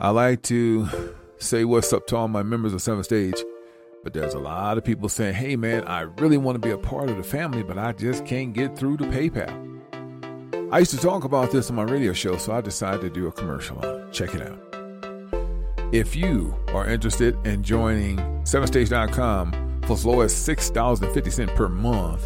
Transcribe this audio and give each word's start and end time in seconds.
I 0.00 0.10
like 0.10 0.42
to 0.42 0.88
say 1.38 1.64
what's 1.64 1.92
up 1.92 2.06
to 2.06 2.16
all 2.16 2.28
my 2.28 2.44
members 2.44 2.72
of 2.72 2.80
Seventh 2.80 3.06
Stage, 3.06 3.34
but 4.04 4.12
there's 4.12 4.34
a 4.34 4.38
lot 4.38 4.78
of 4.78 4.84
people 4.84 5.08
saying, 5.08 5.34
hey 5.34 5.56
man, 5.56 5.82
I 5.88 6.02
really 6.02 6.36
want 6.36 6.54
to 6.54 6.60
be 6.60 6.70
a 6.70 6.78
part 6.78 7.10
of 7.10 7.16
the 7.16 7.24
family, 7.24 7.64
but 7.64 7.78
I 7.78 7.90
just 7.90 8.24
can't 8.24 8.52
get 8.52 8.78
through 8.78 8.98
to 8.98 9.04
PayPal. 9.06 10.70
I 10.72 10.78
used 10.78 10.92
to 10.92 10.98
talk 10.98 11.24
about 11.24 11.50
this 11.50 11.68
on 11.68 11.74
my 11.74 11.82
radio 11.82 12.12
show, 12.12 12.36
so 12.36 12.52
I 12.52 12.60
decided 12.60 13.00
to 13.00 13.10
do 13.10 13.26
a 13.26 13.32
commercial 13.32 13.76
on 13.80 14.02
it. 14.02 14.12
Check 14.12 14.36
it 14.36 14.42
out. 14.42 15.92
If 15.92 16.14
you 16.14 16.54
are 16.68 16.86
interested 16.86 17.34
in 17.44 17.64
joining 17.64 18.18
7stage.com 18.44 19.80
for 19.82 19.94
as 19.94 20.06
low 20.06 20.20
as 20.20 20.32
$6.50 20.32 21.56
per 21.56 21.68
month, 21.68 22.24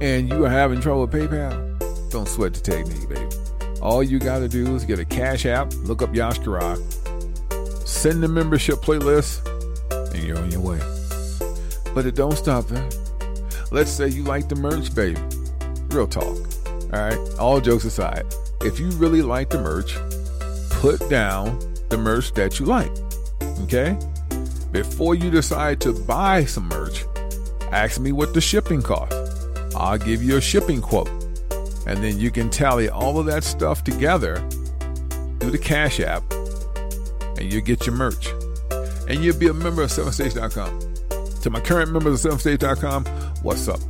and 0.00 0.28
you 0.28 0.44
are 0.44 0.50
having 0.50 0.80
trouble 0.80 1.00
with 1.00 1.10
PayPal, 1.10 2.10
don't 2.10 2.28
sweat 2.28 2.54
the 2.54 2.60
technique, 2.60 3.08
baby. 3.08 3.26
All 3.80 4.02
you 4.02 4.18
got 4.18 4.40
to 4.40 4.48
do 4.48 4.74
is 4.74 4.84
get 4.84 4.98
a 4.98 5.04
Cash 5.04 5.46
App, 5.46 5.72
look 5.84 6.02
up 6.02 6.14
Yash 6.14 6.40
Karak, 6.40 6.78
send 7.86 8.22
the 8.22 8.28
membership 8.28 8.76
playlist, 8.76 9.46
and 10.14 10.24
you're 10.24 10.38
on 10.38 10.50
your 10.50 10.60
way. 10.60 10.80
But 11.94 12.06
it 12.06 12.14
don't 12.14 12.36
stop 12.36 12.66
there. 12.66 12.88
Let's 13.70 13.90
say 13.90 14.08
you 14.08 14.22
like 14.22 14.48
the 14.48 14.56
merch, 14.56 14.94
baby. 14.94 15.20
Real 15.88 16.06
talk. 16.06 16.36
All 16.66 17.00
right. 17.00 17.18
All 17.38 17.60
jokes 17.60 17.84
aside, 17.84 18.24
if 18.62 18.78
you 18.78 18.88
really 18.90 19.22
like 19.22 19.50
the 19.50 19.60
merch, 19.60 19.96
put 20.80 21.08
down 21.10 21.58
the 21.88 21.98
merch 21.98 22.32
that 22.34 22.58
you 22.58 22.66
like. 22.66 22.90
Okay? 23.62 23.98
Before 24.72 25.14
you 25.14 25.30
decide 25.30 25.80
to 25.82 25.92
buy 25.92 26.44
some 26.44 26.68
merch, 26.68 27.04
ask 27.72 28.00
me 28.00 28.12
what 28.12 28.34
the 28.34 28.40
shipping 28.40 28.82
costs. 28.82 29.16
I'll 29.74 29.98
give 29.98 30.22
you 30.22 30.36
a 30.36 30.40
shipping 30.40 30.80
quote. 30.80 31.25
And 31.86 32.02
then 32.02 32.18
you 32.18 32.30
can 32.30 32.50
tally 32.50 32.88
all 32.88 33.18
of 33.18 33.26
that 33.26 33.44
stuff 33.44 33.84
together 33.84 34.36
through 35.38 35.52
the 35.52 35.58
Cash 35.58 36.00
App, 36.00 36.22
and 37.38 37.52
you 37.52 37.60
get 37.60 37.86
your 37.86 37.94
merch. 37.94 38.28
And 39.08 39.22
you'll 39.22 39.38
be 39.38 39.46
a 39.46 39.54
member 39.54 39.82
of 39.82 39.90
7stage.com. 39.90 41.40
To 41.42 41.50
my 41.50 41.60
current 41.60 41.92
members 41.92 42.24
of 42.24 42.32
7stage.com, 42.32 43.04
what's 43.42 43.68
up? 43.68 43.80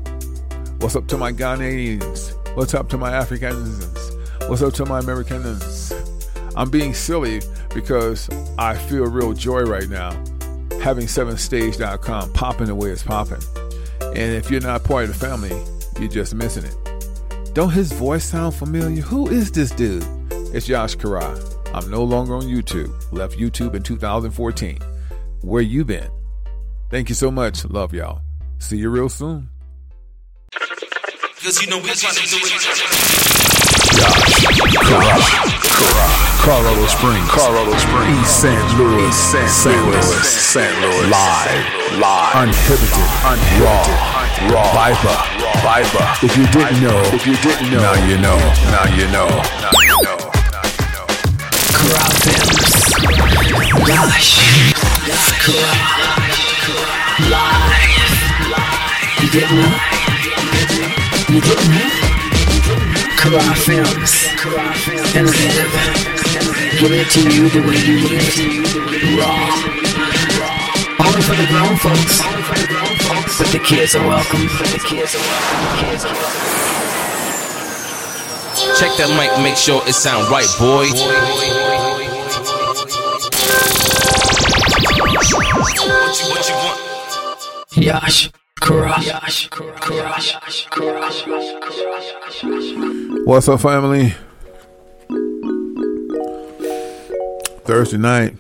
What's 0.83 0.95
up 0.95 1.06
to 1.09 1.17
my 1.17 1.33
Ghanaians? 1.33 2.35
What's 2.55 2.75
up 2.75 2.89
to 2.91 2.99
my 2.99 3.11
Africans? 3.12 4.12
What's 4.47 4.62
up 4.62 4.75
to 4.75 4.85
my 4.85 4.99
Americans? 4.99 5.93
I'm 6.55 6.71
being 6.71 6.93
silly 6.93 7.41
because 7.75 8.29
I 8.59 8.77
feel 8.77 9.05
real 9.06 9.33
joy 9.33 9.62
right 9.62 9.89
now 9.89 10.11
having 10.87 11.06
7stage.com 11.06 12.33
popping 12.33 12.67
the 12.67 12.75
way 12.75 12.91
it's 12.91 13.03
popping. 13.03 13.43
And 14.01 14.35
if 14.35 14.51
you're 14.51 14.61
not 14.61 14.85
part 14.85 15.05
of 15.05 15.09
the 15.09 15.27
family, 15.27 15.51
you're 15.99 16.09
just 16.09 16.35
missing 16.35 16.65
it. 16.65 16.86
Don't 17.56 17.71
his 17.71 17.91
voice 17.91 18.27
sound 18.27 18.55
familiar? 18.55 19.00
Who 19.00 19.28
is 19.28 19.50
this 19.50 19.71
dude? 19.71 20.05
It's 20.53 20.69
Yash 20.69 20.94
Karai. 20.97 21.33
I'm 21.72 21.91
no 21.91 22.05
longer 22.05 22.34
on 22.34 22.43
YouTube. 22.43 22.93
Left 23.12 23.39
YouTube 23.39 23.75
in 23.75 23.83
2014. 23.83 24.78
Where 25.41 25.62
you 25.62 25.83
been? 25.83 26.11
Thank 26.91 27.09
you 27.09 27.15
so 27.15 27.31
much. 27.31 27.65
Love 27.65 27.94
y'all. 27.94 28.21
See 28.59 28.77
you 28.77 28.91
real 28.91 29.09
soon. 29.09 29.49
Cause 30.53 31.62
you 31.62 31.71
know 31.71 31.78
we're 31.78 31.94
trying 31.94 32.17
to 32.17 32.28
do 32.28 32.37
it. 32.37 33.56
Colorado 36.44 36.87
Springs, 36.88 37.31
Colorado 37.31 37.75
Springs, 37.78 38.21
East 38.21 38.41
St. 38.43 38.78
Louis, 38.78 39.17
St. 39.17 39.87
Louis, 39.87 40.28
St. 40.28 40.81
Louis, 40.83 41.09
live, 41.09 41.99
live, 42.00 42.37
uninhibited, 42.37 43.09
unraw, 43.25 43.65
raw, 43.65 44.16
Viper, 44.37 45.17
Viper. 45.65 46.05
If 46.23 46.37
you 46.37 46.47
didn't 46.49 46.83
know, 46.83 47.01
if 47.15 47.27
you 47.27 47.37
didn't 47.37 47.71
know, 47.73 47.81
now 47.81 47.95
you 48.07 48.19
know, 48.19 48.37
now 48.71 48.85
you 48.95 49.07
know, 49.09 49.29
now 49.65 49.73
you 49.81 49.97
know. 49.97 51.07
Gosh, 53.87 54.37
live. 57.31 57.87
You 59.23 59.29
didn't 59.31 59.57
know? 59.57 59.73
You 61.33 61.41
didn't 61.41 61.71
know? 61.73 61.89
Kara 63.17 63.55
Films, 63.57 64.13
innovative. 65.17 65.73
Give 66.79 66.93
it 66.93 67.09
to 67.11 67.21
you 67.33 67.49
the 67.49 67.61
way 67.67 67.79
you 67.89 67.97
need 68.05 68.21
it. 68.21 68.37
Raw. 69.19 70.16
Only 71.01 71.23
for 71.23 71.34
the 71.34 71.47
grown 71.49 71.77
folks. 71.77 72.23
But 73.39 73.49
the 73.53 73.59
kids 73.59 73.95
are 73.95 74.07
welcome. 74.07 74.47
But 74.59 74.69
the 74.69 74.79
kids 74.79 75.15
are 75.15 75.19
welcome. 75.19 75.89
Kids 75.89 76.05
are 76.05 76.12
welcome. 76.12 76.57
Check 78.79 78.97
that 78.97 79.09
mic, 79.17 79.31
make 79.43 79.56
sure 79.56 79.83
it 79.87 79.95
sound 79.95 80.31
right, 80.31 80.49
boy. 80.59 80.87
What 85.06 85.75
you, 85.75 85.89
what 86.31 86.49
you 86.49 86.55
want? 86.55 86.79
Yash, 87.77 88.31
Kara, 88.61 89.01
Yash, 89.03 89.49
Kara, 89.49 89.79
Kara, 89.81 90.21
What's 93.25 93.49
up, 93.49 93.61
family? 93.61 94.15
Thursday 97.65 97.99
night. 97.99 98.37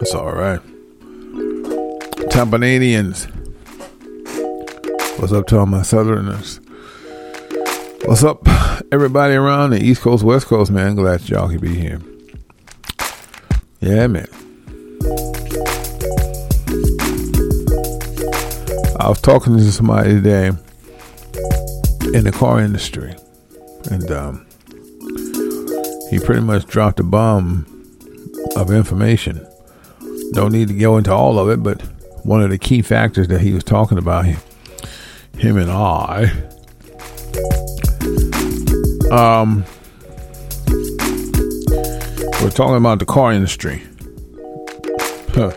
It's 0.00 0.14
all 0.14 0.32
right. 0.32 0.60
Tampanadians. 2.40 3.28
What's 5.20 5.30
up 5.30 5.46
to 5.48 5.58
all 5.58 5.66
my 5.66 5.82
Southerners? 5.82 6.58
What's 8.06 8.24
up, 8.24 8.48
everybody 8.90 9.34
around 9.34 9.72
the 9.72 9.84
East 9.84 10.00
Coast, 10.00 10.24
West 10.24 10.46
Coast, 10.46 10.70
man? 10.70 10.94
Glad 10.94 11.28
y'all 11.28 11.50
can 11.50 11.58
be 11.58 11.74
here. 11.74 12.00
Yeah, 13.80 14.06
man. 14.06 14.26
I 18.98 19.10
was 19.10 19.20
talking 19.20 19.58
to 19.58 19.70
somebody 19.70 20.08
today 20.14 20.46
in 22.14 22.24
the 22.24 22.32
car 22.34 22.58
industry, 22.58 23.14
and 23.90 24.10
um, 24.10 24.46
he 26.08 26.18
pretty 26.18 26.40
much 26.40 26.64
dropped 26.64 27.00
a 27.00 27.04
bomb 27.04 27.66
of 28.56 28.70
information. 28.70 29.46
Don't 30.32 30.52
need 30.52 30.68
to 30.68 30.74
go 30.74 30.96
into 30.96 31.12
all 31.12 31.38
of 31.38 31.50
it, 31.50 31.62
but 31.62 31.82
one 32.22 32.42
of 32.42 32.50
the 32.50 32.58
key 32.58 32.82
factors 32.82 33.28
that 33.28 33.40
he 33.40 33.52
was 33.52 33.64
talking 33.64 33.98
about, 33.98 34.24
him 34.24 35.56
and 35.56 35.70
I, 35.70 36.24
um, 39.10 39.64
we're 42.42 42.50
talking 42.50 42.76
about 42.76 42.98
the 42.98 43.06
car 43.06 43.32
industry. 43.32 43.82
Huh. 45.30 45.52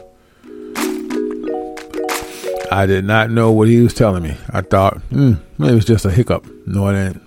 I 2.71 2.85
did 2.87 3.05
not 3.05 3.29
know 3.29 3.51
what 3.51 3.67
he 3.67 3.81
was 3.81 3.93
telling 3.93 4.23
me. 4.23 4.35
I 4.49 4.61
thought, 4.61 4.97
hmm, 5.03 5.33
maybe 5.57 5.75
was 5.75 5.85
just 5.85 6.05
a 6.05 6.11
hiccup. 6.11 6.45
No, 6.65 6.87
it 6.87 6.97
ain't. 6.97 7.21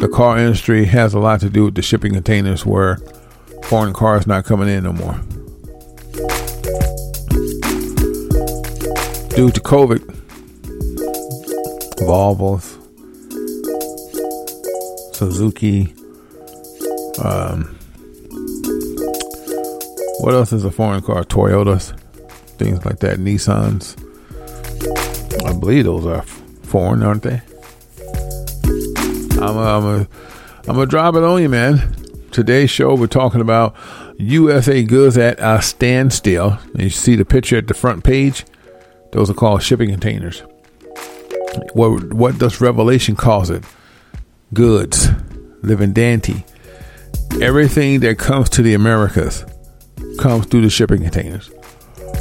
The 0.00 0.08
car 0.08 0.38
industry 0.38 0.86
has 0.86 1.12
a 1.12 1.18
lot 1.18 1.40
to 1.40 1.50
do 1.50 1.66
with 1.66 1.74
the 1.74 1.82
shipping 1.82 2.14
containers 2.14 2.64
where 2.64 2.98
foreign 3.64 3.92
cars 3.92 4.26
not 4.26 4.46
coming 4.46 4.68
in 4.68 4.84
no 4.84 4.94
more. 4.94 5.20
Due 9.34 9.50
to 9.50 9.60
COVID, 9.60 10.00
Volvos, 12.00 12.76
Suzuki. 15.14 15.94
Um, 17.22 17.76
what 20.20 20.34
else 20.34 20.52
is 20.52 20.64
a 20.64 20.70
foreign 20.70 21.02
car? 21.02 21.24
Toyotas, 21.24 21.98
things 22.58 22.84
like 22.84 22.98
that. 22.98 23.18
Nissans. 23.18 23.96
I 25.46 25.58
believe 25.58 25.84
those 25.84 26.06
are 26.06 26.22
foreign, 26.62 27.02
aren't 27.02 27.22
they? 27.22 27.40
I'm 29.40 29.56
a, 29.56 29.62
I'm 29.62 29.84
a, 29.84 30.08
I'm 30.68 30.74
gonna 30.74 30.86
drop 30.86 31.14
it 31.14 31.22
on 31.22 31.40
you, 31.40 31.48
man. 31.48 31.94
Today's 32.30 32.70
show, 32.70 32.94
we're 32.94 33.06
talking 33.06 33.40
about 33.40 33.74
USA 34.18 34.82
goods 34.82 35.16
at 35.16 35.38
a 35.40 35.62
standstill. 35.62 36.58
And 36.74 36.82
you 36.82 36.90
see 36.90 37.16
the 37.16 37.24
picture 37.24 37.56
at 37.56 37.66
the 37.66 37.74
front 37.74 38.04
page. 38.04 38.44
Those 39.12 39.30
are 39.30 39.34
called 39.34 39.62
shipping 39.62 39.90
containers. 39.90 40.42
What 41.72 42.12
what 42.12 42.38
does 42.38 42.60
Revelation 42.60 43.16
calls 43.16 43.50
it? 43.50 43.64
Goods, 44.54 45.08
living 45.62 45.92
dandy. 45.92 46.44
Everything 47.40 48.00
that 48.00 48.18
comes 48.18 48.48
to 48.50 48.62
the 48.62 48.74
Americas 48.74 49.44
comes 50.18 50.46
through 50.46 50.62
the 50.62 50.70
shipping 50.70 51.02
containers. 51.02 51.50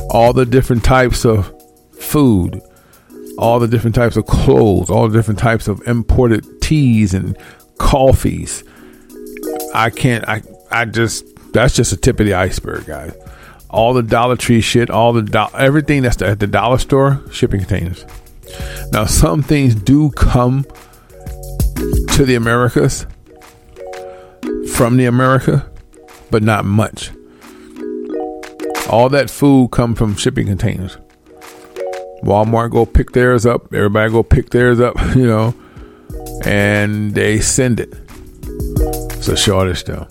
All 0.09 0.33
the 0.33 0.45
different 0.45 0.83
types 0.83 1.25
of 1.25 1.53
food, 1.99 2.61
all 3.37 3.59
the 3.59 3.67
different 3.67 3.95
types 3.95 4.17
of 4.17 4.25
clothes, 4.25 4.89
all 4.89 5.07
the 5.07 5.17
different 5.17 5.39
types 5.39 5.67
of 5.67 5.81
imported 5.87 6.61
teas 6.61 7.13
and 7.13 7.37
coffees. 7.77 8.63
I 9.73 9.89
can't. 9.89 10.27
I 10.27 10.41
I 10.71 10.85
just 10.85 11.25
that's 11.53 11.75
just 11.75 11.93
a 11.93 11.97
tip 11.97 12.19
of 12.19 12.25
the 12.25 12.33
iceberg, 12.33 12.85
guys. 12.85 13.13
All 13.69 13.93
the 13.93 14.03
Dollar 14.03 14.35
Tree 14.35 14.61
shit, 14.61 14.89
all 14.89 15.13
the 15.13 15.21
do- 15.21 15.57
everything 15.57 16.01
that's 16.01 16.21
at 16.21 16.39
the 16.39 16.47
dollar 16.47 16.77
store, 16.77 17.21
shipping 17.31 17.59
containers. 17.59 18.05
Now, 18.91 19.05
some 19.05 19.43
things 19.43 19.75
do 19.75 20.09
come 20.11 20.65
to 22.13 22.25
the 22.25 22.35
Americas 22.35 23.05
from 24.73 24.97
the 24.97 25.05
America, 25.05 25.69
but 26.31 26.41
not 26.41 26.65
much. 26.65 27.11
All 28.89 29.07
that 29.09 29.29
food 29.29 29.69
come 29.71 29.93
from 29.93 30.15
shipping 30.15 30.47
containers. 30.47 30.97
Walmart 32.23 32.71
go 32.71 32.85
pick 32.85 33.11
theirs 33.11 33.45
up. 33.45 33.73
Everybody 33.73 34.11
go 34.11 34.23
pick 34.23 34.49
theirs 34.49 34.79
up, 34.79 34.95
you 35.15 35.27
know, 35.27 35.53
and 36.43 37.13
they 37.13 37.39
send 37.39 37.79
it. 37.79 37.93
It's 39.13 39.27
a 39.27 39.37
shortage 39.37 39.83
though. 39.83 40.07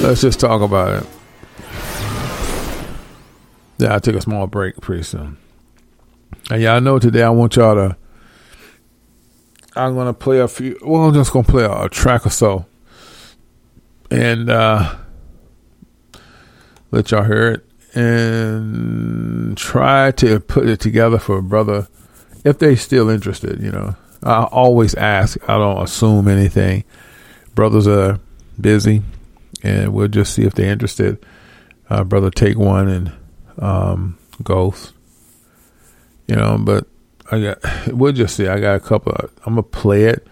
Let's 0.00 0.20
just 0.20 0.40
talk 0.40 0.62
about 0.62 1.02
it. 1.02 1.08
Yeah, 3.78 3.94
I'll 3.94 4.00
take 4.00 4.16
a 4.16 4.20
small 4.20 4.46
break 4.46 4.80
pretty 4.80 5.04
soon. 5.04 5.36
And 6.50 6.62
y'all 6.62 6.80
know 6.80 6.98
today 6.98 7.22
I 7.22 7.30
want 7.30 7.56
y'all 7.56 7.74
to. 7.74 7.96
I'm 9.76 9.94
gonna 9.94 10.14
play 10.14 10.40
a 10.40 10.48
few. 10.48 10.78
Well, 10.82 11.04
I'm 11.04 11.14
just 11.14 11.32
gonna 11.32 11.46
play 11.46 11.64
a, 11.64 11.84
a 11.84 11.88
track 11.88 12.26
or 12.26 12.30
so, 12.30 12.66
and 14.10 14.50
uh, 14.50 14.96
let 16.90 17.10
y'all 17.10 17.22
hear 17.22 17.52
it, 17.52 17.96
and 17.96 19.56
try 19.56 20.10
to 20.12 20.40
put 20.40 20.68
it 20.68 20.80
together 20.80 21.18
for 21.18 21.38
a 21.38 21.42
brother 21.42 21.86
if 22.44 22.58
they 22.58 22.74
still 22.74 23.08
interested. 23.08 23.62
You 23.62 23.70
know, 23.70 23.94
I 24.22 24.44
always 24.44 24.94
ask. 24.94 25.38
I 25.48 25.58
don't 25.58 25.82
assume 25.82 26.26
anything. 26.26 26.82
Brothers 27.54 27.86
are 27.86 28.18
busy, 28.60 29.02
and 29.62 29.92
we'll 29.92 30.08
just 30.08 30.34
see 30.34 30.44
if 30.44 30.54
they're 30.54 30.70
interested. 30.70 31.24
Uh, 31.90 32.04
brother, 32.04 32.30
take 32.30 32.58
one 32.58 32.88
and 32.88 33.12
um, 33.58 34.18
Ghost. 34.42 34.92
You 36.26 36.36
know, 36.36 36.58
but 36.58 36.86
I 37.30 37.40
got 37.40 37.58
we'll 37.88 38.12
just 38.12 38.36
see. 38.36 38.46
I 38.46 38.60
got 38.60 38.76
a 38.76 38.80
couple. 38.80 39.12
Of, 39.12 39.30
I'm 39.44 39.54
gonna 39.54 39.62
play 39.62 40.04
it, 40.04 40.26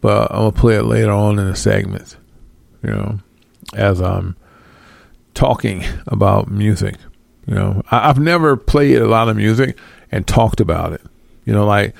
but 0.00 0.30
I'm 0.30 0.38
gonna 0.38 0.52
play 0.52 0.76
it 0.76 0.82
later 0.82 1.12
on 1.12 1.38
in 1.38 1.46
the 1.46 1.56
segments. 1.56 2.16
You 2.82 2.90
know, 2.90 3.18
as 3.74 4.00
I'm 4.00 4.36
talking 5.34 5.84
about 6.06 6.50
music. 6.50 6.96
You 7.46 7.54
know, 7.54 7.82
I, 7.90 8.08
I've 8.08 8.18
never 8.18 8.56
played 8.56 8.98
a 8.98 9.08
lot 9.08 9.28
of 9.28 9.36
music 9.36 9.78
and 10.10 10.26
talked 10.26 10.60
about 10.60 10.92
it. 10.92 11.02
You 11.44 11.52
know, 11.52 11.66
like 11.66 11.94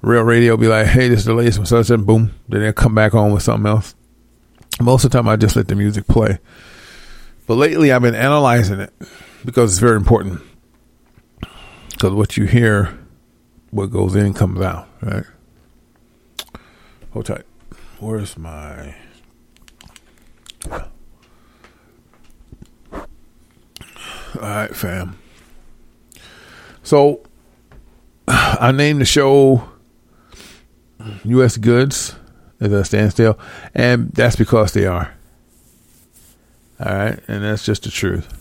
real 0.00 0.22
radio 0.22 0.56
be 0.56 0.68
like, 0.68 0.86
"Hey, 0.86 1.08
this 1.08 1.20
is 1.20 1.26
the 1.26 1.34
latest 1.34 1.58
one," 1.58 1.66
so 1.66 1.94
and 1.94 2.06
boom. 2.06 2.34
Then 2.48 2.62
they 2.62 2.72
come 2.72 2.94
back 2.94 3.14
on 3.14 3.32
with 3.32 3.42
something 3.42 3.70
else. 3.70 3.94
Most 4.80 5.04
of 5.04 5.10
the 5.10 5.18
time, 5.18 5.28
I 5.28 5.36
just 5.36 5.54
let 5.56 5.68
the 5.68 5.74
music 5.74 6.06
play. 6.06 6.38
But 7.46 7.54
lately, 7.54 7.92
I've 7.92 8.02
been 8.02 8.14
analyzing 8.14 8.80
it 8.80 8.92
because 9.44 9.72
it's 9.72 9.80
very 9.80 9.96
important. 9.96 10.40
Because 11.90 12.12
what 12.12 12.36
you 12.36 12.46
hear, 12.46 12.98
what 13.70 13.90
goes 13.90 14.16
in 14.16 14.34
comes 14.34 14.60
out, 14.60 14.88
right? 15.02 15.24
Hold 17.12 17.26
tight. 17.26 17.44
Where's 17.98 18.38
my. 18.38 18.94
All 24.40 24.48
right, 24.48 24.74
fam. 24.74 25.18
So, 26.82 27.22
I 28.28 28.72
named 28.72 29.00
the 29.00 29.04
show 29.04 29.68
U.S. 31.24 31.56
Goods 31.56 32.14
at 32.62 32.72
a 32.72 32.84
standstill, 32.84 33.38
and 33.74 34.10
that's 34.12 34.36
because 34.36 34.72
they 34.72 34.86
are. 34.86 35.12
All 36.80 36.94
right, 36.94 37.18
and 37.28 37.44
that's 37.44 37.64
just 37.64 37.82
the 37.84 37.90
truth. 37.90 38.38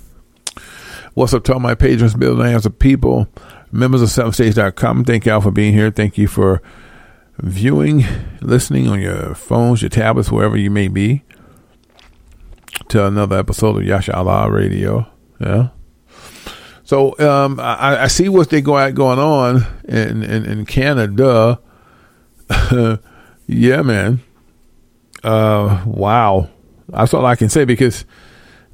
What's 1.13 1.33
up 1.33 1.43
to 1.45 1.53
all 1.53 1.59
my 1.59 1.75
patrons, 1.75 2.13
billionaires 2.13 2.65
of 2.65 2.79
people, 2.79 3.27
members 3.71 4.01
of 4.01 4.09
seventhstage.com. 4.09 5.05
Thank 5.05 5.25
y'all 5.25 5.41
for 5.41 5.51
being 5.51 5.73
here. 5.73 5.91
Thank 5.91 6.17
you 6.17 6.27
for 6.27 6.61
viewing, 7.39 8.05
listening 8.41 8.87
on 8.87 9.01
your 9.01 9.35
phones, 9.35 9.81
your 9.81 9.89
tablets, 9.89 10.31
wherever 10.31 10.55
you 10.55 10.71
may 10.71 10.87
be, 10.87 11.23
to 12.89 13.05
another 13.05 13.37
episode 13.37 13.77
of 13.77 13.83
Yasha 13.83 14.15
Allah 14.15 14.49
Radio. 14.49 15.07
Yeah. 15.39 15.69
So 16.83 17.17
um, 17.19 17.59
I, 17.59 18.03
I, 18.03 18.07
see 18.07 18.27
what 18.27 18.49
they 18.49 18.61
go 18.61 18.75
out 18.77 18.95
going 18.95 19.17
on 19.17 19.65
in 19.85 20.23
in, 20.23 20.45
in 20.45 20.65
Canada. 20.65 21.59
yeah, 23.51 23.81
man. 23.81 24.21
Uh, 25.23 25.83
wow. 25.85 26.49
That's 26.87 27.13
all 27.13 27.25
I 27.25 27.35
can 27.35 27.49
say 27.49 27.65
because 27.65 28.05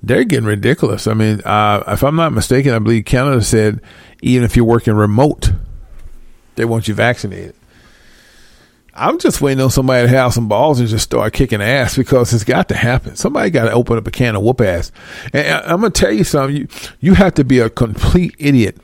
they're 0.04 0.24
getting 0.24 0.46
ridiculous. 0.46 1.08
I 1.08 1.14
mean, 1.14 1.42
uh, 1.42 1.84
if 1.88 2.04
I'm 2.04 2.16
not 2.16 2.32
mistaken, 2.32 2.74
I 2.74 2.80
believe 2.80 3.06
Canada 3.06 3.42
said 3.42 3.82
even 4.22 4.44
if 4.44 4.56
you're 4.56 4.66
working 4.66 4.94
remote, 4.94 5.52
they 6.56 6.66
want 6.66 6.88
you 6.88 6.94
vaccinated. 6.94 7.56
I'm 8.94 9.20
just 9.20 9.42
waiting 9.42 9.64
on 9.64 9.70
somebody 9.70 10.08
to 10.08 10.10
have 10.10 10.34
some 10.34 10.48
balls 10.48 10.80
and 10.80 10.90
just 10.90 11.04
start 11.04 11.34
kicking 11.34 11.62
ass 11.62 11.96
because 11.96 12.34
it's 12.34 12.44
got 12.44 12.70
to 12.70 12.76
happen. 12.76 13.16
Somebody 13.16 13.52
got 13.52 13.66
to 13.66 13.72
open 13.72 13.98
up 13.98 14.08
a 14.08 14.12
can 14.12 14.36
of 14.36 14.42
whoop 14.42 14.60
ass. 14.62 14.92
And 15.34 15.48
I'm 15.48 15.82
gonna 15.82 15.92
tell 15.92 16.12
you 16.12 16.24
something. 16.24 16.56
You 16.56 16.68
you 17.00 17.14
have 17.14 17.36
to 17.36 17.44
be 17.44 17.60
a 17.60 17.70
complete 17.70 18.36
idiot, 18.40 18.78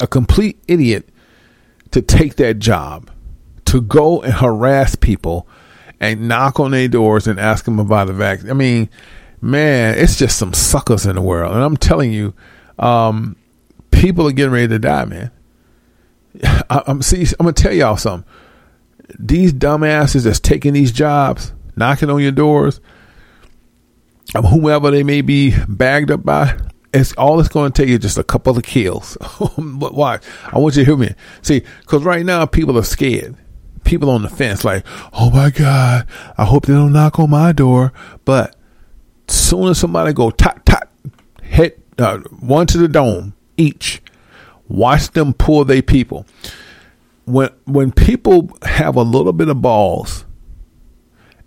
a 0.00 0.08
complete 0.08 0.60
idiot, 0.66 1.08
to 1.92 2.02
take 2.02 2.36
that 2.36 2.58
job, 2.58 3.08
to 3.76 3.82
go 3.82 4.22
and 4.22 4.32
harass 4.32 4.94
people, 4.94 5.46
and 6.00 6.28
knock 6.28 6.60
on 6.60 6.72
their 6.72 6.88
doors 6.88 7.26
and 7.26 7.38
ask 7.38 7.64
them 7.64 7.78
about 7.78 8.06
the 8.08 8.12
vaccine. 8.12 8.50
I 8.50 8.54
mean, 8.54 8.88
man, 9.40 9.98
it's 9.98 10.18
just 10.18 10.38
some 10.38 10.52
suckers 10.52 11.06
in 11.06 11.16
the 11.16 11.22
world. 11.22 11.54
And 11.54 11.62
I'm 11.62 11.76
telling 11.76 12.12
you, 12.12 12.34
um, 12.78 13.36
people 13.90 14.26
are 14.28 14.32
getting 14.32 14.52
ready 14.52 14.68
to 14.68 14.78
die, 14.78 15.04
man. 15.04 15.30
I, 16.44 16.82
am 16.86 17.02
see. 17.02 17.22
I'm 17.38 17.46
gonna 17.46 17.52
tell 17.52 17.72
y'all 17.72 17.96
something 17.96 18.28
these 19.18 19.52
dumbasses 19.52 20.24
that's 20.24 20.40
taking 20.40 20.72
these 20.72 20.92
jobs, 20.92 21.52
knocking 21.76 22.10
on 22.10 22.20
your 22.20 22.32
doors, 22.32 22.80
of 24.34 24.44
whomever 24.44 24.90
they 24.90 25.02
may 25.02 25.20
be 25.20 25.54
bagged 25.68 26.10
up 26.10 26.24
by, 26.24 26.58
it's 26.92 27.12
all 27.14 27.38
it's 27.40 27.48
going 27.48 27.70
to 27.70 27.82
take 27.82 27.90
is 27.90 28.00
just 28.00 28.18
a 28.18 28.24
couple 28.24 28.56
of 28.56 28.64
kills. 28.64 29.16
but 29.58 29.94
why? 29.94 30.18
I 30.52 30.58
want 30.58 30.76
you 30.76 30.84
to 30.84 30.86
hear 30.86 30.96
me. 30.96 31.14
See, 31.42 31.62
because 31.80 32.02
right 32.02 32.24
now 32.24 32.46
people 32.46 32.78
are 32.78 32.84
scared. 32.84 33.36
People 33.86 34.10
on 34.10 34.22
the 34.22 34.28
fence, 34.28 34.64
like, 34.64 34.84
oh 35.12 35.30
my 35.30 35.50
God, 35.50 36.06
I 36.36 36.44
hope 36.44 36.66
they 36.66 36.74
don't 36.74 36.92
knock 36.92 37.18
on 37.18 37.30
my 37.30 37.52
door. 37.52 37.92
But 38.24 38.56
soon 39.28 39.68
as 39.68 39.78
somebody 39.78 40.12
go 40.12 40.30
tot 40.30 40.66
tot, 40.66 40.88
hit 41.42 41.80
uh, 41.98 42.18
one 42.40 42.66
to 42.66 42.78
the 42.78 42.88
dome 42.88 43.34
each, 43.56 44.02
watch 44.68 45.10
them 45.12 45.32
pull 45.32 45.64
their 45.64 45.82
people 45.82 46.26
when 47.26 47.50
when 47.64 47.92
people 47.92 48.56
have 48.62 48.96
a 48.96 49.02
little 49.02 49.32
bit 49.32 49.48
of 49.48 49.60
balls 49.60 50.24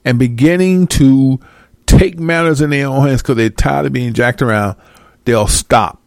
and 0.05 0.19
beginning 0.19 0.87
to 0.87 1.39
take 1.85 2.19
matters 2.19 2.61
in 2.61 2.69
their 2.69 2.87
own 2.87 3.07
hands 3.07 3.21
because 3.21 3.37
they're 3.37 3.49
tired 3.49 3.85
of 3.87 3.93
being 3.93 4.13
jacked 4.13 4.41
around, 4.41 4.75
they'll 5.25 5.47
stop. 5.47 6.01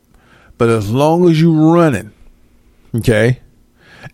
But 0.58 0.68
as 0.68 0.90
long 0.90 1.28
as 1.28 1.40
you 1.40 1.74
running, 1.74 2.12
okay, 2.94 3.40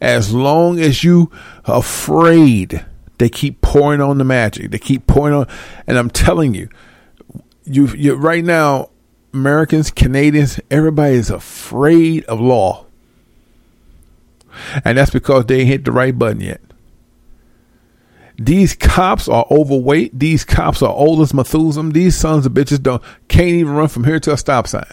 as 0.00 0.32
long 0.32 0.78
as 0.78 1.04
you 1.04 1.30
afraid, 1.68 2.84
they 3.18 3.28
keep 3.28 3.60
pouring 3.60 4.00
on 4.00 4.18
the 4.18 4.24
magic. 4.24 4.70
They 4.70 4.78
keep 4.78 5.06
pouring 5.06 5.34
on, 5.34 5.46
and 5.86 5.98
I'm 5.98 6.10
telling 6.10 6.54
you, 6.54 6.68
you, 7.64 7.88
you 7.88 8.14
right 8.14 8.44
now, 8.44 8.90
Americans, 9.32 9.90
Canadians, 9.90 10.58
everybody 10.70 11.14
is 11.14 11.30
afraid 11.30 12.24
of 12.24 12.40
law. 12.40 12.86
And 14.84 14.98
that's 14.98 15.10
because 15.10 15.46
they 15.46 15.60
ain't 15.60 15.68
hit 15.68 15.84
the 15.84 15.92
right 15.92 16.18
button 16.18 16.40
yet. 16.40 16.60
These 18.38 18.74
cops 18.76 19.28
are 19.28 19.46
overweight. 19.50 20.18
These 20.18 20.44
cops 20.44 20.80
are 20.80 20.92
old 20.92 21.20
as 21.20 21.34
Methuselah. 21.34 21.90
These 21.90 22.16
sons 22.16 22.46
of 22.46 22.52
bitches 22.52 22.82
don't 22.82 23.02
can't 23.26 23.48
even 23.48 23.74
run 23.74 23.88
from 23.88 24.04
here 24.04 24.20
to 24.20 24.32
a 24.32 24.36
stop 24.36 24.68
sign. 24.68 24.86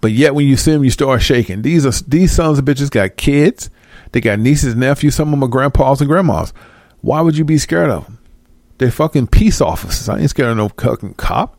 But 0.00 0.10
yet, 0.10 0.34
when 0.34 0.48
you 0.48 0.56
see 0.56 0.72
them, 0.72 0.82
you 0.82 0.90
start 0.90 1.22
shaking. 1.22 1.62
These 1.62 1.86
are 1.86 2.04
these 2.04 2.32
sons 2.32 2.58
of 2.58 2.64
bitches 2.64 2.90
got 2.90 3.16
kids. 3.16 3.70
They 4.14 4.20
got 4.20 4.38
nieces 4.38 4.76
nephews. 4.76 5.16
Some 5.16 5.26
of 5.26 5.32
them 5.32 5.42
are 5.42 5.48
grandpas 5.48 6.00
and 6.00 6.08
grandmas. 6.08 6.52
Why 7.00 7.20
would 7.20 7.36
you 7.36 7.44
be 7.44 7.58
scared 7.58 7.90
of 7.90 8.04
them? 8.04 8.20
They're 8.78 8.92
fucking 8.92 9.26
peace 9.26 9.60
officers. 9.60 10.08
I 10.08 10.20
ain't 10.20 10.30
scared 10.30 10.52
of 10.52 10.56
no 10.56 10.68
fucking 10.68 11.14
cop. 11.14 11.58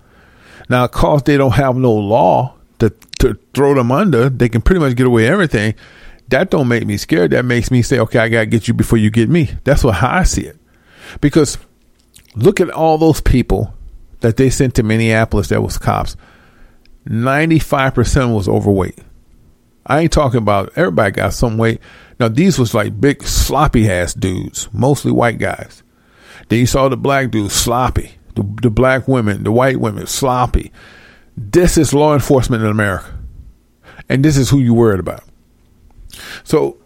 Now, 0.69 0.87
cause 0.87 1.23
they 1.23 1.35
don't 1.35 1.55
have 1.55 1.75
no 1.75 1.91
law 1.91 2.55
to 2.79 2.91
to 3.19 3.37
throw 3.53 3.73
them 3.73 3.91
under. 3.91 4.29
They 4.29 4.47
can 4.47 4.61
pretty 4.61 4.79
much 4.79 4.95
get 4.95 5.05
away 5.05 5.27
everything. 5.27 5.75
That 6.29 6.49
don't 6.49 6.69
make 6.69 6.87
me 6.87 6.95
scared. 6.95 7.31
That 7.31 7.43
makes 7.43 7.71
me 7.71 7.81
say, 7.81 7.99
okay, 7.99 8.19
I 8.19 8.29
gotta 8.29 8.45
get 8.45 8.69
you 8.69 8.73
before 8.73 8.99
you 8.99 9.09
get 9.09 9.29
me. 9.29 9.49
That's 9.65 9.83
what 9.83 9.95
how 9.95 10.15
I 10.19 10.23
see 10.23 10.43
it. 10.43 10.57
Because 11.19 11.57
look 12.37 12.61
at 12.61 12.69
all 12.69 12.97
those 12.97 13.19
people 13.19 13.73
that 14.21 14.37
they 14.37 14.49
sent 14.49 14.75
to 14.75 14.83
Minneapolis 14.83 15.49
that 15.49 15.61
was 15.61 15.77
cops. 15.77 16.15
Ninety 17.05 17.59
five 17.59 17.93
percent 17.95 18.29
was 18.29 18.47
overweight. 18.47 18.97
I 19.85 19.99
ain't 19.99 20.13
talking 20.13 20.37
about 20.37 20.71
everybody 20.77 21.11
got 21.11 21.33
some 21.33 21.57
weight. 21.57 21.81
Now 22.19 22.27
these 22.29 22.57
was 22.57 22.73
like 22.73 22.99
big 22.99 23.23
sloppy 23.23 23.89
ass 23.89 24.13
dudes, 24.13 24.69
mostly 24.71 25.11
white 25.11 25.37
guys. 25.37 25.83
Then 26.49 26.59
you 26.59 26.65
saw 26.65 26.89
the 26.89 26.97
black 26.97 27.31
dudes 27.31 27.53
sloppy. 27.53 28.15
The, 28.35 28.43
the 28.61 28.69
black 28.69 29.07
women, 29.07 29.43
the 29.43 29.51
white 29.51 29.79
women 29.79 30.07
sloppy. 30.07 30.71
This 31.37 31.77
is 31.77 31.93
law 31.93 32.13
enforcement 32.13 32.63
in 32.63 32.69
America, 32.69 33.17
and 34.09 34.23
this 34.23 34.37
is 34.37 34.49
who 34.49 34.59
you 34.59 34.73
worried 34.73 34.99
about. 34.99 35.23
So 36.43 36.77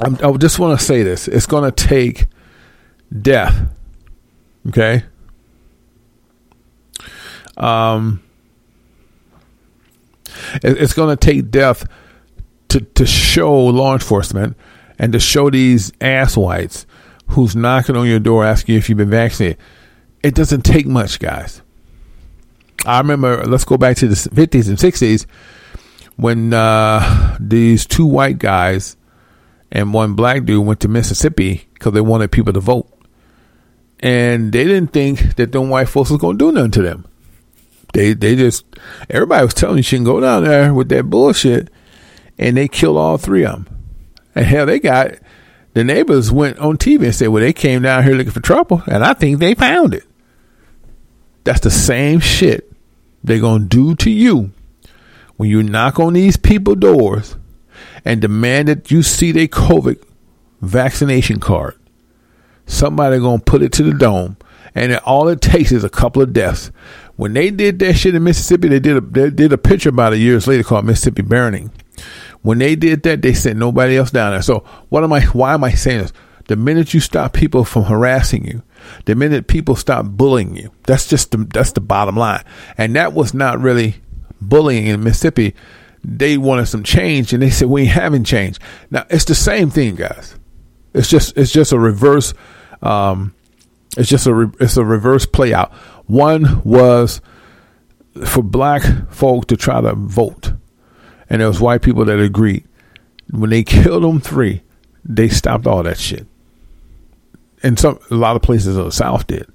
I'm, 0.00 0.16
I 0.22 0.32
just 0.36 0.58
want 0.58 0.78
to 0.78 0.84
say 0.84 1.02
this: 1.02 1.28
it's 1.28 1.46
going 1.46 1.70
to 1.70 1.72
take 1.72 2.26
death. 3.20 3.68
Okay. 4.68 5.04
Um, 7.56 8.22
it, 10.62 10.80
it's 10.80 10.92
going 10.94 11.14
to 11.14 11.16
take 11.16 11.50
death 11.50 11.86
to 12.70 12.80
to 12.80 13.06
show 13.06 13.52
law 13.66 13.92
enforcement 13.92 14.56
and 14.98 15.12
to 15.12 15.20
show 15.20 15.50
these 15.50 15.92
ass 16.00 16.36
whites 16.36 16.86
who's 17.28 17.54
knocking 17.54 17.96
on 17.96 18.06
your 18.06 18.18
door 18.18 18.44
asking 18.44 18.76
if 18.76 18.88
you've 18.88 18.98
been 18.98 19.10
vaccinated. 19.10 19.58
It 20.22 20.34
doesn't 20.34 20.62
take 20.62 20.86
much, 20.86 21.18
guys. 21.18 21.62
I 22.84 22.98
remember. 22.98 23.44
Let's 23.44 23.64
go 23.64 23.76
back 23.76 23.96
to 23.98 24.08
the 24.08 24.16
fifties 24.16 24.68
and 24.68 24.78
sixties 24.78 25.26
when 26.16 26.52
uh, 26.52 27.36
these 27.40 27.86
two 27.86 28.06
white 28.06 28.38
guys 28.38 28.96
and 29.72 29.94
one 29.94 30.14
black 30.14 30.44
dude 30.44 30.66
went 30.66 30.80
to 30.80 30.88
Mississippi 30.88 31.68
because 31.74 31.92
they 31.92 32.00
wanted 32.00 32.32
people 32.32 32.52
to 32.52 32.60
vote, 32.60 32.88
and 34.00 34.52
they 34.52 34.64
didn't 34.64 34.92
think 34.92 35.36
that 35.36 35.52
them 35.52 35.70
white 35.70 35.88
folks 35.88 36.10
was 36.10 36.20
gonna 36.20 36.38
do 36.38 36.52
nothing 36.52 36.72
to 36.72 36.82
them. 36.82 37.06
They 37.92 38.12
they 38.12 38.36
just 38.36 38.64
everybody 39.08 39.44
was 39.44 39.54
telling 39.54 39.78
you 39.78 39.82
shouldn't 39.82 40.06
go 40.06 40.20
down 40.20 40.44
there 40.44 40.74
with 40.74 40.88
that 40.90 41.08
bullshit, 41.08 41.70
and 42.40 42.56
they 42.56 42.66
killed 42.66 42.96
all 42.96 43.18
three 43.18 43.44
of 43.44 43.52
them. 43.52 43.78
And 44.34 44.46
hell, 44.46 44.66
they 44.66 44.80
got 44.80 45.12
the 45.74 45.84
neighbors 45.84 46.32
went 46.32 46.58
on 46.58 46.78
TV 46.78 47.04
and 47.04 47.14
said, 47.14 47.28
"Well, 47.28 47.42
they 47.42 47.52
came 47.52 47.82
down 47.82 48.02
here 48.02 48.14
looking 48.14 48.32
for 48.32 48.40
trouble, 48.40 48.82
and 48.86 49.04
I 49.04 49.12
think 49.12 49.38
they 49.38 49.54
found 49.54 49.94
it." 49.94 50.04
That's 51.44 51.60
the 51.60 51.70
same 51.70 52.18
shit 52.18 52.72
they're 53.22 53.38
gonna 53.38 53.64
do 53.64 53.94
to 53.96 54.10
you 54.10 54.50
when 55.36 55.50
you 55.50 55.62
knock 55.62 56.00
on 56.00 56.14
these 56.14 56.36
people 56.36 56.74
doors 56.74 57.36
and 58.04 58.20
demand 58.20 58.68
that 58.68 58.90
you 58.90 59.02
see 59.02 59.32
their 59.32 59.46
COVID 59.46 59.98
vaccination 60.62 61.40
card, 61.40 61.74
somebody 62.66 63.18
gonna 63.18 63.40
put 63.40 63.62
it 63.62 63.72
to 63.72 63.82
the 63.82 63.92
dome, 63.92 64.36
and 64.74 64.96
all 64.98 65.28
it 65.28 65.42
takes 65.42 65.72
is 65.72 65.84
a 65.84 65.90
couple 65.90 66.22
of 66.22 66.32
deaths. 66.32 66.70
When 67.16 67.34
they 67.34 67.50
did 67.50 67.78
that 67.80 67.94
shit 67.94 68.14
in 68.14 68.24
Mississippi, 68.24 68.68
they 68.68 68.80
did 68.80 68.96
a 68.96 69.00
they 69.02 69.28
did 69.28 69.52
a 69.52 69.58
picture 69.58 69.90
about 69.90 70.14
a 70.14 70.18
years 70.18 70.46
later 70.46 70.62
called 70.62 70.86
Mississippi 70.86 71.22
Burning. 71.22 71.70
When 72.42 72.58
they 72.58 72.76
did 72.76 73.02
that, 73.04 73.22
they 73.22 73.34
sent 73.34 73.58
nobody 73.58 73.96
else 73.96 74.10
down 74.10 74.32
there. 74.32 74.42
So 74.42 74.64
what 74.88 75.04
am 75.04 75.12
I? 75.12 75.22
Why 75.26 75.54
am 75.54 75.64
I 75.64 75.72
saying 75.72 76.02
this? 76.02 76.12
The 76.48 76.56
minute 76.56 76.94
you 76.94 77.00
stop 77.00 77.32
people 77.32 77.64
from 77.64 77.84
harassing 77.84 78.44
you, 78.44 78.62
the 79.04 79.14
minute 79.14 79.46
people 79.46 79.76
stop 79.76 80.06
bullying 80.06 80.56
you, 80.56 80.72
that's 80.84 81.06
just 81.06 81.30
the, 81.30 81.38
that's 81.52 81.72
the 81.72 81.80
bottom 81.80 82.16
line. 82.16 82.44
And 82.76 82.96
that 82.96 83.12
was 83.12 83.34
not 83.34 83.60
really 83.60 83.96
bullying 84.40 84.86
in 84.86 85.04
Mississippi, 85.04 85.54
they 86.02 86.38
wanted 86.38 86.66
some 86.66 86.82
change, 86.82 87.32
and 87.32 87.42
they 87.42 87.50
said 87.50 87.68
we 87.68 87.82
ain't 87.82 87.90
having 87.90 88.24
change. 88.24 88.58
Now 88.90 89.04
it's 89.10 89.26
the 89.26 89.34
same 89.34 89.70
thing, 89.70 89.96
guys. 89.96 90.34
It's 90.94 91.08
just 91.08 91.36
it's 91.36 91.52
just 91.52 91.72
a 91.72 91.78
reverse. 91.78 92.34
Um, 92.82 93.34
it's 93.96 94.08
just 94.08 94.26
a 94.26 94.34
re- 94.34 94.52
it's 94.60 94.76
a 94.76 94.84
reverse 94.84 95.26
play 95.26 95.52
out. 95.52 95.72
One 96.06 96.62
was 96.64 97.20
for 98.24 98.42
black 98.42 98.82
folk 99.12 99.46
to 99.48 99.56
try 99.56 99.80
to 99.80 99.94
vote, 99.94 100.52
and 101.30 101.40
there 101.40 101.48
was 101.48 101.60
white 101.60 101.82
people 101.82 102.04
that 102.04 102.20
agreed. 102.20 102.64
When 103.30 103.50
they 103.50 103.62
killed 103.64 104.02
them 104.02 104.20
three, 104.20 104.62
they 105.04 105.28
stopped 105.28 105.66
all 105.66 105.82
that 105.84 105.98
shit. 105.98 106.26
And 107.62 107.78
some 107.78 107.98
a 108.10 108.14
lot 108.14 108.36
of 108.36 108.42
places 108.42 108.76
in 108.76 108.84
the 108.84 108.92
South 108.92 109.26
did. 109.26 109.46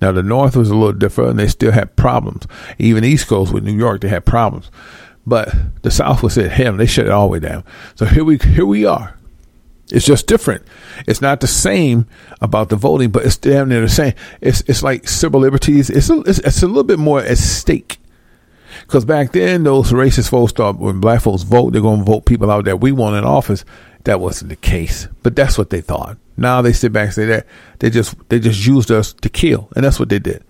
Now 0.00 0.12
the 0.12 0.22
North 0.22 0.56
was 0.56 0.70
a 0.70 0.74
little 0.74 0.92
different, 0.92 1.30
and 1.30 1.38
they 1.38 1.48
still 1.48 1.72
had 1.72 1.96
problems. 1.96 2.46
Even 2.78 3.04
East 3.04 3.28
Coast 3.28 3.52
with 3.52 3.64
New 3.64 3.76
York, 3.76 4.00
they 4.00 4.08
had 4.08 4.24
problems. 4.26 4.70
But 5.26 5.54
the 5.82 5.90
South 5.90 6.22
was 6.22 6.36
at 6.38 6.52
him; 6.52 6.76
they 6.76 6.86
shut 6.86 7.06
it 7.06 7.12
all 7.12 7.28
the 7.28 7.32
way 7.32 7.38
down. 7.38 7.64
So 7.94 8.06
here 8.06 8.24
we 8.24 8.38
here 8.38 8.66
we 8.66 8.84
are. 8.84 9.16
It's 9.90 10.06
just 10.06 10.26
different. 10.26 10.62
It's 11.06 11.20
not 11.20 11.40
the 11.40 11.46
same 11.46 12.06
about 12.40 12.70
the 12.70 12.76
voting, 12.76 13.10
but 13.10 13.26
it's 13.26 13.36
damn 13.36 13.68
near 13.68 13.82
the 13.82 13.88
same. 13.88 14.14
It's 14.40 14.62
it's 14.62 14.82
like 14.82 15.06
civil 15.06 15.40
liberties. 15.40 15.90
It's 15.90 16.08
a, 16.08 16.20
it's, 16.20 16.38
it's 16.38 16.62
a 16.62 16.66
little 16.66 16.84
bit 16.84 16.98
more 16.98 17.20
at 17.20 17.38
stake. 17.38 17.98
Because 18.82 19.04
back 19.04 19.32
then, 19.32 19.64
those 19.64 19.92
racist 19.92 20.30
folks 20.30 20.52
thought 20.52 20.78
when 20.78 21.00
black 21.00 21.22
folks 21.22 21.42
vote, 21.42 21.72
they're 21.72 21.82
going 21.82 22.00
to 22.00 22.04
vote 22.04 22.26
people 22.26 22.50
out 22.50 22.64
that 22.66 22.80
we 22.80 22.92
want 22.92 23.16
in 23.16 23.24
office. 23.24 23.64
That 24.04 24.20
wasn't 24.20 24.50
the 24.50 24.56
case, 24.56 25.06
but 25.22 25.36
that's 25.36 25.56
what 25.56 25.70
they 25.70 25.80
thought. 25.80 26.18
Now 26.36 26.60
they 26.60 26.72
sit 26.72 26.92
back 26.92 27.06
and 27.06 27.14
say 27.14 27.26
that 27.26 27.46
they 27.78 27.88
just 27.88 28.16
they 28.28 28.40
just 28.40 28.66
used 28.66 28.90
us 28.90 29.12
to 29.12 29.28
kill, 29.28 29.68
and 29.76 29.84
that's 29.84 30.00
what 30.00 30.08
they 30.08 30.18
did. 30.18 30.42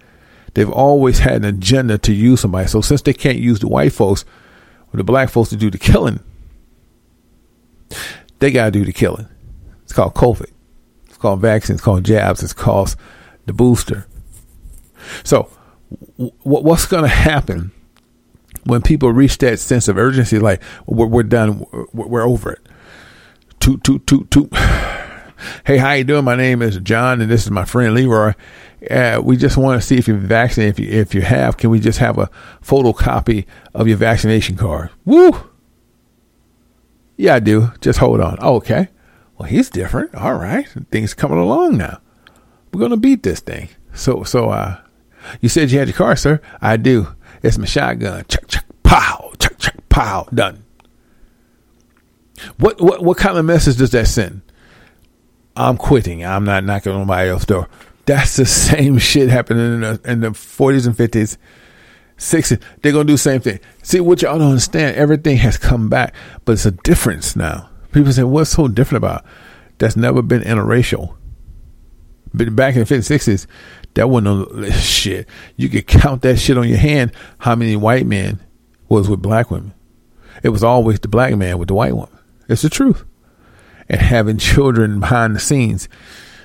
They've 0.55 0.71
always 0.71 1.19
had 1.19 1.37
an 1.37 1.45
agenda 1.45 1.99
to 1.99 2.13
use 2.13 2.41
somebody. 2.41 2.69
So 2.69 2.81
since 2.81 3.03
they 3.03 3.13
can't 3.13 3.39
use 3.39 3.61
the 3.61 3.69
white 3.69 3.93
folks, 3.93 4.25
or 4.93 4.97
the 4.97 5.05
black 5.05 5.29
folks 5.29 5.51
to 5.51 5.57
do 5.57 5.71
the 5.71 5.79
killing, 5.79 6.21
they 8.39 8.51
got 8.51 8.67
to 8.67 8.71
do 8.71 8.85
the 8.85 8.93
killing. 8.93 9.29
It's 9.83 9.93
called 9.93 10.15
COVID. 10.15 10.51
It's 11.09 11.19
called 11.19 11.41
vaccines. 11.41 11.79
It's 11.81 11.85
called 11.85 12.05
jabs. 12.05 12.43
It's 12.43 12.53
called 12.53 12.97
the 13.47 13.53
booster. 13.53 14.07
So, 15.25 15.51
w- 16.17 16.33
what's 16.43 16.87
going 16.87 17.03
to 17.03 17.09
happen 17.09 17.73
when 18.65 18.83
people 18.83 19.13
reach 19.13 19.39
that 19.39 19.59
sense 19.59 19.89
of 19.89 19.97
urgency? 19.97 20.39
Like 20.39 20.63
we're, 20.87 21.07
we're 21.07 21.23
done. 21.23 21.67
We're, 21.93 22.07
we're 22.07 22.27
over 22.27 22.53
it. 22.53 22.67
Toot 23.61 23.83
toot 23.85 24.07
toot 24.07 24.31
toot. 24.31 24.53
Hey, 25.65 25.77
how 25.77 25.91
you 25.91 26.05
doing? 26.05 26.25
My 26.25 26.37
name 26.37 26.63
is 26.63 26.79
John, 26.79 27.21
and 27.21 27.29
this 27.29 27.45
is 27.45 27.51
my 27.51 27.65
friend 27.65 27.95
Leroy. 27.95 28.35
Uh, 28.89 29.21
we 29.25 29.37
just 29.37 29.57
want 29.57 29.81
to 29.81 29.85
see 29.85 29.97
if 29.97 30.07
you're 30.07 30.17
vaccinated. 30.17 30.79
If 30.79 30.79
you, 30.79 31.01
if 31.01 31.15
you 31.17 31.23
have, 31.23 31.57
can 31.57 31.71
we 31.71 31.81
just 31.81 31.99
have 31.99 32.17
a 32.17 32.31
photocopy 32.63 33.47
of 33.75 33.89
your 33.89 33.97
vaccination 33.97 34.57
card? 34.57 34.91
Woo! 35.05 35.51
Yeah, 37.17 37.35
I 37.35 37.41
do. 37.41 37.73
Just 37.81 37.99
hold 37.99 38.21
on. 38.21 38.39
Okay. 38.39 38.89
Well, 39.37 39.49
he's 39.49 39.71
different. 39.71 40.15
All 40.15 40.35
right, 40.35 40.69
things 40.93 41.15
coming 41.15 41.39
along 41.39 41.77
now. 41.77 42.01
We're 42.73 42.81
gonna 42.81 42.97
beat 42.97 43.25
this 43.25 43.41
thing. 43.41 43.69
So, 43.93 44.23
so, 44.23 44.51
uh, 44.51 44.81
you 45.41 45.49
said 45.49 45.71
you 45.71 45.79
had 45.79 45.89
your 45.89 45.97
car, 45.97 46.17
sir. 46.17 46.41
I 46.61 46.77
do. 46.77 47.09
It's 47.43 47.59
my 47.59 47.67
shotgun. 47.67 48.25
Chuck, 48.29 48.47
chuck, 48.47 48.65
pow, 48.83 49.33
chuck, 49.39 49.59
chuck, 49.59 49.75
pow. 49.89 50.29
Done. 50.33 50.65
What, 52.59 52.81
what, 52.81 53.03
what 53.03 53.19
kind 53.19 53.39
of 53.39 53.45
message 53.45 53.77
does 53.77 53.91
that 53.91 54.07
send? 54.07 54.43
I'm 55.57 55.77
quitting. 55.77 56.25
I'm 56.25 56.45
not 56.45 56.65
knocking 56.65 56.93
on 56.93 57.01
nobody 57.01 57.31
else's 57.31 57.47
door. 57.47 57.69
That's 58.07 58.37
the 58.37 58.47
same 58.47 58.99
shit 58.99 59.29
happening 59.29 59.75
in 59.75 59.81
the, 59.81 60.01
in 60.05 60.21
the 60.21 60.29
40s 60.29 60.87
and 60.87 60.97
50s, 60.97 61.37
60s. 62.17 62.61
They're 62.81 62.93
going 62.93 63.07
to 63.07 63.11
do 63.11 63.15
the 63.15 63.19
same 63.19 63.41
thing. 63.41 63.61
See, 63.83 64.01
what 64.01 64.23
y'all 64.23 64.39
don't 64.39 64.51
understand, 64.51 64.97
everything 64.97 65.37
has 65.39 65.59
come 65.59 65.89
back, 65.89 66.15
but 66.45 66.53
it's 66.53 66.67
a 66.67 66.71
difference 66.71 67.37
now. 67.37 67.69
People 67.93 68.13
say, 68.13 68.23
what's 68.23 68.51
so 68.51 68.69
different 68.69 69.05
about? 69.05 69.25
That's 69.79 69.97
never 69.97 70.23
been 70.23 70.43
interracial. 70.43 71.17
But 72.33 72.57
back 72.57 72.75
in 72.75 72.85
the 72.85 72.87
50s, 72.87 73.19
60s, 73.19 73.47
that 73.95 74.09
wasn't 74.09 74.73
shit. 74.75 75.29
You 75.57 75.69
could 75.69 75.87
count 75.87 76.23
that 76.23 76.39
shit 76.39 76.59
on 76.59 76.69
your 76.69 76.79
hand 76.79 77.13
how 77.39 77.55
many 77.55 77.77
white 77.77 78.07
men 78.07 78.41
was 78.89 79.09
with 79.09 79.23
black 79.23 79.51
women. 79.51 79.75
It 80.43 80.51
was 80.51 80.65
always 80.65 81.01
the 81.01 81.09
black 81.09 81.37
man 81.37 81.59
with 81.59 81.69
the 81.69 81.75
white 81.75 81.95
woman. 81.95 82.19
It's 82.49 82.63
the 82.63 82.71
truth 82.71 83.05
and 83.89 84.01
having 84.01 84.39
children 84.39 85.01
behind 85.01 85.37
the 85.37 85.41
scenes. 85.41 85.89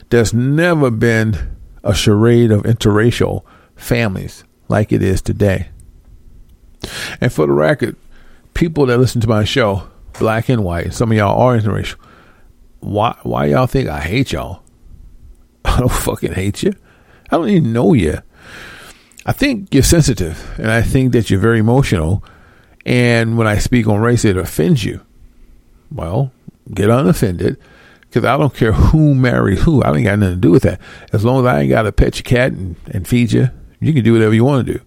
There's 0.10 0.34
never 0.34 0.92
been 0.92 1.58
a 1.84 1.94
charade 1.94 2.52
of 2.52 2.64
interracial 2.64 3.44
families 3.76 4.44
like 4.68 4.92
it 4.92 5.02
is 5.02 5.22
today. 5.22 5.70
And 7.20 7.32
for 7.32 7.48
the 7.48 7.54
record, 7.54 7.96
people 8.54 8.86
that 8.88 8.98
listen 8.98 9.22
to 9.22 9.28
my 9.28 9.44
show, 9.44 9.88
black 10.20 10.50
and 10.50 10.64
white, 10.64 10.94
some 10.94 11.12
of 11.12 11.18
y'all 11.18 11.40
are 11.40 11.58
interracial. 11.58 11.98
Why 12.80 13.18
why 13.24 13.46
y'all 13.46 13.68
think 13.68 13.90
I 13.90 14.00
hate 14.00 14.32
y'all? 14.32 14.62
I 15.66 15.80
don't 15.80 15.92
fucking 15.92 16.34
hate 16.34 16.64
you. 16.64 16.74
I 17.30 17.38
don't 17.38 17.50
even 17.50 17.74
know 17.74 17.94
you. 17.94 18.20
I 19.26 19.34
think 19.34 19.74
you're 19.74 19.84
sensitive 19.84 20.58
and 20.58 20.72
I 20.72 20.82
think 20.82 21.12
that 21.12 21.30
you're 21.30 21.40
very 21.40 21.60
emotional. 21.60 22.24
And 22.86 23.38
when 23.38 23.48
I 23.48 23.58
speak 23.58 23.88
on 23.88 24.00
race, 24.00 24.24
it 24.24 24.38
offends 24.38 24.86
you. 24.86 25.02
Well, 25.92 26.32
get 26.74 26.90
unoffended 26.90 27.58
because 28.02 28.24
I 28.24 28.38
don't 28.38 28.54
care 28.54 28.72
who 28.72 29.14
marries 29.14 29.62
who. 29.64 29.84
I 29.84 29.94
ain't 29.94 30.06
got 30.06 30.20
nothing 30.20 30.36
to 30.36 30.42
do 30.42 30.52
with 30.52 30.64
that. 30.64 30.80
As 31.12 31.26
long 31.26 31.46
as 31.46 31.54
I 31.54 31.62
ain't 31.62 31.70
got 31.70 31.84
to 31.84 31.92
pet 31.92 32.18
your 32.18 32.24
cat 32.24 32.54
and, 32.54 32.76
and 32.88 33.08
feed 33.08 33.34
you, 33.34 33.50
you 33.80 33.94
can 33.94 34.04
do 34.04 34.14
whatever 34.14 34.34
you 34.34 34.46
want 34.46 34.66
to 34.66 34.74
do. 34.74 34.80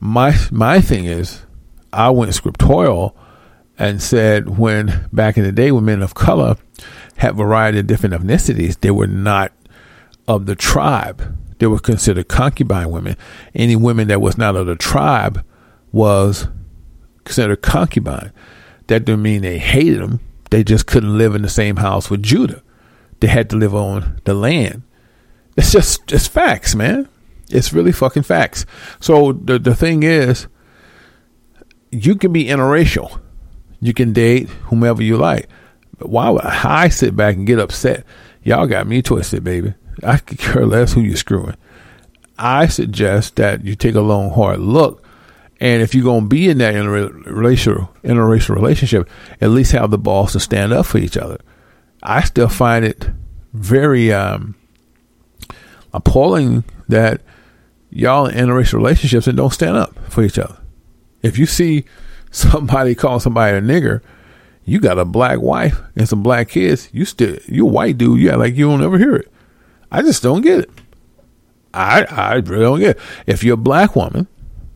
My 0.00 0.36
my 0.52 0.80
thing 0.80 1.06
is, 1.06 1.42
I 1.92 2.10
went 2.10 2.34
scriptorial 2.34 3.16
and 3.78 4.00
said 4.00 4.58
when 4.58 5.08
back 5.12 5.36
in 5.36 5.44
the 5.44 5.52
day 5.52 5.72
when 5.72 5.84
men 5.84 6.02
of 6.02 6.14
color 6.14 6.56
had 7.16 7.36
variety 7.36 7.80
of 7.80 7.86
different 7.86 8.14
ethnicities, 8.14 8.78
they 8.80 8.90
were 8.92 9.06
not 9.06 9.52
of 10.28 10.46
the 10.46 10.54
tribe. 10.54 11.36
They 11.58 11.66
were 11.66 11.78
considered 11.78 12.28
concubine 12.28 12.90
women. 12.90 13.16
Any 13.54 13.76
women 13.76 14.08
that 14.08 14.20
was 14.20 14.38
not 14.38 14.56
of 14.56 14.66
the 14.66 14.76
tribe 14.76 15.44
was 15.92 16.48
considered 17.24 17.62
concubine. 17.62 18.32
That 18.86 19.04
didn't 19.04 19.22
mean 19.22 19.42
they 19.42 19.58
hated 19.58 20.00
them. 20.00 20.20
They 20.50 20.64
just 20.64 20.86
couldn't 20.86 21.18
live 21.18 21.34
in 21.34 21.42
the 21.42 21.48
same 21.48 21.76
house 21.76 22.08
with 22.08 22.22
Judah. 22.22 22.62
They 23.20 23.28
had 23.28 23.50
to 23.50 23.56
live 23.56 23.74
on 23.74 24.20
the 24.24 24.34
land. 24.34 24.82
It's 25.56 25.72
just 25.72 26.12
it's 26.12 26.28
facts, 26.28 26.74
man. 26.74 27.08
It's 27.50 27.72
really 27.72 27.92
fucking 27.92 28.22
facts. 28.22 28.64
So 29.00 29.32
the 29.32 29.58
the 29.58 29.74
thing 29.74 30.04
is, 30.04 30.46
you 31.90 32.14
can 32.14 32.32
be 32.32 32.46
interracial. 32.46 33.20
You 33.80 33.92
can 33.92 34.12
date 34.12 34.48
whomever 34.48 35.02
you 35.02 35.16
like. 35.16 35.48
But 35.98 36.10
why 36.10 36.30
would 36.30 36.44
I 36.44 36.88
sit 36.88 37.16
back 37.16 37.34
and 37.34 37.46
get 37.46 37.58
upset? 37.58 38.04
Y'all 38.42 38.66
got 38.66 38.86
me 38.86 39.02
twisted, 39.02 39.42
baby. 39.44 39.74
I 40.02 40.18
could 40.18 40.38
care 40.38 40.66
less 40.66 40.92
who 40.92 41.00
you're 41.00 41.16
screwing. 41.16 41.56
I 42.38 42.68
suggest 42.68 43.36
that 43.36 43.64
you 43.64 43.74
take 43.74 43.94
a 43.94 44.00
long, 44.00 44.30
hard 44.30 44.60
look. 44.60 45.04
And 45.60 45.82
if 45.82 45.94
you're 45.94 46.04
going 46.04 46.22
to 46.22 46.28
be 46.28 46.48
in 46.48 46.58
that 46.58 46.74
interracial, 46.74 47.88
interracial 48.04 48.54
relationship, 48.54 49.08
at 49.40 49.50
least 49.50 49.72
have 49.72 49.90
the 49.90 49.98
balls 49.98 50.32
to 50.32 50.40
stand 50.40 50.72
up 50.72 50.86
for 50.86 50.98
each 50.98 51.16
other. 51.16 51.38
I 52.02 52.22
still 52.22 52.48
find 52.48 52.84
it 52.84 53.10
very 53.52 54.12
um, 54.12 54.54
appalling 55.92 56.64
that 56.88 57.22
y'all 57.90 58.26
in 58.26 58.36
interracial 58.36 58.74
relationships 58.74 59.26
and 59.26 59.36
don't 59.36 59.52
stand 59.52 59.76
up 59.76 59.98
for 60.10 60.22
each 60.22 60.38
other. 60.38 60.58
If 61.22 61.38
you 61.38 61.46
see 61.46 61.84
somebody 62.30 62.94
call 62.94 63.18
somebody 63.18 63.56
a 63.56 63.60
nigger, 63.60 64.00
you 64.64 64.80
got 64.80 64.98
a 64.98 65.04
black 65.04 65.40
wife 65.40 65.80
and 65.96 66.08
some 66.08 66.22
black 66.22 66.50
kids, 66.50 66.88
you 66.92 67.04
still 67.04 67.38
you 67.46 67.66
a 67.66 67.70
white 67.70 67.98
dude, 67.98 68.20
yeah, 68.20 68.36
like 68.36 68.54
you 68.54 68.68
don't 68.68 68.82
ever 68.82 68.98
hear 68.98 69.16
it. 69.16 69.32
I 69.90 70.02
just 70.02 70.22
don't 70.22 70.42
get 70.42 70.60
it. 70.60 70.70
I 71.72 72.04
I 72.04 72.34
really 72.34 72.62
don't 72.62 72.80
get 72.80 72.96
it. 72.96 73.02
If 73.26 73.44
you're 73.44 73.54
a 73.54 73.56
black 73.56 73.96
woman 73.96 74.26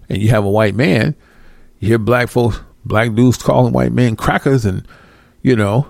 and 0.09 0.21
you 0.21 0.28
have 0.31 0.45
a 0.45 0.50
white 0.50 0.75
man, 0.75 1.14
you 1.81 1.88
hear 1.88 1.99
black 1.99 2.28
folks, 2.28 2.61
black 2.85 3.14
dudes 3.14 3.38
calling 3.38 3.73
white 3.73 3.92
men 3.92 4.16
crackers 4.16 4.64
and 4.64 4.87
you 5.42 5.57
know, 5.57 5.87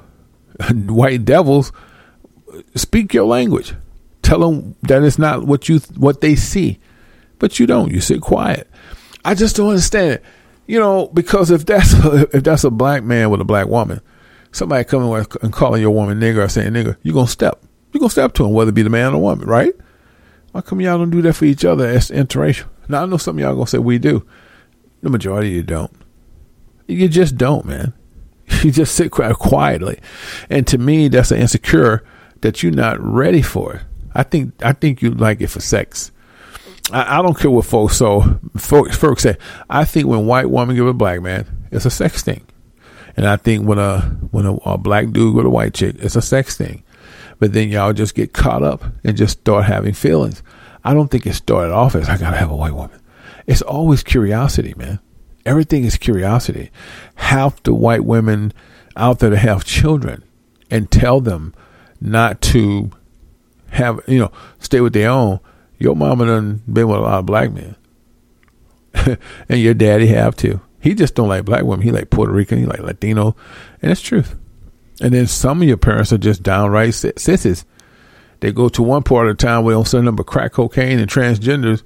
white 0.86 1.24
devils. 1.24 1.72
Speak 2.74 3.14
your 3.14 3.26
language. 3.26 3.74
Tell 4.22 4.38
them 4.40 4.76
that 4.82 5.02
it's 5.02 5.18
not 5.18 5.46
what 5.46 5.68
you 5.68 5.78
what 5.96 6.20
they 6.20 6.36
see, 6.36 6.78
but 7.38 7.58
you 7.58 7.66
don't. 7.66 7.90
You 7.90 8.00
sit 8.00 8.20
quiet. 8.20 8.70
I 9.24 9.34
just 9.34 9.56
don't 9.56 9.70
understand 9.70 10.12
it. 10.14 10.24
You 10.66 10.78
know, 10.78 11.08
because 11.08 11.50
if 11.50 11.66
that's 11.66 11.92
a, 11.92 12.28
if 12.36 12.44
that's 12.44 12.64
a 12.64 12.70
black 12.70 13.02
man 13.02 13.30
with 13.30 13.40
a 13.40 13.44
black 13.44 13.66
woman, 13.66 14.00
somebody 14.52 14.84
coming 14.84 15.12
and 15.42 15.52
calling 15.52 15.80
your 15.80 15.90
woman 15.90 16.20
nigger 16.20 16.44
or 16.44 16.48
saying 16.48 16.72
nigger, 16.72 16.96
you 17.02 17.12
gonna 17.12 17.26
step. 17.26 17.62
You 17.92 18.00
gonna 18.00 18.10
step 18.10 18.32
to 18.34 18.44
him, 18.44 18.52
whether 18.52 18.70
it 18.70 18.74
be 18.74 18.82
the 18.82 18.90
man 18.90 19.14
or 19.14 19.20
woman, 19.20 19.48
right? 19.48 19.74
Why 20.52 20.60
come 20.60 20.80
y'all 20.80 20.98
don't 20.98 21.10
do 21.10 21.22
that 21.22 21.34
for 21.34 21.44
each 21.46 21.64
other 21.64 21.86
as 21.86 22.10
interracial? 22.10 22.66
Now 22.88 23.02
I 23.02 23.06
know 23.06 23.16
some 23.16 23.36
of 23.36 23.40
y'all 23.40 23.54
gonna 23.54 23.66
say 23.66 23.78
we 23.78 23.98
do. 23.98 24.26
The 25.02 25.10
majority 25.10 25.48
of 25.48 25.54
you 25.54 25.62
don't. 25.62 25.92
You 26.86 27.08
just 27.08 27.36
don't, 27.36 27.64
man. 27.64 27.94
You 28.62 28.70
just 28.70 28.94
sit 28.94 29.10
quietly, 29.10 29.98
and 30.50 30.66
to 30.68 30.78
me, 30.78 31.08
that's 31.08 31.30
an 31.30 31.40
insecure 31.40 32.04
that 32.42 32.62
you're 32.62 32.70
not 32.70 33.00
ready 33.00 33.40
for. 33.40 33.74
It. 33.76 33.82
I 34.14 34.22
think 34.24 34.52
I 34.62 34.72
think 34.72 35.00
you 35.00 35.10
like 35.10 35.40
it 35.40 35.48
for 35.48 35.60
sex. 35.60 36.12
I, 36.92 37.18
I 37.18 37.22
don't 37.22 37.36
care 37.36 37.50
what 37.50 37.64
folks 37.64 37.96
so 37.96 38.38
folks, 38.56 38.96
folks 38.96 39.22
say. 39.22 39.36
I 39.70 39.84
think 39.84 40.06
when 40.06 40.26
white 40.26 40.50
woman 40.50 40.76
give 40.76 40.86
a 40.86 40.92
black 40.92 41.22
man, 41.22 41.46
it's 41.70 41.86
a 41.86 41.90
sex 41.90 42.22
thing, 42.22 42.44
and 43.16 43.26
I 43.26 43.36
think 43.36 43.66
when 43.66 43.78
a 43.78 44.00
when 44.30 44.44
a, 44.44 44.54
a 44.56 44.78
black 44.78 45.10
dude 45.10 45.34
with 45.34 45.46
a 45.46 45.50
white 45.50 45.74
chick, 45.74 45.96
it's 45.98 46.16
a 46.16 46.22
sex 46.22 46.56
thing. 46.56 46.84
But 47.42 47.54
then 47.54 47.70
y'all 47.70 47.92
just 47.92 48.14
get 48.14 48.32
caught 48.32 48.62
up 48.62 48.84
and 49.02 49.16
just 49.16 49.40
start 49.40 49.64
having 49.64 49.94
feelings. 49.94 50.44
I 50.84 50.94
don't 50.94 51.10
think 51.10 51.26
it 51.26 51.32
started 51.32 51.72
off 51.72 51.96
as 51.96 52.08
I 52.08 52.16
gotta 52.16 52.36
have 52.36 52.52
a 52.52 52.54
white 52.54 52.72
woman. 52.72 53.00
It's 53.48 53.62
always 53.62 54.04
curiosity, 54.04 54.74
man. 54.76 55.00
Everything 55.44 55.82
is 55.82 55.96
curiosity. 55.96 56.70
Half 57.16 57.60
the 57.64 57.74
white 57.74 58.04
women 58.04 58.52
out 58.96 59.18
there 59.18 59.30
to 59.30 59.36
have 59.36 59.64
children 59.64 60.22
and 60.70 60.88
tell 60.88 61.20
them 61.20 61.52
not 62.00 62.40
to 62.42 62.92
have, 63.70 63.98
you 64.06 64.20
know, 64.20 64.30
stay 64.60 64.80
with 64.80 64.92
their 64.92 65.10
own. 65.10 65.40
Your 65.78 65.96
mama 65.96 66.26
done 66.26 66.62
been 66.72 66.86
with 66.86 66.98
a 66.98 67.02
lot 67.02 67.18
of 67.18 67.26
black 67.26 67.50
men. 67.50 67.74
and 69.48 69.58
your 69.58 69.74
daddy 69.74 70.06
have 70.06 70.36
too. 70.36 70.60
He 70.78 70.94
just 70.94 71.16
don't 71.16 71.28
like 71.28 71.44
black 71.44 71.64
women. 71.64 71.82
He 71.82 71.90
like 71.90 72.08
Puerto 72.08 72.32
Rican. 72.32 72.58
He 72.58 72.66
like 72.66 72.78
Latino. 72.78 73.34
And 73.82 73.90
it's 73.90 74.00
truth. 74.00 74.36
And 75.02 75.12
then 75.12 75.26
some 75.26 75.60
of 75.60 75.66
your 75.66 75.76
parents 75.76 76.12
are 76.12 76.18
just 76.18 76.44
downright 76.44 76.94
sissies. 76.94 77.64
They 78.38 78.52
go 78.52 78.68
to 78.68 78.82
one 78.84 79.02
part 79.02 79.26
of 79.26 79.36
the 79.36 79.44
town 79.44 79.64
where 79.64 79.74
they 79.74 79.76
don't 79.76 79.88
send 79.88 80.06
them 80.06 80.14
but 80.14 80.26
crack 80.26 80.52
cocaine 80.52 81.00
and 81.00 81.10
transgenders. 81.10 81.82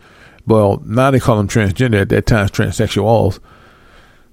Well, 0.46 0.83
now 0.85 1.11
they 1.11 1.18
call 1.18 1.38
them 1.38 1.48
transgender. 1.48 2.02
At 2.02 2.11
that 2.11 2.26
time, 2.26 2.48
transsexuals. 2.48 3.40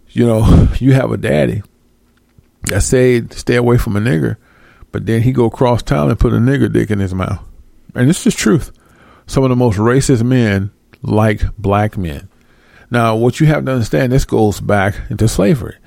You 0.10 0.26
know, 0.26 0.68
you 0.80 0.94
have 0.94 1.12
a 1.12 1.18
daddy 1.18 1.64
that 2.64 2.82
said 2.82 3.32
stay 3.32 3.56
away 3.56 3.78
from 3.78 3.96
a 3.96 4.02
nigger, 4.02 4.36
but 4.92 5.06
then 5.06 5.22
he 5.22 5.32
go 5.32 5.46
across 5.46 5.82
town 5.82 6.10
and 6.10 6.20
put 6.20 6.34
a 6.34 6.38
nigger 6.38 6.72
dick 6.72 6.92
in 6.92 7.00
his 7.00 7.14
mouth. 7.14 7.42
And 7.96 8.10
this 8.10 8.28
is 8.28 8.36
truth. 8.36 8.74
Some 9.28 9.44
of 9.44 9.50
the 9.50 9.56
most 9.56 9.78
racist 9.78 10.24
men 10.24 10.72
like 11.02 11.56
black 11.58 11.98
men. 11.98 12.28
Now, 12.92 13.16
what 13.16 13.40
you 13.40 13.48
have 13.48 13.64
to 13.64 13.72
understand, 13.72 14.12
this 14.12 14.26
goes 14.26 14.60
back 14.60 14.96
into 15.10 15.30
slavery. 15.30 15.78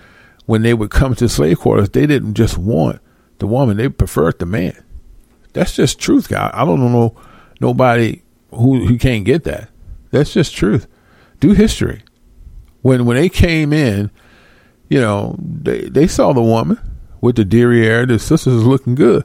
When 0.47 0.63
they 0.63 0.75
would 0.75 0.91
come 0.91 1.15
to 1.17 1.29
slave 1.29 1.59
quarters, 1.59 1.91
they 1.91 2.07
didn't 2.07 2.35
just 2.35 2.57
want 2.57 3.01
the 3.39 3.47
woman; 3.47 3.77
they 3.77 3.89
preferred 3.89 4.39
the 4.39 4.47
man. 4.47 4.83
That's 5.53 5.75
just 5.75 5.99
truth, 5.99 6.29
guy. 6.29 6.51
I 6.55 6.65
don't 6.65 6.81
know 6.81 7.17
nobody 7.61 8.23
who 8.51 8.87
who 8.87 8.99
can't 8.99 9.25
get 9.25 9.45
that. 9.45 9.71
That's 10.11 10.33
just 10.33 10.55
truth. 10.55 10.87
Do 11.41 11.53
history. 11.53 12.03
When 12.83 13.07
when 13.07 13.17
they 13.17 13.29
came 13.29 13.73
in, 13.73 14.11
you 14.89 15.01
know, 15.01 15.37
they 15.39 15.89
they 15.89 16.07
saw 16.07 16.33
the 16.33 16.43
woman 16.43 16.79
with 17.21 17.37
the 17.37 17.45
derriere. 17.45 18.07
The 18.07 18.19
sisters 18.19 18.65
looking 18.65 18.95
good. 18.95 19.25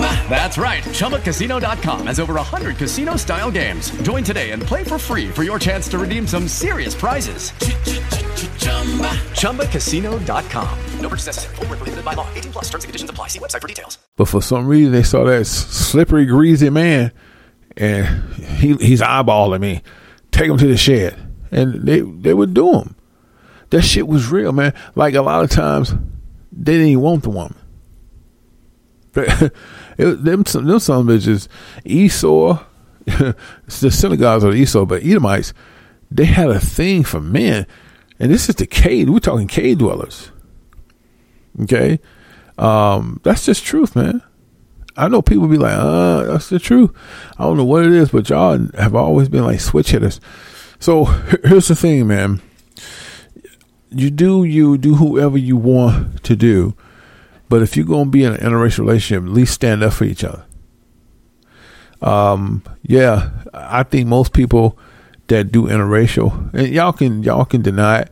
That's 0.00 0.56
right. 0.56 0.82
ChumbaCasino.com 0.84 2.06
has 2.06 2.18
over 2.18 2.34
100 2.34 2.76
casino 2.78 3.16
style 3.16 3.50
games. 3.50 3.90
Join 4.02 4.24
today 4.24 4.52
and 4.52 4.62
play 4.62 4.82
for 4.84 4.96
free 4.98 5.28
for 5.28 5.42
your 5.42 5.58
chance 5.58 5.86
to 5.88 5.98
redeem 5.98 6.26
some 6.26 6.48
serious 6.48 6.94
prizes. 6.94 7.50
ChumbaCasino.com. 9.40 10.78
No 11.00 11.08
purchase 11.08 11.26
necessary. 11.26 11.56
Full 11.56 11.66
prohibited 11.66 12.04
by 12.04 12.14
law. 12.14 12.26
18 12.34 12.52
plus 12.52 12.64
terms 12.70 12.84
and 12.84 12.88
conditions 12.88 13.10
apply. 13.10 13.28
See 13.28 13.38
website 13.38 13.60
for 13.60 13.68
details. 13.68 13.98
But 14.16 14.28
for 14.28 14.40
some 14.40 14.66
reason, 14.66 14.92
they 14.92 15.02
saw 15.02 15.24
that 15.24 15.44
slippery, 15.46 16.24
greasy 16.24 16.70
man, 16.70 17.12
and 17.76 18.06
he 18.36 18.74
he's 18.76 19.00
eyeballing 19.02 19.60
me. 19.60 19.82
Take 20.30 20.48
him 20.48 20.56
to 20.58 20.66
the 20.66 20.76
shed. 20.78 21.16
and 21.50 21.74
they 21.86 22.00
they 22.00 22.32
would 22.34 22.54
do 22.54 22.72
him. 22.72 22.96
That 23.70 23.82
shit 23.82 24.06
was 24.08 24.30
real, 24.30 24.52
man. 24.52 24.74
Like 24.94 25.14
a 25.14 25.22
lot 25.22 25.44
of 25.44 25.50
times, 25.50 25.92
they 26.52 26.72
didn't 26.72 26.88
even 26.88 27.02
want 27.02 27.22
the 27.22 27.30
woman. 27.30 27.56
it, 29.98 30.24
them 30.24 30.46
some 30.46 30.64
them 30.66 30.78
some 30.78 31.06
bitches, 31.06 31.48
Esau, 31.84 32.62
the 33.06 33.90
synagogues 33.90 34.44
are 34.44 34.52
Esau, 34.52 34.84
but 34.84 35.02
Edomites, 35.02 35.52
they 36.10 36.24
had 36.24 36.50
a 36.50 36.60
thing 36.60 37.04
for 37.04 37.20
men, 37.20 37.66
and 38.18 38.32
this 38.32 38.48
is 38.48 38.56
the 38.56 38.66
cave. 38.66 39.08
We're 39.08 39.18
talking 39.18 39.48
cave 39.48 39.78
dwellers. 39.78 40.30
Okay, 41.60 42.00
um, 42.58 43.20
that's 43.22 43.44
just 43.44 43.64
truth, 43.64 43.94
man. 43.96 44.22
I 44.96 45.08
know 45.08 45.22
people 45.22 45.48
be 45.48 45.56
like, 45.56 45.76
uh, 45.76 46.24
that's 46.24 46.48
the 46.48 46.58
truth. 46.58 46.90
I 47.38 47.44
don't 47.44 47.56
know 47.56 47.64
what 47.64 47.84
it 47.84 47.92
is, 47.92 48.10
but 48.10 48.28
y'all 48.28 48.58
have 48.76 48.94
always 48.94 49.28
been 49.28 49.44
like 49.44 49.60
switch 49.60 49.90
hitters. 49.90 50.20
So 50.78 51.04
here's 51.44 51.68
the 51.68 51.74
thing, 51.74 52.06
man. 52.06 52.42
You 53.90 54.10
do 54.10 54.44
you 54.44 54.78
do 54.78 54.94
whoever 54.94 55.38
you 55.38 55.56
want 55.56 56.24
to 56.24 56.34
do, 56.34 56.74
but 57.52 57.60
if 57.60 57.76
you're 57.76 57.84
gonna 57.84 58.08
be 58.08 58.24
in 58.24 58.32
an 58.32 58.40
interracial 58.40 58.78
relationship, 58.78 59.24
at 59.24 59.28
least 59.28 59.52
stand 59.52 59.82
up 59.82 59.92
for 59.92 60.04
each 60.04 60.24
other. 60.24 60.42
Um, 62.00 62.62
yeah, 62.80 63.28
I 63.52 63.82
think 63.82 64.08
most 64.08 64.32
people 64.32 64.78
that 65.26 65.52
do 65.52 65.64
interracial, 65.64 66.54
and 66.54 66.68
y'all 66.68 66.94
can 66.94 67.22
y'all 67.22 67.44
can 67.44 67.60
deny 67.60 68.00
it. 68.00 68.10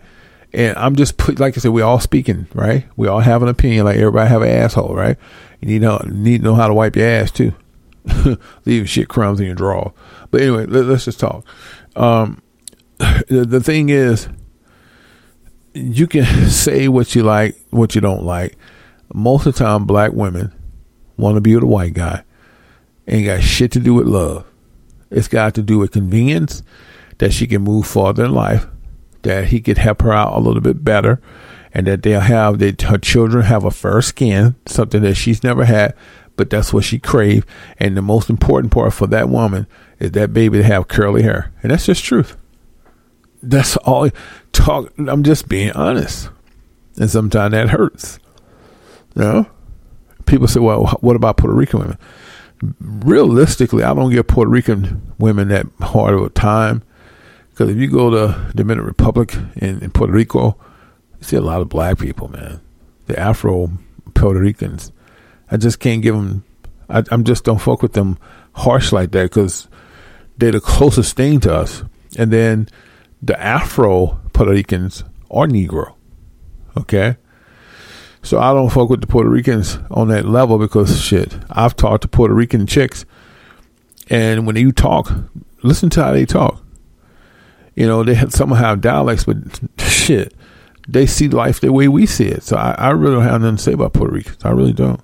And 0.52 0.76
I'm 0.76 0.94
just 0.94 1.16
put 1.16 1.40
like 1.40 1.56
I 1.56 1.60
said, 1.60 1.70
we 1.70 1.80
all 1.80 2.00
speaking, 2.00 2.48
right? 2.52 2.86
We 2.96 3.08
all 3.08 3.20
have 3.20 3.42
an 3.42 3.48
opinion, 3.48 3.86
like 3.86 3.96
everybody 3.96 4.28
have 4.28 4.42
an 4.42 4.50
asshole, 4.50 4.94
right? 4.94 5.16
You 5.62 5.68
need 5.68 5.80
to 5.80 6.06
need 6.06 6.42
to 6.42 6.44
know 6.44 6.54
how 6.54 6.68
to 6.68 6.74
wipe 6.74 6.94
your 6.94 7.08
ass 7.08 7.30
too. 7.30 7.54
Leaving 8.66 8.84
shit 8.84 9.08
crumbs 9.08 9.40
in 9.40 9.46
your 9.46 9.54
drawer. 9.54 9.94
But 10.30 10.42
anyway, 10.42 10.66
let, 10.66 10.84
us 10.84 11.06
just 11.06 11.18
talk. 11.18 11.46
Um, 11.96 12.42
the, 12.98 13.46
the 13.48 13.62
thing 13.62 13.88
is, 13.88 14.28
you 15.72 16.06
can 16.06 16.26
say 16.50 16.88
what 16.88 17.14
you 17.14 17.22
like, 17.22 17.56
what 17.70 17.94
you 17.94 18.02
don't 18.02 18.24
like. 18.24 18.58
Most 19.12 19.46
of 19.46 19.54
the 19.54 19.64
time, 19.64 19.84
black 19.86 20.12
women 20.12 20.52
want 21.16 21.36
to 21.36 21.40
be 21.40 21.54
with 21.54 21.64
a 21.64 21.66
white 21.66 21.94
guy. 21.94 22.24
Ain't 23.08 23.26
got 23.26 23.42
shit 23.42 23.72
to 23.72 23.80
do 23.80 23.94
with 23.94 24.06
love. 24.06 24.46
It's 25.10 25.28
got 25.28 25.54
to 25.54 25.62
do 25.62 25.78
with 25.78 25.90
convenience 25.90 26.62
that 27.18 27.32
she 27.32 27.46
can 27.46 27.62
move 27.62 27.86
farther 27.86 28.24
in 28.24 28.32
life, 28.32 28.66
that 29.22 29.46
he 29.46 29.60
could 29.60 29.78
help 29.78 30.02
her 30.02 30.12
out 30.12 30.36
a 30.36 30.40
little 30.40 30.60
bit 30.62 30.84
better, 30.84 31.20
and 31.74 31.86
that 31.86 32.02
they'll 32.02 32.20
have 32.20 32.58
that 32.60 32.82
her 32.82 32.98
children 32.98 33.44
have 33.44 33.64
a 33.64 33.70
fair 33.70 34.00
skin, 34.00 34.54
something 34.66 35.02
that 35.02 35.16
she's 35.16 35.42
never 35.42 35.64
had, 35.64 35.94
but 36.36 36.48
that's 36.48 36.72
what 36.72 36.84
she 36.84 36.98
craved. 36.98 37.46
And 37.78 37.96
the 37.96 38.02
most 38.02 38.30
important 38.30 38.72
part 38.72 38.92
for 38.92 39.06
that 39.08 39.28
woman 39.28 39.66
is 39.98 40.12
that 40.12 40.32
baby 40.32 40.58
to 40.58 40.64
have 40.64 40.88
curly 40.88 41.22
hair, 41.22 41.52
and 41.62 41.72
that's 41.72 41.86
just 41.86 42.04
truth. 42.04 42.36
That's 43.42 43.76
all. 43.78 44.08
Talk. 44.52 44.92
I'm 44.98 45.22
just 45.22 45.48
being 45.48 45.72
honest, 45.72 46.30
and 46.96 47.10
sometimes 47.10 47.52
that 47.52 47.70
hurts. 47.70 48.18
Know, 49.14 49.46
people 50.26 50.48
say, 50.48 50.60
"Well, 50.60 50.86
what 51.00 51.16
about 51.16 51.36
Puerto 51.36 51.54
Rican 51.54 51.80
women?" 51.80 51.98
Realistically, 52.80 53.82
I 53.82 53.94
don't 53.94 54.10
give 54.10 54.26
Puerto 54.26 54.50
Rican 54.50 55.14
women 55.18 55.48
that 55.48 55.66
hard 55.80 56.14
of 56.14 56.22
a 56.22 56.28
time 56.30 56.82
because 57.60 57.74
if 57.74 57.76
you 57.76 57.88
go 57.88 58.08
to 58.08 58.52
Dominican 58.54 58.86
Republic 58.86 59.34
in, 59.56 59.80
in 59.80 59.90
Puerto 59.90 60.14
Rico, 60.14 60.56
you 61.18 61.24
see 61.24 61.36
a 61.36 61.42
lot 61.42 61.60
of 61.60 61.68
black 61.68 61.98
people, 61.98 62.28
man. 62.28 62.58
The 63.06 63.18
Afro 63.18 63.70
Puerto 64.14 64.40
Ricans. 64.40 64.92
I 65.50 65.58
just 65.58 65.78
can't 65.78 66.00
give 66.00 66.14
them. 66.14 66.42
I, 66.88 67.02
am 67.10 67.22
just 67.22 67.44
don't 67.44 67.60
fuck 67.60 67.82
with 67.82 67.92
them 67.92 68.18
harsh 68.52 68.92
like 68.92 69.10
that 69.10 69.24
because 69.24 69.68
they're 70.38 70.52
the 70.52 70.60
closest 70.60 71.16
thing 71.16 71.38
to 71.40 71.54
us. 71.54 71.84
And 72.16 72.32
then 72.32 72.66
the 73.20 73.38
Afro 73.38 74.20
Puerto 74.32 74.52
Ricans 74.52 75.04
are 75.30 75.46
Negro. 75.46 75.96
Okay. 76.78 77.18
So 78.22 78.38
I 78.38 78.52
don't 78.52 78.70
fuck 78.70 78.90
with 78.90 79.00
the 79.00 79.06
Puerto 79.06 79.30
Ricans 79.30 79.78
on 79.90 80.08
that 80.08 80.26
level 80.26 80.58
because 80.58 81.02
shit, 81.02 81.36
I've 81.50 81.74
talked 81.74 82.02
to 82.02 82.08
Puerto 82.08 82.34
Rican 82.34 82.66
chicks, 82.66 83.04
and 84.08 84.46
when 84.46 84.56
you 84.56 84.72
talk, 84.72 85.10
listen 85.62 85.90
to 85.90 86.04
how 86.04 86.12
they 86.12 86.26
talk. 86.26 86.62
You 87.74 87.86
know, 87.86 88.04
they 88.04 88.14
have, 88.14 88.32
some 88.32 88.50
have 88.50 88.80
dialects, 88.80 89.24
but 89.24 89.36
shit, 89.78 90.34
they 90.88 91.06
see 91.06 91.28
life 91.28 91.60
the 91.60 91.72
way 91.72 91.88
we 91.88 92.04
see 92.04 92.26
it. 92.26 92.42
So 92.42 92.56
I, 92.56 92.74
I 92.76 92.90
really 92.90 93.14
don't 93.14 93.24
have 93.24 93.40
nothing 93.40 93.56
to 93.56 93.62
say 93.62 93.72
about 93.72 93.92
Puerto 93.92 94.12
Ricans. 94.12 94.44
I 94.44 94.50
really 94.50 94.72
don't. 94.72 95.00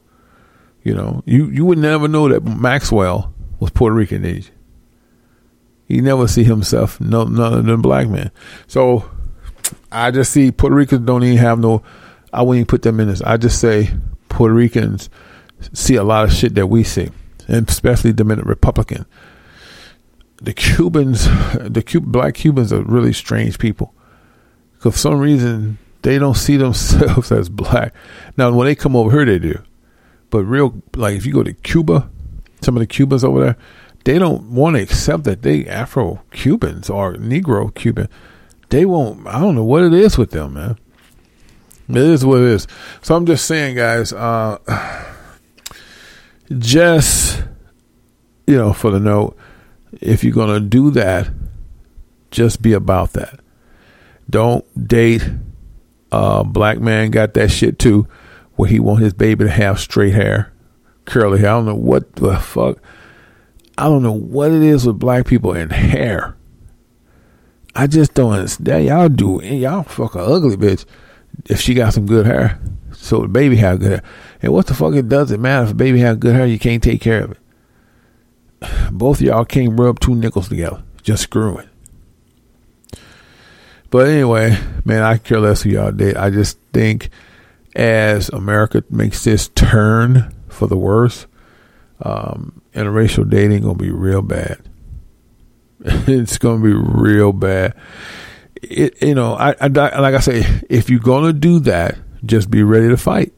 You 0.83 0.95
know, 0.95 1.23
you 1.27 1.47
you 1.47 1.65
would 1.65 1.79
never 1.79 2.07
know 2.07 2.29
that 2.29 2.45
Maxwell 2.45 3.35
was 3.59 3.71
Puerto 3.71 3.95
Rican 3.95 4.25
age. 4.25 4.53
He 5.87 6.01
never 6.01 6.29
see 6.29 6.45
himself 6.45 7.01
no 7.01 7.25
none 7.25 7.67
than 7.67 7.81
black 7.81 8.09
man. 8.09 8.31
So 8.67 9.09
I 9.91 10.11
just 10.11 10.33
see 10.33 10.53
Puerto 10.53 10.77
Ricans 10.77 11.07
don't 11.07 11.25
even 11.25 11.39
have 11.39 11.59
no. 11.59 11.83
I 12.37 12.43
wouldn't 12.43 12.61
even 12.61 12.67
put 12.67 12.83
them 12.83 13.01
in 13.01 13.09
this. 13.09 13.23
I 13.23 13.39
just 13.39 13.61
say 13.61 13.91
Puerto 14.29 14.55
Ricans 14.55 15.09
see 15.73 15.95
a 15.95 16.05
lot 16.05 16.25
of 16.25 16.33
shit 16.33 16.55
that 16.55 16.67
we 16.67 16.85
see, 16.85 17.11
and 17.49 17.69
especially 17.69 18.13
Dominican 18.13 18.49
Republican. 18.49 19.07
The 20.43 20.53
Cubans, 20.53 21.25
the 21.59 21.83
Cuban, 21.85 22.13
black 22.13 22.35
Cubans 22.35 22.73
are 22.73 22.83
really 22.83 23.15
strange 23.15 23.59
people. 23.59 23.95
Because 24.75 24.93
for 24.95 24.99
some 24.99 25.19
reason 25.19 25.79
they 26.03 26.19
don't 26.19 26.37
see 26.37 26.59
themselves 26.59 27.33
as 27.33 27.49
black. 27.49 27.95
Now 28.37 28.53
when 28.53 28.67
they 28.67 28.75
come 28.75 28.95
over 28.95 29.11
here, 29.11 29.25
they 29.25 29.39
do. 29.39 29.63
But 30.29 30.45
real, 30.45 30.83
like 30.95 31.17
if 31.17 31.25
you 31.25 31.33
go 31.33 31.43
to 31.43 31.55
Cuba, 31.55 32.11
some 32.61 32.77
of 32.77 32.81
the 32.81 32.87
Cubans 32.87 33.25
over 33.25 33.41
there, 33.41 33.57
they 34.05 34.19
don't 34.19 34.51
want 34.51 34.77
to 34.77 34.83
accept 34.83 35.25
that 35.25 35.43
they 35.43 35.67
Afro 35.67 36.23
Cubans 36.33 36.91
or 36.91 37.15
Negro 37.15 37.75
Cuban. 37.75 38.09
They 38.69 38.85
won't. 38.85 39.27
I 39.27 39.41
don't 39.41 39.55
know 39.55 39.65
what 39.65 39.85
it 39.85 39.95
is 39.95 40.19
with 40.19 40.33
them, 40.33 40.55
man. 40.55 40.79
It 41.89 41.97
is 41.97 42.25
what 42.25 42.43
it 42.43 42.49
is. 42.49 42.67
So 43.03 43.15
I'm 43.15 43.27
just 43.27 43.47
saying, 43.47 43.77
guys. 43.77 44.13
Uh, 44.13 44.59
just 46.59 47.43
you 48.47 48.57
know, 48.57 48.73
for 48.73 48.91
the 48.91 49.01
note, 49.01 49.37
if 50.01 50.25
you're 50.25 50.33
gonna 50.33 50.61
do 50.61 50.91
that, 50.93 51.29
just 52.31 52.63
be 52.63 52.73
about 52.73 53.13
that. 53.15 53.41
Don't 54.29 54.65
date 54.89 55.29
a 56.13 56.45
black 56.45 56.81
man 56.81 57.11
got 57.11 57.35
that 57.35 57.51
shit 57.51 57.79
too, 57.79 58.07
where 58.55 58.69
he 58.69 58.81
want 58.81 59.03
his 59.03 59.13
baby 59.13 59.45
to 59.45 59.51
have 59.51 59.79
straight 59.79 60.15
hair, 60.15 60.53
curly 61.05 61.41
hair. 61.41 61.51
I 61.51 61.53
don't 61.55 61.67
know 61.67 61.75
what 61.75 62.17
the 62.17 62.37
fuck. 62.37 62.79
I 63.79 63.85
don't 63.85 64.03
know 64.03 64.13
what 64.13 64.51
it 64.51 64.63
is 64.63 64.87
with 64.87 64.99
black 64.99 65.27
people 65.27 65.53
and 65.53 65.71
hair. 65.71 66.37
I 67.75 67.87
just 67.87 68.15
don't 68.15 68.33
understand. 68.33 68.87
Y'all 68.87 69.09
do 69.09 69.41
y'all 69.45 69.83
fuck 69.83 70.15
a 70.15 70.21
ugly 70.21 70.57
bitch 70.57 70.87
if 71.45 71.61
she 71.61 71.75
got 71.75 71.95
some 71.95 72.07
good 72.07 72.27
hair. 72.27 72.61
So 72.93 73.21
the 73.21 73.29
baby 73.29 73.57
have 73.57 73.81
good 73.81 73.91
hair. 73.91 74.03
And 74.43 74.53
what 74.53 74.67
the 74.67 74.75
fuck 74.75 74.95
it 74.95 75.09
doesn't 75.09 75.41
matter 75.41 75.65
if 75.65 75.73
a 75.73 75.75
baby 75.75 76.01
have 76.01 76.21
good 76.21 76.35
hair, 76.35 76.47
you 76.47 76.59
can't 76.59 76.83
take 76.83 77.01
care 77.01 77.25
of 77.25 77.33
it. 77.33 77.39
Both 78.93 79.21
y'all 79.21 79.45
can't 79.45 79.79
rub 79.79 80.01
two 80.01 80.15
nickels 80.15 80.49
together. 80.49 80.83
Just 81.03 81.25
screwing. 81.25 81.69
But 83.91 84.09
anyway, 84.09 84.59
man, 84.85 85.03
I 85.03 85.19
care 85.19 85.41
less 85.41 85.63
who 85.63 85.71
y'all 85.71 85.93
did. 85.93 86.17
I 86.17 86.31
just 86.31 86.59
think 86.73 87.11
as 87.75 88.29
America 88.31 88.83
makes 88.91 89.23
this 89.25 89.49
turn 89.49 90.35
for 90.49 90.67
the 90.67 90.77
worse, 90.77 91.27
um, 92.03 92.61
interracial 92.75 93.29
dating 93.29 93.63
gonna 93.63 93.75
be 93.75 93.91
real 93.91 94.23
bad. 94.23 94.59
it's 95.81 96.39
gonna 96.39 96.63
be 96.63 96.73
real 96.73 97.33
bad. 97.33 97.75
It, 98.71 99.03
you 99.03 99.15
know, 99.15 99.35
I, 99.35 99.55
I 99.61 99.69
like 99.69 100.15
I 100.15 100.21
say, 100.21 100.45
if 100.69 100.91
you're 100.91 101.01
gonna 101.01 101.33
do 101.33 101.61
that, 101.61 101.99
just 102.25 102.51
be 102.51 102.63
ready 102.63 102.89
to 102.89 102.97
fight. 102.97 103.33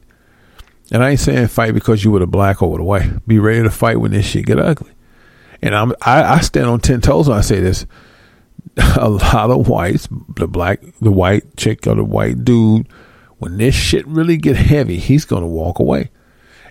And 0.91 1.03
I 1.03 1.11
ain't 1.11 1.21
saying 1.21 1.49
fight 1.49 1.75
because 1.75 2.03
you 2.03 2.11
were 2.11 2.21
the 2.21 2.27
black 2.27 2.63
or 2.63 2.77
the 2.79 2.85
white. 2.85 3.27
Be 3.27 3.39
ready 3.39 3.63
to 3.63 3.71
fight 3.71 4.01
when 4.01 4.13
this 4.13 4.27
shit 4.27 4.47
get 4.47 4.59
ugly. 4.59 4.93
And 5.61 5.75
I'm 5.75 5.93
I, 6.03 6.23
I 6.23 6.41
stand 6.41 6.67
on 6.67 6.81
ten 6.81 7.01
toes 7.01 7.29
when 7.29 7.39
I 7.39 7.43
say 7.43 7.61
this. 7.61 7.87
A 8.97 9.09
lot 9.09 9.51
of 9.51 9.69
whites, 9.69 10.09
the 10.37 10.47
black, 10.47 10.81
the 11.01 11.13
white 11.13 11.57
chick 11.57 11.87
or 11.87 11.95
the 11.95 12.05
white 12.05 12.45
dude, 12.45 12.89
when 13.39 13.57
this 13.57 13.75
shit 13.75 14.07
really 14.07 14.37
get 14.37 14.57
heavy, 14.57 14.99
he's 14.99 15.25
gonna 15.25 15.47
walk 15.47 15.79
away. 15.79 16.11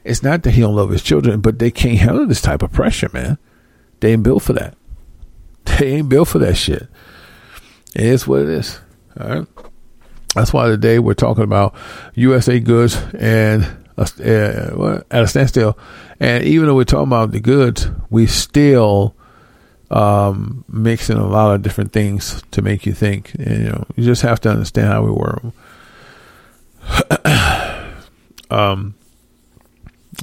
It's 0.03 0.23
not 0.23 0.43
that 0.43 0.51
he 0.51 0.61
don't 0.61 0.75
love 0.75 0.89
his 0.89 1.03
children, 1.03 1.41
but 1.41 1.59
they 1.59 1.69
can't 1.69 1.97
handle 1.97 2.25
this 2.25 2.41
type 2.41 2.61
of 2.61 2.71
pressure, 2.71 3.09
man. 3.13 3.37
They 3.99 4.13
ain't 4.13 4.23
built 4.23 4.43
for 4.43 4.53
that. 4.53 4.75
They 5.79 5.95
ain't 5.95 6.07
built 6.07 6.29
for 6.29 6.39
that 6.39 6.55
shit. 6.55 6.87
It 7.97 8.05
is 8.05 8.27
what 8.27 8.43
it 8.43 8.49
is. 8.49 8.79
All 9.19 9.27
right. 9.27 9.47
That's 10.35 10.53
why 10.53 10.67
today 10.67 10.99
we're 10.99 11.15
talking 11.15 11.43
about 11.43 11.73
USA 12.13 12.59
goods 12.59 12.95
and 13.17 13.63
uh, 13.97 15.01
at 15.09 15.23
a 15.23 15.27
standstill. 15.27 15.79
And 16.19 16.43
even 16.43 16.67
though 16.67 16.75
we're 16.75 16.83
talking 16.83 17.07
about 17.07 17.31
the 17.31 17.39
goods, 17.39 17.89
we 18.11 18.27
still 18.27 19.15
um, 19.89 20.63
mixing 20.69 21.17
a 21.17 21.25
lot 21.25 21.55
of 21.55 21.63
different 21.63 21.91
things 21.91 22.43
to 22.51 22.61
make 22.61 22.85
you 22.85 22.93
think. 22.93 23.33
And, 23.33 23.63
you 23.63 23.69
know, 23.69 23.83
you 23.95 24.03
just 24.03 24.21
have 24.21 24.39
to 24.41 24.51
understand 24.51 24.89
how 24.89 25.01
we 25.01 25.09
work. 25.09 25.41
um, 28.51 28.93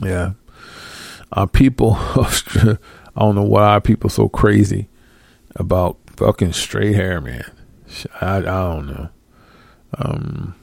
yeah, 0.00 0.34
our 1.32 1.48
people. 1.48 1.96
I 3.16 3.20
don't 3.20 3.34
know 3.34 3.42
why 3.42 3.80
people 3.80 4.10
so 4.10 4.28
crazy 4.28 4.88
about 5.56 5.98
fucking 6.16 6.52
straight 6.52 6.94
hair, 6.94 7.20
man. 7.20 7.50
I, 8.20 8.38
I 8.38 8.40
don't 8.40 8.86
know. 8.86 9.08
Um, 9.98 10.54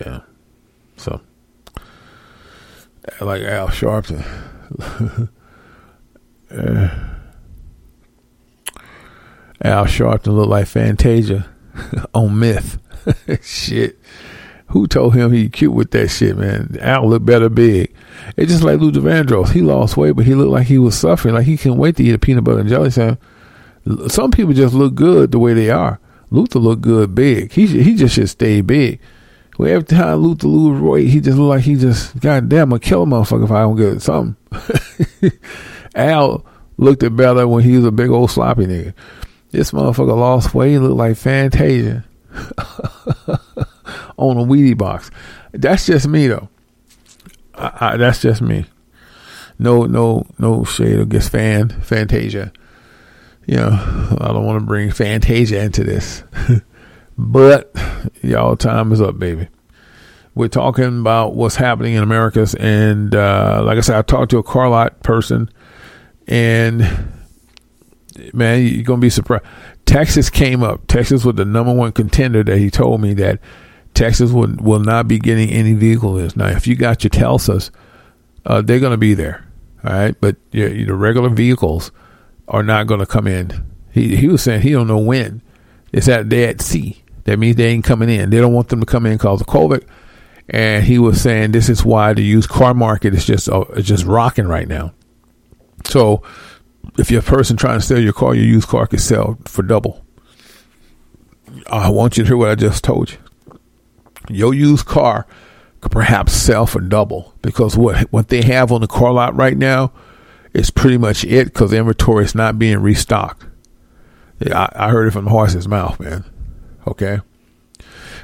yeah. 0.00 0.20
So, 0.96 1.20
like 3.20 3.42
Al 3.42 3.68
Sharpton. 3.68 4.24
Uh, 6.50 6.88
Al 9.62 9.86
Sharpton 9.86 10.34
looked 10.36 10.50
like 10.50 10.66
Fantasia 10.66 11.48
on 12.14 12.38
Myth. 12.38 12.78
shit. 13.42 13.98
Who 14.68 14.86
told 14.88 15.14
him 15.14 15.32
he 15.32 15.48
cute 15.48 15.72
with 15.72 15.90
that 15.92 16.08
shit, 16.08 16.36
man? 16.36 16.76
Al 16.80 17.08
looked 17.08 17.26
better 17.26 17.48
big. 17.48 17.94
It's 18.36 18.50
just 18.50 18.64
like 18.64 18.80
Luther 18.80 19.00
Vandross. 19.00 19.50
He 19.50 19.60
lost 19.60 19.96
weight, 19.96 20.12
but 20.12 20.24
he 20.26 20.34
looked 20.34 20.50
like 20.50 20.66
he 20.66 20.78
was 20.78 20.96
suffering. 20.98 21.34
Like 21.34 21.46
he 21.46 21.56
couldn't 21.56 21.78
wait 21.78 21.96
to 21.96 22.02
eat 22.02 22.14
a 22.14 22.18
peanut 22.18 22.44
butter 22.44 22.60
and 22.60 22.68
jelly 22.68 22.90
sandwich. 22.90 23.20
Some 24.08 24.30
people 24.30 24.54
just 24.54 24.74
look 24.74 24.94
good 24.94 25.30
the 25.30 25.38
way 25.38 25.54
they 25.54 25.70
are. 25.70 26.00
Luther 26.34 26.58
looked 26.58 26.82
good 26.82 27.14
big. 27.14 27.52
He 27.52 27.66
he 27.66 27.94
just 27.94 28.16
should 28.16 28.28
stay 28.28 28.60
big. 28.60 28.98
Well, 29.56 29.70
every 29.70 29.84
time 29.84 30.16
Luther 30.16 30.48
lose 30.48 30.80
weight, 30.80 31.08
he 31.08 31.20
just 31.20 31.38
look 31.38 31.50
like 31.50 31.62
he 31.62 31.76
just 31.76 32.18
goddamn 32.18 32.72
a 32.72 32.80
kill 32.80 33.04
a 33.04 33.06
motherfucker 33.06 33.44
if 33.44 33.50
I 33.52 33.60
don't 33.60 33.76
get 33.76 34.02
something. 34.02 34.36
Al 35.94 36.44
looked 36.76 37.04
it 37.04 37.14
better 37.14 37.46
when 37.46 37.62
he 37.62 37.76
was 37.76 37.84
a 37.84 37.92
big 37.92 38.10
old 38.10 38.32
sloppy 38.32 38.66
nigga. 38.66 38.94
This 39.52 39.70
motherfucker 39.70 40.16
lost 40.16 40.54
weight. 40.54 40.72
He 40.72 40.78
looked 40.78 40.96
like 40.96 41.16
Fantasia 41.16 42.04
on 44.16 44.36
a 44.36 44.44
Wheatie 44.44 44.76
box. 44.76 45.12
That's 45.52 45.86
just 45.86 46.08
me 46.08 46.26
though. 46.26 46.48
I, 47.54 47.72
I, 47.80 47.96
that's 47.96 48.20
just 48.22 48.42
me. 48.42 48.66
No, 49.60 49.84
no, 49.84 50.26
no 50.36 50.64
shade 50.64 50.98
against 50.98 51.30
fan 51.30 51.68
Fantasia. 51.68 52.52
You 53.46 53.56
know, 53.56 54.16
I 54.20 54.28
don't 54.28 54.44
want 54.44 54.60
to 54.60 54.66
bring 54.66 54.90
Fantasia 54.90 55.62
into 55.62 55.84
this, 55.84 56.22
but 57.18 57.74
y'all 58.22 58.56
time 58.56 58.92
is 58.92 59.00
up, 59.00 59.18
baby. 59.18 59.48
We're 60.34 60.48
talking 60.48 61.00
about 61.00 61.34
what's 61.34 61.56
happening 61.56 61.94
in 61.94 62.02
Americas, 62.02 62.54
and 62.54 63.14
uh, 63.14 63.62
like 63.64 63.78
I 63.78 63.82
said, 63.82 63.96
I 63.96 64.02
talked 64.02 64.30
to 64.30 64.38
a 64.38 64.42
car 64.42 64.68
lot 64.68 65.02
person, 65.02 65.50
and 66.26 66.80
man, 68.32 68.66
you're 68.66 68.82
gonna 68.82 69.00
be 69.00 69.10
surprised. 69.10 69.44
Texas 69.84 70.30
came 70.30 70.62
up. 70.62 70.86
Texas 70.86 71.24
was 71.24 71.34
the 71.36 71.44
number 71.44 71.72
one 71.72 71.92
contender 71.92 72.42
that 72.42 72.58
he 72.58 72.70
told 72.70 73.00
me 73.00 73.14
that 73.14 73.40
Texas 73.92 74.32
will 74.32 74.54
will 74.56 74.80
not 74.80 75.06
be 75.06 75.18
getting 75.18 75.50
any 75.50 75.74
vehicles. 75.74 76.34
Now, 76.34 76.48
if 76.48 76.66
you 76.66 76.76
got 76.76 77.04
your 77.04 77.10
Telsas, 77.10 77.70
uh, 78.46 78.62
they're 78.62 78.80
to 78.90 78.96
be 78.96 79.14
there, 79.14 79.46
all 79.84 79.92
right. 79.92 80.16
But 80.20 80.36
your, 80.50 80.70
the 80.70 80.94
regular 80.94 81.28
vehicles 81.28 81.92
are 82.48 82.62
not 82.62 82.86
going 82.86 83.00
to 83.00 83.06
come 83.06 83.26
in. 83.26 83.66
He 83.92 84.16
he 84.16 84.28
was 84.28 84.42
saying 84.42 84.62
he 84.62 84.72
don't 84.72 84.88
know 84.88 84.98
when. 84.98 85.42
It's 85.92 86.08
at 86.08 86.30
they 86.30 86.44
at 86.46 86.60
sea. 86.60 87.02
That 87.24 87.38
means 87.38 87.56
they 87.56 87.68
ain't 87.68 87.84
coming 87.84 88.10
in. 88.10 88.30
They 88.30 88.38
don't 88.40 88.52
want 88.52 88.68
them 88.68 88.80
to 88.80 88.86
come 88.86 89.06
in 89.06 89.12
because 89.16 89.40
of 89.40 89.46
COVID. 89.46 89.86
And 90.48 90.84
he 90.84 90.98
was 90.98 91.20
saying 91.20 91.52
this 91.52 91.68
is 91.68 91.84
why 91.84 92.12
the 92.12 92.22
used 92.22 92.50
car 92.50 92.74
market 92.74 93.14
is 93.14 93.24
just 93.24 93.48
uh, 93.48 93.64
just 93.80 94.04
rocking 94.04 94.46
right 94.46 94.68
now. 94.68 94.92
So 95.86 96.22
if 96.98 97.10
you're 97.10 97.20
a 97.20 97.24
person 97.24 97.56
trying 97.56 97.80
to 97.80 97.86
sell 97.86 97.98
your 97.98 98.12
car, 98.12 98.34
your 98.34 98.44
used 98.44 98.68
car 98.68 98.86
could 98.86 99.00
sell 99.00 99.38
for 99.46 99.62
double. 99.62 100.04
I 101.70 101.88
want 101.90 102.16
you 102.16 102.24
to 102.24 102.28
hear 102.28 102.36
what 102.36 102.50
I 102.50 102.54
just 102.56 102.84
told 102.84 103.12
you. 103.12 103.18
Your 104.28 104.52
used 104.52 104.86
car 104.86 105.26
could 105.80 105.92
perhaps 105.92 106.32
sell 106.32 106.66
for 106.66 106.80
double 106.80 107.34
because 107.42 107.76
what 107.76 108.12
what 108.12 108.28
they 108.28 108.42
have 108.42 108.72
on 108.72 108.80
the 108.80 108.86
car 108.86 109.12
lot 109.12 109.34
right 109.34 109.56
now 109.56 109.92
is 110.54 110.70
pretty 110.70 110.96
much 110.96 111.24
it 111.24 111.46
because 111.46 111.72
inventory 111.72 112.24
is 112.24 112.34
not 112.34 112.58
being 112.58 112.78
restocked. 112.78 113.44
I, 114.52 114.68
I 114.74 114.90
heard 114.90 115.08
it 115.08 115.10
from 115.10 115.26
the 115.26 115.30
horse's 115.30 115.68
mouth, 115.68 116.00
man. 116.00 116.24
Okay. 116.86 117.20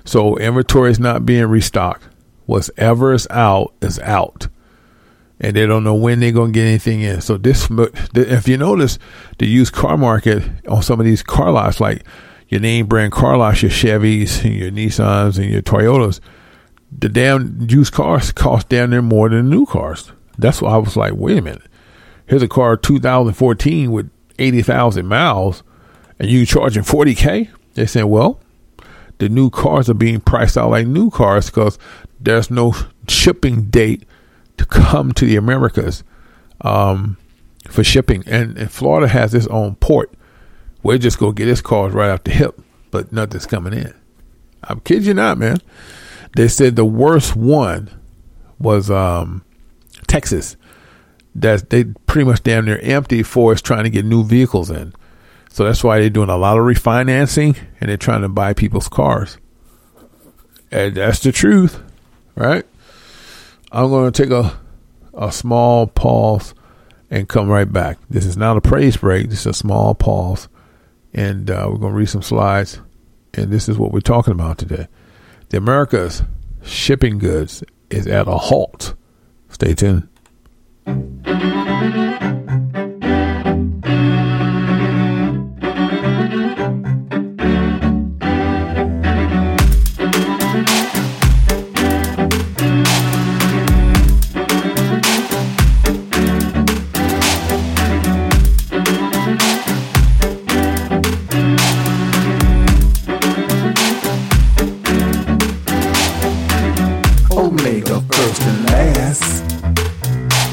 So 0.04 0.36
inventory 0.36 0.90
is 0.90 1.00
not 1.00 1.26
being 1.26 1.46
restocked. 1.46 2.08
Whatever 2.46 3.12
is 3.12 3.28
out 3.30 3.74
is 3.82 3.98
out 4.00 4.48
and 5.40 5.56
they 5.56 5.66
don't 5.66 5.84
know 5.84 5.94
when 5.94 6.20
they're 6.20 6.32
going 6.32 6.52
to 6.52 6.58
get 6.58 6.66
anything 6.66 7.00
in. 7.00 7.20
So 7.22 7.38
this, 7.38 7.68
if 8.14 8.46
you 8.46 8.58
notice, 8.58 8.98
the 9.38 9.46
used 9.46 9.72
car 9.72 9.96
market 9.96 10.42
on 10.68 10.82
some 10.82 11.00
of 11.00 11.06
these 11.06 11.22
car 11.22 11.50
lots, 11.50 11.80
like 11.80 12.04
your 12.48 12.60
name 12.60 12.86
brand 12.86 13.12
car 13.12 13.38
lots, 13.38 13.62
your 13.62 13.70
Chevys, 13.70 14.44
and 14.44 14.54
your 14.54 14.70
Nissans, 14.70 15.38
and 15.38 15.50
your 15.50 15.62
Toyotas, 15.62 16.20
the 16.96 17.08
damn 17.08 17.66
used 17.70 17.94
cars 17.94 18.32
cost 18.32 18.68
down 18.68 18.90
there 18.90 19.00
more 19.00 19.30
than 19.30 19.48
new 19.48 19.64
cars. 19.64 20.12
That's 20.36 20.60
why 20.60 20.72
I 20.72 20.76
was 20.76 20.96
like, 20.96 21.14
wait 21.14 21.38
a 21.38 21.42
minute. 21.42 21.62
Here's 22.30 22.42
a 22.42 22.48
car 22.48 22.76
2014 22.76 23.90
with 23.90 24.08
80,000 24.38 25.04
miles, 25.04 25.64
and 26.16 26.30
you 26.30 26.46
charging 26.46 26.84
40k. 26.84 27.48
They 27.74 27.86
said, 27.86 28.04
well, 28.04 28.38
the 29.18 29.28
new 29.28 29.50
cars 29.50 29.90
are 29.90 29.94
being 29.94 30.20
priced 30.20 30.56
out 30.56 30.70
like 30.70 30.86
new 30.86 31.10
cars 31.10 31.46
because 31.46 31.76
there's 32.20 32.48
no 32.48 32.72
shipping 33.08 33.64
date 33.64 34.04
to 34.58 34.64
come 34.64 35.10
to 35.14 35.26
the 35.26 35.34
Americas 35.34 36.04
um, 36.60 37.16
for 37.68 37.82
shipping. 37.82 38.22
And, 38.28 38.56
and, 38.56 38.70
Florida 38.70 39.08
has 39.08 39.34
its 39.34 39.48
own 39.48 39.74
port. 39.74 40.14
We're 40.84 40.98
just 40.98 41.18
going 41.18 41.34
to 41.34 41.36
get 41.36 41.48
its 41.48 41.60
cars 41.60 41.92
right 41.92 42.10
off 42.10 42.22
the 42.22 42.30
hip, 42.30 42.60
but 42.92 43.12
nothing's 43.12 43.46
coming 43.46 43.72
in. 43.72 43.92
I'm 44.62 44.78
kidding 44.78 45.02
you 45.02 45.14
not, 45.14 45.36
man. 45.36 45.56
They 46.36 46.46
said 46.46 46.76
the 46.76 46.84
worst 46.84 47.34
one 47.34 47.90
was 48.60 48.88
um, 48.88 49.44
Texas. 50.06 50.56
That 51.34 51.70
they 51.70 51.84
pretty 51.84 52.28
much 52.28 52.42
damn 52.42 52.64
near 52.64 52.78
empty 52.80 53.22
for 53.22 53.52
us 53.52 53.62
trying 53.62 53.84
to 53.84 53.90
get 53.90 54.04
new 54.04 54.24
vehicles 54.24 54.70
in. 54.70 54.92
So 55.50 55.64
that's 55.64 55.82
why 55.82 56.00
they're 56.00 56.10
doing 56.10 56.28
a 56.28 56.36
lot 56.36 56.58
of 56.58 56.64
refinancing 56.64 57.56
and 57.80 57.88
they're 57.88 57.96
trying 57.96 58.22
to 58.22 58.28
buy 58.28 58.52
people's 58.52 58.88
cars. 58.88 59.38
And 60.70 60.94
that's 60.94 61.20
the 61.20 61.32
truth, 61.32 61.80
right? 62.34 62.64
I'm 63.72 63.90
going 63.90 64.10
to 64.10 64.22
take 64.22 64.30
a 64.30 64.58
a 65.14 65.32
small 65.32 65.86
pause 65.86 66.54
and 67.10 67.28
come 67.28 67.48
right 67.48 67.70
back. 67.70 67.98
This 68.08 68.24
is 68.24 68.36
not 68.36 68.56
a 68.56 68.60
praise 68.60 68.96
break. 68.96 69.28
This 69.28 69.40
is 69.40 69.46
a 69.46 69.54
small 69.54 69.94
pause, 69.94 70.48
and 71.12 71.50
uh, 71.50 71.66
we're 71.68 71.78
going 71.78 71.92
to 71.92 71.98
read 71.98 72.08
some 72.08 72.22
slides. 72.22 72.80
And 73.34 73.50
this 73.50 73.68
is 73.68 73.78
what 73.78 73.92
we're 73.92 74.00
talking 74.00 74.32
about 74.32 74.58
today. 74.58 74.88
The 75.50 75.58
Americas 75.58 76.22
shipping 76.62 77.18
goods 77.18 77.62
is 77.88 78.06
at 78.06 78.28
a 78.28 78.36
halt. 78.36 78.94
Stay 79.48 79.74
tuned. 79.74 80.08
Müzik 80.90 82.39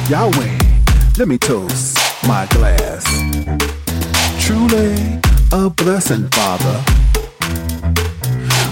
Yahweh, 0.10 0.58
let 1.18 1.28
me 1.28 1.38
toast 1.38 1.98
my 2.26 2.46
glass. 2.52 3.04
Truly 4.42 5.20
a 5.52 5.70
blessing, 5.70 6.30
Father. 6.30 6.82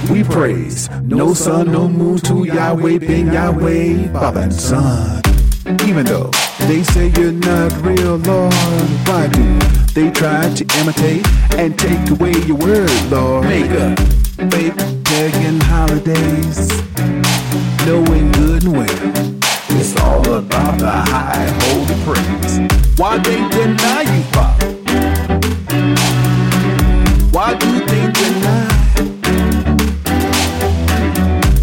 We 0.10 0.24
praise 0.24 0.90
no 1.02 1.34
sun, 1.34 1.74
no 1.74 1.90
moon 1.90 2.20
to 2.20 2.46
Yahweh, 2.46 3.00
Ben 3.00 3.34
Yahweh, 3.34 4.14
Father 4.14 4.42
and 4.44 4.54
Son. 4.54 5.22
Even 5.86 6.06
though 6.06 6.32
they 6.70 6.84
say 6.84 7.12
you're 7.18 7.34
not 7.34 7.74
real, 7.82 8.16
Lord, 8.16 8.54
why 9.06 9.28
do 9.28 9.60
they 9.94 10.12
try 10.12 10.48
to 10.54 10.80
imitate 10.80 11.28
and 11.56 11.78
take 11.78 12.12
away 12.12 12.32
your 12.48 12.56
word, 12.56 13.12
Lord? 13.12 13.44
Make 13.44 13.72
up 13.72 14.00
fake 14.54 14.78
pagan 15.04 15.60
holidays, 15.60 16.70
knowing 17.86 18.32
good 18.32 18.64
and 18.64 18.78
well 18.78 19.35
it's 19.78 19.96
all 20.02 20.26
about 20.34 20.80
the 20.80 20.90
high 20.90 21.48
holy 21.62 21.96
praise. 22.06 22.60
Why 22.98 23.18
they 23.18 23.40
deny 23.50 24.02
you, 24.04 24.24
Father? 24.34 24.72
Why 27.32 27.54
do 27.56 27.72
they 27.86 28.12
deny? 28.20 28.68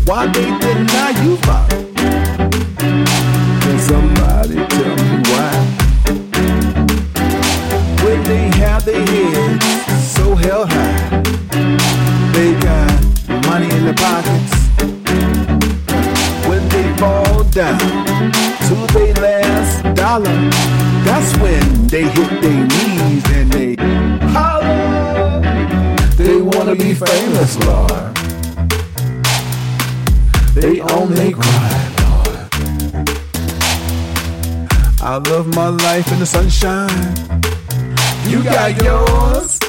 Why 0.04 0.26
they 0.26 0.50
deny 0.64 1.10
you, 1.22 1.36
Father? 1.38 1.80
Can 3.62 3.78
somebody 3.78 4.56
tell 4.74 4.96
me 5.02 5.10
why? 5.30 5.52
When 8.04 8.22
they 8.24 8.44
have 8.58 8.84
their 8.84 9.06
heads 9.06 9.66
so 10.14 10.34
held 10.34 10.68
high, 10.70 11.22
they 12.32 12.52
got 12.60 13.46
money 13.46 13.70
in 13.70 13.84
their 13.84 13.94
pockets 13.94 14.51
down 17.52 17.78
to 17.78 18.74
their 18.94 19.12
last 19.14 19.94
dollar. 19.94 20.50
That's 21.04 21.36
when 21.36 21.86
they 21.86 22.04
hit 22.04 22.40
their 22.40 22.66
knees 22.66 23.24
and 23.30 23.52
they 23.52 23.76
holler. 24.32 25.40
They 26.16 26.40
wanna 26.40 26.74
be 26.74 26.94
famous, 26.94 27.58
Lord. 27.66 28.14
They 30.54 30.80
only 30.80 31.34
cry, 31.34 31.88
Lord. 32.02 32.48
I 35.02 35.16
love 35.28 35.54
my 35.54 35.68
life 35.68 36.10
in 36.10 36.20
the 36.20 36.26
sunshine. 36.26 36.88
You 38.30 38.42
got 38.42 38.82
yours, 38.82 39.60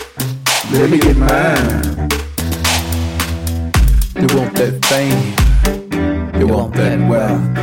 let 0.72 0.90
me 0.90 1.00
get 1.00 1.18
mine. 1.18 2.10
They 4.14 4.36
want 4.36 4.56
that 4.56 4.80
fame, 4.86 5.43
they 6.46 6.52
want 6.52 6.74
that 6.74 7.00
wealth, 7.10 7.56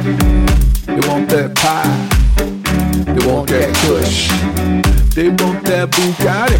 they 0.87 1.09
want 1.09 1.29
that 1.29 1.55
pie, 1.55 1.85
they 3.05 3.27
want 3.27 3.47
that 3.49 3.75
kush, 3.85 4.29
they 5.15 5.29
want 5.29 5.63
that 5.67 5.91
Bugatti, 5.91 6.59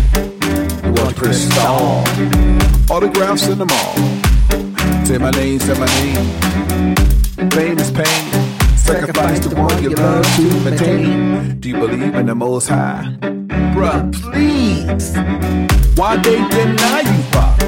they 0.83 0.91
want 0.91 1.17
crystal, 1.17 2.95
autographs 2.95 3.49
in 3.49 3.57
the 3.57 3.65
mall. 3.65 3.95
Say 5.07 5.17
my 5.17 5.31
name, 5.31 5.61
say 5.61 5.73
my 5.81 5.87
name. 5.87 7.51
Fame 7.53 7.79
is 7.79 7.91
pain. 7.91 8.77
Sacrifice 8.77 9.39
the 9.41 9.57
one 9.57 9.83
you 9.83 9.91
love 9.91 10.27
to 10.37 10.61
maintain. 10.61 11.59
Do 11.59 11.71
you 11.71 11.77
believe 11.77 12.15
in 12.15 12.27
the 12.27 12.35
Most 12.35 12.69
High? 12.69 13.17
Bruh, 13.73 14.13
please. 14.13 15.17
Why 15.97 16.17
they 16.17 16.37
deny 16.51 17.01
you, 17.01 17.23
Father? 17.33 17.67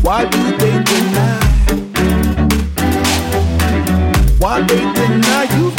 Why 0.00 0.24
do 0.24 0.56
they 0.56 0.82
deny? 0.84 1.41
Why 4.42 4.60
they 4.62 4.80
deny 4.92 5.44
you? 5.56 5.70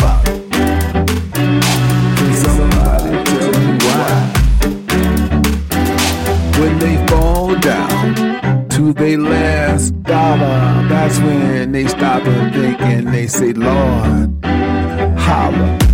Can 2.16 2.34
somebody 2.34 3.12
tell 3.26 3.52
me 3.60 3.76
why? 3.84 4.12
When 6.58 6.80
they 6.80 6.96
fall 7.08 7.56
down 7.60 8.70
to 8.70 8.94
their 8.94 9.18
last 9.18 10.02
dollar, 10.04 10.88
that's 10.88 11.20
when 11.20 11.74
they 11.74 11.88
stop 11.88 12.26
and 12.26 12.54
think 12.54 12.80
and 12.80 13.14
they 13.14 13.28
say, 13.28 13.52
Lord, 13.52 14.32
holla. 15.20 15.93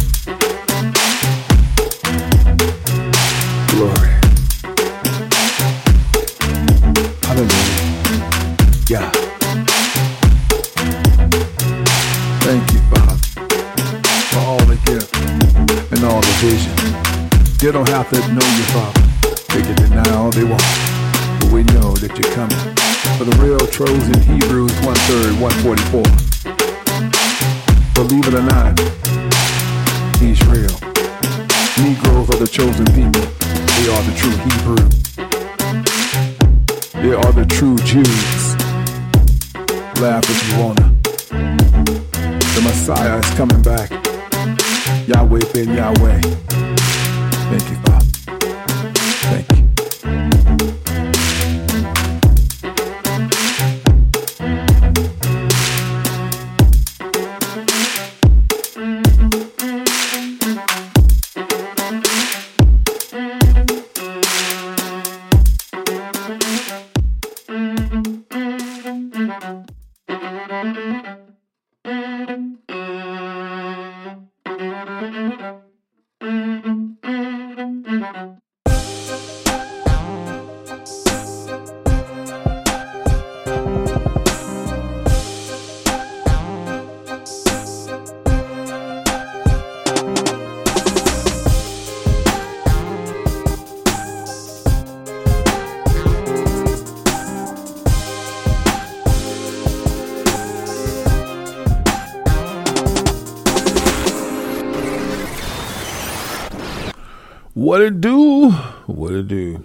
Vision. 16.40 16.72
They 17.60 17.70
don't 17.70 17.90
have 17.90 18.10
to 18.12 18.20
know 18.32 18.48
you, 18.56 18.64
Father. 18.72 19.02
They 19.52 19.62
can 19.62 19.76
deny 19.76 20.10
all 20.16 20.32
they 20.32 20.46
want. 20.46 20.64
But 21.40 21.52
we 21.52 21.64
know 21.76 21.92
that 22.00 22.16
you're 22.16 22.32
coming. 22.32 22.56
For 23.18 23.26
the 23.26 23.36
real 23.44 23.60
chosen 23.68 24.16
Hebrews 24.24 24.72
1 24.80 24.96
3rd, 25.12 25.36
144. 25.36 26.04
Believe 27.94 28.26
it 28.28 28.36
or 28.40 28.44
not, 28.48 28.80
he's 30.24 30.40
real. 30.48 30.72
Negroes 31.84 32.30
are 32.32 32.40
the 32.40 32.48
chosen 32.48 32.86
people. 32.96 33.28
They 33.76 33.92
are 33.92 34.04
the 34.08 34.16
true 34.16 34.38
Hebrew. 34.48 34.80
They 37.04 37.14
are 37.16 37.34
the 37.34 37.46
true 37.52 37.76
Jews. 37.84 38.56
Laugh 40.00 40.24
if 40.24 40.40
you 40.48 40.56
wanna. 40.64 40.96
The 42.56 42.62
Messiah 42.64 43.20
is 43.20 43.30
coming 43.36 43.62
back. 43.62 44.09
Yahweh 45.10 45.40
ben 45.56 45.76
Yahweh. 45.76 46.22
Thank 47.50 47.68
you, 47.72 47.78
Father. 47.78 47.99
What 107.70 107.82
it 107.82 108.02
do? 108.02 108.50
What 108.88 109.14
it 109.14 109.28
do? 109.28 109.64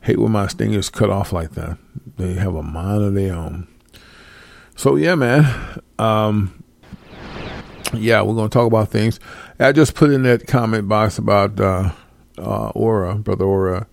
Hate 0.00 0.20
when 0.20 0.30
my 0.30 0.46
stingers 0.46 0.88
cut 0.88 1.10
off 1.10 1.32
like 1.32 1.54
that. 1.54 1.76
They 2.18 2.34
have 2.34 2.54
a 2.54 2.62
mind 2.62 3.02
of 3.02 3.14
their 3.14 3.34
own. 3.34 3.66
So 4.76 4.94
yeah, 4.94 5.16
man. 5.16 5.82
Um, 5.98 6.62
yeah, 7.92 8.22
we're 8.22 8.36
gonna 8.36 8.48
talk 8.48 8.68
about 8.68 8.90
things. 8.90 9.18
I 9.58 9.72
just 9.72 9.96
put 9.96 10.12
in 10.12 10.22
that 10.22 10.46
comment 10.46 10.88
box 10.88 11.18
about 11.18 11.58
uh, 11.58 11.90
uh, 12.38 12.68
Aura, 12.76 13.16
brother 13.16 13.44
Aura, 13.44 13.88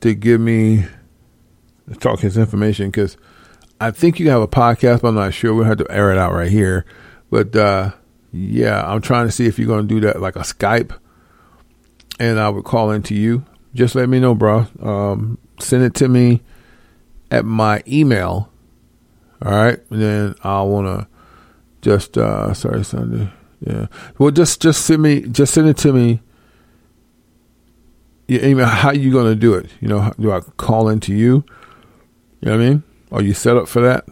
to 0.00 0.14
give 0.14 0.40
me 0.40 0.86
talk 2.00 2.20
his 2.20 2.38
information 2.38 2.88
because 2.88 3.18
I 3.78 3.90
think 3.90 4.18
you 4.18 4.30
have 4.30 4.40
a 4.40 4.48
podcast, 4.48 5.02
but 5.02 5.08
I'm 5.08 5.16
not 5.16 5.34
sure. 5.34 5.52
We'll 5.52 5.64
have 5.64 5.76
to 5.76 5.92
air 5.92 6.12
it 6.12 6.16
out 6.16 6.32
right 6.32 6.50
here. 6.50 6.86
But 7.28 7.54
uh, 7.54 7.90
yeah, 8.32 8.90
I'm 8.90 9.02
trying 9.02 9.26
to 9.26 9.32
see 9.32 9.44
if 9.44 9.58
you're 9.58 9.68
gonna 9.68 9.82
do 9.82 10.00
that 10.00 10.22
like 10.22 10.36
a 10.36 10.40
Skype 10.44 10.98
and 12.18 12.38
I 12.38 12.48
would 12.48 12.64
call 12.64 12.90
into 12.90 13.14
you. 13.14 13.44
Just 13.74 13.94
let 13.94 14.08
me 14.08 14.20
know, 14.20 14.34
bro. 14.34 14.66
Um, 14.80 15.38
send 15.58 15.82
it 15.84 15.94
to 15.94 16.08
me 16.08 16.42
at 17.30 17.44
my 17.44 17.82
email. 17.88 18.50
All 19.44 19.52
right, 19.52 19.80
and 19.90 20.00
then 20.00 20.34
I 20.42 20.62
want 20.62 20.86
to 20.86 21.08
just 21.82 22.16
uh, 22.16 22.54
sorry 22.54 22.84
Sunday. 22.84 23.30
Yeah, 23.60 23.86
well, 24.18 24.30
just 24.30 24.62
just 24.62 24.86
send 24.86 25.02
me 25.02 25.22
just 25.22 25.52
send 25.52 25.68
it 25.68 25.76
to 25.78 25.92
me. 25.92 26.20
Your 28.28 28.44
email. 28.44 28.66
How 28.66 28.92
you 28.92 29.12
gonna 29.12 29.34
do 29.34 29.54
it? 29.54 29.70
You 29.80 29.88
know, 29.88 30.12
do 30.18 30.32
I 30.32 30.40
call 30.40 30.88
into 30.88 31.12
you? 31.12 31.44
You 32.40 32.50
know 32.50 32.58
what 32.58 32.64
I 32.64 32.68
mean? 32.68 32.82
Are 33.12 33.22
you 33.22 33.34
set 33.34 33.56
up 33.56 33.68
for 33.68 33.80
that? 33.82 34.06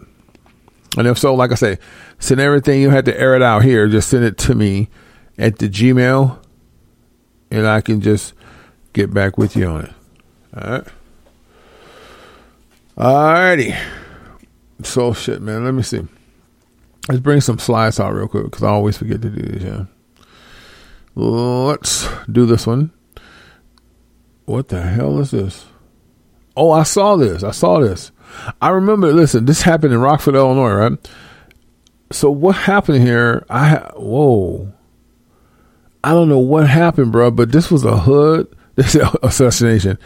And 0.99 1.07
if 1.07 1.19
so, 1.19 1.35
like 1.35 1.53
I 1.53 1.55
say, 1.55 1.79
send 2.19 2.41
everything. 2.41 2.83
You 2.83 2.91
had 2.91 3.07
to 3.07 3.19
air 3.19 3.35
it 3.35 3.43
out 3.43 3.63
here. 3.63 3.89
Just 3.89 4.11
send 4.11 4.25
it 4.25 4.37
to 4.39 4.55
me 4.55 4.91
at 5.39 5.59
the 5.59 5.69
Gmail 5.69 6.42
and 7.53 7.69
I 7.69 7.83
can 7.83 8.01
just 8.01 8.33
get 8.95 9.13
back 9.13 9.37
with 9.37 9.55
you 9.55 9.67
on 9.67 9.85
it. 9.85 9.93
All 10.57 10.71
right. 10.71 10.87
Alrighty. 12.97 13.79
So 14.83 15.13
shit, 15.13 15.41
man. 15.43 15.65
Let 15.65 15.75
me 15.75 15.83
see. 15.83 16.07
Let's 17.09 17.21
bring 17.21 17.41
some 17.41 17.59
slides 17.59 18.01
out 18.01 18.15
real 18.15 18.29
quick 18.29 18.45
because 18.45 18.63
I 18.63 18.69
always 18.69 18.97
forget 18.97 19.21
to 19.23 19.31
do 19.31 19.43
this. 19.43 19.63
Yeah. 19.63 19.85
Let's 21.15 22.09
do 22.31 22.47
this 22.47 22.67
one. 22.67 22.91
What 24.47 24.69
the 24.69 24.83
hell 24.83 25.21
is 25.21 25.31
this? 25.31 25.67
Oh, 26.57 26.71
I 26.71 26.85
saw 26.85 27.17
this. 27.17 27.43
I 27.43 27.51
saw 27.51 27.81
this. 27.81 28.13
I 28.61 28.71
remember. 28.71 29.13
Listen, 29.13 29.45
this 29.45 29.63
happened 29.63 29.93
in 29.93 30.01
Rockford, 30.01 30.35
Illinois, 30.35 30.73
right? 30.73 31.11
So 32.11 32.31
what 32.31 32.57
happened 32.57 33.03
here? 33.03 33.45
I 33.51 33.77
whoa. 33.97 34.73
I 36.05 36.11
don't 36.11 36.29
know 36.29 36.39
what 36.39 36.69
happened, 36.69 37.13
bro, 37.13 37.31
but 37.31 37.53
this 37.53 37.71
was 37.71 37.85
a 37.85 37.99
hood 37.99 38.55
this 38.75 38.97
assassination. 39.23 39.99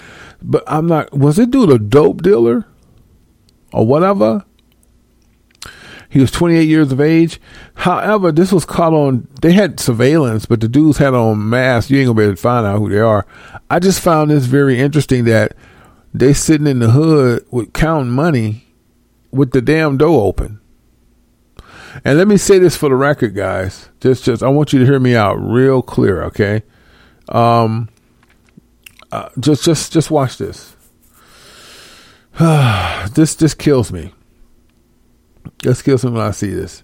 But 0.42 0.64
I'm 0.66 0.86
not. 0.86 1.12
Was 1.16 1.38
it 1.38 1.50
due 1.50 1.66
to 1.66 1.78
dope 1.78 2.22
dealer 2.22 2.66
or 3.72 3.86
whatever? 3.86 4.44
He 6.08 6.20
was 6.20 6.30
28 6.30 6.62
years 6.62 6.92
of 6.92 7.00
age. 7.00 7.40
However, 7.74 8.32
this 8.32 8.52
was 8.52 8.64
caught 8.64 8.92
on. 8.94 9.26
They 9.42 9.52
had 9.52 9.80
surveillance, 9.80 10.46
but 10.46 10.60
the 10.60 10.68
dudes 10.68 10.98
had 10.98 11.14
on 11.14 11.48
masks. 11.48 11.90
You 11.90 11.98
ain't 11.98 12.06
gonna 12.06 12.16
be 12.16 12.24
able 12.24 12.36
to 12.36 12.40
find 12.40 12.66
out 12.66 12.78
who 12.78 12.88
they 12.88 13.00
are. 13.00 13.26
I 13.70 13.78
just 13.80 14.00
found 14.00 14.30
this 14.30 14.46
very 14.46 14.78
interesting 14.78 15.24
that 15.24 15.56
they 16.14 16.32
sitting 16.32 16.66
in 16.66 16.78
the 16.78 16.90
hood 16.90 17.44
with 17.50 17.72
counting 17.72 18.12
money 18.12 18.66
with 19.30 19.50
the 19.50 19.60
damn 19.60 19.98
door 19.98 20.26
open. 20.26 20.60
And 22.04 22.18
let 22.18 22.28
me 22.28 22.36
say 22.36 22.58
this 22.58 22.76
for 22.76 22.88
the 22.88 22.94
record, 22.94 23.34
guys. 23.34 23.88
Just, 24.00 24.24
just, 24.24 24.42
I 24.42 24.48
want 24.48 24.72
you 24.72 24.78
to 24.80 24.84
hear 24.84 25.00
me 25.00 25.16
out 25.16 25.34
real 25.34 25.82
clear, 25.82 26.22
okay? 26.24 26.62
Um, 27.28 27.88
uh, 29.12 29.28
just, 29.38 29.64
just, 29.64 29.92
just 29.92 30.10
watch 30.10 30.38
this. 30.38 30.76
this 33.14 33.34
this 33.34 33.54
kills 33.54 33.90
me. 33.90 34.12
This 35.62 35.80
kills 35.80 36.04
me 36.04 36.10
when 36.10 36.20
I 36.20 36.32
see 36.32 36.50
this. 36.50 36.82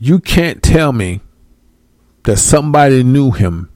You 0.00 0.18
can't 0.18 0.60
tell 0.64 0.92
me 0.92 1.20
that 2.24 2.38
somebody 2.38 3.04
knew 3.04 3.30
him 3.30 3.70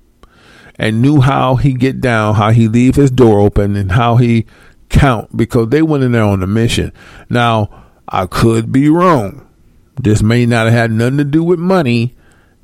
and 0.74 1.00
knew 1.00 1.20
how 1.20 1.54
he 1.54 1.72
get 1.72 2.00
down, 2.00 2.34
how 2.34 2.50
he 2.50 2.66
leave 2.66 2.96
his 2.96 3.12
door 3.12 3.38
open, 3.38 3.76
and 3.76 3.92
how 3.92 4.16
he 4.16 4.44
count 4.88 5.36
because 5.36 5.68
they 5.68 5.82
went 5.82 6.02
in 6.02 6.10
there 6.10 6.24
on 6.24 6.42
a 6.42 6.48
mission. 6.48 6.92
Now 7.30 7.84
I 8.08 8.26
could 8.26 8.72
be 8.72 8.88
wrong. 8.88 9.45
This 9.96 10.22
may 10.22 10.46
not 10.46 10.66
have 10.66 10.74
had 10.74 10.90
nothing 10.90 11.18
to 11.18 11.24
do 11.24 11.42
with 11.42 11.58
money. 11.58 12.14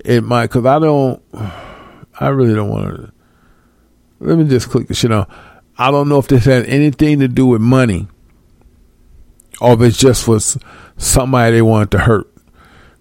It 0.04 0.22
might 0.22 0.48
because 0.48 0.66
I 0.66 0.78
don't. 0.78 1.22
I 2.20 2.28
really 2.28 2.54
don't 2.54 2.68
want 2.68 2.96
to. 2.96 3.12
Let 4.20 4.38
me 4.38 4.44
just 4.44 4.68
click 4.68 4.88
the 4.88 4.94
shit 4.94 5.10
on. 5.10 5.26
I 5.76 5.90
don't 5.90 6.08
know 6.08 6.18
if 6.18 6.28
this 6.28 6.44
had 6.44 6.66
anything 6.66 7.20
to 7.20 7.28
do 7.28 7.46
with 7.46 7.60
money 7.60 8.06
or 9.60 9.74
if 9.74 9.80
it's 9.80 9.96
just 9.96 10.24
for 10.24 10.38
somebody 10.96 11.54
they 11.54 11.62
wanted 11.62 11.90
to 11.92 11.98
hurt. 11.98 12.28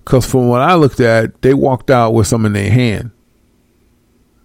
Because 0.03 0.25
from 0.25 0.47
what 0.47 0.61
I 0.61 0.75
looked 0.75 0.99
at, 0.99 1.41
they 1.41 1.53
walked 1.53 1.91
out 1.91 2.13
with 2.13 2.27
some 2.27 2.45
in 2.45 2.53
their 2.53 2.71
hand. 2.71 3.11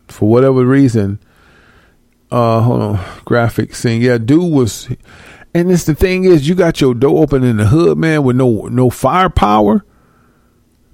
For 0.08 0.28
whatever 0.28 0.64
reason, 0.64 1.18
uh, 2.30 2.60
hold 2.60 2.82
on, 2.82 3.04
graphic 3.24 3.74
scene. 3.74 4.02
Yeah, 4.02 4.18
dude 4.18 4.52
was, 4.52 4.88
and 5.56 5.72
it's 5.72 5.84
the 5.84 5.94
thing 5.94 6.24
is, 6.24 6.46
you 6.46 6.54
got 6.54 6.80
your 6.80 6.94
door 6.94 7.22
open 7.22 7.42
in 7.42 7.56
the 7.56 7.66
hood, 7.66 7.96
man, 7.96 8.22
with 8.22 8.36
no 8.36 8.62
no 8.66 8.90
firepower. 8.90 9.84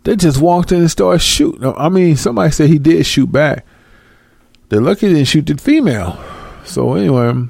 They 0.05 0.17
just 0.17 0.41
walked 0.41 0.73
in 0.73 0.81
and 0.81 0.91
started 0.91 1.21
shooting. 1.21 1.73
I 1.77 1.89
mean, 1.89 2.17
somebody 2.17 2.53
said 2.53 2.71
he 2.71 2.79
did 2.79 3.05
shoot 3.05 3.31
back. 3.31 3.67
They're 4.69 4.81
lucky 4.81 5.09
they 5.09 5.15
didn't 5.15 5.29
shoot 5.29 5.47
the 5.47 5.57
female. 5.57 6.23
So 6.65 6.95
anyway, 6.95 7.49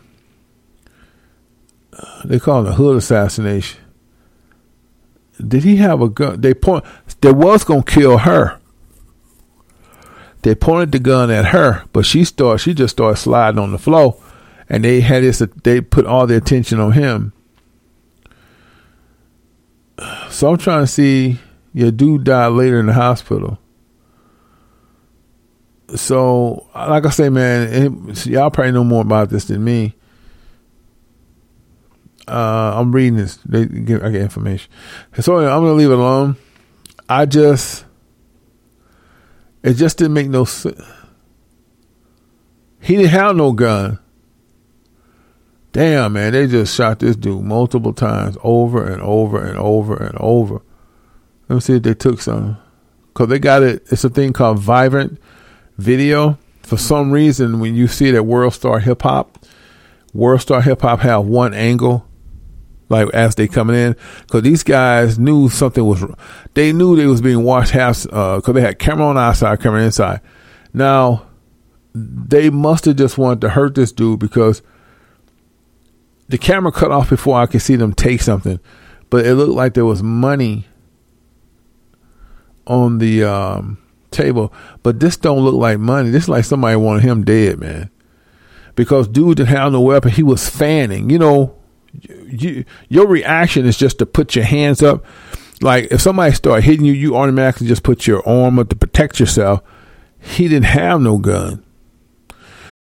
they 2.25 2.39
call 2.39 2.67
it 2.67 2.71
a 2.71 2.75
hood 2.75 2.97
assassination. 2.97 3.81
Did 5.47 5.65
he 5.65 5.77
have 5.77 6.01
a 6.01 6.09
gun? 6.09 6.41
They 6.41 6.55
point. 6.55 6.85
They 7.21 7.33
was 7.33 7.65
gonna 7.65 7.83
kill 7.83 8.19
her. 8.19 8.59
They 10.43 10.55
pointed 10.55 10.93
the 10.93 10.99
gun 10.99 11.31
at 11.31 11.47
her, 11.47 11.85
but 11.93 12.07
she 12.07 12.25
started. 12.25 12.59
She 12.59 12.75
just 12.75 12.97
started 12.97 13.17
sliding 13.17 13.59
on 13.59 13.73
the 13.73 13.79
floor, 13.79 14.17
and 14.69 14.85
they 14.85 15.01
had 15.01 15.23
this. 15.23 15.43
They 15.63 15.81
put 15.81 16.07
all 16.07 16.27
their 16.27 16.39
attention 16.39 16.81
on 16.81 16.93
him. 16.93 17.33
So 20.31 20.51
I'm 20.51 20.59
trying 20.59 20.83
to 20.83 20.87
see. 20.87 21.39
Your 21.75 21.91
dude 21.91 22.25
died 22.25 22.49
later 22.49 22.79
in 22.81 22.87
the 22.87 22.93
hospital. 22.93 23.59
So, 25.95 26.67
like 26.75 27.07
I 27.07 27.11
say, 27.11 27.29
man, 27.29 28.09
it, 28.11 28.27
y'all 28.27 28.51
probably 28.51 28.73
know 28.73 28.85
more 28.85 29.03
about 29.03 29.31
this 29.31 29.47
than 29.47 29.65
me. 29.65 29.95
Uh, 32.29 32.75
I'm 32.77 32.93
reading 32.93 33.17
this. 33.17 33.37
They 33.45 33.67
get, 33.67 34.03
I 34.03 34.11
get 34.11 34.23
information. 34.23 34.71
So 35.21 35.39
I'm 35.39 35.63
gonna 35.63 35.73
leave 35.73 35.91
it 35.91 35.95
alone. 35.95 36.37
I 37.09 37.27
just, 37.27 37.85
it 39.63 39.75
just 39.75 39.99
didn't 39.99 40.15
make 40.15 40.29
no 40.29 40.45
sense. 40.45 40.81
He 42.81 42.97
didn't 42.97 43.11
have 43.11 43.37
no 43.37 43.53
gun. 43.53 43.99
Damn, 45.73 46.13
man, 46.13 46.33
they 46.33 46.47
just 46.47 46.75
shot 46.75 46.99
this 46.99 47.17
dude 47.17 47.43
multiple 47.43 47.95
times, 47.95 48.37
over 48.43 48.85
and 48.85 49.01
over 49.01 49.43
and 49.43 49.59
over 49.59 49.97
and 49.97 50.17
over. 50.19 50.61
Let 51.49 51.57
me 51.57 51.61
see 51.61 51.77
if 51.77 51.83
they 51.83 51.95
took 51.95 52.21
some, 52.21 52.59
cause 53.15 53.29
they 53.29 53.39
got 53.39 53.63
it. 53.63 53.83
It's 53.91 54.05
a 54.05 54.11
thing 54.11 54.35
called 54.35 54.59
Vibrant 54.59 55.19
Video. 55.79 56.39
For 56.63 56.77
some 56.77 57.11
reason, 57.11 57.59
when 57.59 57.75
you 57.75 57.89
see 57.89 58.09
it 58.09 58.15
at 58.15 58.27
World 58.27 58.53
Star 58.53 58.79
Hip 58.81 59.03
Hop, 59.03 59.45
World 60.13 60.43
Star 60.43 60.61
Hip 60.61 60.83
Hop 60.83 61.01
have 61.01 61.25
one 61.25 61.55
angle 61.55 62.07
like 62.93 63.09
as 63.15 63.35
they 63.35 63.49
coming 63.49 63.75
in 63.75 63.97
because 64.21 64.43
these 64.43 64.63
guys 64.63 65.19
knew 65.19 65.49
something 65.49 65.85
was 65.85 66.05
they 66.53 66.73
knew 66.73 66.95
they 66.95 67.07
was 67.07 67.23
being 67.23 67.43
watched 67.43 67.71
half 67.73 68.03
because 68.03 68.49
uh, 68.49 68.53
they 68.53 68.61
had 68.61 68.79
camera 68.79 69.07
on 69.07 69.17
outside 69.17 69.61
camera 69.61 69.83
inside 69.83 70.21
now 70.75 71.27
they 71.95 72.51
must 72.51 72.85
have 72.85 72.97
just 72.97 73.17
wanted 73.17 73.41
to 73.41 73.49
hurt 73.49 73.75
this 73.75 73.93
dude 73.93 74.21
because 74.21 74.61
the 76.29 76.39
camera 76.39 76.73
cut 76.73 76.91
off 76.91 77.11
before 77.11 77.39
i 77.39 77.47
could 77.47 77.63
see 77.63 77.77
them 77.77 77.93
take 77.93 78.21
something 78.21 78.59
but 79.11 79.27
it 79.27 79.35
looked 79.35 79.53
like 79.53 79.75
there 79.75 79.85
was 79.85 80.03
money 80.03 80.67
on 82.67 82.99
the 82.99 83.25
um, 83.25 83.77
table 84.11 84.53
but 84.83 85.01
this 85.01 85.17
don't 85.17 85.45
look 85.45 85.55
like 85.55 85.79
money 85.79 86.11
this 86.11 86.25
is 86.25 86.29
like 86.29 86.45
somebody 86.45 86.77
wanted 86.77 87.03
him 87.03 87.25
dead 87.25 87.59
man 87.59 87.91
because 88.75 89.09
dude 89.09 89.37
didn't 89.37 89.49
have 89.49 89.73
no 89.73 89.81
weapon 89.81 90.11
he 90.11 90.23
was 90.23 90.49
fanning 90.49 91.11
you 91.11 91.19
know 91.19 91.57
you, 92.01 92.65
your 92.89 93.07
reaction 93.07 93.67
is 93.67 93.77
just 93.77 93.99
to 93.99 94.07
put 94.07 94.35
your 94.35 94.45
hands 94.45 94.83
up. 94.83 95.05
Like 95.61 95.89
if 95.91 96.01
somebody 96.01 96.35
start 96.35 96.65
hitting 96.65 96.85
you, 96.85 96.93
you 96.93 97.17
automatically 97.17 97.67
just 97.67 97.83
put 97.83 98.07
your 98.07 98.27
arm 98.29 98.59
up 98.59 98.69
to 98.71 98.77
protect 98.77 99.21
yourself. 99.21 99.63
He 100.19 100.49
didn't 100.49 100.67
have 100.67 101.01
no 101.01 101.19
gun. 101.19 101.62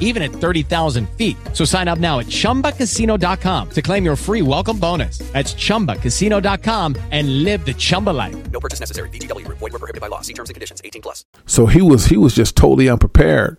even 0.00 0.22
at 0.22 0.32
30,000 0.32 1.08
feet. 1.10 1.36
So 1.52 1.64
sign 1.64 1.86
up 1.86 1.98
now 1.98 2.18
at 2.18 2.26
ChumbaCasino.com 2.26 3.70
to 3.70 3.82
claim 3.82 4.04
your 4.04 4.16
free 4.16 4.42
welcome 4.42 4.78
bonus. 4.78 5.18
That's 5.32 5.54
ChumbaCasino.com 5.54 6.96
and 7.12 7.44
live 7.44 7.64
the 7.64 7.74
Chumba 7.74 8.10
life. 8.10 8.50
No 8.50 8.58
purchase 8.58 8.80
necessary. 8.80 9.08
VGW. 9.10 9.46
Void 9.46 9.60
were 9.60 9.78
prohibited 9.78 10.00
by 10.00 10.08
law. 10.08 10.20
See 10.22 10.34
terms 10.34 10.50
and 10.50 10.54
conditions. 10.54 10.82
18 10.84 11.02
plus. 11.02 11.24
So 11.46 11.66
he 11.66 11.80
was 11.80 12.06
he 12.06 12.16
was 12.16 12.34
just 12.34 12.56
totally 12.56 12.88
unprepared. 12.88 13.58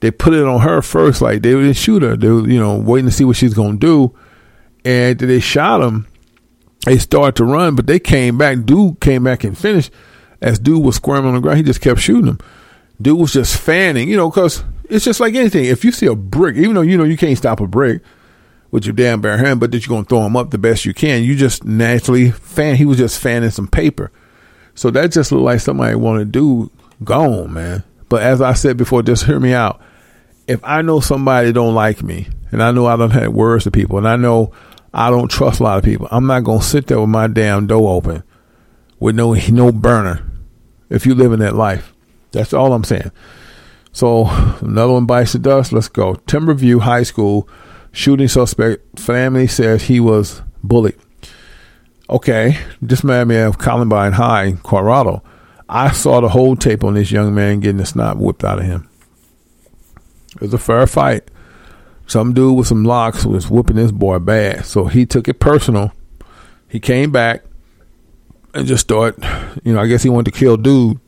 They 0.00 0.10
put 0.10 0.32
it 0.32 0.46
on 0.46 0.60
her 0.60 0.80
first, 0.80 1.20
like 1.20 1.42
they 1.42 1.50
didn't 1.50 1.74
shoot 1.74 2.02
her. 2.02 2.16
They 2.16 2.28
were, 2.28 2.48
you 2.48 2.58
know, 2.58 2.78
waiting 2.78 3.06
to 3.06 3.12
see 3.12 3.24
what 3.24 3.36
she's 3.36 3.54
gonna 3.54 3.76
do. 3.76 4.16
And 4.84 5.18
they 5.18 5.40
shot 5.40 5.82
him. 5.82 6.06
They 6.86 6.96
started 6.96 7.36
to 7.36 7.44
run, 7.44 7.74
but 7.74 7.86
they 7.86 7.98
came 7.98 8.38
back. 8.38 8.64
Dude 8.64 9.00
came 9.00 9.24
back 9.24 9.44
and 9.44 9.56
finished. 9.56 9.92
As 10.40 10.58
dude 10.58 10.82
was 10.82 10.96
squirming 10.96 11.28
on 11.28 11.34
the 11.34 11.40
ground, 11.40 11.58
he 11.58 11.62
just 11.62 11.82
kept 11.82 12.00
shooting 12.00 12.28
him. 12.28 12.38
Dude 13.00 13.18
was 13.18 13.34
just 13.34 13.58
fanning, 13.58 14.08
you 14.08 14.16
know, 14.16 14.30
because 14.30 14.64
it's 14.90 15.04
just 15.04 15.20
like 15.20 15.34
anything. 15.34 15.64
If 15.64 15.84
you 15.84 15.92
see 15.92 16.06
a 16.06 16.14
brick, 16.14 16.56
even 16.56 16.74
though 16.74 16.82
you 16.82 16.96
know 16.96 17.04
you 17.04 17.16
can't 17.16 17.38
stop 17.38 17.60
a 17.60 17.66
brick 17.66 18.02
with 18.70 18.84
your 18.84 18.94
damn 18.94 19.20
bare 19.20 19.38
hand, 19.38 19.60
but 19.60 19.70
that 19.70 19.86
you're 19.86 19.94
gonna 19.94 20.06
throw 20.06 20.22
them 20.22 20.36
up 20.36 20.50
the 20.50 20.58
best 20.58 20.84
you 20.84 20.94
can, 20.94 21.22
you 21.22 21.36
just 21.36 21.64
naturally 21.64 22.30
fan. 22.30 22.76
He 22.76 22.84
was 22.84 22.98
just 22.98 23.18
fanning 23.18 23.50
some 23.50 23.68
paper, 23.68 24.10
so 24.74 24.90
that 24.90 25.12
just 25.12 25.32
looked 25.32 25.44
like 25.44 25.60
somebody 25.60 25.94
wanted 25.94 26.32
to 26.32 26.38
do 26.38 26.70
gone, 27.04 27.52
man. 27.52 27.84
But 28.08 28.22
as 28.22 28.40
I 28.40 28.54
said 28.54 28.76
before, 28.76 29.02
just 29.02 29.24
hear 29.24 29.40
me 29.40 29.52
out. 29.52 29.80
If 30.48 30.60
I 30.64 30.82
know 30.82 31.00
somebody 31.00 31.52
don't 31.52 31.74
like 31.74 32.02
me, 32.02 32.28
and 32.50 32.62
I 32.62 32.72
know 32.72 32.86
I 32.86 32.96
don't 32.96 33.10
have 33.10 33.32
words 33.32 33.64
to 33.64 33.70
people, 33.70 33.98
and 33.98 34.08
I 34.08 34.16
know 34.16 34.52
I 34.92 35.10
don't 35.10 35.28
trust 35.30 35.60
a 35.60 35.62
lot 35.62 35.78
of 35.78 35.84
people, 35.84 36.08
I'm 36.10 36.26
not 36.26 36.44
gonna 36.44 36.62
sit 36.62 36.88
there 36.88 37.00
with 37.00 37.08
my 37.08 37.28
damn 37.28 37.66
door 37.66 37.94
open 37.94 38.24
with 38.98 39.14
no 39.14 39.34
no 39.34 39.72
burner. 39.72 40.24
If 40.88 41.06
you 41.06 41.14
live 41.14 41.32
in 41.32 41.38
that 41.40 41.54
life, 41.54 41.94
that's 42.32 42.52
all 42.52 42.72
I'm 42.72 42.84
saying. 42.84 43.12
So 43.92 44.26
another 44.60 44.92
one 44.92 45.06
bites 45.06 45.32
the 45.32 45.38
dust. 45.38 45.72
Let's 45.72 45.88
go. 45.88 46.14
Timberview 46.14 46.80
High 46.80 47.02
School 47.02 47.48
shooting 47.92 48.28
suspect 48.28 48.98
family 48.98 49.46
says 49.46 49.84
he 49.84 50.00
was 50.00 50.42
bullied. 50.62 50.96
Okay, 52.08 52.58
this 52.82 53.04
man 53.04 53.28
may 53.28 53.36
have 53.36 53.58
Columbine 53.58 54.12
High 54.12 54.44
in 54.44 54.56
Colorado. 54.58 55.22
I 55.68 55.92
saw 55.92 56.20
the 56.20 56.28
whole 56.28 56.56
tape 56.56 56.82
on 56.82 56.94
this 56.94 57.12
young 57.12 57.34
man 57.34 57.60
getting 57.60 57.76
the 57.76 57.86
snot 57.86 58.16
whipped 58.16 58.42
out 58.42 58.58
of 58.58 58.64
him. 58.64 58.88
It 60.34 60.40
was 60.40 60.54
a 60.54 60.58
fair 60.58 60.86
fight. 60.86 61.30
Some 62.06 62.34
dude 62.34 62.58
with 62.58 62.66
some 62.66 62.84
locks 62.84 63.24
was 63.24 63.48
whooping 63.48 63.76
this 63.76 63.92
boy 63.92 64.18
bad, 64.18 64.64
so 64.64 64.86
he 64.86 65.06
took 65.06 65.28
it 65.28 65.38
personal. 65.38 65.92
He 66.68 66.80
came 66.80 67.12
back 67.12 67.44
and 68.52 68.66
just 68.66 68.82
started, 68.82 69.24
you 69.62 69.72
know, 69.72 69.80
I 69.80 69.86
guess 69.86 70.02
he 70.02 70.08
wanted 70.08 70.32
to 70.32 70.38
kill 70.38 70.56
dude 70.56 70.98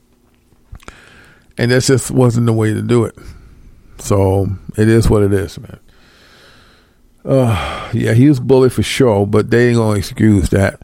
and 1.59 1.71
that 1.71 1.83
just 1.83 2.11
wasn't 2.11 2.47
the 2.47 2.53
way 2.53 2.73
to 2.73 2.83
do 2.83 3.05
it. 3.05 3.17
So 3.99 4.49
it 4.77 4.89
is 4.89 5.09
what 5.09 5.23
it 5.23 5.33
is, 5.33 5.59
man. 5.59 5.79
Uh, 7.25 7.91
yeah, 7.93 8.15
he 8.15 8.29
was 8.29 8.41
bullied 8.41 8.73
for 8.73 8.83
sure, 8.83 9.27
but 9.27 9.51
they 9.51 9.69
ain't 9.69 9.77
gonna 9.77 9.99
excuse 9.99 10.49
that. 10.51 10.81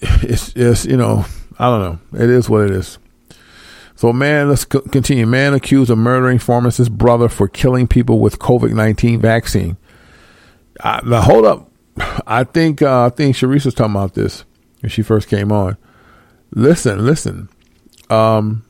It's 0.00 0.52
just 0.52 0.86
you 0.86 0.96
know, 0.96 1.24
I 1.58 1.66
don't 1.66 1.80
know. 2.12 2.24
It 2.24 2.28
is 2.28 2.50
what 2.50 2.62
it 2.64 2.70
is. 2.70 2.98
So, 3.94 4.12
man, 4.12 4.50
let's 4.50 4.66
co- 4.66 4.82
continue. 4.82 5.26
Man 5.26 5.54
accused 5.54 5.90
of 5.90 5.96
murdering 5.96 6.38
pharmacist's 6.38 6.90
brother 6.90 7.30
for 7.30 7.48
killing 7.48 7.88
people 7.88 8.18
with 8.18 8.38
COVID 8.38 8.74
nineteen 8.74 9.20
vaccine. 9.20 9.78
Uh, 10.80 11.00
now, 11.04 11.22
hold 11.22 11.46
up. 11.46 11.70
I 12.26 12.44
think 12.44 12.82
uh, 12.82 13.06
I 13.06 13.08
think 13.08 13.36
Sharice 13.36 13.64
was 13.64 13.74
talking 13.74 13.94
about 13.94 14.12
this 14.12 14.44
when 14.80 14.90
she 14.90 15.02
first 15.02 15.28
came 15.28 15.50
on. 15.50 15.78
Listen, 16.50 17.06
listen. 17.06 17.48
Um, 18.10 18.65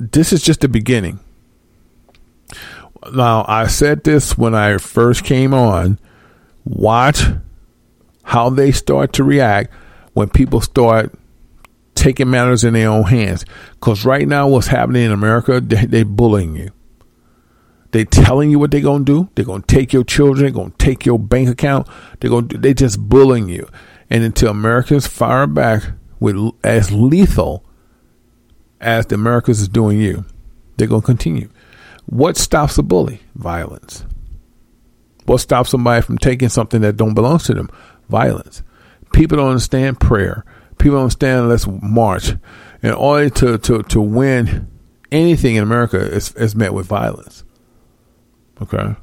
this 0.00 0.32
is 0.32 0.42
just 0.42 0.60
the 0.60 0.68
beginning. 0.68 1.20
Now, 3.12 3.44
I 3.46 3.66
said 3.66 4.02
this 4.02 4.36
when 4.36 4.54
I 4.54 4.78
first 4.78 5.24
came 5.24 5.54
on. 5.54 5.98
Watch 6.64 7.22
how 8.22 8.50
they 8.50 8.72
start 8.72 9.12
to 9.14 9.24
react 9.24 9.72
when 10.14 10.28
people 10.30 10.60
start 10.60 11.14
taking 11.94 12.30
matters 12.30 12.64
in 12.64 12.74
their 12.74 12.88
own 12.88 13.04
hands. 13.04 13.44
Because 13.74 14.04
right 14.04 14.26
now, 14.26 14.48
what's 14.48 14.68
happening 14.68 15.04
in 15.04 15.12
America, 15.12 15.60
they, 15.60 15.86
they 15.86 16.02
bullying 16.02 16.56
you. 16.56 16.70
They're 17.92 18.04
telling 18.04 18.50
you 18.50 18.58
what 18.58 18.70
they're 18.70 18.80
gonna 18.80 19.04
do. 19.04 19.28
They're 19.34 19.44
gonna 19.44 19.64
take 19.66 19.92
your 19.92 20.04
children. 20.04 20.44
They're 20.44 20.62
gonna 20.62 20.74
take 20.78 21.04
your 21.04 21.18
bank 21.18 21.48
account. 21.48 21.88
They're 22.20 22.30
gonna. 22.30 22.46
They 22.46 22.72
just 22.72 23.00
bullying 23.00 23.48
you. 23.48 23.68
And 24.08 24.22
until 24.22 24.50
Americans 24.50 25.06
fire 25.08 25.46
back 25.46 25.82
with 26.20 26.36
as 26.62 26.92
lethal 26.92 27.64
as 28.80 29.06
the 29.06 29.14
Americans 29.14 29.60
is 29.60 29.68
doing 29.68 30.00
you, 30.00 30.24
they're 30.76 30.88
gonna 30.88 31.02
continue. 31.02 31.48
What 32.06 32.36
stops 32.36 32.78
a 32.78 32.82
bully? 32.82 33.20
Violence. 33.34 34.04
What 35.26 35.38
stops 35.38 35.70
somebody 35.70 36.02
from 36.02 36.18
taking 36.18 36.48
something 36.48 36.80
that 36.80 36.96
don't 36.96 37.14
belong 37.14 37.38
to 37.40 37.54
them? 37.54 37.70
Violence. 38.08 38.62
People 39.12 39.36
don't 39.36 39.50
understand 39.50 40.00
prayer. 40.00 40.44
People 40.78 40.96
don't 40.96 41.04
understand 41.04 41.48
let's 41.48 41.66
march. 41.66 42.32
In 42.82 42.92
order 42.92 43.28
to, 43.30 43.58
to, 43.58 43.82
to 43.82 44.00
win 44.00 44.68
anything 45.12 45.56
in 45.56 45.62
America 45.62 45.98
is, 45.98 46.32
is 46.34 46.56
met 46.56 46.72
with 46.72 46.86
violence. 46.86 47.44
Okay. 48.62 48.96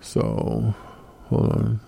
So, 0.00 0.74
hold 1.24 1.52
on. 1.52 1.80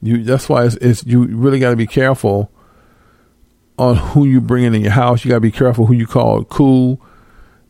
You 0.00 0.22
that's 0.22 0.48
why 0.48 0.64
it's, 0.64 0.76
it's 0.76 1.04
you 1.04 1.24
really 1.24 1.58
got 1.58 1.70
to 1.70 1.76
be 1.76 1.86
careful 1.86 2.50
on 3.78 3.96
who 3.96 4.24
you 4.24 4.40
bring 4.40 4.64
in, 4.64 4.74
your 4.74 4.92
house. 4.92 5.24
You 5.24 5.28
got 5.30 5.36
to 5.36 5.40
be 5.40 5.50
careful 5.50 5.86
who 5.86 5.94
you 5.94 6.06
call 6.06 6.44
cool. 6.44 7.00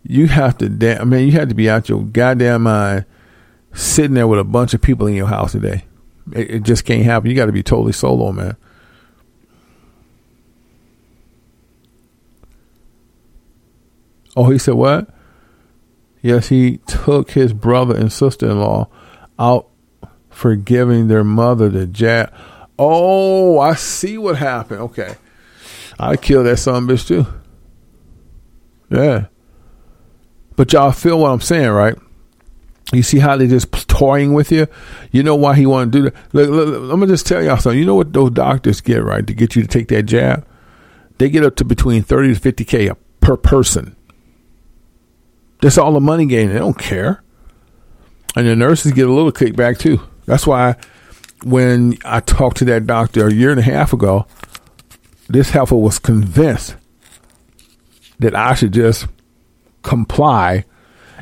You 0.03 0.27
have 0.29 0.57
to, 0.59 0.69
da- 0.69 0.99
I 0.99 1.05
mean, 1.05 1.27
you 1.27 1.33
have 1.33 1.49
to 1.49 1.55
be 1.55 1.69
out 1.69 1.89
your 1.89 2.03
goddamn 2.03 2.63
mind 2.63 3.05
sitting 3.75 4.15
there 4.15 4.27
with 4.27 4.39
a 4.41 4.45
bunch 4.45 4.73
of 4.73 4.81
people 4.81 5.07
in 5.07 5.15
your 5.15 5.27
house 5.27 5.53
today. 5.53 5.85
It, 6.33 6.51
it 6.51 6.63
just 6.63 6.85
can't 6.85 7.05
happen. 7.05 7.31
You 7.31 7.37
got 7.37 7.47
to 7.47 7.53
be 7.53 7.63
totally 7.63 7.93
solo, 7.93 8.33
man. 8.33 8.57
Oh, 14.37 14.51
he 14.51 14.59
said 14.59 14.75
what? 14.75 15.11
Yes, 16.23 16.49
he 16.49 16.79
took 16.87 17.33
his 17.33 17.53
brother 17.53 17.97
and 17.97 18.13
sister 18.13 18.49
in 18.49 18.61
law 18.61 18.89
out 19.39 19.69
for 20.39 20.55
giving 20.55 21.09
their 21.09 21.25
mother 21.25 21.69
the 21.69 21.85
jab. 21.85 22.33
Oh, 22.79 23.59
I 23.59 23.75
see 23.75 24.17
what 24.17 24.37
happened. 24.37 24.83
Okay. 24.83 25.17
I'd 25.99 26.23
kill 26.23 26.45
that 26.45 26.59
son 26.59 26.87
bitch 26.87 27.09
too. 27.09 27.27
Yeah. 28.89 29.27
But 30.55 30.73
y'all 30.73 30.93
feel 30.93 31.19
what 31.19 31.33
I'm 31.33 31.41
saying, 31.41 31.71
right? 31.71 31.97
You 32.93 33.03
see 33.03 33.19
how 33.19 33.37
they 33.37 33.49
just 33.49 33.73
toying 33.89 34.33
with 34.33 34.53
you? 34.53 34.69
You 35.11 35.25
know 35.25 35.35
why 35.35 35.57
he 35.57 35.67
want 35.67 35.93
to 35.93 35.99
do 35.99 36.05
that? 36.05 36.15
Look, 36.33 36.51
look, 36.51 36.69
look, 36.69 36.83
let 36.83 36.99
me 37.01 37.09
just 37.09 37.27
tell 37.27 37.43
y'all 37.43 37.57
something. 37.57 37.77
You 37.77 37.85
know 37.85 37.97
what 37.97 38.13
those 38.13 38.31
doctors 38.31 38.81
get, 38.81 39.03
right, 39.03 39.27
to 39.27 39.35
get 39.35 39.57
you 39.57 39.63
to 39.63 39.69
take 39.69 39.89
that 39.89 40.05
jab? 40.05 40.47
They 41.19 41.31
get 41.31 41.45
up 41.45 41.57
to 41.57 41.65
between 41.65 42.05
30 42.05 42.37
to 42.37 42.41
50K 42.41 42.97
per 43.21 43.37
person. 43.37 43.97
That's 45.63 45.79
all 45.79 45.93
the 45.93 46.01
money 46.01 46.27
gain. 46.27 46.51
They 46.51 46.59
don't 46.59 46.79
care. 46.79 47.25
And 48.37 48.47
the 48.47 48.55
nurses 48.55 48.93
get 48.93 49.09
a 49.09 49.13
little 49.13 49.33
kickback 49.33 49.79
too. 49.79 50.01
That's 50.29 50.47
why 50.47 50.77
when 51.43 51.97
I 52.05 52.21
talked 52.21 52.59
to 52.59 52.67
that 52.67 52.87
doctor 52.87 53.27
a 53.27 53.33
year 53.33 53.51
and 53.51 53.59
a 53.59 53.63
half 53.63 53.95
ago, 53.95 54.27
this 55.27 55.51
heifer 55.51 55.75
was 55.75 55.99
convinced 55.99 56.77
that 58.19 58.35
I 58.35 58.55
should 58.55 58.75
just 58.75 59.07
comply 59.83 60.67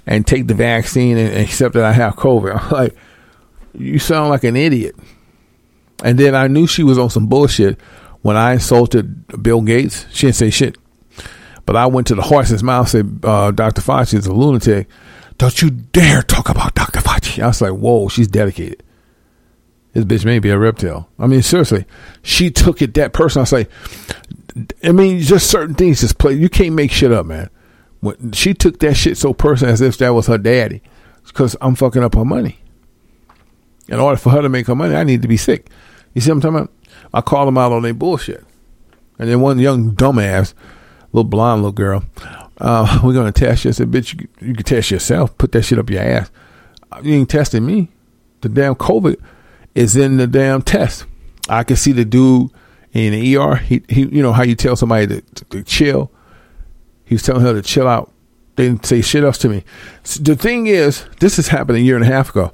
and 0.07 0.27
take 0.27 0.49
the 0.49 0.55
vaccine 0.55 1.19
and 1.19 1.37
accept 1.37 1.75
that 1.75 1.85
I 1.85 1.93
have 1.93 2.17
COVID. 2.17 2.61
I'm 2.61 2.71
like, 2.71 2.97
you 3.75 4.01
sound 4.01 4.31
like 4.31 4.43
an 4.43 4.57
idiot. 4.57 4.97
And 6.03 6.19
then 6.19 6.35
I 6.35 6.49
knew 6.49 6.67
she 6.67 6.83
was 6.83 6.99
on 6.99 7.09
some 7.09 7.29
bullshit 7.29 7.81
when 8.23 8.37
I 8.37 8.55
insulted 8.55 9.41
Bill 9.41 9.63
Gates. 9.63 10.05
She 10.13 10.27
didn't 10.27 10.37
say 10.37 10.51
shit. 10.51 10.77
But 11.65 11.77
I 11.77 11.87
went 11.87 12.09
to 12.09 12.17
the 12.17 12.23
horse's 12.23 12.63
mouth 12.65 12.93
and 12.93 13.21
said, 13.23 13.29
uh, 13.29 13.53
Dr. 13.53 13.83
Fauci 13.83 14.15
is 14.15 14.27
a 14.27 14.33
lunatic. 14.33 14.89
Don't 15.39 15.63
you 15.63 15.71
dare 15.71 16.23
talk 16.23 16.49
about 16.49 16.75
Dr. 16.75 17.01
Fauci. 17.01 17.41
I 17.41 17.47
was 17.47 17.61
like, 17.61 17.73
whoa, 17.73 18.09
she's 18.09 18.29
dedicated. 18.29 18.83
This 19.97 20.05
bitch 20.05 20.25
may 20.27 20.41
be 20.41 20.51
a 20.51 20.59
reptile. 20.59 21.09
I 21.19 21.27
mean, 21.27 21.41
seriously, 21.41 21.87
she 22.23 22.51
took 22.51 22.83
it 22.83 22.93
that 22.95 23.15
person. 23.15 23.41
I 23.41 23.43
was 23.45 23.53
like, 23.53 23.71
I 24.85 24.93
mean, 24.93 25.21
just 25.21 25.51
certain 25.51 25.75
things 25.75 26.03
just 26.03 26.19
play. 26.19 26.35
You 26.35 26.51
can't 26.51 26.75
make 26.75 26.93
shit 26.93 27.13
up, 27.13 27.25
man. 27.25 27.49
When 28.01 28.33
she 28.33 28.53
took 28.53 28.79
that 28.81 28.93
shit 28.93 29.17
so 29.17 29.33
personal 29.33 29.73
as 29.73 29.81
if 29.81 29.97
that 29.97 30.11
was 30.11 30.27
her 30.27 30.37
daddy, 30.37 30.83
because 31.27 31.57
I'm 31.63 31.75
fucking 31.75 32.03
up 32.03 32.15
her 32.15 32.27
money. 32.27 32.59
In 33.89 33.99
order 33.99 34.19
for 34.19 34.29
her 34.29 34.43
to 34.43 34.51
make 34.51 34.67
her 34.67 34.75
money, 34.75 34.95
I 34.95 35.03
need 35.03 35.23
to 35.23 35.29
be 35.29 35.39
sick. 35.39 35.71
You 36.13 36.21
see 36.21 36.29
what 36.29 36.35
I'm 36.35 36.41
talking 36.43 36.57
about? 36.59 36.73
I 37.15 37.23
call 37.23 37.47
them 37.47 37.57
out 37.57 37.73
on 37.73 37.81
their 37.81 37.95
bullshit. 37.95 38.45
And 39.19 39.31
then 39.31 39.41
one 39.41 39.59
young 39.59 39.93
dumbass, 39.93 40.53
little 41.15 41.25
blonde 41.25 41.63
little 41.63 41.73
girl, 41.73 42.05
uh, 42.59 43.01
we're 43.03 43.15
gonna 43.15 43.33
test 43.33 43.65
you. 43.65 43.71
I 43.71 43.73
said, 43.73 43.91
bitch, 43.91 44.21
you, 44.21 44.29
you 44.47 44.53
can 44.53 44.65
test 44.65 44.91
yourself. 44.91 45.39
Put 45.39 45.53
that 45.53 45.63
shit 45.63 45.79
up 45.79 45.89
your 45.89 46.03
ass. 46.03 46.31
You 47.03 47.15
ain't 47.15 47.31
testing 47.31 47.65
me. 47.65 47.89
The 48.43 48.51
damn 48.51 48.75
COVID 48.75 49.17
is 49.77 49.95
in 49.95 50.17
the 50.17 50.27
damn 50.27 50.63
test. 50.63 51.05
I 51.49 51.63
can 51.63 51.77
see 51.77 51.93
the 51.93 52.05
dude 52.05 52.51
in 52.93 53.13
the 53.13 53.37
ER. 53.37 53.57
He, 53.57 53.83
he 53.89 54.07
you 54.07 54.23
know 54.23 54.33
how 54.33 54.43
you 54.43 54.57
tell 54.57 54.75
somebody 54.75 55.07
to, 55.07 55.21
to, 55.21 55.45
to 55.45 55.63
chill. 55.63 56.11
He 57.05 57.15
was 57.15 57.23
telling 57.23 57.43
her 57.43 57.53
to 57.53 57.63
chill 57.63 57.87
out. 57.87 58.11
They 58.57 58.67
didn't 58.67 58.87
say 58.87 59.03
shit 59.03 59.23
else 59.23 59.39
to 59.39 59.51
me. 59.51 59.65
So 60.03 60.23
the 60.23 60.35
thing 60.35 60.67
is, 60.67 61.05
this 61.21 61.37
has 61.37 61.49
happened 61.49 61.77
a 61.77 61.83
year 61.83 61.95
and 61.95 62.05
a 62.05 62.09
half 62.09 62.31
ago. 62.31 62.53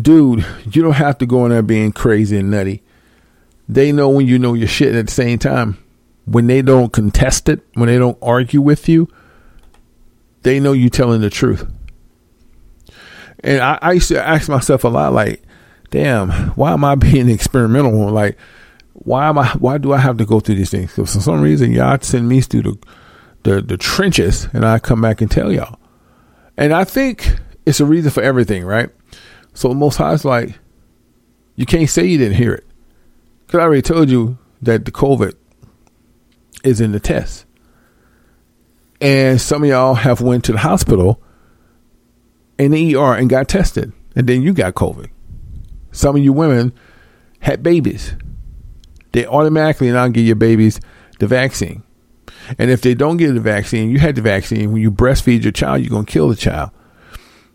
Dude, 0.00 0.46
you 0.64 0.82
don't 0.82 0.94
have 0.94 1.18
to 1.18 1.26
go 1.26 1.44
in 1.44 1.50
there 1.50 1.62
being 1.62 1.92
crazy 1.92 2.38
and 2.38 2.50
nutty. 2.50 2.82
They 3.68 3.92
know 3.92 4.08
when 4.08 4.26
you 4.26 4.38
know 4.38 4.54
your 4.54 4.68
shit 4.68 4.94
at 4.94 5.06
the 5.06 5.12
same 5.12 5.38
time. 5.38 5.76
When 6.24 6.46
they 6.46 6.62
don't 6.62 6.92
contest 6.92 7.50
it, 7.50 7.60
when 7.74 7.88
they 7.88 7.98
don't 7.98 8.18
argue 8.22 8.62
with 8.62 8.88
you, 8.88 9.08
they 10.42 10.58
know 10.58 10.72
you're 10.72 10.88
telling 10.88 11.20
the 11.20 11.30
truth. 11.30 11.70
And 13.40 13.60
I, 13.60 13.78
I 13.82 13.92
used 13.92 14.08
to 14.08 14.26
ask 14.26 14.48
myself 14.48 14.84
a 14.84 14.88
lot, 14.88 15.12
like, 15.12 15.42
damn, 15.92 16.30
why 16.56 16.72
am 16.72 16.84
I 16.84 16.96
being 16.96 17.28
experimental? 17.28 18.10
Like, 18.10 18.36
why 18.94 19.28
am 19.28 19.38
I? 19.38 19.48
Why 19.52 19.78
do 19.78 19.92
I 19.92 19.98
have 19.98 20.16
to 20.18 20.24
go 20.24 20.40
through 20.40 20.56
these 20.56 20.70
things? 20.70 20.90
Because 20.90 21.14
for 21.14 21.20
some 21.20 21.40
reason, 21.40 21.70
y'all 21.72 21.98
send 22.00 22.28
me 22.28 22.40
through 22.40 22.62
the, 22.62 22.78
the 23.44 23.62
the 23.62 23.76
trenches, 23.76 24.48
and 24.52 24.64
I 24.66 24.80
come 24.80 25.00
back 25.00 25.20
and 25.20 25.30
tell 25.30 25.52
y'all. 25.52 25.78
And 26.56 26.72
I 26.72 26.84
think 26.84 27.38
it's 27.64 27.80
a 27.80 27.86
reason 27.86 28.10
for 28.10 28.22
everything, 28.22 28.64
right? 28.64 28.90
So 29.54 29.72
Most 29.72 29.96
High 29.96 30.12
is 30.12 30.24
like, 30.24 30.58
you 31.56 31.66
can't 31.66 31.88
say 31.88 32.04
you 32.04 32.18
didn't 32.18 32.36
hear 32.36 32.52
it, 32.52 32.66
because 33.46 33.60
I 33.60 33.62
already 33.62 33.82
told 33.82 34.10
you 34.10 34.38
that 34.60 34.84
the 34.84 34.90
COVID 34.90 35.34
is 36.64 36.80
in 36.80 36.92
the 36.92 37.00
test, 37.00 37.44
and 39.00 39.40
some 39.40 39.62
of 39.62 39.68
y'all 39.68 39.94
have 39.94 40.20
went 40.20 40.44
to 40.44 40.52
the 40.52 40.58
hospital 40.58 41.20
in 42.58 42.70
the 42.70 42.94
ER 42.94 43.14
and 43.14 43.28
got 43.28 43.48
tested, 43.48 43.92
and 44.14 44.26
then 44.26 44.42
you 44.42 44.52
got 44.52 44.74
COVID. 44.74 45.08
Some 45.92 46.16
of 46.16 46.24
you 46.24 46.32
women 46.32 46.72
had 47.40 47.62
babies. 47.62 48.14
They 49.12 49.26
automatically 49.26 49.90
now 49.90 50.08
give 50.08 50.24
your 50.24 50.36
babies 50.36 50.80
the 51.18 51.26
vaccine. 51.26 51.82
And 52.58 52.70
if 52.70 52.80
they 52.80 52.94
don't 52.94 53.18
get 53.18 53.34
the 53.34 53.40
vaccine, 53.40 53.90
you 53.90 53.98
had 53.98 54.16
the 54.16 54.22
vaccine. 54.22 54.72
When 54.72 54.82
you 54.82 54.90
breastfeed 54.90 55.42
your 55.42 55.52
child, 55.52 55.80
you're 55.82 55.90
gonna 55.90 56.04
kill 56.04 56.28
the 56.28 56.34
child. 56.34 56.70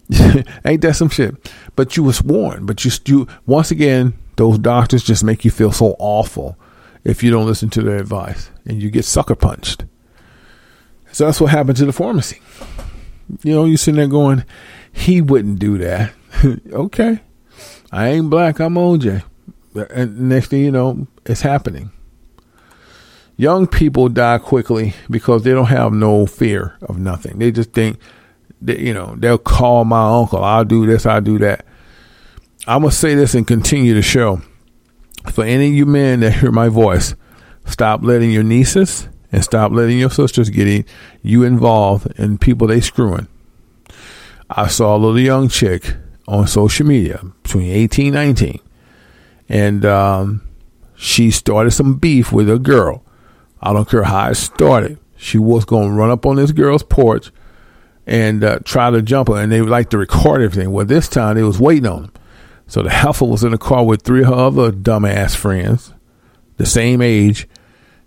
Ain't 0.65 0.81
that 0.81 0.95
some 0.95 1.09
shit? 1.09 1.35
But 1.75 1.97
you 1.97 2.03
was 2.03 2.21
warned. 2.21 2.67
But 2.67 2.85
you, 2.85 2.91
you 3.05 3.27
once 3.45 3.71
again, 3.71 4.13
those 4.37 4.57
doctors 4.59 5.03
just 5.03 5.23
make 5.23 5.43
you 5.43 5.51
feel 5.51 5.71
so 5.71 5.95
awful 5.99 6.57
if 7.03 7.23
you 7.23 7.31
don't 7.31 7.45
listen 7.45 7.69
to 7.71 7.81
their 7.81 7.97
advice, 7.97 8.49
and 8.65 8.81
you 8.81 8.89
get 8.91 9.05
sucker 9.05 9.35
punched. 9.35 9.85
So 11.11 11.25
that's 11.25 11.41
what 11.41 11.51
happened 11.51 11.77
to 11.77 11.85
the 11.85 11.93
pharmacy. 11.93 12.41
You 13.43 13.53
know, 13.53 13.65
you 13.65 13.77
sitting 13.77 13.97
there 13.97 14.07
going, 14.07 14.45
he 14.91 15.21
wouldn't 15.21 15.59
do 15.59 15.77
that. 15.77 16.13
okay. 16.71 17.21
I 17.91 18.09
ain't 18.09 18.29
black, 18.29 18.59
I'm 18.59 18.75
OJ. 18.75 19.23
Uh, 19.75 19.85
and 19.93 20.29
next 20.29 20.47
thing 20.47 20.63
you 20.63 20.71
know, 20.71 21.07
it's 21.25 21.41
happening. 21.41 21.91
Young 23.37 23.67
people 23.67 24.09
die 24.09 24.39
quickly 24.39 24.93
because 25.09 25.43
they 25.43 25.51
don't 25.51 25.65
have 25.65 25.93
no 25.93 26.25
fear 26.25 26.75
of 26.81 26.97
nothing. 26.97 27.37
They 27.37 27.51
just 27.51 27.71
think 27.71 27.99
that, 28.61 28.79
you 28.79 28.93
know, 28.93 29.15
they'll 29.17 29.37
call 29.37 29.85
my 29.85 30.19
uncle, 30.19 30.43
I'll 30.43 30.65
do 30.65 30.85
this, 30.87 31.05
I'll 31.05 31.21
do 31.21 31.37
that. 31.39 31.65
I'm 32.65 32.81
going 32.81 32.91
to 32.91 32.95
say 32.97 33.13
this 33.15 33.35
and 33.35 33.47
continue 33.47 33.93
the 33.93 34.01
show. 34.01 34.41
For 35.31 35.43
any 35.43 35.67
of 35.67 35.73
you 35.73 35.85
men 35.85 36.21
that 36.21 36.33
hear 36.33 36.51
my 36.51 36.69
voice, 36.69 37.15
stop 37.65 38.01
letting 38.01 38.31
your 38.31 38.43
nieces 38.43 39.07
and 39.31 39.43
stop 39.43 39.71
letting 39.71 39.99
your 39.99 40.09
sisters 40.09 40.49
get 40.49 40.87
you 41.21 41.43
involved 41.43 42.07
in 42.19 42.37
people 42.37 42.67
they 42.67 42.81
screwing. 42.81 43.27
I 44.49 44.67
saw 44.67 44.95
a 44.95 44.97
little 44.97 45.19
young 45.19 45.49
chick 45.49 45.95
on 46.27 46.47
social 46.47 46.85
media 46.85 47.21
between 47.43 47.71
18 47.71 48.13
19 48.13 48.59
and 49.49 49.85
um, 49.85 50.47
she 50.95 51.31
started 51.31 51.71
some 51.71 51.95
beef 51.95 52.31
with 52.31 52.49
a 52.49 52.59
girl 52.59 53.03
I 53.61 53.73
don't 53.73 53.89
care 53.89 54.03
how 54.03 54.29
it 54.29 54.35
started. 54.35 54.99
She 55.15 55.37
was 55.37 55.65
going 55.65 55.89
to 55.89 55.95
run 55.95 56.11
up 56.11 56.25
on 56.25 56.35
this 56.35 56.51
girl's 56.51 56.83
porch 56.83 57.31
and 58.05 58.43
uh, 58.43 58.59
try 58.63 58.89
to 58.91 59.01
jump 59.01 59.29
her, 59.29 59.35
and 59.35 59.51
they 59.51 59.61
would 59.61 59.69
like 59.69 59.89
to 59.89 59.97
record 59.97 60.41
everything. 60.41 60.71
Well, 60.71 60.85
this 60.85 61.09
time 61.09 61.35
they 61.35 61.43
was 61.43 61.59
waiting 61.59 61.87
on 61.87 62.05
him. 62.05 62.11
So 62.67 62.83
the 62.83 62.89
heifer 62.89 63.25
was 63.25 63.43
in 63.43 63.51
the 63.51 63.57
car 63.57 63.85
with 63.85 64.03
three 64.03 64.21
of 64.21 64.27
her 64.27 64.33
other 64.33 64.71
dumbass 64.71 65.35
friends, 65.35 65.93
the 66.57 66.65
same 66.65 67.01
age, 67.01 67.47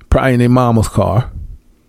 probably 0.08 0.34
in 0.34 0.38
their 0.40 0.48
mama's 0.48 0.88
car. 0.88 1.32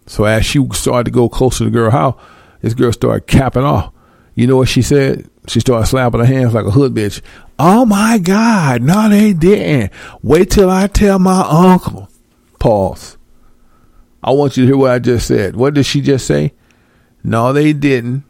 So 0.07 0.25
as 0.25 0.45
she 0.45 0.65
started 0.73 1.05
to 1.05 1.11
go 1.11 1.29
closer 1.29 1.59
to 1.59 1.63
the 1.65 1.71
girl 1.71 1.91
house, 1.91 2.19
this 2.61 2.73
girl 2.73 2.91
started 2.91 3.27
capping 3.27 3.63
off. 3.63 3.93
You 4.36 4.47
know 4.47 4.57
what 4.57 4.69
she 4.69 4.82
said? 4.82 5.29
She 5.47 5.59
started 5.59 5.88
slapping 5.88 6.19
her 6.19 6.25
hands 6.25 6.53
like 6.53 6.65
a 6.65 6.71
hood 6.71 6.93
bitch. 6.93 7.21
Oh 7.59 7.86
my 7.86 8.17
God, 8.17 8.82
no, 8.82 9.09
they 9.09 9.34
didn't. 9.34 9.91
Wait 10.21 10.51
till 10.51 10.69
I 10.69 10.88
tell 10.88 11.19
my 11.19 11.41
uncle. 11.47 12.09
Pause. 12.59 13.17
I 14.23 14.32
want 14.32 14.55
you 14.55 14.63
to 14.63 14.67
hear 14.67 14.77
what 14.77 14.91
I 14.91 14.99
just 14.99 15.27
said. 15.27 15.55
What 15.55 15.73
did 15.73 15.86
she 15.86 16.01
just 16.01 16.27
say? 16.27 16.53
No, 17.23 17.53
they 17.53 17.73
didn't. 17.73 18.23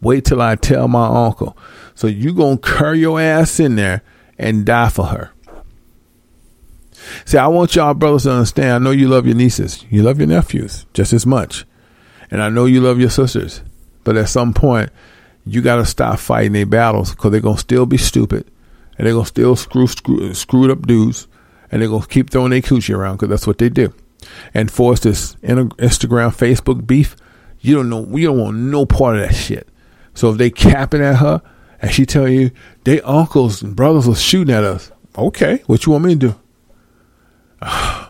Wait 0.00 0.24
till 0.24 0.42
I 0.42 0.56
tell 0.56 0.88
my 0.88 1.26
uncle. 1.26 1.56
So 1.94 2.06
you 2.06 2.34
gonna 2.34 2.58
curl 2.58 2.94
your 2.94 3.20
ass 3.20 3.60
in 3.60 3.76
there 3.76 4.02
and 4.38 4.66
die 4.66 4.88
for 4.88 5.06
her. 5.06 5.30
See, 7.24 7.38
I 7.38 7.46
want 7.48 7.76
y'all 7.76 7.94
brothers 7.94 8.24
to 8.24 8.32
understand. 8.32 8.72
I 8.72 8.78
know 8.78 8.90
you 8.90 9.08
love 9.08 9.26
your 9.26 9.36
nieces, 9.36 9.84
you 9.90 10.02
love 10.02 10.18
your 10.18 10.26
nephews 10.26 10.86
just 10.94 11.12
as 11.12 11.26
much, 11.26 11.64
and 12.30 12.42
I 12.42 12.48
know 12.48 12.64
you 12.64 12.80
love 12.80 12.98
your 12.98 13.10
sisters. 13.10 13.62
But 14.04 14.16
at 14.16 14.28
some 14.28 14.54
point, 14.54 14.90
you 15.44 15.62
got 15.62 15.76
to 15.76 15.86
stop 15.86 16.18
fighting 16.18 16.52
their 16.52 16.66
battles 16.66 17.10
because 17.10 17.32
they're 17.32 17.40
gonna 17.40 17.58
still 17.58 17.86
be 17.86 17.98
stupid, 17.98 18.46
and 18.96 19.06
they're 19.06 19.14
gonna 19.14 19.26
still 19.26 19.56
screw, 19.56 19.86
screw 19.86 20.32
screwed 20.34 20.70
up 20.70 20.86
dudes, 20.86 21.26
and 21.70 21.82
they're 21.82 21.88
gonna 21.88 22.06
keep 22.06 22.30
throwing 22.30 22.50
their 22.50 22.60
coochie 22.60 22.94
around 22.94 23.16
because 23.16 23.28
that's 23.28 23.46
what 23.46 23.58
they 23.58 23.68
do 23.68 23.92
and 24.52 24.70
force 24.70 25.00
this 25.00 25.34
Instagram, 25.36 26.34
Facebook 26.34 26.86
beef, 26.86 27.16
you 27.60 27.74
don't 27.74 27.88
know. 27.88 28.00
We 28.00 28.24
don't 28.24 28.38
want 28.38 28.56
no 28.56 28.86
part 28.86 29.16
of 29.16 29.22
that 29.22 29.34
shit. 29.34 29.68
So 30.14 30.30
if 30.30 30.38
they 30.38 30.50
capping 30.50 31.02
at 31.02 31.16
her 31.16 31.42
and 31.80 31.90
she 31.90 32.06
tell 32.06 32.28
you 32.28 32.50
they 32.84 33.00
uncles 33.02 33.62
and 33.62 33.74
brothers 33.74 34.08
are 34.08 34.14
shooting 34.14 34.54
at 34.54 34.64
us, 34.64 34.92
okay, 35.16 35.62
what 35.66 35.86
you 35.86 35.92
want 35.92 36.04
me 36.04 36.16
to 36.16 36.18
do? 36.18 36.40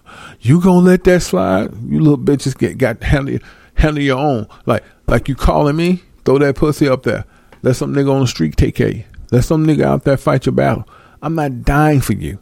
You 0.40 0.60
gonna 0.60 0.80
let 0.80 1.04
that 1.04 1.22
slide? 1.22 1.72
You 1.88 2.00
little 2.00 2.18
bitches 2.18 2.54
get 2.54 2.76
got 2.76 3.02
handle 3.02 3.38
handle 3.76 4.02
your 4.02 4.18
own. 4.18 4.46
Like 4.66 4.84
like 5.06 5.28
you 5.28 5.34
calling 5.34 5.76
me? 5.76 6.02
Throw 6.24 6.38
that 6.38 6.56
pussy 6.56 6.88
up 6.88 7.02
there. 7.02 7.24
Let 7.62 7.76
some 7.76 7.94
nigga 7.94 8.12
on 8.12 8.20
the 8.20 8.26
street 8.26 8.56
take 8.56 8.74
care 8.74 8.88
of 8.88 8.96
you. 8.96 9.04
Let 9.30 9.44
some 9.44 9.66
nigga 9.66 9.84
out 9.84 10.04
there 10.04 10.16
fight 10.16 10.46
your 10.46 10.54
battle. 10.54 10.88
I'm 11.22 11.34
not 11.34 11.62
dying 11.62 12.00
for 12.00 12.12
you 12.12 12.38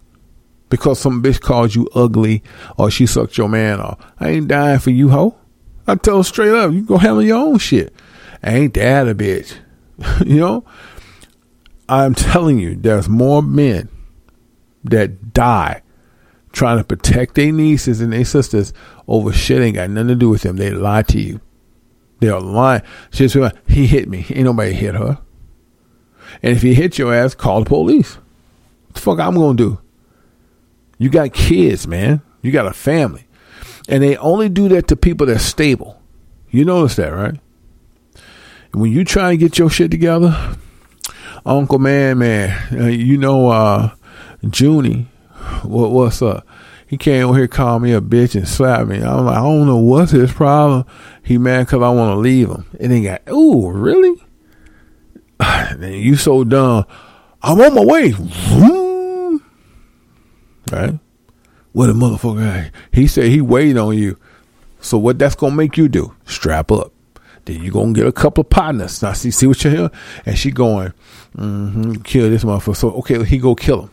because 0.68 0.98
some 0.98 1.22
bitch 1.22 1.40
calls 1.40 1.74
you 1.74 1.88
ugly 1.94 2.42
or 2.76 2.90
she 2.90 3.06
sucked 3.06 3.38
your 3.38 3.48
man 3.48 3.80
off. 3.80 3.98
I 4.18 4.30
ain't 4.30 4.48
dying 4.48 4.78
for 4.78 4.90
you, 4.90 5.10
hoe. 5.10 5.36
I 5.86 5.96
tell 5.96 6.18
her 6.18 6.24
straight 6.24 6.52
up, 6.52 6.72
you 6.72 6.82
go 6.82 6.98
handle 6.98 7.22
your 7.22 7.38
own 7.38 7.58
shit. 7.58 7.94
I 8.42 8.54
Ain't 8.54 8.74
that 8.74 9.08
a 9.08 9.14
bitch? 9.14 9.54
you 10.26 10.40
know? 10.40 10.64
I'm 11.88 12.14
telling 12.14 12.58
you, 12.58 12.74
there's 12.74 13.08
more 13.08 13.42
men 13.42 13.88
that 14.84 15.32
die 15.32 15.82
trying 16.52 16.78
to 16.78 16.84
protect 16.84 17.34
their 17.34 17.52
nieces 17.52 18.00
and 18.00 18.12
their 18.12 18.24
sisters 18.24 18.72
over 19.08 19.32
shit 19.32 19.60
ain't 19.60 19.76
got 19.76 19.90
nothing 19.90 20.08
to 20.08 20.14
do 20.14 20.28
with 20.28 20.42
them. 20.42 20.56
They 20.56 20.70
lie 20.70 21.02
to 21.02 21.20
you. 21.20 21.40
They're 22.22 22.38
lying. 22.38 22.82
She's 23.10 23.34
like, 23.34 23.68
he 23.68 23.84
hit 23.88 24.08
me. 24.08 24.24
Ain't 24.30 24.44
nobody 24.44 24.72
hit 24.72 24.94
her. 24.94 25.18
And 26.40 26.56
if 26.56 26.62
he 26.62 26.72
hit 26.72 26.96
your 26.96 27.12
ass, 27.12 27.34
call 27.34 27.64
the 27.64 27.68
police. 27.68 28.14
What 28.14 28.94
the 28.94 29.00
fuck 29.00 29.18
I'm 29.18 29.34
gonna 29.34 29.56
do? 29.56 29.80
You 30.98 31.10
got 31.10 31.32
kids, 31.32 31.88
man. 31.88 32.22
You 32.40 32.52
got 32.52 32.68
a 32.68 32.72
family. 32.72 33.26
And 33.88 34.04
they 34.04 34.16
only 34.18 34.48
do 34.48 34.68
that 34.68 34.86
to 34.86 34.94
people 34.94 35.26
that's 35.26 35.42
stable. 35.42 36.00
You 36.48 36.64
notice 36.64 36.94
that, 36.94 37.08
right? 37.08 37.40
When 38.70 38.92
you 38.92 39.04
try 39.04 39.32
to 39.32 39.36
get 39.36 39.58
your 39.58 39.68
shit 39.68 39.90
together, 39.90 40.56
Uncle 41.44 41.80
Man, 41.80 42.18
man, 42.18 42.80
uh, 42.80 42.86
you 42.86 43.18
know, 43.18 43.48
uh, 43.48 43.90
Junie, 44.48 45.08
what, 45.64 45.90
what's 45.90 46.22
up? 46.22 46.46
He 46.92 46.98
came 46.98 47.26
over 47.26 47.38
here, 47.38 47.48
called 47.48 47.80
me 47.80 47.94
a 47.94 48.02
bitch, 48.02 48.34
and 48.34 48.46
slapped 48.46 48.86
me. 48.86 49.02
I'm 49.02 49.24
like, 49.24 49.38
I 49.38 49.40
don't 49.40 49.66
know 49.66 49.78
what's 49.78 50.12
his 50.12 50.30
problem. 50.30 50.84
He 51.22 51.38
mad 51.38 51.64
because 51.64 51.82
I 51.82 51.88
want 51.88 52.14
to 52.14 52.20
leave 52.20 52.50
him. 52.50 52.66
And 52.78 52.92
he 52.92 53.04
got, 53.04 53.22
ooh, 53.30 53.70
really? 53.70 54.22
Man, 55.40 55.94
you 55.94 56.16
so 56.16 56.44
dumb. 56.44 56.84
I'm 57.40 57.58
on 57.62 57.74
my 57.74 57.82
way. 57.82 58.12
Right? 60.70 60.98
What 61.72 61.88
a 61.88 61.94
motherfucker. 61.94 62.70
He 62.92 63.06
said 63.06 63.28
he 63.28 63.40
waited 63.40 63.78
on 63.78 63.96
you. 63.96 64.18
So 64.82 64.98
what 64.98 65.18
that's 65.18 65.34
gonna 65.34 65.56
make 65.56 65.78
you 65.78 65.88
do? 65.88 66.14
Strap 66.26 66.70
up. 66.70 66.92
Then 67.46 67.62
you 67.62 67.70
gonna 67.70 67.94
get 67.94 68.06
a 68.06 68.12
couple 68.12 68.42
of 68.42 68.50
partners. 68.50 69.00
Now 69.00 69.14
see 69.14 69.30
see 69.30 69.46
what 69.46 69.64
you're 69.64 69.72
here? 69.74 69.90
And 70.26 70.36
she 70.36 70.50
going, 70.50 70.92
mm-hmm, 71.38 72.02
kill 72.02 72.28
this 72.28 72.44
motherfucker. 72.44 72.76
So 72.76 72.90
okay, 72.96 73.24
he 73.24 73.38
go 73.38 73.54
kill 73.54 73.84
him. 73.84 73.90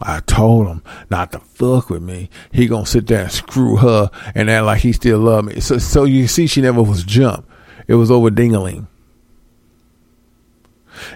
I 0.00 0.20
told 0.20 0.66
him 0.66 0.82
not 1.10 1.32
to 1.32 1.40
fuck 1.40 1.90
with 1.90 2.02
me. 2.02 2.30
He 2.52 2.66
gonna 2.66 2.86
sit 2.86 3.06
there 3.06 3.22
and 3.22 3.32
screw 3.32 3.76
her 3.76 4.10
and 4.34 4.50
act 4.50 4.64
like 4.64 4.80
he 4.80 4.92
still 4.92 5.18
love 5.18 5.44
me. 5.44 5.60
So 5.60 5.78
so 5.78 6.04
you 6.04 6.26
see 6.26 6.46
she 6.46 6.60
never 6.60 6.82
was 6.82 7.04
jump. 7.04 7.48
It 7.86 7.94
was 7.94 8.10
over 8.10 8.30
dingaling. 8.30 8.86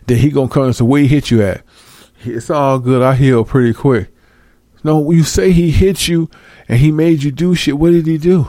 Then 0.07 0.19
he 0.19 0.31
gonna 0.31 0.49
come 0.49 0.65
and 0.65 0.77
say, 0.77 0.85
where 0.85 1.03
he 1.03 1.09
hit 1.09 1.31
you 1.31 1.43
at? 1.43 1.63
It's 2.25 2.51
all 2.51 2.79
good. 2.79 3.03
I 3.03 3.15
heal 3.15 3.45
pretty 3.45 3.75
quick. 3.75 4.11
No, 4.83 5.11
you 5.11 5.25
say 5.25 5.53
he 5.53 5.71
hit 5.71 6.09
you 6.09 6.29
and 6.69 6.79
he 6.79 6.93
made 6.93 7.23
you 7.23 7.31
do 7.33 7.55
shit. 7.55 7.79
What 7.79 7.91
did 7.91 8.07
he 8.07 8.19
do? 8.19 8.47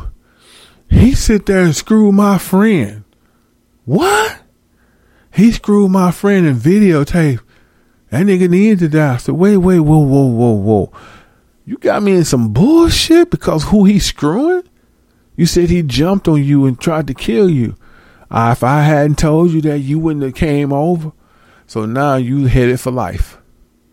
He 0.90 1.16
sit 1.16 1.46
there 1.46 1.64
and 1.64 1.76
screw 1.76 2.12
my 2.12 2.38
friend. 2.38 3.04
What? 3.86 4.42
He 5.34 5.52
screwed 5.52 5.92
my 5.92 6.12
friend 6.12 6.46
and 6.46 6.60
videotape. 6.60 7.40
That 8.16 8.28
nigga 8.28 8.49
needed 8.49 8.80
to 8.80 8.88
die. 8.88 9.16
I 9.16 9.18
said, 9.18 9.36
wait, 9.36 9.57
wait, 9.57 9.82
whoa, 9.82 9.97
whoa, 9.97 10.28
whoa, 10.28 10.51
whoa. 10.53 10.93
You 11.66 11.78
got 11.78 12.01
me 12.01 12.13
in 12.13 12.24
some 12.24 12.53
bullshit 12.53 13.30
because 13.30 13.66
who 13.66 13.84
he 13.84 13.99
screwing? 13.99 14.63
You 15.36 15.45
said 15.45 15.70
he 15.70 15.82
jumped 15.82 16.30
on 16.30 16.41
you 16.41 16.66
and 16.66 16.80
tried 16.80 17.07
to 17.07 17.13
kill 17.13 17.49
you. 17.49 17.76
Uh, 18.32 18.51
if 18.55 18.63
I 18.63 18.84
hadn't 18.84 19.18
told 19.18 19.51
you 19.51 19.59
that, 19.63 19.80
you 19.80 19.99
wouldn't 19.99 20.24
have 20.24 20.34
came 20.34 20.72
over. 20.72 21.11
So 21.68 21.86
now 21.86 22.16
you 22.16 22.45
headed 22.45 22.80
for 22.80 22.89
life. 22.89 23.38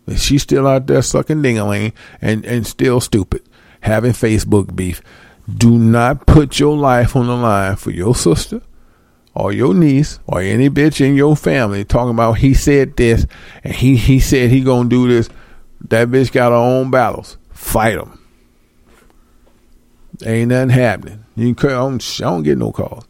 And 0.07 0.17
she's 0.17 0.43
still 0.43 0.69
out 0.69 0.87
there 0.87 1.01
sucking 1.01 1.43
dingaling 1.43 1.91
and, 2.21 2.45
and 2.45 2.65
still 2.65 3.01
stupid, 3.01 3.43
having 3.81 4.13
Facebook 4.13 4.73
beef. 4.73 5.01
Do 5.53 5.77
not 5.77 6.27
put 6.27 6.61
your 6.61 6.77
life 6.77 7.17
on 7.17 7.27
the 7.27 7.35
line 7.35 7.75
for 7.75 7.91
your 7.91 8.15
sister 8.15 8.61
or 9.35 9.51
your 9.51 9.73
niece 9.73 10.19
or 10.27 10.41
any 10.41 10.69
bitch 10.69 11.01
in 11.01 11.15
your 11.15 11.35
family 11.35 11.83
talking 11.83 12.11
about 12.11 12.33
he 12.33 12.53
said 12.53 12.95
this 12.95 13.25
and 13.63 13.73
he, 13.73 13.95
he 13.95 14.19
said 14.19 14.49
he 14.49 14.61
gonna 14.61 14.89
do 14.89 15.07
this. 15.07 15.29
That 15.89 16.09
bitch 16.09 16.31
got 16.31 16.51
her 16.51 16.55
own 16.55 16.91
battles. 16.91 17.37
Fight 17.51 17.95
them. 17.95 18.19
Ain't 20.25 20.49
nothing 20.49 20.69
happening. 20.69 21.25
You 21.35 21.55
can, 21.55 21.71
I, 21.71 21.73
don't, 21.73 22.19
I 22.21 22.23
don't 22.23 22.43
get 22.43 22.57
no 22.57 22.71
calls. 22.71 23.05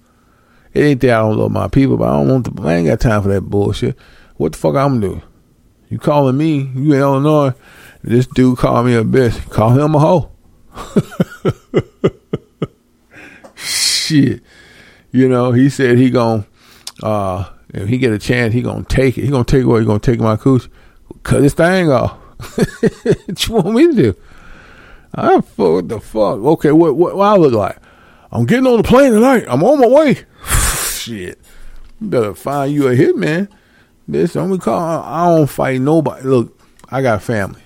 It 0.74 0.82
ain't 0.82 1.02
that 1.02 1.12
I 1.12 1.20
don't 1.20 1.38
love 1.38 1.52
my 1.52 1.68
people, 1.68 1.98
but 1.98 2.10
I 2.10 2.14
don't 2.14 2.30
want 2.30 2.46
to. 2.46 2.68
I 2.68 2.76
ain't 2.76 2.88
got 2.88 3.00
time 3.00 3.22
for 3.22 3.30
that 3.30 3.42
bullshit. 3.42 3.98
What 4.38 4.54
the 4.54 4.58
fuck 4.58 4.76
I'm 4.76 5.00
gonna 5.00 5.16
do? 5.16 5.22
You 5.90 6.00
calling 6.00 6.38
me? 6.38 6.72
You 6.74 6.94
in 6.94 7.00
Illinois? 7.00 7.54
This 8.02 8.26
dude 8.26 8.58
called 8.58 8.88
me 8.88 8.96
a 8.96 9.04
bitch. 9.04 9.50
Call 9.50 9.72
him 9.72 9.94
a 9.94 10.00
hoe. 10.00 10.32
Shit. 13.56 14.42
You 15.14 15.30
know, 15.30 15.51
he 15.51 15.70
said 15.70 15.97
he 15.99 16.09
gon' 16.09 16.45
uh 17.03 17.47
if 17.70 17.88
he 17.88 17.99
get 17.99 18.11
a 18.11 18.20
chance, 18.20 18.53
he 18.53 18.64
gonna 18.64 18.84
take 18.84 19.18
it. 19.18 19.24
He 19.24 19.30
gonna 19.30 19.43
take 19.43 19.66
what? 19.66 19.80
He 19.80 19.86
gonna 19.86 19.99
take 19.99 20.20
my 20.20 20.36
cooch, 20.36 20.68
cut 21.22 21.43
his 21.43 21.53
thing 21.53 21.91
off. 21.91 22.11
what 22.57 23.47
you 23.47 23.53
want 23.53 23.74
me 23.74 23.88
to 23.88 23.93
do? 23.93 24.16
I 25.14 25.39
fuck 25.41 25.88
the 25.88 25.99
fuck. 26.01 26.39
Okay, 26.39 26.72
what 26.72 26.95
what, 26.95 27.16
what 27.16 27.28
I 27.28 27.36
look 27.36 27.53
like? 27.53 27.78
I'm 28.32 28.47
getting 28.47 28.66
on 28.66 28.78
the 28.78 28.84
plane 28.84 29.14
tonight. 29.14 29.45
I'm 29.47 29.64
on 29.64 29.80
my 29.80 29.88
way. 29.88 30.26
Shit. 30.91 31.39
Better 32.01 32.34
find 32.34 32.74
you 32.74 32.88
a 32.88 32.95
hitman. 32.95 33.49
Bitch, 34.09 34.34
don't 34.34 34.57
call. 34.57 35.03
I 35.03 35.28
don't 35.28 35.47
fight 35.47 35.80
nobody. 35.80 36.24
Look, 36.24 36.59
I 36.89 37.03
got 37.03 37.22
family. 37.22 37.61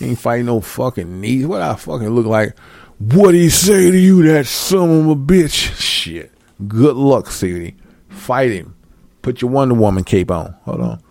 Ain't 0.00 0.18
fighting 0.18 0.46
no 0.46 0.62
fucking 0.62 1.20
knees. 1.20 1.46
What 1.46 1.60
I 1.60 1.74
fucking 1.74 2.08
look 2.08 2.26
like? 2.26 2.58
What 2.98 3.34
he 3.34 3.50
say 3.50 3.90
to 3.90 3.98
you, 3.98 4.22
that 4.22 4.46
son 4.46 5.00
of 5.00 5.06
a 5.08 5.14
bitch? 5.14 5.78
Shit. 5.78 6.32
Good 6.68 6.96
luck, 6.96 7.30
Sadie. 7.30 7.76
Fight 8.08 8.50
him. 8.50 8.74
Put 9.22 9.42
your 9.42 9.50
Wonder 9.50 9.74
Woman 9.74 10.04
cape 10.04 10.30
on. 10.30 10.54
Hold 10.64 10.80
on. 10.80 11.02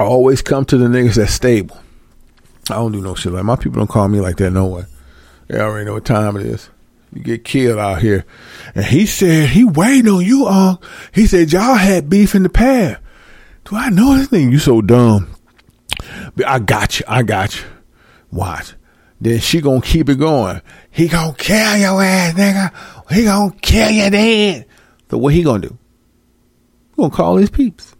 Always 0.00 0.42
come 0.42 0.64
to 0.66 0.76
the 0.76 0.86
niggas 0.86 1.14
that's 1.14 1.32
stable. 1.32 1.78
I 2.70 2.74
don't 2.74 2.92
do 2.92 3.00
no 3.00 3.14
shit 3.14 3.32
like 3.32 3.44
my 3.44 3.56
people 3.56 3.78
don't 3.78 3.88
call 3.88 4.08
me 4.08 4.20
like 4.20 4.36
that 4.38 4.50
no 4.50 4.66
way. 4.66 4.84
They 5.48 5.60
already 5.60 5.84
know 5.84 5.94
what 5.94 6.04
time 6.04 6.36
it 6.36 6.46
is. 6.46 6.70
You 7.12 7.22
get 7.22 7.44
killed 7.44 7.78
out 7.78 8.00
here. 8.02 8.24
And 8.74 8.84
he 8.84 9.06
said 9.06 9.50
he 9.50 9.64
waiting 9.64 10.10
on 10.10 10.24
you 10.24 10.46
all. 10.46 10.82
He 11.12 11.26
said 11.26 11.52
y'all 11.52 11.74
had 11.74 12.10
beef 12.10 12.34
in 12.34 12.42
the 12.42 12.48
past. 12.48 13.00
Do 13.64 13.76
I 13.76 13.90
know 13.90 14.16
this 14.16 14.28
thing? 14.28 14.50
You 14.50 14.58
so 14.58 14.80
dumb. 14.82 15.28
But 16.34 16.46
I 16.46 16.58
got 16.58 16.98
you. 16.98 17.06
I 17.08 17.22
got 17.22 17.56
you. 17.56 17.64
Watch. 18.32 18.74
Then 19.24 19.40
she 19.40 19.62
gonna 19.62 19.80
keep 19.80 20.10
it 20.10 20.18
going. 20.18 20.60
He 20.90 21.08
gonna 21.08 21.32
kill 21.32 21.78
your 21.78 22.02
ass, 22.02 22.34
nigga. 22.34 22.70
He 23.10 23.24
gonna 23.24 23.54
kill 23.62 23.90
your 23.90 24.10
dad. 24.10 24.66
So 25.10 25.16
what 25.16 25.32
he 25.32 25.42
gonna 25.42 25.66
do? 25.66 25.78
He 26.90 26.96
gonna 26.96 27.08
call 27.08 27.36
his 27.36 27.48
peeps. 27.48 27.96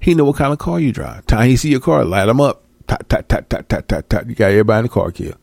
He 0.00 0.16
know 0.16 0.24
what 0.24 0.34
kind 0.34 0.52
of 0.52 0.58
car 0.58 0.80
you 0.80 0.90
drive. 0.90 1.24
Time 1.26 1.48
he 1.48 1.56
see 1.56 1.68
your 1.68 1.78
car, 1.78 2.04
light 2.04 2.28
him 2.28 2.40
up. 2.40 2.64
Tat, 2.88 3.08
tat, 3.08 3.28
tat, 3.28 3.48
tat, 3.48 3.68
tat, 3.68 3.88
tat, 3.88 4.10
tat. 4.10 4.28
You 4.28 4.34
got 4.34 4.50
everybody 4.50 4.78
in 4.78 4.82
the 4.86 4.88
car 4.88 5.12
killed. 5.12 5.36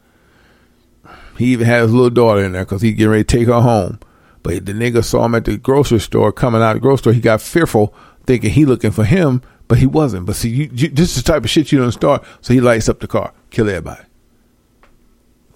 He 1.38 1.54
even 1.54 1.68
had 1.68 1.84
his 1.84 1.94
little 1.94 2.10
daughter 2.10 2.44
in 2.44 2.52
there 2.52 2.66
because 2.66 2.82
he 2.82 2.92
getting 2.92 3.12
ready 3.12 3.24
to 3.24 3.38
take 3.38 3.48
her 3.48 3.62
home. 3.62 4.00
But 4.44 4.66
the 4.66 4.74
nigga 4.74 5.06
saw 5.06 5.24
him 5.24 5.36
at 5.36 5.46
the 5.46 5.56
grocery 5.56 6.02
store 6.02 6.34
coming 6.34 6.62
out 6.62 6.76
of 6.76 6.82
the 6.82 6.82
grocery 6.82 6.98
store. 7.02 7.14
He 7.14 7.22
got 7.22 7.42
fearful, 7.42 7.96
thinking 8.26 8.52
he 8.52 8.66
looking 8.66 8.92
for 8.92 9.06
him, 9.06 9.42
but 9.70 9.78
he 9.78 9.86
wasn't. 9.86 10.26
But 10.26 10.36
see, 10.36 10.50
you, 10.50 10.70
you, 10.74 10.90
this 10.90 11.16
is 11.16 11.24
the 11.24 11.32
type 11.32 11.46
of 11.46 11.50
shit 11.50 11.72
you 11.72 11.80
don't 11.80 11.94
start. 11.94 12.26
So 12.42 12.54
he 12.54 12.60
lights 12.60 12.90
up 12.90 13.00
the 13.00 13.08
car, 13.08 13.32
kill 13.52 13.70
everybody. 13.70 14.04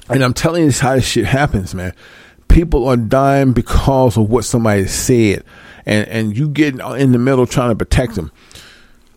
And 0.10 0.24
I'm 0.24 0.34
telling 0.34 0.64
you, 0.64 0.70
this 0.70 0.80
how 0.80 0.96
this 0.96 1.06
shit 1.06 1.26
happens, 1.26 1.76
man. 1.76 1.94
People 2.48 2.88
are 2.88 2.98
dying 2.98 3.54
because 3.54 4.18
of 4.18 4.30
what 4.30 4.46
somebody 4.46 4.88
said, 4.88 5.44
and 5.86 6.08
and 6.08 6.38
you 6.38 6.50
get 6.50 6.80
in 6.80 7.12
the 7.12 7.18
middle 7.18 7.46
trying 7.46 7.70
to 7.70 7.76
protect 7.76 8.16
them. 8.16 8.32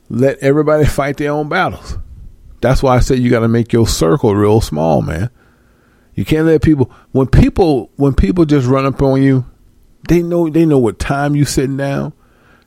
Let 0.08 0.38
everybody 0.38 0.84
fight 0.84 1.16
their 1.16 1.32
own 1.32 1.48
battles. 1.48 1.96
That's 2.60 2.82
why 2.82 2.96
I 2.96 3.00
said 3.00 3.20
you 3.20 3.30
got 3.30 3.40
to 3.40 3.48
make 3.48 3.72
your 3.72 3.86
circle 3.86 4.34
real 4.34 4.60
small, 4.60 5.00
man. 5.00 5.30
You 6.14 6.24
can't 6.24 6.46
let 6.46 6.62
people 6.62 6.90
when 7.12 7.28
people 7.28 7.90
when 7.96 8.14
people 8.14 8.44
just 8.44 8.66
run 8.66 8.84
up 8.84 9.00
on 9.00 9.22
you, 9.22 9.46
they 10.08 10.22
know 10.22 10.50
they 10.50 10.66
know 10.66 10.78
what 10.78 10.98
time 10.98 11.36
you 11.36 11.44
sitting 11.44 11.76
down. 11.76 12.12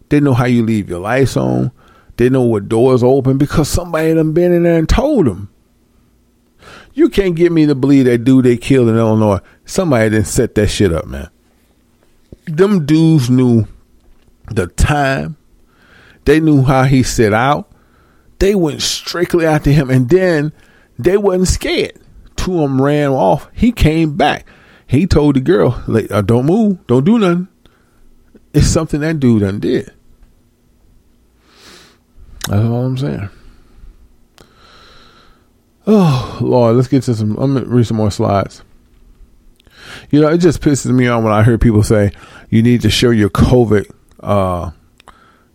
They 0.10 0.20
know 0.20 0.34
how 0.34 0.46
you 0.46 0.64
leave 0.64 0.90
your 0.90 1.00
lights 1.00 1.36
on. 1.38 1.72
They 2.18 2.30
know 2.30 2.44
what 2.44 2.70
doors 2.70 3.04
open 3.04 3.38
because 3.38 3.68
somebody 3.68 4.14
done 4.14 4.34
been 4.34 4.54
in 4.54 4.64
there 4.64 4.78
and 4.78 4.88
told 4.88 5.26
them. 5.26 5.53
You 6.94 7.10
can't 7.10 7.36
get 7.36 7.52
me 7.52 7.66
to 7.66 7.76
believe 7.76 8.06
that 8.06 8.24
dude 8.24 8.46
they 8.46 8.58
killed 8.58 8.90
in 8.90 8.98
Illinois. 8.98 9.40
Somebody 9.66 10.12
didn't 10.12 10.28
set 10.28 10.56
that 10.56 10.68
shit 10.68 10.94
up, 10.94 11.06
man. 11.06 11.30
Them 12.46 12.86
dudes 12.86 13.30
knew 13.30 13.68
the 14.52 14.68
time. 14.68 15.38
They 16.26 16.40
knew 16.40 16.64
how 16.64 16.84
he 16.84 17.04
set 17.04 17.34
out. 17.34 17.72
They 18.40 18.56
went 18.56 18.82
strictly 18.82 19.46
after 19.46 19.72
him, 19.72 19.90
and 19.90 20.10
then 20.10 20.54
they 21.00 21.18
wasn't 21.18 21.48
scared. 21.48 22.00
Two 22.36 22.56
of 22.62 22.70
them 22.70 22.82
ran 22.82 23.10
off. 23.10 23.50
He 23.54 23.72
came 23.72 24.16
back. 24.16 24.46
He 24.86 25.08
told 25.08 25.36
the 25.36 25.42
girl, 25.42 25.82
like, 25.88 26.12
uh, 26.12 26.22
"Don't 26.22 26.46
move. 26.46 26.86
Don't 26.88 27.06
do 27.06 27.18
nothing." 27.18 27.48
It's 28.54 28.68
something 28.68 29.00
that 29.02 29.20
dude 29.20 29.42
done 29.42 29.60
did. 29.60 29.92
That's 32.48 32.64
all 32.64 32.86
I'm 32.86 32.98
saying. 32.98 33.30
Oh 35.86 36.38
Lord, 36.42 36.76
let's 36.76 36.88
get 36.88 37.04
to 37.04 37.16
some. 37.16 37.38
I'm 37.38 37.54
gonna 37.54 37.66
read 37.66 37.88
some 37.88 37.98
more 37.98 38.12
slides. 38.12 38.64
You 40.10 40.22
know, 40.22 40.30
it 40.30 40.38
just 40.38 40.62
pisses 40.62 40.94
me 40.94 41.08
off 41.08 41.24
when 41.24 41.34
I 41.34 41.44
hear 41.44 41.58
people 41.58 41.84
say 41.84 42.12
you 42.50 42.64
need 42.64 42.82
to 42.82 42.90
show 42.90 43.10
your 43.10 43.30
COVID. 43.30 43.92
Uh, 44.20 44.72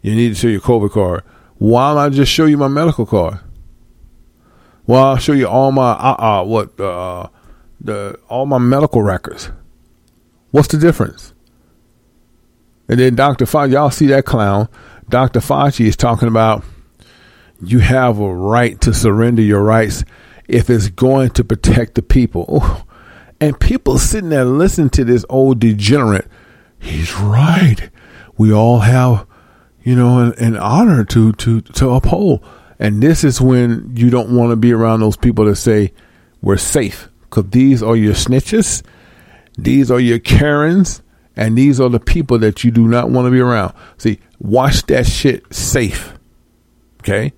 you 0.03 0.15
need 0.15 0.31
to 0.31 0.35
show 0.35 0.49
your 0.49 0.61
COVID 0.61 0.91
card. 0.93 1.23
Why 1.57 1.91
don't 1.91 1.99
I 1.99 2.09
just 2.11 2.31
show 2.31 2.45
you 2.45 2.57
my 2.57 2.69
medical 2.69 3.07
card? 3.07 3.41
Well, 4.87 5.03
I'll 5.03 5.17
show 5.17 5.33
you 5.33 5.49
all 5.49 5.73
my 5.73 5.93
uh, 5.93 6.17
uh 6.19 6.45
what 6.45 6.79
uh 6.79 7.29
the 7.81 8.19
all 8.29 8.47
my 8.47 8.59
medical 8.59 9.03
records. 9.03 9.51
What's 10.51 10.69
the 10.69 10.79
difference? 10.79 11.33
And 12.89 12.99
then 12.99 13.15
Dr. 13.15 13.45
Fauci, 13.45 13.73
y'all 13.73 13.91
see 13.91 14.07
that 14.07 14.25
clown. 14.25 14.69
Dr. 15.09 15.41
Fauci 15.41 15.87
is 15.87 15.97
talking 15.97 16.29
about 16.29 16.65
you 17.61 17.81
have 17.81 18.19
a 18.19 18.35
right 18.35 18.81
to 18.83 18.95
surrender 18.95 19.43
your 19.43 19.63
rights 19.63 20.05
if 20.47 20.71
it's 20.71 20.89
going 20.89 21.31
to 21.31 21.45
protect 21.45 21.95
the 21.95 22.03
people. 22.03 22.85
And 23.41 23.59
people 23.59 23.99
sitting 23.99 24.31
there 24.31 24.45
listening 24.45 24.91
to 24.91 25.05
this 25.05 25.25
old 25.29 25.61
degenerate. 25.61 26.27
He's 26.81 27.15
right. 27.17 27.91
We 28.37 28.53
all 28.53 28.81
have, 28.81 29.27
you 29.83 29.95
know, 29.95 30.19
an, 30.19 30.35
an 30.39 30.57
honor 30.57 31.05
to, 31.05 31.33
to, 31.33 31.61
to 31.61 31.91
uphold. 31.91 32.45
And 32.81 33.03
this 33.03 33.25
is 33.25 33.41
when 33.41 33.93
you 33.97 34.11
don't 34.11 34.35
want 34.35 34.51
to 34.51 34.57
be 34.57 34.73
around 34.73 35.01
those 35.01 35.17
people 35.17 35.45
that 35.45 35.57
say 35.57 35.93
we're 36.41 36.57
safe 36.57 37.09
because 37.23 37.51
these 37.51 37.83
are 37.83 37.97
your 37.97 38.15
snitches. 38.15 38.83
These 39.57 39.91
are 39.91 40.01
your 40.01 40.19
Karens. 40.19 41.03
And 41.37 41.57
these 41.57 41.81
are 41.81 41.89
the 41.89 42.01
people 42.01 42.39
that 42.41 42.65
you 42.65 42.73
do 42.73 42.89
not 42.89 43.11
want 43.11 43.27
to 43.27 43.31
be 43.31 43.41
around. 43.41 43.73
See, 43.99 44.19
watch 44.41 44.85
that 44.87 45.07
shit 45.07 45.53
safe. 45.55 46.15
Okay? 47.01 47.33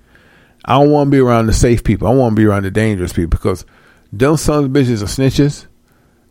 I 0.64 0.78
don't 0.78 0.90
want 0.90 1.08
to 1.08 1.10
be 1.10 1.20
around 1.20 1.46
the 1.46 1.52
safe 1.52 1.82
people. 1.84 2.08
I 2.08 2.12
want 2.12 2.36
to 2.36 2.40
be 2.40 2.46
around 2.46 2.64
the 2.64 2.70
dangerous 2.70 3.12
people 3.12 3.30
because 3.30 3.64
them 4.12 4.36
sons 4.36 4.66
of 4.66 4.72
bitches 4.72 5.02
are 5.02 5.06
snitches, 5.06 5.66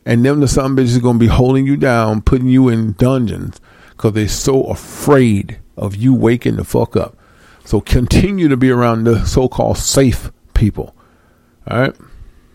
and 0.06 0.26
them 0.26 0.40
the 0.40 0.48
son 0.48 0.76
bitches 0.76 0.98
are 0.98 1.02
going 1.02 1.16
to 1.16 1.20
be 1.20 1.28
holding 1.28 1.66
you 1.66 1.78
down, 1.78 2.22
putting 2.22 2.48
you 2.48 2.70
in 2.70 2.94
dungeons 2.94 3.60
because 3.92 4.14
they're 4.14 4.28
so 4.28 4.64
afraid 4.66 5.60
of 5.76 5.96
you 5.96 6.14
waking 6.14 6.56
the 6.56 6.64
fuck 6.64 6.96
up. 6.96 7.18
So 7.66 7.82
continue 7.82 8.48
to 8.48 8.58
be 8.58 8.72
around 8.72 9.04
the 9.04 9.26
so-called 9.26 9.78
safe 9.78 10.32
people. 10.54 10.96
All 11.68 11.82
right, 11.82 11.96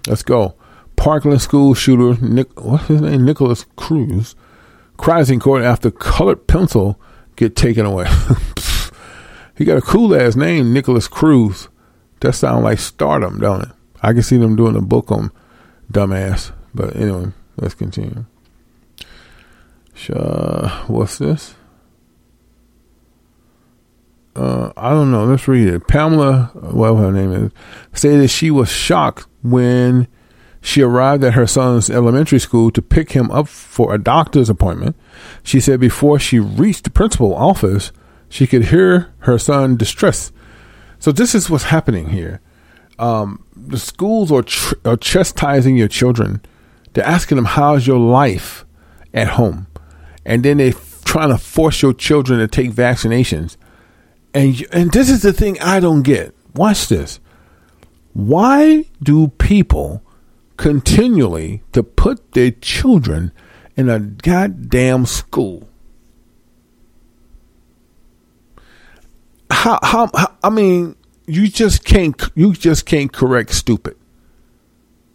let's 0.06 0.22
go. 0.22 0.56
Parkland 0.96 1.42
school 1.42 1.74
shooter, 1.74 2.20
Nick, 2.24 2.60
what's 2.62 2.86
his 2.86 3.00
name? 3.00 3.24
Nikolas 3.24 3.66
Cruz, 3.76 4.34
cries 4.96 5.30
in 5.30 5.40
court 5.40 5.62
after 5.62 5.90
colored 5.90 6.46
pencil 6.46 7.00
get 7.36 7.56
taken 7.56 7.84
away. 7.84 8.06
He 9.56 9.64
got 9.64 9.78
a 9.78 9.82
cool 9.82 10.14
ass 10.14 10.36
name, 10.36 10.72
Nikolas 10.72 11.08
Cruz. 11.08 11.68
That 12.20 12.32
sounds 12.32 12.64
like 12.64 12.78
stardom, 12.78 13.38
don't 13.38 13.62
it? 13.62 13.68
I 14.02 14.12
can 14.12 14.22
see 14.22 14.36
them 14.36 14.56
doing 14.56 14.76
a 14.76 14.80
book 14.80 15.12
on 15.12 15.30
dumbass. 15.92 16.52
But 16.74 16.96
anyway, 16.96 17.32
let's 17.56 17.74
continue. 17.74 18.24
Uh, 20.12 20.84
what's 20.86 21.18
this? 21.18 21.54
Uh, 24.34 24.72
I 24.76 24.90
don't 24.90 25.12
know. 25.12 25.24
Let's 25.24 25.46
read 25.46 25.68
it. 25.68 25.86
Pamela, 25.86 26.50
well, 26.54 26.96
her 26.96 27.12
name 27.12 27.52
is, 27.92 28.02
that 28.02 28.28
she 28.28 28.50
was 28.50 28.68
shocked 28.68 29.26
when 29.42 30.08
she 30.60 30.82
arrived 30.82 31.22
at 31.22 31.34
her 31.34 31.46
son's 31.46 31.88
elementary 31.88 32.40
school 32.40 32.70
to 32.72 32.82
pick 32.82 33.12
him 33.12 33.30
up 33.30 33.46
for 33.48 33.94
a 33.94 33.98
doctor's 33.98 34.50
appointment. 34.50 34.96
She 35.42 35.60
said 35.60 35.78
before 35.78 36.18
she 36.18 36.40
reached 36.40 36.84
the 36.84 36.90
principal 36.90 37.34
office, 37.34 37.92
she 38.34 38.48
could 38.48 38.64
hear 38.64 39.14
her 39.18 39.38
son 39.38 39.76
distress. 39.76 40.32
So 40.98 41.12
this 41.12 41.36
is 41.36 41.48
what's 41.48 41.70
happening 41.70 42.08
here. 42.08 42.40
Um, 42.98 43.44
the 43.54 43.78
schools 43.78 44.32
are, 44.32 44.42
tr- 44.42 44.74
are 44.84 44.96
chastising 44.96 45.76
your 45.76 45.86
children. 45.86 46.42
They're 46.92 47.06
asking 47.06 47.36
them, 47.36 47.44
"How's 47.44 47.86
your 47.86 48.00
life 48.00 48.64
at 49.12 49.28
home?" 49.38 49.68
And 50.24 50.42
then 50.42 50.56
they're 50.56 50.74
trying 51.04 51.28
to 51.28 51.38
force 51.38 51.80
your 51.80 51.92
children 51.92 52.40
to 52.40 52.48
take 52.48 52.72
vaccinations. 52.72 53.56
And 54.34 54.66
and 54.72 54.90
this 54.90 55.10
is 55.10 55.22
the 55.22 55.32
thing 55.32 55.60
I 55.60 55.78
don't 55.78 56.02
get. 56.02 56.34
Watch 56.56 56.88
this. 56.88 57.20
Why 58.14 58.86
do 59.00 59.28
people 59.28 60.02
continually 60.56 61.62
to 61.70 61.84
put 61.84 62.32
their 62.32 62.50
children 62.50 63.30
in 63.76 63.88
a 63.88 64.00
goddamn 64.00 65.06
school? 65.06 65.68
How, 69.50 69.78
how, 69.82 70.10
how 70.14 70.36
I 70.42 70.50
mean, 70.50 70.96
you 71.26 71.48
just 71.48 71.84
can't 71.84 72.20
you 72.34 72.52
just 72.52 72.86
can't 72.86 73.12
correct 73.12 73.54
stupid. 73.54 73.96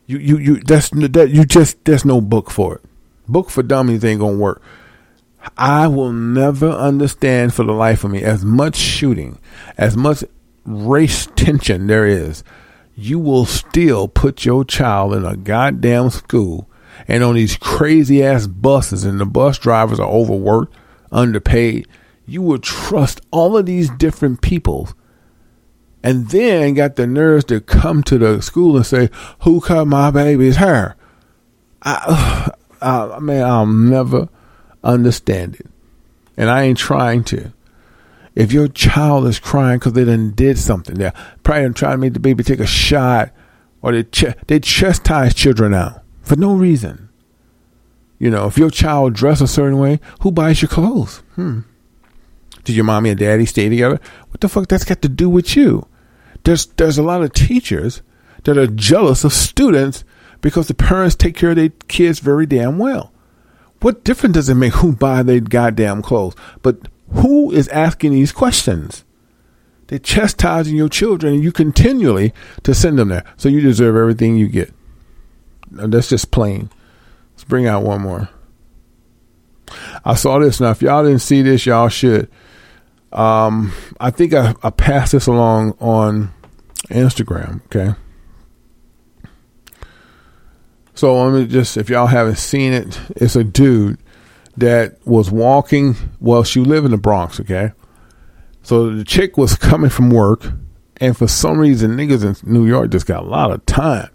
You 0.07 0.17
you 0.17 0.37
you 0.37 0.55
that's 0.61 0.89
that 0.89 1.29
you 1.29 1.45
just 1.45 1.83
there's 1.85 2.05
no 2.05 2.21
book 2.21 2.49
for 2.49 2.75
it. 2.75 2.81
Book 3.27 3.49
for 3.49 3.61
dummies 3.61 4.03
ain't 4.03 4.21
gonna 4.21 4.37
work. 4.37 4.61
I 5.57 5.87
will 5.87 6.11
never 6.11 6.69
understand 6.69 7.53
for 7.53 7.63
the 7.63 7.73
life 7.73 8.03
of 8.03 8.11
me 8.11 8.23
as 8.23 8.43
much 8.43 8.75
shooting, 8.75 9.39
as 9.77 9.95
much 9.95 10.23
race 10.65 11.27
tension 11.35 11.87
there 11.87 12.05
is. 12.05 12.43
You 12.95 13.19
will 13.19 13.45
still 13.45 14.09
put 14.09 14.43
your 14.43 14.65
child 14.65 15.13
in 15.13 15.23
a 15.25 15.37
goddamn 15.37 16.09
school 16.09 16.69
and 17.07 17.23
on 17.23 17.35
these 17.35 17.55
crazy 17.55 18.23
ass 18.23 18.45
buses, 18.47 19.05
and 19.05 19.19
the 19.19 19.25
bus 19.25 19.57
drivers 19.57 19.99
are 19.99 20.09
overworked, 20.09 20.75
underpaid 21.11 21.87
you 22.29 22.41
would 22.41 22.63
trust 22.63 23.21
all 23.31 23.57
of 23.57 23.65
these 23.65 23.89
different 23.89 24.41
people 24.41 24.89
and 26.03 26.29
then 26.29 26.75
got 26.75 26.95
the 26.95 27.07
nerves 27.07 27.45
to 27.45 27.59
come 27.59 28.03
to 28.03 28.17
the 28.17 28.41
school 28.41 28.77
and 28.77 28.85
say, 28.85 29.09
Who 29.41 29.59
cut 29.61 29.85
my 29.85 30.11
baby's 30.11 30.55
hair? 30.57 30.95
I, 31.81 32.51
I 32.81 33.19
mean, 33.19 33.41
I'll 33.41 33.65
never 33.65 34.29
understand 34.83 35.55
it. 35.55 35.67
And 36.37 36.49
I 36.49 36.63
ain't 36.63 36.77
trying 36.77 37.23
to. 37.25 37.51
If 38.35 38.53
your 38.53 38.69
child 38.69 39.27
is 39.27 39.39
crying 39.39 39.79
because 39.79 39.93
they 39.93 40.05
done 40.05 40.31
did 40.31 40.57
something, 40.57 40.95
they're 40.95 41.13
probably 41.43 41.73
trying 41.73 41.93
to 41.93 41.97
make 41.97 42.13
the 42.13 42.19
baby 42.21 42.43
take 42.43 42.61
a 42.61 42.65
shot 42.65 43.31
or 43.81 43.91
they, 43.91 44.03
ch- 44.03 44.35
they 44.47 44.59
chastise 44.59 45.33
children 45.33 45.73
out 45.73 46.03
for 46.21 46.37
no 46.37 46.53
reason. 46.53 47.09
You 48.19 48.29
know, 48.29 48.47
if 48.47 48.57
your 48.57 48.69
child 48.69 49.13
dress 49.13 49.41
a 49.41 49.47
certain 49.47 49.79
way, 49.79 49.99
who 50.21 50.31
buys 50.31 50.61
your 50.61 50.69
clothes? 50.69 51.23
Hmm. 51.35 51.61
Did 52.63 52.75
your 52.75 52.85
mommy 52.85 53.09
and 53.09 53.19
daddy 53.19 53.45
stay 53.45 53.69
together? 53.69 53.99
What 54.29 54.41
the 54.41 54.49
fuck 54.49 54.67
that's 54.67 54.83
got 54.83 55.01
to 55.01 55.09
do 55.09 55.29
with 55.29 55.55
you? 55.55 55.87
There's 56.43 56.65
there's 56.65 56.97
a 56.97 57.03
lot 57.03 57.21
of 57.21 57.33
teachers 57.33 58.01
that 58.43 58.57
are 58.57 58.67
jealous 58.67 59.23
of 59.23 59.33
students 59.33 60.03
because 60.41 60.67
the 60.67 60.73
parents 60.73 61.15
take 61.15 61.35
care 61.35 61.51
of 61.51 61.55
their 61.57 61.69
kids 61.87 62.19
very 62.19 62.45
damn 62.45 62.77
well. 62.77 63.11
What 63.81 64.03
difference 64.03 64.33
does 64.33 64.49
it 64.49 64.55
make 64.55 64.73
who 64.73 64.93
buy 64.93 65.23
their 65.23 65.39
goddamn 65.39 66.01
clothes? 66.01 66.35
But 66.61 66.87
who 67.13 67.51
is 67.51 67.67
asking 67.69 68.11
these 68.11 68.31
questions? 68.31 69.05
They're 69.87 69.99
chastising 69.99 70.75
your 70.75 70.89
children 70.89 71.33
and 71.33 71.43
you 71.43 71.51
continually 71.51 72.33
to 72.63 72.75
send 72.75 72.99
them 72.99 73.09
there. 73.09 73.23
So 73.37 73.49
you 73.49 73.61
deserve 73.61 73.95
everything 73.95 74.37
you 74.37 74.47
get. 74.47 74.73
That's 75.71 76.09
just 76.09 76.31
plain. 76.31 76.69
Let's 77.33 77.43
bring 77.43 77.65
out 77.65 77.83
one 77.83 78.01
more. 78.01 78.29
I 80.03 80.15
saw 80.15 80.39
this. 80.39 80.59
Now, 80.59 80.71
if 80.71 80.81
y'all 80.81 81.03
didn't 81.03 81.19
see 81.19 81.41
this, 81.41 81.65
y'all 81.65 81.89
should. 81.89 82.29
Um, 83.11 83.73
I 83.99 84.11
think 84.11 84.33
I, 84.33 84.53
I 84.61 84.69
passed 84.69 85.13
this 85.13 85.27
along 85.27 85.75
on 85.79 86.31
Instagram. 86.89 87.63
Okay. 87.65 87.95
So 90.93 91.23
let 91.23 91.33
me 91.33 91.47
just, 91.47 91.77
if 91.77 91.89
y'all 91.89 92.07
haven't 92.07 92.37
seen 92.37 92.73
it, 92.73 92.99
it's 93.15 93.35
a 93.35 93.43
dude 93.43 93.97
that 94.57 94.97
was 95.05 95.31
walking. 95.31 95.95
Well, 96.19 96.43
she 96.43 96.59
lived 96.59 96.85
in 96.85 96.91
the 96.91 96.97
Bronx. 96.97 97.39
Okay. 97.39 97.71
So 98.61 98.93
the 98.93 99.05
chick 99.05 99.37
was 99.37 99.55
coming 99.55 99.89
from 99.89 100.09
work, 100.09 100.45
and 100.97 101.17
for 101.17 101.27
some 101.27 101.57
reason, 101.57 101.91
niggas 101.91 102.23
in 102.23 102.53
New 102.53 102.67
York 102.67 102.91
just 102.91 103.07
got 103.07 103.23
a 103.23 103.27
lot 103.27 103.51
of 103.51 103.65
time, 103.65 104.09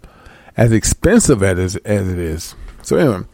as 0.55 0.71
expensive 0.71 1.41
as 1.41 1.75
as 1.77 2.07
it 2.07 2.19
is. 2.19 2.55
So 2.83 2.95
anyway, 2.95 3.25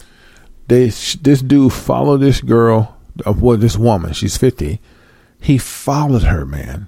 they 0.68 0.86
this 0.86 1.41
dude 1.41 1.74
followed 1.74 2.20
this 2.20 2.39
girl, 2.39 2.97
uh, 3.26 3.34
well, 3.38 3.57
this 3.57 3.78
woman. 3.78 4.14
She's 4.14 4.38
fifty 4.38 4.80
he 5.42 5.58
followed 5.58 6.24
her, 6.24 6.46
man. 6.46 6.88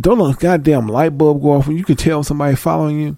don't 0.00 0.20
a 0.20 0.34
goddamn 0.34 0.88
light 0.88 1.16
bulb 1.16 1.42
go 1.42 1.52
off 1.52 1.68
when 1.68 1.76
you 1.76 1.84
can 1.84 1.96
tell 1.96 2.22
somebody 2.22 2.56
following 2.56 3.00
you? 3.00 3.16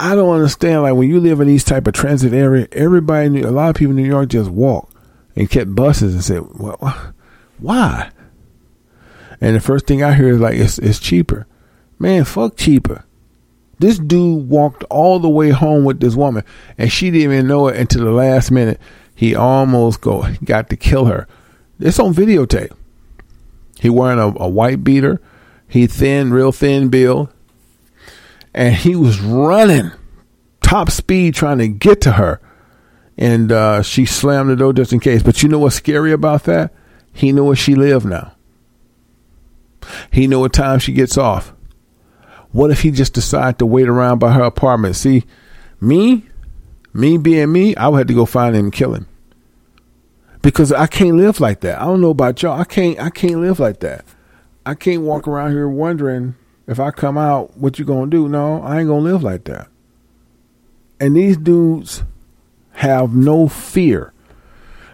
I 0.00 0.14
don't 0.14 0.34
understand. 0.34 0.82
Like 0.82 0.94
when 0.94 1.08
you 1.08 1.20
live 1.20 1.40
in 1.40 1.46
these 1.46 1.64
type 1.64 1.86
of 1.86 1.94
transit 1.94 2.32
area, 2.32 2.66
everybody, 2.72 3.42
a 3.42 3.50
lot 3.50 3.70
of 3.70 3.76
people 3.76 3.90
in 3.90 3.96
New 3.96 4.08
York 4.08 4.30
just 4.30 4.50
walk 4.50 4.90
and 5.36 5.50
kept 5.50 5.74
buses 5.74 6.14
and 6.14 6.24
said, 6.24 6.42
"Well, 6.58 7.12
why?" 7.58 8.10
And 9.40 9.54
the 9.54 9.60
first 9.60 9.86
thing 9.86 10.02
I 10.02 10.14
hear 10.14 10.28
is 10.28 10.40
like, 10.40 10.56
"It's 10.56 10.78
it's 10.78 10.98
cheaper." 10.98 11.46
Man, 11.98 12.24
fuck 12.24 12.56
cheaper. 12.56 13.04
This 13.78 13.98
dude 13.98 14.48
walked 14.48 14.82
all 14.84 15.18
the 15.18 15.28
way 15.28 15.50
home 15.50 15.84
with 15.84 16.00
this 16.00 16.14
woman, 16.14 16.44
and 16.78 16.90
she 16.90 17.10
didn't 17.10 17.32
even 17.32 17.46
know 17.46 17.68
it 17.68 17.76
until 17.76 18.04
the 18.04 18.12
last 18.12 18.50
minute. 18.50 18.80
He 19.14 19.34
almost 19.34 20.00
go 20.00 20.26
got 20.44 20.68
to 20.70 20.76
kill 20.76 21.04
her. 21.04 21.28
It's 21.78 22.00
on 22.00 22.14
videotape. 22.14 22.72
He 23.78 23.88
wearing 23.90 24.18
a, 24.18 24.32
a 24.36 24.48
white 24.48 24.82
beater 24.82 25.20
he 25.72 25.86
thin, 25.86 26.34
real 26.34 26.52
thin 26.52 26.90
build. 26.90 27.32
And 28.52 28.74
he 28.74 28.94
was 28.94 29.22
running 29.22 29.90
top 30.60 30.90
speed 30.90 31.34
trying 31.34 31.56
to 31.58 31.68
get 31.68 32.02
to 32.02 32.12
her. 32.12 32.42
And 33.16 33.50
uh, 33.50 33.80
she 33.80 34.04
slammed 34.04 34.50
the 34.50 34.56
door 34.56 34.74
just 34.74 34.92
in 34.92 35.00
case. 35.00 35.22
But 35.22 35.42
you 35.42 35.48
know 35.48 35.58
what's 35.58 35.76
scary 35.76 36.12
about 36.12 36.44
that? 36.44 36.74
He 37.14 37.32
knew 37.32 37.46
where 37.46 37.56
she 37.56 37.74
lived 37.74 38.04
now. 38.04 38.34
He 40.10 40.26
knew 40.26 40.40
what 40.40 40.52
time 40.52 40.78
she 40.78 40.92
gets 40.92 41.16
off. 41.16 41.54
What 42.50 42.70
if 42.70 42.82
he 42.82 42.90
just 42.90 43.14
decided 43.14 43.58
to 43.58 43.64
wait 43.64 43.88
around 43.88 44.18
by 44.18 44.32
her 44.32 44.42
apartment? 44.42 44.96
See, 44.96 45.24
me, 45.80 46.26
me 46.92 47.16
being 47.16 47.50
me, 47.50 47.74
I 47.76 47.88
would 47.88 47.96
have 47.96 48.06
to 48.08 48.14
go 48.14 48.26
find 48.26 48.54
him 48.54 48.66
and 48.66 48.72
kill 48.74 48.92
him. 48.92 49.06
Because 50.42 50.70
I 50.70 50.86
can't 50.86 51.16
live 51.16 51.40
like 51.40 51.60
that. 51.60 51.80
I 51.80 51.86
don't 51.86 52.02
know 52.02 52.10
about 52.10 52.42
y'all. 52.42 52.60
I 52.60 52.64
can't 52.64 53.00
I 53.00 53.08
can't 53.08 53.40
live 53.40 53.58
like 53.58 53.80
that. 53.80 54.04
I 54.64 54.74
can't 54.74 55.02
walk 55.02 55.26
around 55.26 55.52
here 55.52 55.68
wondering 55.68 56.36
if 56.66 56.78
I 56.78 56.90
come 56.90 57.18
out, 57.18 57.56
what 57.56 57.78
you 57.78 57.84
gonna 57.84 58.10
do? 58.10 58.28
No, 58.28 58.62
I 58.62 58.80
ain't 58.80 58.88
gonna 58.88 59.00
live 59.00 59.22
like 59.22 59.44
that. 59.44 59.68
And 61.00 61.16
these 61.16 61.36
dudes 61.36 62.04
have 62.72 63.14
no 63.14 63.48
fear. 63.48 64.12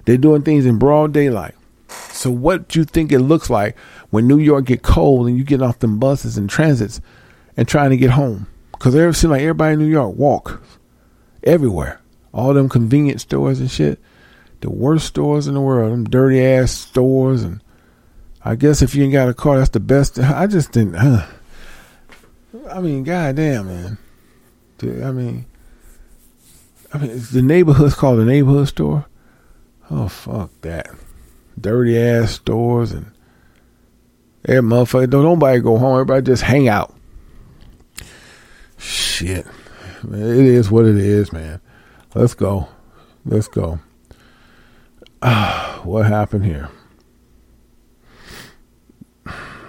They're 0.04 0.16
doing 0.16 0.42
things 0.42 0.64
in 0.64 0.78
broad 0.78 1.12
daylight. 1.12 1.54
So 1.88 2.30
what 2.30 2.74
you 2.74 2.84
think 2.84 3.12
it 3.12 3.20
looks 3.20 3.50
like 3.50 3.76
when 4.10 4.26
New 4.26 4.38
York 4.38 4.64
get 4.64 4.82
cold 4.82 5.28
and 5.28 5.36
you 5.36 5.44
get 5.44 5.62
off 5.62 5.80
them 5.80 5.98
buses 5.98 6.38
and 6.38 6.48
transits 6.48 7.00
and 7.56 7.68
trying 7.68 7.90
to 7.90 7.96
get 7.96 8.10
home? 8.10 8.46
Because 8.72 8.94
it 8.94 9.12
seems 9.14 9.30
like 9.30 9.42
everybody 9.42 9.74
in 9.74 9.80
New 9.80 9.86
York 9.86 10.16
walk 10.16 10.62
everywhere. 11.44 12.00
All 12.32 12.54
them 12.54 12.68
convenience 12.68 13.22
stores 13.22 13.60
and 13.60 13.70
shit. 13.70 14.00
The 14.60 14.70
worst 14.70 15.06
stores 15.06 15.46
in 15.46 15.54
the 15.54 15.60
world. 15.60 15.92
Them 15.92 16.04
dirty 16.04 16.44
ass 16.44 16.72
stores 16.72 17.42
and 17.42 17.62
I 18.48 18.54
guess 18.54 18.80
if 18.80 18.94
you 18.94 19.04
ain't 19.04 19.12
got 19.12 19.28
a 19.28 19.34
car, 19.34 19.58
that's 19.58 19.68
the 19.68 19.78
best. 19.78 20.18
I 20.18 20.46
just 20.46 20.72
didn't. 20.72 20.94
Huh. 20.94 21.26
I 22.70 22.80
mean, 22.80 23.04
goddamn, 23.04 23.66
man. 23.66 23.98
I 24.82 25.10
mean, 25.10 25.44
I 26.94 26.96
mean, 26.96 27.22
the 27.30 27.42
neighborhood's 27.42 27.94
called 27.94 28.20
the 28.20 28.24
neighborhood 28.24 28.68
store. 28.68 29.04
Oh 29.90 30.08
fuck 30.08 30.50
that, 30.62 30.88
dirty 31.60 31.98
ass 31.98 32.32
stores 32.32 32.92
and 32.92 33.12
every 34.46 34.62
motherfucker. 34.62 35.10
Don't 35.10 35.24
nobody 35.24 35.60
go 35.60 35.76
home. 35.76 36.00
Everybody 36.00 36.24
just 36.24 36.42
hang 36.42 36.68
out. 36.68 36.94
Shit, 38.78 39.46
it 40.04 40.46
is 40.46 40.70
what 40.70 40.86
it 40.86 40.96
is, 40.96 41.34
man. 41.34 41.60
Let's 42.14 42.32
go. 42.32 42.66
Let's 43.26 43.48
go. 43.48 43.78
What 45.84 46.06
happened 46.06 46.44
here? 46.44 46.70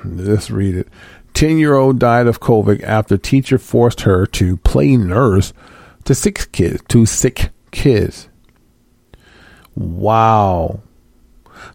Let's 0.04 0.50
read 0.50 0.76
it. 0.76 0.88
10 1.34 1.58
year 1.58 1.76
old 1.76 2.00
died 2.00 2.28
of 2.28 2.40
COVID 2.40 2.84
after 2.84 3.18
teacher 3.18 3.58
forced 3.58 4.02
her 4.02 4.26
to 4.28 4.58
play 4.58 4.98
nurse 4.98 5.54
to 6.06 6.16
six 6.16 6.46
kids, 6.46 6.82
to 6.90 7.06
sick 7.06 7.50
kids. 7.72 8.30
Wow. 9.76 10.82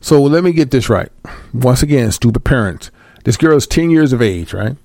So 0.00 0.22
let 0.22 0.44
me 0.44 0.52
get 0.52 0.70
this 0.70 0.88
right. 0.88 1.10
Once 1.52 1.82
again, 1.82 2.12
stupid 2.12 2.44
parents. 2.44 2.90
This 3.24 3.36
girl 3.36 3.56
is 3.56 3.66
10 3.66 3.90
years 3.90 4.12
of 4.12 4.20
age, 4.20 4.52
right? 4.52 4.76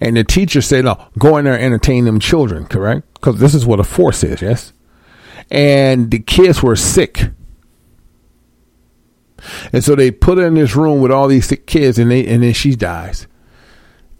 And 0.00 0.16
the 0.16 0.24
teacher 0.24 0.62
said, 0.62 0.84
no, 0.84 1.08
go 1.18 1.36
in 1.36 1.44
there 1.44 1.54
and 1.54 1.64
entertain 1.64 2.04
them 2.04 2.20
children, 2.20 2.66
correct? 2.66 3.12
Because 3.14 3.38
this 3.38 3.54
is 3.54 3.66
what 3.66 3.80
a 3.80 3.84
force 3.84 4.22
is, 4.24 4.40
yes? 4.40 4.72
And 5.50 6.10
the 6.10 6.20
kids 6.20 6.62
were 6.62 6.76
sick. 6.76 7.30
And 9.72 9.84
so 9.84 9.94
they 9.94 10.10
put 10.10 10.38
her 10.38 10.46
in 10.46 10.54
this 10.54 10.74
room 10.74 11.00
with 11.00 11.12
all 11.12 11.28
these 11.28 11.46
sick 11.46 11.66
kids, 11.66 11.98
and 11.98 12.10
they 12.10 12.26
and 12.26 12.42
then 12.42 12.52
she 12.52 12.74
dies. 12.74 13.26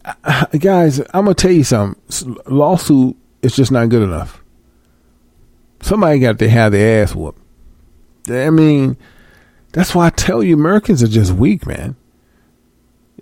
Uh, 0.05 0.47
guys, 0.59 1.01
I'm 1.01 1.25
gonna 1.25 1.35
tell 1.35 1.51
you 1.51 1.65
something. 1.65 2.37
Lawsuit 2.47 3.17
is 3.43 3.55
just 3.55 3.71
not 3.73 3.89
good 3.89 4.03
enough. 4.03 4.43
Somebody 5.81 6.19
got 6.19 6.39
to 6.39 6.49
have 6.49 6.73
their 6.73 7.03
ass 7.03 7.15
whooped. 7.15 7.41
I 8.29 8.51
mean, 8.51 8.97
that's 9.73 9.95
why 9.95 10.07
I 10.07 10.11
tell 10.11 10.43
you, 10.43 10.55
Americans 10.55 11.03
are 11.03 11.09
just 11.09 11.33
weak, 11.33 11.67
man. 11.67 11.97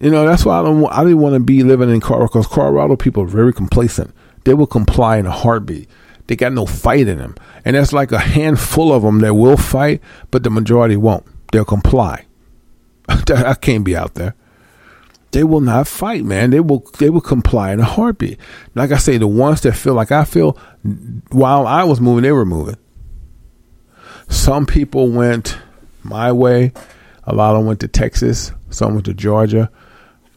You 0.00 0.10
know, 0.10 0.26
that's 0.26 0.44
why 0.44 0.60
I 0.60 0.62
don't. 0.62 0.84
I 0.86 1.02
didn't 1.02 1.20
want 1.20 1.34
to 1.34 1.40
be 1.40 1.62
living 1.62 1.90
in 1.90 2.00
Colorado 2.00 2.28
because 2.28 2.46
Colorado 2.46 2.96
people 2.96 3.22
are 3.22 3.28
very 3.28 3.52
complacent. 3.52 4.14
They 4.44 4.54
will 4.54 4.66
comply 4.66 5.16
in 5.16 5.26
a 5.26 5.30
heartbeat. 5.30 5.88
They 6.26 6.36
got 6.36 6.52
no 6.52 6.66
fight 6.66 7.08
in 7.08 7.18
them, 7.18 7.34
and 7.64 7.76
that's 7.76 7.92
like 7.92 8.12
a 8.12 8.18
handful 8.18 8.92
of 8.92 9.02
them 9.02 9.20
that 9.20 9.34
will 9.34 9.56
fight, 9.56 10.00
but 10.30 10.42
the 10.42 10.50
majority 10.50 10.96
won't. 10.96 11.24
They'll 11.56 11.64
comply. 11.64 12.26
I 13.08 13.54
can't 13.54 13.82
be 13.82 13.96
out 13.96 14.12
there. 14.12 14.34
They 15.30 15.42
will 15.42 15.62
not 15.62 15.88
fight, 15.88 16.22
man. 16.22 16.50
They 16.50 16.60
will. 16.60 16.80
They 16.98 17.08
will 17.08 17.22
comply 17.22 17.72
in 17.72 17.80
a 17.80 17.84
heartbeat. 17.84 18.38
Like 18.74 18.92
I 18.92 18.98
say, 18.98 19.16
the 19.16 19.26
ones 19.26 19.62
that 19.62 19.72
feel 19.72 19.94
like 19.94 20.12
I 20.12 20.24
feel, 20.24 20.58
while 21.30 21.66
I 21.66 21.84
was 21.84 21.98
moving, 21.98 22.24
they 22.24 22.32
were 22.32 22.44
moving. 22.44 22.76
Some 24.28 24.66
people 24.66 25.08
went 25.08 25.56
my 26.02 26.30
way. 26.30 26.74
A 27.24 27.34
lot 27.34 27.52
of 27.52 27.60
them 27.60 27.66
went 27.66 27.80
to 27.80 27.88
Texas. 27.88 28.52
Some 28.68 28.92
went 28.92 29.06
to 29.06 29.14
Georgia 29.14 29.70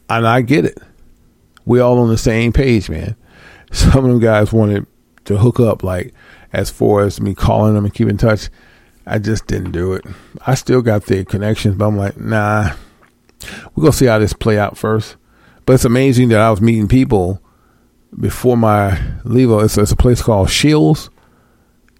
and 0.08 0.26
I 0.26 0.40
get 0.40 0.64
it. 0.64 0.78
We 1.66 1.80
all 1.80 1.98
on 1.98 2.08
the 2.08 2.16
same 2.16 2.54
page, 2.54 2.88
man. 2.88 3.14
Some 3.72 4.06
of 4.06 4.10
them 4.10 4.20
guys 4.20 4.54
wanted 4.54 4.86
to 5.26 5.36
hook 5.36 5.60
up, 5.60 5.82
like 5.82 6.14
as 6.50 6.70
far 6.70 7.02
as 7.02 7.20
me 7.20 7.34
calling 7.34 7.74
them 7.74 7.84
and 7.84 7.92
keep 7.92 8.08
in 8.08 8.16
touch. 8.16 8.48
I 9.10 9.18
just 9.18 9.48
didn't 9.48 9.72
do 9.72 9.94
it. 9.94 10.04
I 10.46 10.54
still 10.54 10.82
got 10.82 11.06
the 11.06 11.24
connections, 11.24 11.74
but 11.74 11.86
I'm 11.86 11.96
like, 11.96 12.16
nah. 12.16 12.74
We're 13.74 13.82
gonna 13.82 13.92
see 13.92 14.06
how 14.06 14.20
this 14.20 14.32
play 14.32 14.56
out 14.56 14.78
first. 14.78 15.16
But 15.66 15.72
it's 15.74 15.84
amazing 15.84 16.28
that 16.28 16.40
I 16.40 16.50
was 16.50 16.60
meeting 16.60 16.86
people 16.86 17.42
before 18.18 18.56
my 18.56 19.00
leave. 19.24 19.50
It's, 19.50 19.76
it's 19.76 19.90
a 19.90 19.96
place 19.96 20.22
called 20.22 20.48
Shields. 20.48 21.10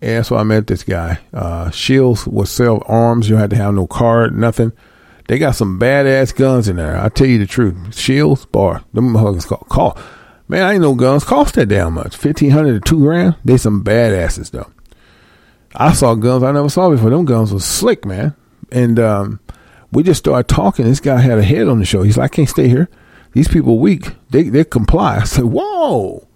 And 0.00 0.18
that's 0.18 0.30
I 0.30 0.44
met 0.44 0.68
this 0.68 0.84
guy. 0.84 1.18
Uh, 1.34 1.70
Shields 1.70 2.26
would 2.26 2.48
sell 2.48 2.82
arms. 2.86 3.28
You 3.28 3.36
had 3.36 3.50
to 3.50 3.56
have 3.56 3.74
no 3.74 3.86
card, 3.86 4.36
nothing. 4.36 4.72
They 5.26 5.38
got 5.38 5.56
some 5.56 5.78
badass 5.78 6.34
guns 6.34 6.68
in 6.68 6.76
there. 6.76 6.96
I 6.96 7.08
tell 7.08 7.26
you 7.26 7.38
the 7.38 7.46
truth. 7.46 7.96
Shields, 7.96 8.46
bar, 8.46 8.84
them 8.92 9.12
motherfuckers 9.14 9.46
call, 9.46 9.66
call. 9.68 9.98
Man, 10.48 10.62
I 10.62 10.72
ain't 10.72 10.82
no 10.82 10.94
guns 10.94 11.24
cost 11.24 11.54
that 11.56 11.66
damn 11.66 11.94
much. 11.94 12.16
Fifteen 12.16 12.50
hundred 12.50 12.82
to 12.84 12.88
two 12.88 13.00
grand. 13.00 13.36
They 13.44 13.56
some 13.56 13.84
badasses 13.84 14.50
though. 14.50 14.70
I 15.74 15.92
saw 15.92 16.14
guns 16.14 16.42
I 16.42 16.52
never 16.52 16.68
saw 16.68 16.90
before. 16.90 17.10
Them 17.10 17.24
guns 17.24 17.52
was 17.52 17.64
slick, 17.64 18.04
man. 18.04 18.34
And 18.72 18.98
um, 18.98 19.40
we 19.92 20.02
just 20.02 20.18
started 20.18 20.48
talking. 20.48 20.84
This 20.84 21.00
guy 21.00 21.20
had 21.20 21.38
a 21.38 21.42
head 21.42 21.68
on 21.68 21.78
the 21.78 21.84
show. 21.84 22.02
He's 22.02 22.16
like, 22.16 22.32
I 22.32 22.34
can't 22.34 22.48
stay 22.48 22.68
here. 22.68 22.88
These 23.32 23.48
people 23.48 23.78
weak. 23.78 24.14
They 24.30 24.44
they 24.44 24.64
comply. 24.64 25.18
I 25.18 25.24
said, 25.24 25.44
Whoa, 25.44 26.26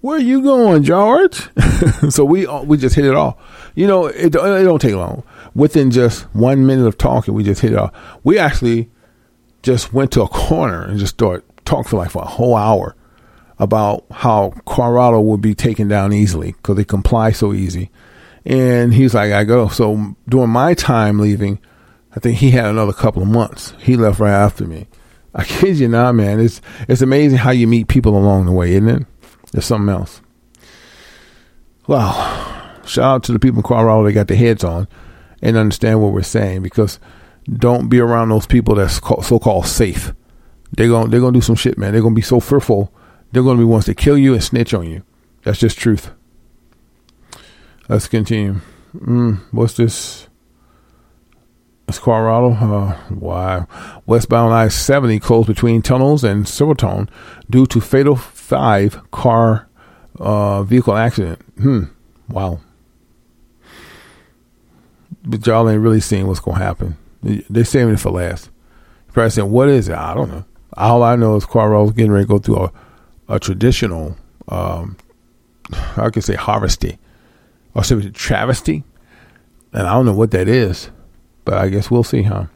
where 0.00 0.16
are 0.16 0.20
you 0.20 0.42
going, 0.42 0.82
George? 0.82 1.48
so 2.10 2.24
we 2.24 2.46
we 2.64 2.76
just 2.76 2.96
hit 2.96 3.04
it 3.04 3.14
off. 3.14 3.36
You 3.76 3.86
know, 3.86 4.06
it, 4.06 4.26
it 4.26 4.30
don't 4.32 4.80
take 4.80 4.94
long 4.94 5.22
within 5.54 5.90
just 5.90 6.22
one 6.34 6.66
minute 6.66 6.86
of 6.86 6.98
talking, 6.98 7.34
we 7.34 7.44
just 7.44 7.60
hit 7.60 7.72
it 7.72 7.78
off. 7.78 7.92
We 8.24 8.38
actually 8.38 8.90
just 9.62 9.92
went 9.92 10.12
to 10.12 10.22
a 10.22 10.28
corner 10.28 10.82
and 10.82 10.98
just 10.98 11.14
started 11.14 11.44
talking 11.64 11.88
for 11.88 11.96
like 11.96 12.10
for 12.10 12.22
a 12.22 12.26
whole 12.26 12.56
hour 12.56 12.96
about 13.58 14.04
how 14.10 14.52
Colorado 14.66 15.20
would 15.20 15.40
be 15.40 15.54
taken 15.54 15.88
down 15.88 16.12
easily 16.12 16.52
because 16.52 16.76
they 16.76 16.84
comply 16.84 17.30
so 17.30 17.52
easy. 17.52 17.90
And 18.44 18.92
he's 18.92 19.14
like, 19.14 19.32
I 19.32 19.44
go. 19.44 19.68
So 19.68 20.16
during 20.28 20.50
my 20.50 20.74
time 20.74 21.18
leaving, 21.18 21.58
I 22.14 22.20
think 22.20 22.38
he 22.38 22.50
had 22.50 22.66
another 22.66 22.92
couple 22.92 23.22
of 23.22 23.28
months. 23.28 23.74
He 23.78 23.96
left 23.96 24.20
right 24.20 24.32
after 24.32 24.66
me. 24.66 24.86
I 25.34 25.44
kid 25.44 25.78
you 25.78 25.88
not, 25.88 26.14
man. 26.14 26.38
It's 26.40 26.60
it's 26.88 27.02
amazing 27.02 27.38
how 27.38 27.50
you 27.50 27.66
meet 27.66 27.88
people 27.88 28.16
along 28.16 28.46
the 28.46 28.52
way, 28.52 28.72
isn't 28.72 28.88
it? 28.88 29.06
There's 29.52 29.64
something 29.64 29.92
else. 29.92 30.20
Wow. 31.86 32.80
Shout 32.86 33.04
out 33.04 33.24
to 33.24 33.32
the 33.32 33.38
people 33.38 33.58
in 33.58 33.62
Colorado 33.62 34.04
that 34.04 34.12
got 34.12 34.28
their 34.28 34.36
heads 34.36 34.62
on 34.62 34.86
and 35.42 35.56
understand 35.56 36.00
what 36.00 36.12
we're 36.12 36.22
saying 36.22 36.62
because 36.62 37.00
don't 37.52 37.88
be 37.88 37.98
around 37.98 38.28
those 38.28 38.46
people 38.46 38.74
that's 38.74 39.00
so 39.26 39.38
called 39.38 39.66
safe. 39.66 40.14
They're 40.72 40.88
going 40.88 41.10
they're 41.10 41.20
gonna 41.20 41.32
do 41.32 41.40
some 41.40 41.56
shit, 41.56 41.78
man. 41.78 41.92
They're 41.92 42.02
gonna 42.02 42.14
be 42.14 42.22
so 42.22 42.40
fearful. 42.40 42.92
They're 43.32 43.42
gonna 43.42 43.58
be 43.58 43.64
ones 43.64 43.86
to 43.86 43.94
kill 43.94 44.18
you 44.18 44.34
and 44.34 44.42
snitch 44.42 44.72
on 44.72 44.88
you. 44.88 45.02
That's 45.42 45.58
just 45.58 45.78
truth. 45.78 46.10
Let's 47.88 48.08
continue. 48.08 48.60
Mm, 48.96 49.40
what's 49.50 49.76
this? 49.76 50.28
It's 51.88 51.98
Colorado. 51.98 52.52
Uh, 52.52 52.96
why? 53.10 53.66
Westbound 54.06 54.54
I 54.54 54.68
70 54.68 55.20
closed 55.20 55.48
between 55.48 55.82
tunnels 55.82 56.24
and 56.24 56.48
Silverthorne 56.48 57.10
due 57.50 57.66
to 57.66 57.80
fatal 57.80 58.16
five 58.16 59.10
car 59.10 59.68
uh, 60.18 60.62
vehicle 60.62 60.96
accident. 60.96 61.40
Hmm. 61.58 61.84
Wow 62.28 62.60
but 65.24 65.46
y'all 65.46 65.68
ain't 65.68 65.80
really 65.80 66.00
seeing 66.00 66.26
what's 66.26 66.40
gonna 66.40 66.58
happen. 66.58 66.96
They're 67.22 67.64
saving 67.64 67.94
it 67.94 68.00
for 68.00 68.10
last. 68.10 68.50
Saying, 69.14 69.50
"What 69.50 69.68
is 69.68 69.88
it?" 69.88 69.96
I 69.96 70.12
don't 70.14 70.28
know. 70.28 70.44
All 70.76 71.02
I 71.02 71.16
know 71.16 71.36
is 71.36 71.46
Quarro's 71.46 71.92
getting 71.92 72.12
ready 72.12 72.24
to 72.24 72.28
go 72.28 72.38
through 72.38 72.64
a, 72.64 72.72
a 73.28 73.40
traditional, 73.40 74.16
um, 74.48 74.96
I 75.96 76.10
could 76.10 76.24
say 76.24 76.34
harvesty, 77.74 77.80
or 77.80 77.84
something 77.84 78.12
travesty, 78.12 78.84
and 79.72 79.86
I 79.86 79.92
don't 79.92 80.06
know 80.06 80.14
what 80.14 80.30
that 80.30 80.48
is, 80.48 80.90
but 81.44 81.54
I 81.54 81.68
guess 81.68 81.90
we'll 81.90 82.04
see, 82.04 82.22
huh? 82.22 82.46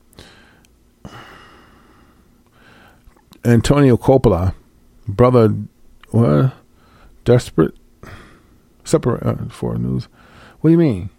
Antonio 3.44 3.96
Coppola, 3.96 4.54
brother, 5.06 5.54
what? 6.10 6.52
Desperate, 7.24 7.74
separate 8.84 9.22
uh, 9.22 9.48
for 9.48 9.76
news. 9.76 10.08
What 10.60 10.70
do 10.70 10.72
you 10.72 10.78
mean? 10.78 11.10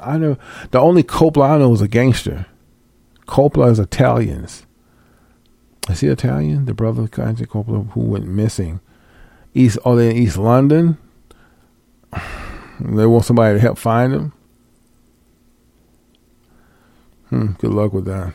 I 0.00 0.16
know 0.16 0.38
the 0.70 0.78
only 0.78 1.02
Coppola 1.02 1.50
I 1.50 1.58
know 1.58 1.72
is 1.72 1.80
a 1.80 1.88
gangster. 1.88 2.46
Coppola 3.26 3.70
is 3.70 3.78
Italians. 3.78 4.64
Is 5.88 6.00
he 6.00 6.08
Italian? 6.08 6.66
The 6.66 6.74
brother 6.74 7.02
of 7.02 7.10
Coppola 7.10 7.90
who 7.92 8.00
went 8.00 8.26
missing. 8.26 8.80
East 9.54 9.78
are 9.84 9.96
they 9.96 10.10
in 10.10 10.16
East 10.16 10.36
London? 10.36 10.98
They 12.80 13.06
want 13.06 13.24
somebody 13.24 13.56
to 13.56 13.60
help 13.60 13.76
find 13.76 14.12
them. 14.12 14.32
Hmm, 17.28 17.52
good 17.58 17.72
luck 17.72 17.92
with 17.92 18.04
that. 18.04 18.32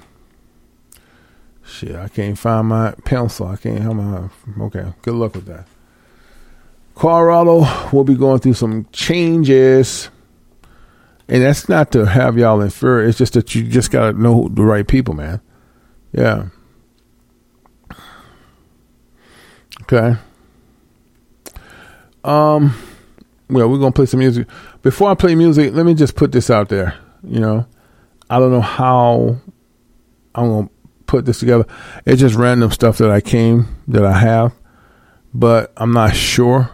Shit, 1.66 1.96
I 1.96 2.10
can't 2.10 2.38
find 2.38 2.68
my 2.68 2.92
pencil. 3.06 3.48
I 3.48 3.56
can't 3.56 3.80
have 3.80 3.96
my 3.96 4.30
okay. 4.66 4.94
Good 5.02 5.14
luck 5.14 5.36
with 5.36 5.46
that. 5.46 5.66
Colorado 6.96 7.66
will 7.92 8.04
be 8.04 8.16
going 8.16 8.40
through 8.40 8.54
some 8.54 8.86
changes 8.92 10.10
and 11.28 11.42
that's 11.42 11.70
not 11.70 11.92
to 11.94 12.06
have 12.06 12.38
y'all 12.38 12.62
in 12.62 12.70
fear. 12.70 13.04
It's 13.04 13.18
just 13.18 13.34
that 13.34 13.56
you 13.56 13.64
just 13.64 13.92
gotta 13.92 14.18
know 14.20 14.50
the 14.50 14.64
right 14.64 14.88
people, 14.88 15.14
man. 15.14 15.42
Yeah. 16.12 16.50
Okay. 19.84 20.18
Um. 22.24 22.76
Well, 23.50 23.70
we're 23.70 23.78
gonna 23.78 23.92
play 23.92 24.06
some 24.06 24.20
music. 24.20 24.48
Before 24.82 25.10
I 25.12 25.16
play 25.16 25.36
music, 25.36 25.74
let 25.74 25.86
me 25.86 25.94
just 25.94 26.16
put 26.16 26.32
this 26.32 26.50
out 26.50 26.70
there. 26.70 26.96
You 27.24 27.40
know, 27.40 27.68
I 28.30 28.40
don't 28.40 28.52
know 28.52 28.62
how 28.62 29.38
I'm 30.34 30.50
gonna 30.50 30.70
put 31.06 31.26
this 31.26 31.40
together. 31.40 31.66
It's 32.06 32.20
just 32.20 32.36
random 32.36 32.72
stuff 32.72 32.98
that 32.98 33.12
I 33.12 33.22
came 33.22 33.68
that 33.88 34.06
I 34.06 34.18
have, 34.18 34.54
but 35.34 35.72
I'm 35.78 35.92
not 35.92 36.16
sure 36.16 36.72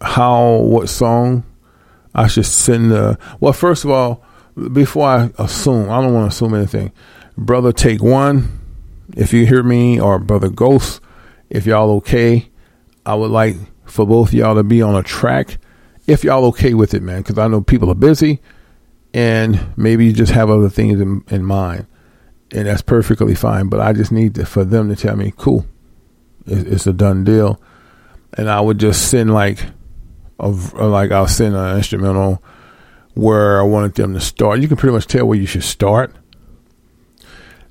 how 0.00 0.56
what 0.56 0.88
song 0.88 1.44
I 2.14 2.28
should 2.28 2.46
send 2.46 2.90
the. 2.90 3.18
Well, 3.40 3.52
first 3.52 3.84
of 3.84 3.90
all, 3.90 4.24
before 4.72 5.08
I 5.08 5.30
assume, 5.38 5.90
I 5.90 6.00
don't 6.00 6.14
want 6.14 6.30
to 6.30 6.34
assume 6.34 6.54
anything. 6.54 6.92
Brother, 7.36 7.72
take 7.72 8.02
one. 8.02 8.60
If 9.16 9.32
you 9.32 9.46
hear 9.46 9.62
me, 9.62 10.00
or 10.00 10.18
Brother 10.18 10.48
Ghost, 10.48 11.00
if 11.50 11.66
y'all 11.66 11.90
okay, 11.96 12.50
I 13.04 13.14
would 13.14 13.30
like 13.30 13.56
for 13.94 14.04
both 14.04 14.34
y'all 14.34 14.56
to 14.56 14.64
be 14.64 14.82
on 14.82 14.96
a 14.96 15.04
track. 15.04 15.58
If 16.08 16.24
y'all 16.24 16.46
okay 16.46 16.74
with 16.74 16.94
it, 16.94 17.02
man, 17.02 17.22
because 17.22 17.38
I 17.38 17.46
know 17.46 17.60
people 17.60 17.88
are 17.92 17.94
busy, 17.94 18.40
and 19.14 19.68
maybe 19.76 20.06
you 20.06 20.12
just 20.12 20.32
have 20.32 20.50
other 20.50 20.68
things 20.68 21.00
in, 21.00 21.22
in 21.30 21.44
mind, 21.44 21.86
and 22.50 22.66
that's 22.66 22.82
perfectly 22.82 23.36
fine. 23.36 23.68
But 23.68 23.78
I 23.78 23.92
just 23.92 24.10
need 24.10 24.34
to, 24.34 24.46
for 24.46 24.64
them 24.64 24.88
to 24.88 24.96
tell 24.96 25.14
me, 25.14 25.32
cool, 25.36 25.64
it's, 26.44 26.68
it's 26.68 26.86
a 26.88 26.92
done 26.92 27.22
deal, 27.22 27.60
and 28.36 28.50
I 28.50 28.60
would 28.60 28.78
just 28.78 29.10
send 29.10 29.32
like 29.32 29.64
of 30.40 30.74
uh, 30.74 30.88
like 30.88 31.12
I'll 31.12 31.28
send 31.28 31.54
an 31.54 31.76
instrumental 31.76 32.42
where 33.14 33.60
I 33.60 33.62
wanted 33.62 33.94
them 33.94 34.12
to 34.14 34.20
start. 34.20 34.58
You 34.58 34.66
can 34.66 34.76
pretty 34.76 34.94
much 34.94 35.06
tell 35.06 35.24
where 35.24 35.38
you 35.38 35.46
should 35.46 35.62
start. 35.62 36.12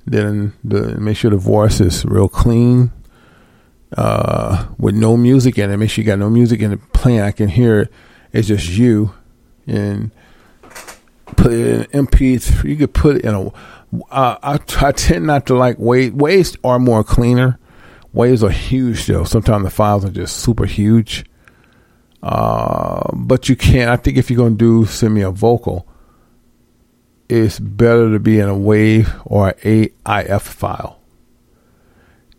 Then 0.06 0.54
the 0.64 0.98
make 0.98 1.18
sure 1.18 1.30
the 1.30 1.36
voice 1.36 1.82
is 1.82 2.02
real 2.06 2.30
clean, 2.30 2.92
uh, 3.96 4.66
with 4.78 4.94
no 4.94 5.16
music 5.16 5.58
in 5.58 5.70
it. 5.70 5.76
Make 5.76 5.90
sure 5.90 6.02
you 6.02 6.06
got 6.06 6.18
no 6.18 6.30
music 6.30 6.60
in 6.60 6.72
it 6.72 6.92
playing. 6.92 7.20
I 7.20 7.32
can 7.32 7.48
hear 7.48 7.82
it. 7.82 7.92
It's 8.32 8.48
just 8.48 8.68
you, 8.68 9.14
and 9.66 10.10
put 11.36 11.52
it 11.52 11.90
in 11.90 12.06
MP3. 12.06 12.64
You 12.64 12.76
could 12.76 12.94
put 12.94 13.16
it 13.16 13.24
in 13.24 13.34
a. 13.34 13.46
Uh, 14.10 14.36
I, 14.42 14.58
I 14.80 14.92
tend 14.92 15.26
not 15.26 15.46
to 15.46 15.54
like 15.54 15.78
waves. 15.78 16.14
Waves 16.14 16.56
are 16.64 16.78
more 16.78 17.04
cleaner. 17.04 17.58
Waves 18.12 18.42
are 18.42 18.50
huge 18.50 19.06
though. 19.06 19.24
Sometimes 19.24 19.64
the 19.64 19.70
files 19.70 20.04
are 20.04 20.10
just 20.10 20.38
super 20.38 20.66
huge. 20.66 21.24
Uh, 22.22 23.10
but 23.12 23.48
you 23.48 23.54
can't. 23.54 23.90
I 23.90 23.96
think 23.96 24.16
if 24.16 24.30
you're 24.30 24.38
gonna 24.38 24.56
do 24.56 24.86
send 24.86 25.14
me 25.14 25.20
a 25.20 25.30
vocal, 25.30 25.86
it's 27.28 27.60
better 27.60 28.10
to 28.12 28.18
be 28.18 28.40
in 28.40 28.48
a 28.48 28.56
wave 28.56 29.14
or 29.24 29.50
a 29.64 29.88
AIF 30.06 30.42
file 30.42 31.00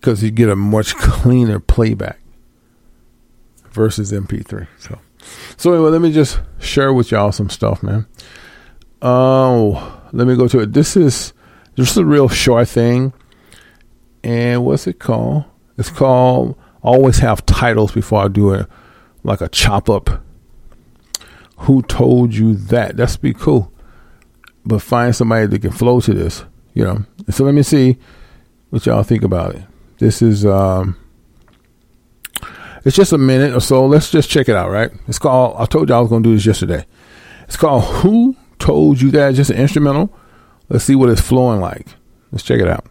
because 0.06 0.22
you 0.22 0.30
get 0.30 0.50
a 0.50 0.56
much 0.56 0.96
cleaner 0.98 1.60
playback 1.60 2.20
versus 3.72 4.12
MP3. 4.12 4.68
So, 4.78 5.00
so 5.58 5.74
anyway, 5.74 5.90
let 5.90 6.02
me 6.02 6.12
just 6.12 6.40
share 6.60 6.94
with 6.94 7.10
y'all 7.10 7.32
some 7.32 7.50
stuff, 7.50 7.82
man. 7.82 8.06
Oh, 9.02 10.02
let 10.14 10.28
me 10.28 10.36
go 10.36 10.48
to 10.48 10.60
it. 10.60 10.74
This 10.74 10.96
is 10.96 11.34
just 11.76 11.98
a 11.98 12.06
real 12.06 12.30
short 12.30 12.68
thing, 12.68 13.14
and 14.24 14.64
what's 14.64 14.86
it 14.86 15.00
called? 15.00 15.46
It's 15.78 15.90
called. 15.90 16.56
Always 16.84 17.18
have 17.18 17.44
titles 17.48 17.92
before 17.92 18.24
I 18.24 18.28
do 18.28 18.54
it, 18.54 18.68
like 19.24 19.42
a 19.42 19.50
chop 19.50 19.90
up. 19.90 20.24
Who 21.60 21.82
told 21.82 22.36
you 22.36 22.54
that? 22.56 22.96
That's 22.96 23.18
be 23.18 23.34
cool 23.34 23.72
but 24.66 24.82
find 24.82 25.16
somebody 25.16 25.46
that 25.46 25.62
can 25.62 25.72
flow 25.72 26.02
to 26.02 26.14
this, 26.14 26.44
you 26.74 26.84
know. 26.84 27.06
So 27.30 27.44
let 27.44 27.54
me 27.54 27.64
see 27.64 27.98
what 28.72 28.86
y'all 28.86 29.04
think 29.04 29.24
about 29.24 29.56
it. 29.56 29.64
This 29.98 30.22
is 30.22 30.46
um 30.46 30.98
it's 32.84 32.96
just 32.96 33.14
a 33.14 33.18
minute 33.18 33.54
or 33.54 33.60
so. 33.60 33.86
Let's 33.86 34.12
just 34.12 34.30
check 34.30 34.48
it 34.48 34.56
out, 34.56 34.70
right? 34.70 34.92
It's 35.08 35.20
called 35.20 35.56
I 35.58 35.66
told 35.66 35.90
y'all 35.90 36.00
I 36.00 36.02
was 36.02 36.10
gonna 36.10 36.24
do 36.24 36.34
this 36.34 36.46
yesterday. 36.46 36.86
It's 37.46 37.58
called 37.58 37.84
Who 37.86 38.36
Told 38.60 39.02
You 39.02 39.12
That? 39.12 39.36
Just 39.36 39.50
an 39.50 39.58
instrumental. 39.58 40.14
Let's 40.70 40.84
see 40.84 40.96
what 40.96 41.10
it's 41.10 41.22
flowing 41.22 41.60
like. 41.60 41.88
Let's 42.32 42.44
check 42.44 42.60
it 42.60 42.68
out. 42.68 42.86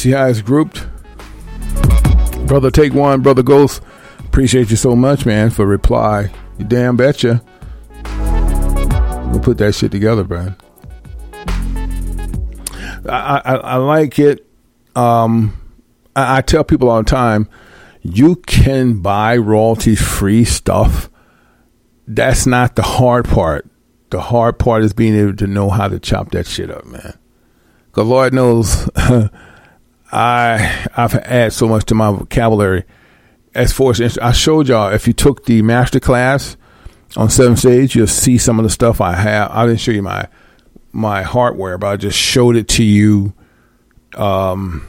See 0.00 0.12
how 0.12 0.26
it's 0.26 0.40
grouped? 0.40 0.86
Brother 2.46 2.70
Take 2.70 2.94
One, 2.94 3.20
Brother 3.20 3.42
Ghost, 3.42 3.82
appreciate 4.20 4.70
you 4.70 4.76
so 4.76 4.96
much, 4.96 5.26
man, 5.26 5.50
for 5.50 5.66
reply. 5.66 6.30
You 6.58 6.64
damn 6.64 6.96
betcha. 6.96 7.42
We'll 9.30 9.40
put 9.40 9.58
that 9.58 9.74
shit 9.74 9.92
together, 9.92 10.24
man. 10.24 10.56
I, 13.06 13.42
I, 13.44 13.54
I 13.56 13.76
like 13.76 14.18
it. 14.18 14.46
Um, 14.96 15.60
I, 16.16 16.38
I 16.38 16.40
tell 16.40 16.64
people 16.64 16.88
all 16.88 17.02
the 17.02 17.10
time, 17.10 17.48
you 18.00 18.36
can 18.36 19.02
buy 19.02 19.36
royalty 19.36 19.96
free 19.96 20.44
stuff. 20.44 21.10
That's 22.06 22.46
not 22.46 22.74
the 22.74 22.82
hard 22.82 23.26
part. 23.26 23.68
The 24.08 24.20
hard 24.20 24.58
part 24.58 24.82
is 24.82 24.94
being 24.94 25.14
able 25.14 25.36
to 25.36 25.46
know 25.46 25.68
how 25.68 25.88
to 25.88 26.00
chop 26.00 26.30
that 26.30 26.46
shit 26.46 26.70
up, 26.70 26.86
man. 26.86 27.18
Because 27.86 28.06
Lord 28.06 28.32
knows, 28.32 28.88
I 30.12 30.88
I've 30.96 31.14
added 31.14 31.52
so 31.52 31.68
much 31.68 31.84
to 31.86 31.94
my 31.94 32.10
vocabulary. 32.10 32.84
As 33.54 33.72
far 33.72 33.90
as 33.90 34.18
I 34.18 34.32
showed 34.32 34.68
y'all, 34.68 34.92
if 34.92 35.06
you 35.06 35.12
took 35.12 35.44
the 35.44 35.62
master 35.62 36.00
class 36.00 36.56
on 37.16 37.30
seven 37.30 37.56
stage, 37.56 37.96
you'll 37.96 38.06
see 38.06 38.38
some 38.38 38.58
of 38.58 38.62
the 38.62 38.70
stuff 38.70 39.00
I 39.00 39.14
have. 39.14 39.50
I 39.50 39.66
didn't 39.66 39.80
show 39.80 39.92
you 39.92 40.02
my 40.02 40.28
my 40.92 41.22
hardware, 41.22 41.78
but 41.78 41.88
I 41.88 41.96
just 41.96 42.18
showed 42.18 42.56
it 42.56 42.68
to 42.68 42.84
you. 42.84 43.34
Um, 44.14 44.86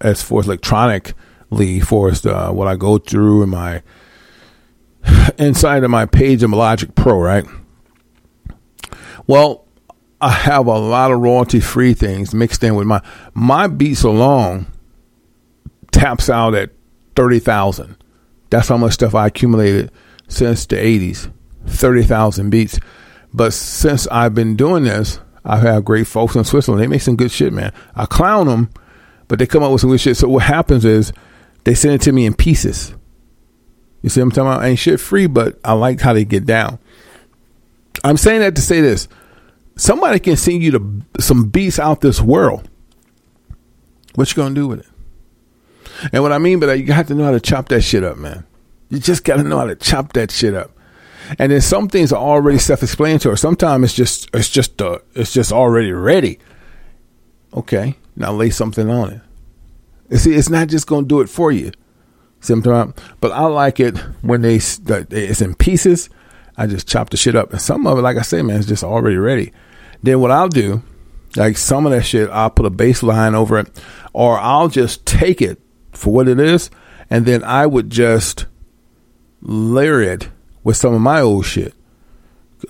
as 0.00 0.22
far 0.22 0.40
as 0.40 0.46
electronically, 0.46 1.80
for 1.80 2.10
as 2.10 2.24
what 2.24 2.68
I 2.68 2.76
go 2.76 2.98
through 2.98 3.42
in 3.42 3.50
my 3.50 3.82
inside 5.38 5.84
of 5.84 5.90
my 5.90 6.06
page 6.06 6.42
of 6.42 6.50
Logic 6.50 6.94
Pro, 6.94 7.18
right? 7.18 7.44
Well, 9.26 9.66
I 10.20 10.30
have 10.30 10.66
a 10.66 10.78
lot 10.78 11.10
of 11.10 11.20
royalty 11.20 11.60
free 11.60 11.94
things 11.94 12.34
mixed 12.34 12.62
in 12.62 12.74
with 12.74 12.86
my 12.86 13.00
my 13.34 13.66
beats 13.66 14.02
alone 14.02 14.66
taps 15.92 16.28
out 16.28 16.54
at 16.54 16.70
thirty 17.16 17.38
thousand. 17.38 17.96
That's 18.50 18.68
how 18.68 18.76
much 18.76 18.94
stuff 18.94 19.14
I 19.14 19.28
accumulated 19.28 19.90
since 20.28 20.66
the 20.66 20.78
eighties. 20.78 21.28
Thirty 21.66 22.02
thousand 22.02 22.50
beats. 22.50 22.78
But 23.32 23.52
since 23.52 24.06
I've 24.08 24.34
been 24.34 24.56
doing 24.56 24.84
this, 24.84 25.20
I've 25.44 25.62
had 25.62 25.84
great 25.84 26.06
folks 26.06 26.34
in 26.34 26.44
Switzerland. 26.44 26.82
They 26.82 26.88
make 26.88 27.02
some 27.02 27.16
good 27.16 27.30
shit, 27.30 27.52
man. 27.52 27.72
I 27.94 28.06
clown 28.06 28.46
them, 28.46 28.70
but 29.28 29.38
they 29.38 29.46
come 29.46 29.62
up 29.62 29.72
with 29.72 29.80
some 29.80 29.90
good 29.90 30.00
shit. 30.00 30.16
So 30.16 30.28
what 30.28 30.42
happens 30.42 30.84
is 30.84 31.12
they 31.64 31.74
send 31.74 31.94
it 31.94 32.02
to 32.02 32.12
me 32.12 32.26
in 32.26 32.34
pieces. 32.34 32.94
You 34.02 34.08
see 34.08 34.20
I'm 34.20 34.30
talking 34.30 34.50
about? 34.50 34.64
Ain't 34.64 34.78
shit 34.78 35.00
free, 35.00 35.26
but 35.26 35.58
I 35.64 35.74
like 35.74 36.00
how 36.00 36.12
they 36.12 36.24
get 36.24 36.44
down. 36.46 36.78
I'm 38.02 38.16
saying 38.16 38.40
that 38.40 38.56
to 38.56 38.62
say 38.62 38.80
this 38.80 39.08
somebody 39.80 40.18
can 40.18 40.36
send 40.36 40.62
you 40.62 40.70
to 40.72 41.02
some 41.22 41.48
beats 41.48 41.78
out 41.78 42.00
this 42.00 42.20
world. 42.20 42.68
What 44.14 44.30
you 44.30 44.36
gonna 44.36 44.54
do 44.54 44.68
with 44.68 44.80
it? 44.80 44.86
And 46.12 46.22
what 46.22 46.32
I 46.32 46.38
mean 46.38 46.60
by 46.60 46.66
that, 46.66 46.78
you 46.78 46.92
have 46.92 47.08
to 47.08 47.14
know 47.14 47.24
how 47.24 47.30
to 47.30 47.40
chop 47.40 47.68
that 47.68 47.82
shit 47.82 48.04
up, 48.04 48.16
man. 48.16 48.44
You 48.88 48.98
just 48.98 49.24
gotta 49.24 49.42
know 49.42 49.58
how 49.58 49.66
to 49.66 49.76
chop 49.76 50.12
that 50.14 50.30
shit 50.30 50.54
up. 50.54 50.72
And 51.38 51.52
then 51.52 51.60
some 51.60 51.88
things 51.88 52.12
are 52.12 52.20
already 52.20 52.58
self-explanatory. 52.58 53.38
Sometimes 53.38 53.84
it's 53.84 53.94
just 53.94 54.28
it's 54.34 54.50
just 54.50 54.82
uh, 54.82 54.98
it's 55.14 55.32
just 55.32 55.52
already 55.52 55.92
ready. 55.92 56.38
Okay, 57.54 57.96
now 58.16 58.32
lay 58.32 58.50
something 58.50 58.90
on 58.90 59.12
it. 59.12 59.20
You 60.10 60.18
see, 60.18 60.34
it's 60.34 60.50
not 60.50 60.68
just 60.68 60.86
gonna 60.86 61.06
do 61.06 61.20
it 61.20 61.28
for 61.28 61.52
you. 61.52 61.72
Sometimes, 62.40 62.94
but 63.20 63.32
I 63.32 63.46
like 63.46 63.80
it 63.80 63.98
when 64.22 64.42
they 64.42 64.56
it's 64.56 65.40
in 65.40 65.54
pieces. 65.54 66.10
I 66.56 66.66
just 66.66 66.88
chop 66.88 67.10
the 67.10 67.16
shit 67.16 67.36
up, 67.36 67.52
and 67.52 67.60
some 67.60 67.86
of 67.86 67.98
it, 67.98 68.02
like 68.02 68.16
I 68.16 68.22
say, 68.22 68.42
man, 68.42 68.58
is 68.58 68.66
just 68.66 68.82
already 68.82 69.16
ready. 69.16 69.52
Then 70.02 70.20
what 70.20 70.30
I'll 70.30 70.48
do, 70.48 70.82
like 71.36 71.56
some 71.56 71.86
of 71.86 71.92
that 71.92 72.02
shit, 72.02 72.30
I'll 72.30 72.50
put 72.50 72.66
a 72.66 72.70
bass 72.70 73.02
line 73.02 73.34
over 73.34 73.58
it, 73.58 73.82
or 74.12 74.38
I'll 74.38 74.68
just 74.68 75.06
take 75.06 75.40
it 75.42 75.60
for 75.92 76.12
what 76.12 76.28
it 76.28 76.40
is, 76.40 76.70
and 77.08 77.26
then 77.26 77.44
I 77.44 77.66
would 77.66 77.90
just 77.90 78.46
layer 79.42 80.00
it 80.00 80.28
with 80.64 80.76
some 80.76 80.94
of 80.94 81.00
my 81.00 81.20
old 81.20 81.46
shit. 81.46 81.74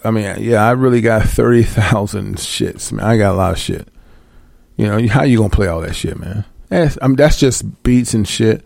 I 0.05 0.11
mean, 0.11 0.37
yeah, 0.41 0.65
I 0.65 0.73
really 0.73 1.01
got 1.01 1.27
thirty 1.27 1.63
thousand 1.63 2.37
shits. 2.37 2.93
Man, 2.93 3.05
I 3.05 3.17
got 3.17 3.35
a 3.35 3.37
lot 3.37 3.53
of 3.53 3.59
shit. 3.59 3.89
You 4.77 4.87
know, 4.87 5.09
how 5.09 5.25
you 5.25 5.39
gonna 5.39 5.51
play 5.51 5.67
all 5.67 5.81
that 5.83 5.95
shit, 5.95 6.19
man? 6.19 6.45
That's, 6.69 6.97
I 7.03 7.09
mean, 7.09 7.17
that's 7.17 7.39
just 7.39 7.83
beats 7.83 8.15
and 8.15 8.27
shit. 8.27 8.65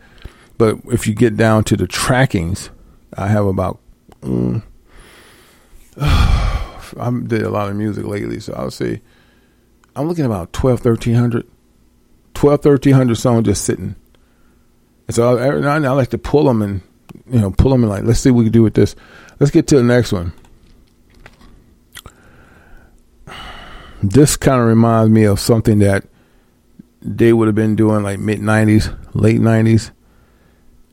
But 0.59 0.79
if 0.87 1.07
you 1.07 1.15
get 1.15 1.37
down 1.37 1.65
to 1.65 1.77
the 1.77 1.87
trackings, 1.87 2.71
I 3.17 3.29
have 3.29 3.47
about. 3.47 3.81
Mm, 4.23 4.63
I 6.99 7.11
did 7.11 7.43
a 7.43 7.51
lot 7.51 7.71
of 7.71 7.77
music 7.77 8.05
lately, 8.05 8.41
so 8.41 8.53
I'll 8.55 8.71
say 8.71 9.01
I'm 9.97 10.09
looking 10.09 10.25
about 10.25 10.53
12, 10.53 10.85
1300. 10.85 11.47
12, 12.35 12.65
1300 12.65 13.15
songs 13.15 13.45
just 13.45 13.65
sitting. 13.65 13.95
And 15.07 15.15
so 15.15 15.37
every 15.37 15.61
now 15.61 15.77
and 15.77 15.85
then 15.85 15.91
I 15.91 15.95
like 15.95 16.11
to 16.11 16.19
pull 16.19 16.45
them 16.45 16.63
and 16.63 16.81
you 17.31 17.39
know 17.39 17.51
pull 17.51 17.71
them 17.71 17.85
and 17.85 17.91
like 17.91 18.05
let's 18.05 18.21
see 18.21 18.31
what 18.31 18.39
we 18.39 18.45
can 18.47 18.53
do 18.53 18.63
with 18.63 18.75
this. 18.75 18.97
Let's 19.39 19.51
get 19.51 19.67
to 19.69 19.77
the 19.77 19.83
next 19.83 20.13
one. 20.13 20.33
This 24.03 24.37
kind 24.37 24.61
of 24.61 24.67
reminds 24.67 25.11
me 25.11 25.25
of 25.25 25.41
something 25.41 25.79
that 25.79 26.05
they 27.01 27.33
would 27.33 27.49
have 27.49 27.55
been 27.55 27.77
doing 27.77 28.03
like 28.03 28.19
mid 28.19 28.41
'90s, 28.41 28.97
late 29.15 29.41
'90s. 29.41 29.91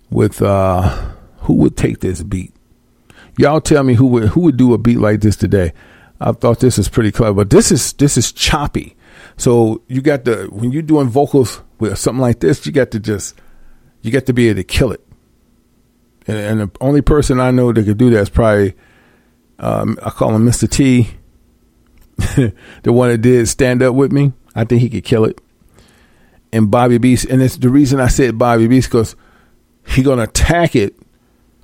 With 0.10 0.42
uh, 0.42 1.14
who 1.40 1.54
would 1.56 1.78
take 1.78 2.00
this 2.00 2.22
beat? 2.22 2.54
Y'all 3.38 3.62
tell 3.62 3.84
me 3.84 3.94
who 3.94 4.08
would 4.08 4.30
who 4.30 4.42
would 4.42 4.58
do 4.58 4.74
a 4.74 4.78
beat 4.78 5.00
like 5.00 5.22
this 5.22 5.36
today? 5.36 5.74
I 6.20 6.32
thought 6.34 6.60
this 6.60 6.78
is 6.78 6.90
pretty 6.90 7.12
clever, 7.12 7.34
but 7.34 7.50
this 7.50 7.72
is 7.72 7.94
this 7.94 8.18
is 8.18 8.32
choppy. 8.32 8.96
So 9.38 9.82
you 9.88 10.02
got 10.02 10.26
the 10.26 10.48
when 10.52 10.72
you're 10.72 10.82
doing 10.82 11.08
vocals 11.08 11.62
with 11.80 11.98
something 11.98 12.22
like 12.22 12.40
this, 12.40 12.66
you 12.66 12.72
got 12.72 12.92
to 12.92 13.00
just 13.00 13.36
you 14.02 14.12
got 14.12 14.26
to 14.28 14.34
be 14.34 14.50
able 14.50 14.58
to 14.58 14.64
kill 14.64 14.92
it. 14.92 15.06
And, 16.28 16.38
and 16.38 16.60
the 16.62 16.72
only 16.80 17.02
person 17.02 17.40
I 17.40 17.52
know 17.52 17.72
that 17.72 17.84
could 17.84 17.98
do 17.98 18.10
that 18.12 18.22
is 18.22 18.30
probably 18.30 18.76
um, 19.60 19.98
I 20.04 20.10
call 20.10 20.36
him 20.36 20.46
Mr. 20.46 20.70
T, 20.70 21.10
the 22.84 22.92
one 22.92 23.10
that 23.10 23.20
did 23.20 23.48
stand 23.48 23.82
up 23.82 23.96
with 23.96 24.12
me. 24.12 24.34
I 24.56 24.66
think 24.66 24.82
he 24.82 24.90
could 24.90 25.04
kill 25.04 25.26
it. 25.26 25.40
And 26.52 26.70
Bobby 26.70 26.98
Beast, 26.98 27.26
and 27.26 27.42
it's 27.42 27.56
the 27.56 27.70
reason 27.70 28.00
I 28.00 28.08
said 28.08 28.38
Bobby 28.38 28.68
Beast 28.68 28.90
because 28.90 29.16
he 29.88 30.04
gonna 30.04 30.24
attack 30.24 30.76
it. 30.76 30.96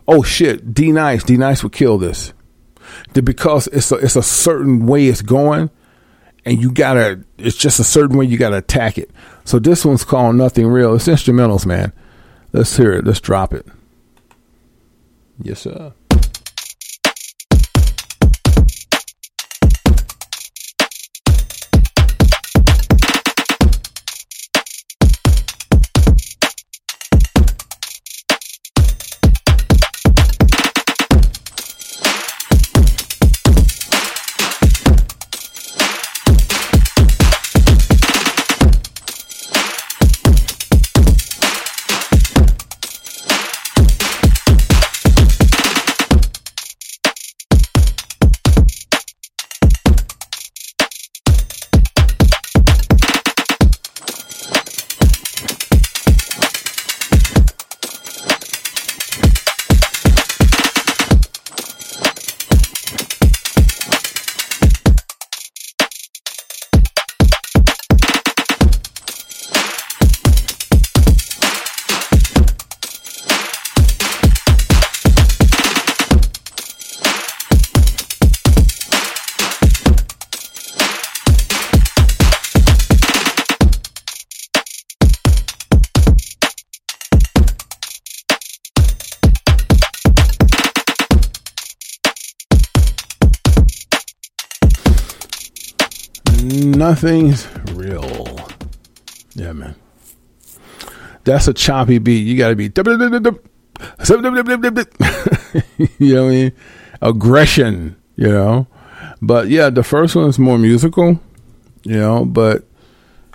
Oh 0.08 0.24
shit, 0.24 0.74
D 0.74 0.92
Nice, 0.92 1.24
D 1.24 1.38
Nice 1.38 1.64
would 1.64 1.74
kill 1.74 1.98
this. 1.98 2.34
Because 3.14 3.68
it's 3.68 3.92
a, 3.92 3.96
it's 3.96 4.16
a 4.16 4.24
certain 4.24 4.86
way 4.86 5.08
it's 5.08 5.22
going, 5.22 5.70
and 6.46 6.62
you 6.62 6.72
gotta. 6.72 7.24
It's 7.38 7.58
just 7.58 7.80
a 7.80 7.84
certain 7.84 8.18
way 8.18 8.26
you 8.26 8.38
gotta 8.38 8.58
attack 8.58 8.98
it. 8.98 9.12
So 9.44 9.60
this 9.60 9.84
one's 9.84 10.04
called 10.04 10.36
Nothing 10.36 10.68
Real. 10.68 10.96
It's 10.96 11.08
instrumentals, 11.08 11.66
man. 11.66 11.92
Let's 12.54 12.78
hear 12.78 12.94
it. 12.94 13.06
Let's 13.06 13.20
drop 13.20 13.54
it. 13.54 13.66
Yes, 15.42 15.62
sir. 15.62 15.94
Nothing's 96.98 97.48
real. 97.74 98.26
Yeah, 99.36 99.53
man. 99.53 99.76
That's 101.26 101.48
a 101.48 101.53
choppy 101.53 101.99
beat. 101.99 102.26
You 102.26 102.36
got 102.36 102.49
to 102.49 102.56
be. 102.56 102.72
you 105.99 106.15
know 106.15 106.24
what 106.24 106.30
I 106.32 106.34
mean? 106.34 106.52
Aggression, 107.03 107.95
you 108.15 108.30
know? 108.30 108.65
But 109.22 109.49
yeah, 109.49 109.69
the 109.69 109.84
first 109.84 110.15
one 110.15 110.28
is 110.28 110.40
more 110.40 110.57
musical, 110.57 111.19
you 111.84 111.98
know, 111.98 112.26
but 112.26 112.65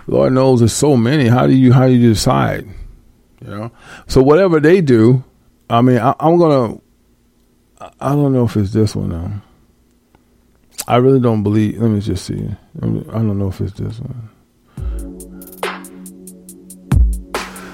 Lord 0.07 0.33
knows 0.33 0.59
there's 0.59 0.73
so 0.73 0.97
many. 0.97 1.29
How 1.29 1.47
do 1.47 1.53
you 1.53 1.71
how 1.71 1.87
do 1.87 1.93
you 1.93 2.09
decide? 2.09 2.67
You 3.39 3.47
know? 3.47 3.71
So 4.07 4.21
whatever 4.21 4.59
they 4.59 4.81
do, 4.81 5.23
I 5.69 5.81
mean, 5.81 5.99
I, 5.99 6.13
I'm 6.19 6.37
gonna 6.37 6.81
I- 7.79 8.09
don't 8.09 8.33
know 8.33 8.43
if 8.43 8.57
it's 8.57 8.73
this 8.73 8.93
one 8.93 9.07
now. 9.07 9.41
I 10.87 10.97
really 10.97 11.19
don't 11.19 11.43
believe. 11.43 11.81
Let 11.81 11.91
me 11.91 11.99
just 12.01 12.25
see. 12.25 12.49
I 12.81 12.85
don't 12.85 13.37
know 13.37 13.47
if 13.47 13.61
it's 13.61 13.73
this 13.73 13.99
one. 13.99 14.29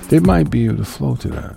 They 0.10 0.20
might 0.20 0.50
be 0.50 0.66
able 0.66 0.78
to 0.78 0.86
flow 0.86 1.16
to 1.16 1.28
that. 1.30 1.56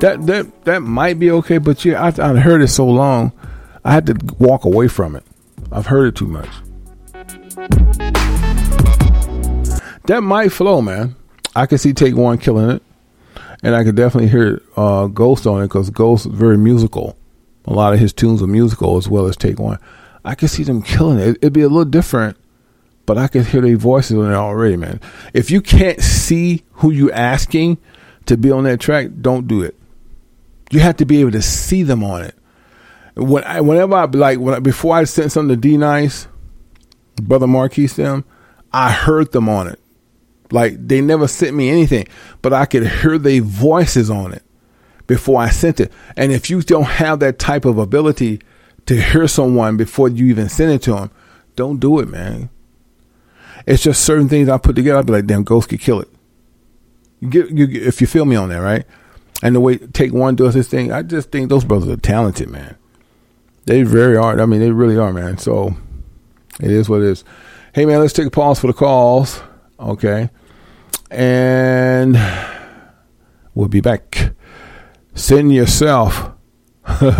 That 0.00 0.26
that 0.26 0.64
that 0.64 0.80
might 0.80 1.18
be 1.18 1.30
okay, 1.30 1.58
but 1.58 1.84
yeah, 1.84 2.02
I, 2.02 2.08
I 2.30 2.36
heard 2.36 2.62
it 2.62 2.68
so 2.68 2.86
long, 2.86 3.32
I 3.84 3.92
had 3.92 4.06
to 4.06 4.16
walk 4.38 4.64
away 4.64 4.88
from 4.88 5.14
it. 5.14 5.24
I've 5.70 5.86
heard 5.86 6.08
it 6.08 6.16
too 6.16 6.26
much. 6.26 6.48
That 10.06 10.22
might 10.22 10.50
flow, 10.50 10.82
man. 10.82 11.14
I 11.54 11.66
can 11.66 11.78
see 11.78 11.92
Take 11.92 12.16
One 12.16 12.38
killing 12.38 12.70
it, 12.70 12.82
and 13.62 13.76
I 13.76 13.84
could 13.84 13.94
definitely 13.94 14.28
hear 14.28 14.60
uh, 14.76 15.06
Ghost 15.06 15.46
on 15.46 15.62
it 15.62 15.68
because 15.68 15.90
Ghost 15.90 16.26
is 16.26 16.32
very 16.32 16.58
musical. 16.58 17.16
A 17.66 17.72
lot 17.72 17.92
of 17.92 18.00
his 18.00 18.12
tunes 18.12 18.42
are 18.42 18.46
musical 18.46 18.96
as 18.96 19.08
well 19.08 19.26
as 19.26 19.36
Take 19.36 19.58
One. 19.58 19.78
I 20.24 20.34
could 20.34 20.50
see 20.50 20.62
them 20.62 20.82
killing 20.82 21.18
it. 21.18 21.36
It'd 21.36 21.52
be 21.52 21.62
a 21.62 21.68
little 21.68 21.84
different, 21.84 22.36
but 23.06 23.18
I 23.18 23.28
could 23.28 23.46
hear 23.46 23.60
their 23.60 23.76
voices 23.76 24.16
on 24.16 24.30
it 24.30 24.34
already, 24.34 24.76
man. 24.76 25.00
If 25.32 25.50
you 25.50 25.60
can't 25.60 26.00
see 26.00 26.64
who 26.74 26.90
you 26.90 27.10
asking 27.12 27.78
to 28.26 28.36
be 28.36 28.50
on 28.50 28.64
that 28.64 28.80
track, 28.80 29.08
don't 29.20 29.46
do 29.46 29.62
it. 29.62 29.76
You 30.70 30.80
have 30.80 30.96
to 30.98 31.04
be 31.04 31.20
able 31.20 31.32
to 31.32 31.42
see 31.42 31.82
them 31.82 32.02
on 32.02 32.22
it. 32.22 32.34
When 33.14 33.44
I, 33.44 33.60
whenever 33.60 33.94
I 33.94 34.04
like 34.04 34.38
when 34.38 34.54
I, 34.54 34.58
before 34.58 34.96
I 34.96 35.04
sent 35.04 35.32
something 35.32 35.54
to 35.54 35.60
D 35.60 35.76
Nice, 35.76 36.26
brother 37.20 37.46
Marquise 37.46 37.94
them, 37.94 38.24
I 38.72 38.90
heard 38.90 39.32
them 39.32 39.48
on 39.48 39.68
it. 39.68 39.78
Like 40.50 40.76
they 40.78 41.00
never 41.00 41.28
sent 41.28 41.54
me 41.54 41.68
anything, 41.68 42.06
but 42.40 42.52
I 42.52 42.64
could 42.64 42.86
hear 42.86 43.18
their 43.18 43.42
voices 43.42 44.08
on 44.08 44.32
it 44.32 44.42
before 45.06 45.40
I 45.40 45.50
sent 45.50 45.80
it. 45.80 45.92
And 46.16 46.32
if 46.32 46.50
you 46.50 46.62
don't 46.62 46.84
have 46.84 47.20
that 47.20 47.38
type 47.38 47.64
of 47.64 47.78
ability 47.78 48.40
to 48.86 49.00
hear 49.00 49.28
someone 49.28 49.76
before 49.76 50.08
you 50.08 50.26
even 50.26 50.48
send 50.48 50.72
it 50.72 50.82
to 50.82 50.92
them, 50.92 51.10
don't 51.56 51.80
do 51.80 51.98
it, 52.00 52.08
man. 52.08 52.50
It's 53.66 53.82
just 53.82 54.04
certain 54.04 54.28
things 54.28 54.48
I 54.48 54.58
put 54.58 54.76
together. 54.76 54.98
I'd 54.98 55.06
be 55.06 55.12
like, 55.12 55.26
damn, 55.26 55.44
ghosts 55.44 55.68
could 55.68 55.80
kill 55.80 56.00
it. 56.00 56.08
You 57.20 57.28
get, 57.28 57.50
you, 57.50 57.66
if 57.68 58.00
you 58.00 58.06
feel 58.06 58.24
me 58.24 58.36
on 58.36 58.48
that, 58.48 58.58
right? 58.58 58.84
And 59.42 59.54
the 59.54 59.60
way 59.60 59.78
Take 59.78 60.12
One 60.12 60.34
does 60.34 60.54
this 60.54 60.68
thing, 60.68 60.92
I 60.92 61.02
just 61.02 61.30
think 61.30 61.48
those 61.48 61.64
brothers 61.64 61.88
are 61.88 61.96
talented, 61.96 62.48
man. 62.48 62.76
They 63.64 63.82
very 63.82 64.16
are. 64.16 64.40
I 64.40 64.46
mean, 64.46 64.60
they 64.60 64.70
really 64.70 64.96
are, 64.96 65.12
man. 65.12 65.38
So 65.38 65.76
it 66.60 66.70
is 66.70 66.88
what 66.88 67.00
it 67.00 67.06
is. 67.06 67.24
Hey, 67.72 67.86
man, 67.86 68.00
let's 68.00 68.12
take 68.12 68.26
a 68.26 68.30
pause 68.30 68.58
for 68.58 68.66
the 68.66 68.72
calls. 68.72 69.40
Okay. 69.78 70.30
And 71.10 72.18
we'll 73.54 73.68
be 73.68 73.80
back. 73.80 74.32
Send 75.14 75.52
yourself 75.52 76.30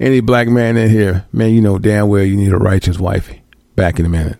any 0.00 0.20
black 0.20 0.48
man 0.48 0.76
in 0.76 0.90
here. 0.90 1.26
Man, 1.32 1.50
you 1.50 1.60
know 1.60 1.78
damn 1.78 2.08
well 2.08 2.24
you 2.24 2.36
need 2.36 2.52
a 2.52 2.58
righteous 2.58 2.98
wifey. 2.98 3.42
Back 3.74 3.98
in 3.98 4.06
a 4.06 4.08
minute. 4.08 4.38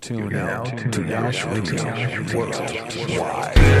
Tune 0.00 0.34
out 0.34 0.78
to 0.78 1.00
Nash 1.02 1.44
Radio 1.44 1.84
Worldwide. 2.34 3.80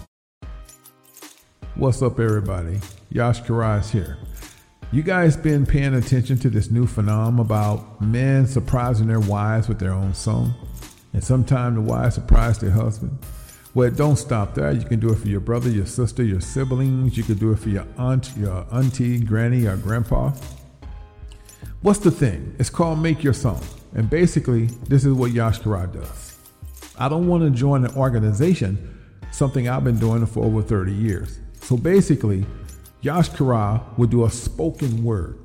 What's 1.81 2.03
up, 2.03 2.19
everybody? 2.19 2.79
Yash 3.09 3.41
Karaz 3.41 3.89
here. 3.89 4.19
You 4.91 5.01
guys 5.01 5.35
been 5.35 5.65
paying 5.65 5.95
attention 5.95 6.37
to 6.37 6.49
this 6.51 6.69
new 6.69 6.85
phenomenon 6.85 7.39
about 7.39 7.99
men 7.99 8.45
surprising 8.45 9.07
their 9.07 9.19
wives 9.19 9.67
with 9.67 9.79
their 9.79 9.91
own 9.91 10.13
song? 10.13 10.53
And 11.11 11.23
sometimes 11.23 11.73
the 11.73 11.81
wives 11.81 12.13
surprise 12.13 12.59
their 12.59 12.69
husband? 12.69 13.17
Well, 13.73 13.89
don't 13.89 14.17
stop 14.17 14.53
there. 14.53 14.71
You 14.71 14.85
can 14.85 14.99
do 14.99 15.11
it 15.11 15.15
for 15.15 15.27
your 15.27 15.39
brother, 15.39 15.71
your 15.71 15.87
sister, 15.87 16.21
your 16.23 16.39
siblings. 16.39 17.17
You 17.17 17.23
can 17.23 17.39
do 17.39 17.51
it 17.51 17.57
for 17.57 17.69
your 17.69 17.87
aunt, 17.97 18.31
your 18.37 18.63
auntie, 18.71 19.19
granny, 19.19 19.65
or 19.65 19.75
grandpa. 19.75 20.33
What's 21.81 21.97
the 21.97 22.11
thing? 22.11 22.55
It's 22.59 22.69
called 22.69 22.99
Make 22.99 23.23
Your 23.23 23.33
Song. 23.33 23.59
And 23.95 24.07
basically, 24.07 24.67
this 24.87 25.03
is 25.03 25.13
what 25.13 25.31
Yash 25.31 25.61
Karaz 25.61 25.93
does. 25.93 26.37
I 26.99 27.09
don't 27.09 27.27
want 27.27 27.41
to 27.41 27.49
join 27.49 27.83
an 27.85 27.95
organization, 27.95 28.99
something 29.31 29.67
I've 29.67 29.83
been 29.83 29.97
doing 29.97 30.27
for 30.27 30.45
over 30.45 30.61
30 30.61 30.93
years. 30.93 31.39
So 31.61 31.77
basically, 31.77 32.45
Yash 33.01 33.29
Kara 33.29 33.83
will 33.97 34.07
do 34.07 34.25
a 34.25 34.29
spoken 34.29 35.03
word. 35.03 35.39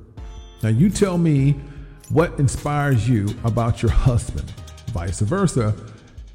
Now, 0.62 0.70
you 0.70 0.90
tell 0.90 1.18
me 1.18 1.52
what 2.08 2.38
inspires 2.38 3.08
you 3.08 3.28
about 3.44 3.82
your 3.82 3.90
husband. 3.92 4.50
Vice 4.88 5.20
versa, 5.20 5.74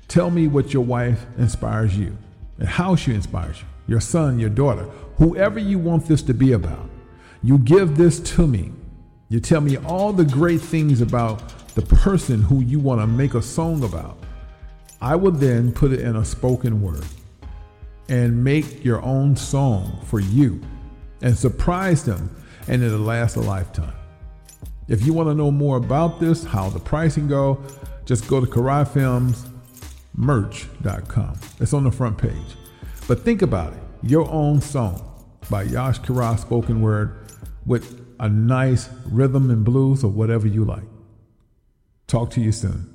tell 0.07 0.29
me 0.29 0.47
what 0.47 0.73
your 0.73 0.83
wife 0.83 1.25
inspires 1.37 1.97
you 1.97 2.17
and 2.59 2.67
how 2.67 2.95
she 2.95 3.13
inspires 3.13 3.59
you. 3.59 3.65
Your 3.87 3.99
son, 3.99 4.39
your 4.39 4.49
daughter, 4.49 4.83
whoever 5.17 5.59
you 5.59 5.79
want 5.79 6.05
this 6.05 6.21
to 6.23 6.33
be 6.33 6.53
about. 6.53 6.89
You 7.43 7.57
give 7.57 7.97
this 7.97 8.19
to 8.35 8.47
me. 8.47 8.71
You 9.29 9.39
tell 9.39 9.61
me 9.61 9.77
all 9.77 10.13
the 10.13 10.25
great 10.25 10.61
things 10.61 11.01
about 11.01 11.49
the 11.75 11.81
person 11.81 12.41
who 12.43 12.61
you 12.61 12.79
want 12.79 13.01
to 13.01 13.07
make 13.07 13.33
a 13.33 13.41
song 13.41 13.83
about. 13.83 14.17
I 15.01 15.15
will 15.15 15.31
then 15.31 15.71
put 15.71 15.91
it 15.91 16.01
in 16.01 16.15
a 16.15 16.23
spoken 16.23 16.81
word 16.81 17.05
and 18.09 18.43
make 18.43 18.83
your 18.83 18.99
own 19.03 19.35
song 19.35 20.01
for 20.05 20.19
you 20.19 20.59
and 21.21 21.37
surprise 21.37 22.03
them, 22.03 22.35
and 22.67 22.81
it'll 22.83 22.97
last 22.99 23.35
a 23.35 23.41
lifetime. 23.41 23.93
If 24.87 25.05
you 25.05 25.13
want 25.13 25.29
to 25.29 25.35
know 25.35 25.51
more 25.51 25.77
about 25.77 26.19
this, 26.19 26.43
how 26.43 26.69
the 26.69 26.79
pricing 26.79 27.27
go, 27.27 27.63
just 28.05 28.27
go 28.27 28.41
to 28.41 28.47
KaraiFilmsMerch.com. 28.47 31.39
It's 31.59 31.73
on 31.73 31.83
the 31.83 31.91
front 31.91 32.17
page. 32.17 32.55
But 33.07 33.21
think 33.21 33.41
about 33.41 33.73
it 33.73 33.79
your 34.03 34.29
own 34.31 34.61
song 34.61 35.07
by 35.49 35.63
Yash 35.63 35.99
Karai 36.01 36.39
spoken 36.39 36.81
word 36.81 37.31
with 37.65 37.99
a 38.19 38.29
nice 38.29 38.89
rhythm 39.05 39.49
and 39.49 39.63
blues 39.63 40.03
or 40.03 40.11
whatever 40.11 40.47
you 40.47 40.65
like. 40.65 40.83
Talk 42.07 42.31
to 42.31 42.41
you 42.41 42.51
soon. 42.51 42.87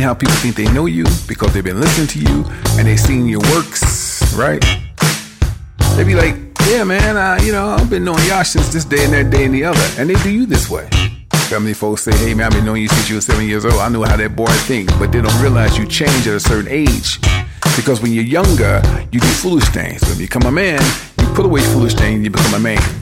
Funny 0.00 0.06
how 0.06 0.14
people 0.14 0.34
think 0.36 0.56
they 0.56 0.72
know 0.72 0.86
you 0.86 1.04
because 1.28 1.52
they've 1.52 1.64
been 1.64 1.80
listening 1.80 2.06
to 2.06 2.18
you 2.20 2.44
and 2.78 2.86
they've 2.86 2.98
seen 2.98 3.26
your 3.26 3.40
works, 3.52 4.34
right? 4.34 4.64
They 5.96 6.04
be 6.04 6.14
like, 6.14 6.36
yeah, 6.68 6.84
man, 6.84 7.16
uh, 7.16 7.38
you 7.42 7.52
know, 7.52 7.68
I've 7.68 7.90
been 7.90 8.04
knowing 8.04 8.24
y'all 8.26 8.44
since 8.44 8.68
this 8.72 8.84
day 8.84 9.04
and 9.04 9.12
that 9.12 9.30
day 9.30 9.44
and 9.44 9.54
the 9.54 9.64
other. 9.64 9.86
And 9.98 10.08
they 10.08 10.14
do 10.22 10.30
you 10.30 10.46
this 10.46 10.70
way. 10.70 10.88
Family 11.50 11.74
folks 11.74 12.02
say, 12.02 12.16
hey, 12.16 12.32
man, 12.32 12.46
I've 12.46 12.52
been 12.52 12.64
knowing 12.64 12.82
you 12.82 12.88
since 12.88 13.10
you 13.10 13.16
were 13.16 13.20
seven 13.20 13.46
years 13.46 13.64
old. 13.64 13.74
I 13.74 13.88
know 13.88 14.02
how 14.04 14.16
that 14.16 14.34
boy 14.34 14.46
thinks. 14.66 14.92
But 14.94 15.12
they 15.12 15.20
don't 15.20 15.42
realize 15.42 15.76
you 15.76 15.86
change 15.86 16.26
at 16.26 16.34
a 16.34 16.40
certain 16.40 16.70
age. 16.70 17.20
Because 17.76 18.00
when 18.00 18.12
you're 18.12 18.24
younger, 18.24 18.80
you 19.12 19.20
do 19.20 19.26
foolish 19.26 19.68
things. 19.68 20.00
When 20.02 20.12
you 20.12 20.26
become 20.26 20.42
a 20.42 20.52
man, 20.52 20.80
you 21.20 21.26
put 21.34 21.44
away 21.44 21.60
foolish 21.60 21.94
things 21.94 22.24
you 22.24 22.30
become 22.30 22.54
a 22.54 22.60
man. 22.60 22.99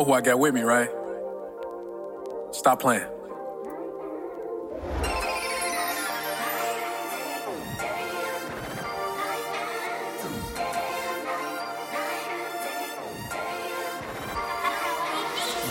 Know 0.00 0.06
who 0.06 0.12
I 0.12 0.20
got 0.20 0.38
with 0.38 0.54
me, 0.54 0.62
right? 0.62 0.88
Stop 2.52 2.80
playing. 2.80 3.02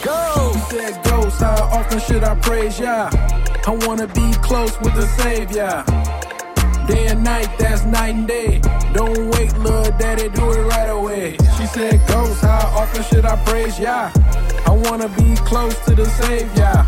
Go! 0.03 0.53
Said 0.69 1.03
ghost, 1.03 1.39
how 1.39 1.69
often 1.73 1.99
should 1.99 2.23
I 2.23 2.35
praise 2.35 2.80
ya? 2.80 3.10
I 3.11 3.80
wanna 3.88 4.07
be 4.07 4.31
close 4.43 4.80
with 4.81 4.93
the 4.93 5.07
Savior. 5.23 5.84
Day 6.88 7.07
and 7.07 7.23
night, 7.23 7.49
that's 7.57 7.84
night 7.85 8.15
and 8.15 8.27
day. 8.27 8.78
Don't 8.93 9.29
wait, 9.31 9.55
little 9.57 9.83
daddy, 9.97 10.29
do 10.29 10.51
it 10.51 10.63
right 10.63 10.89
away. 10.89 11.37
She 11.57 11.65
said, 11.67 11.99
Ghost, 12.07 12.41
how 12.41 12.73
often 12.75 13.03
should 13.03 13.25
I 13.25 13.35
praise 13.45 13.79
ya? 13.79 14.11
I 14.65 14.71
wanna 14.71 15.09
be 15.09 15.35
close 15.37 15.77
to 15.85 15.95
the 15.95 16.05
Savior. 16.05 16.85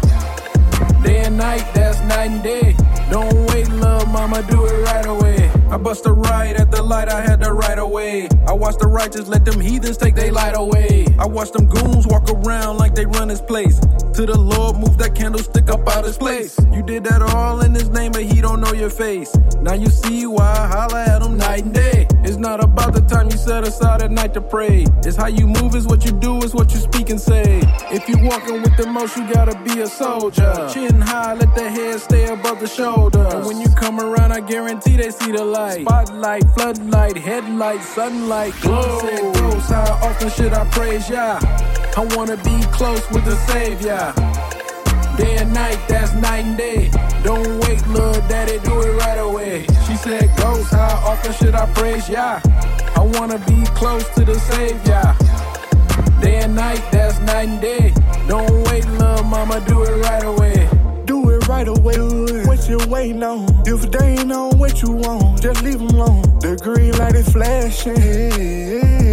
Day 1.04 1.26
and 1.26 1.38
night, 1.38 1.66
that's 1.74 2.00
night 2.02 2.32
and 2.32 2.44
day. 2.44 2.76
Don't 3.10 3.34
wait, 3.50 3.68
little 3.70 4.06
mama, 4.08 4.42
do 4.44 4.66
it 4.66 4.84
right 4.86 5.06
away. 5.06 5.52
I 5.70 5.78
bust 5.78 6.06
a 6.06 6.12
right 6.12 6.56
at 6.56 6.72
the 6.72 6.82
light, 6.82 7.08
I 7.08 7.22
had 7.22 7.42
to 7.42 7.54
right 7.54 7.80
away. 7.80 8.28
I 8.48 8.54
watch 8.54 8.78
the 8.78 8.88
righteous 8.88 9.28
let 9.28 9.46
them 9.46 9.60
heathens 9.60 9.98
take 9.98 10.16
their 10.16 10.32
light 10.32 10.56
away. 10.56 11.06
I 11.20 11.26
watch 11.26 11.52
them 11.52 11.68
goons 11.68 12.08
walk 12.08 12.30
around 12.30 12.78
like 12.78 12.96
they 12.96 13.06
run 13.06 13.28
this 13.28 13.42
place. 13.42 13.80
To 14.14 14.26
the 14.26 14.38
Lord, 14.38 14.78
move 14.78 14.98
that 14.98 15.16
candlestick 15.16 15.70
up 15.70 15.88
out 15.88 16.04
his 16.04 16.18
place. 16.18 16.60
You 16.74 16.84
did 16.84 17.06
that 17.06 17.22
all 17.22 17.62
in 17.62 17.74
his 17.74 17.90
name, 17.90 18.12
but 18.12 18.24
he 18.24 18.42
don't 18.42 18.60
know 18.60 18.74
your 18.74 18.90
face. 18.90 19.34
Now 19.62 19.74
you 19.74 19.88
see 19.88 20.28
why 20.28 20.52
I 20.52 20.68
holler 20.68 21.00
at 21.00 21.22
him 21.22 21.38
night 21.38 21.64
and 21.64 21.74
day. 21.74 22.08
It's 22.24 22.36
not 22.36 22.62
about 22.64 22.94
the 22.94 23.02
time 23.02 23.30
you 23.32 23.38
set 23.38 23.66
aside 23.66 24.02
at 24.02 24.12
night 24.12 24.34
to 24.34 24.42
pray. 24.42 24.86
It's 25.06 25.16
how 25.16 25.28
you 25.28 25.48
move, 25.48 25.76
is 25.76 25.88
what 25.88 26.04
you 26.04 26.12
do, 26.12 26.38
is 26.44 26.54
what 26.54 26.74
you 26.74 26.80
speak 26.80 27.10
and 27.10 27.20
say. 27.20 27.62
If 27.90 28.10
you 28.10 28.18
walking 28.22 28.62
with 28.62 28.76
the 28.76 28.86
most, 28.86 29.16
you 29.16 29.32
gotta 29.32 29.58
be 29.64 29.80
a 29.80 29.88
soldier. 29.88 30.70
Chin 30.74 31.00
high, 31.00 31.34
let 31.34 31.56
the 31.56 31.70
head 31.70 32.00
stay 32.02 32.26
above 32.32 32.60
the 32.60 32.68
shoulder. 32.68 33.28
And 33.32 33.46
when 33.46 33.62
you 33.62 33.70
come 33.70 34.00
around, 34.00 34.34
I 34.34 34.42
guarantee 34.42 34.98
they 34.98 35.12
see 35.12 35.32
the 35.32 35.44
light. 35.44 35.82
Spotlight, 35.82 36.44
floodlight, 36.54 37.18
headlight, 37.18 37.82
sunlight, 37.82 38.54
glow. 38.62 39.00
Said 39.00 39.88
how 39.88 40.08
often 40.10 40.30
should 40.30 40.54
I 40.54 40.70
praise 40.70 41.10
ya? 41.10 41.40
I 41.98 42.06
wanna 42.16 42.38
be 42.38 42.62
close 42.72 43.04
with 43.12 43.26
the 43.26 43.36
Savior. 43.48 44.14
Day 45.18 45.36
and 45.38 45.54
night, 45.54 45.78
that's 45.90 46.14
night 46.14 46.46
and 46.46 46.58
day. 46.58 46.90
Don't 47.22 47.60
wait, 47.62 47.86
little 47.88 48.14
daddy, 48.30 48.60
do 48.60 48.82
it 48.82 48.98
right 48.98 49.20
away. 49.20 49.66
She 49.86 49.98
said, 49.98 50.32
Ghost, 50.38 50.72
how 50.72 51.04
often 51.06 51.34
should 51.34 51.54
I 51.54 51.66
praise 51.74 52.08
ya? 52.08 52.40
I 52.96 53.02
wanna 53.02 53.40
be 53.40 53.66
close 53.76 54.08
to 54.16 54.24
the 54.24 54.40
Savior. 54.40 55.16
Day 56.22 56.38
and 56.44 56.56
night, 56.56 56.82
that's 56.92 57.20
night 57.20 57.50
and 57.50 57.60
day. 57.62 57.94
Don't 58.28 58.64
wait, 58.70 58.88
little 58.88 59.24
mama, 59.26 59.60
do 59.68 59.84
it 59.84 60.02
right 60.06 60.24
away. 60.24 60.70
Do 61.06 61.30
it 61.30 61.46
right 61.50 61.68
away. 61.68 62.46
What 62.46 62.70
you 62.70 62.80
waiting 62.88 63.22
on? 63.22 63.48
If 63.66 63.92
they 63.92 64.16
ain't 64.18 64.32
on 64.32 64.58
what 64.58 64.82
you 64.82 64.92
want, 64.92 65.42
just 65.42 65.62
leave 65.62 65.80
them 65.80 65.90
alone. 65.90 66.22
The 66.40 66.58
green 66.64 66.98
light 66.98 67.16
is 67.16 67.30
flashing. 67.30 69.11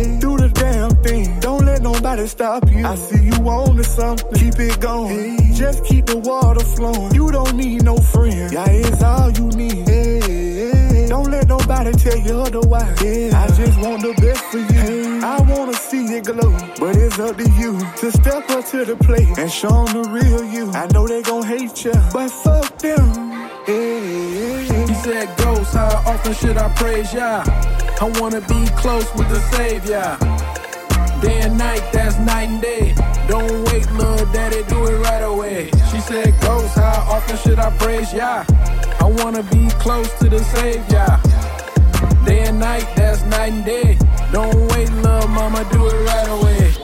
Thing. 1.02 1.38
Don't 1.40 1.64
let 1.64 1.80
nobody 1.80 2.26
stop 2.26 2.68
you. 2.70 2.84
I 2.84 2.96
see 2.96 3.26
you 3.26 3.48
on 3.48 3.76
to 3.76 3.84
something. 3.84 4.32
Keep 4.32 4.58
it 4.58 4.80
going. 4.80 5.54
Just 5.54 5.84
keep 5.84 6.06
the 6.06 6.16
water 6.18 6.64
flowing. 6.64 7.14
You 7.14 7.30
don't 7.30 7.54
need 7.56 7.84
no 7.84 7.96
friend. 7.96 8.52
Yeah, 8.52 8.66
it's 8.68 9.02
all 9.02 9.30
you 9.30 9.46
need. 9.50 9.88
Hey. 9.88 11.06
Don't 11.08 11.30
let 11.30 11.46
nobody 11.46 11.92
tell 11.92 12.18
you 12.18 12.40
otherwise. 12.40 13.00
Yeah. 13.02 13.42
I 13.42 13.46
just 13.54 13.78
want 13.80 14.02
the 14.02 14.12
best 14.20 14.42
for 14.50 14.58
you. 14.58 15.20
I 15.24 15.40
wanna 15.42 15.74
see 15.74 16.04
it 16.16 16.24
glow, 16.24 16.50
but 16.80 16.96
it's 16.96 17.18
up 17.18 17.36
to 17.36 17.48
you 17.52 17.78
to 18.00 18.12
step 18.12 18.50
up 18.50 18.64
to 18.66 18.84
the 18.84 18.96
plate 18.96 19.38
and 19.38 19.50
show 19.50 19.86
'em 19.86 20.02
the 20.02 20.10
real 20.10 20.44
you. 20.44 20.70
I 20.72 20.86
know 20.92 21.06
they 21.06 21.22
gon' 21.22 21.44
hate 21.44 21.84
you, 21.84 21.92
but 22.12 22.28
fuck 22.30 22.76
them. 22.78 23.06
He 23.66 24.94
said, 25.04 25.28
Ghost, 25.36 25.74
how 25.74 26.02
often 26.06 26.34
should 26.34 26.56
I 26.58 26.68
praise 26.70 27.12
ya? 27.14 27.44
I 28.00 28.12
wanna 28.20 28.40
be 28.40 28.66
close 28.76 29.08
with 29.14 29.28
the 29.28 29.40
Savior. 29.56 30.57
Day 31.20 31.40
and 31.40 31.58
night, 31.58 31.82
that's 31.92 32.18
night 32.18 32.48
and 32.48 32.62
day. 32.62 32.94
Don't 33.28 33.64
wait, 33.64 33.90
little 33.92 34.24
daddy, 34.32 34.62
do 34.64 34.86
it 34.86 34.98
right 34.98 35.22
away. 35.22 35.70
She 35.90 36.00
said, 36.00 36.34
Ghost, 36.40 36.74
how 36.76 37.06
often 37.10 37.36
should 37.36 37.58
I 37.58 37.76
praise 37.76 38.12
ya? 38.12 38.44
I 39.00 39.04
wanna 39.04 39.42
be 39.42 39.68
close 39.80 40.12
to 40.20 40.28
the 40.28 40.38
Savior. 40.38 41.08
Day 42.24 42.44
and 42.48 42.60
night, 42.60 42.86
that's 42.94 43.22
night 43.24 43.52
and 43.52 43.64
day. 43.64 43.98
Don't 44.32 44.70
wait, 44.72 44.90
little 44.92 45.28
mama, 45.28 45.66
do 45.72 45.86
it 45.88 46.06
right 46.06 46.28
away. 46.28 46.77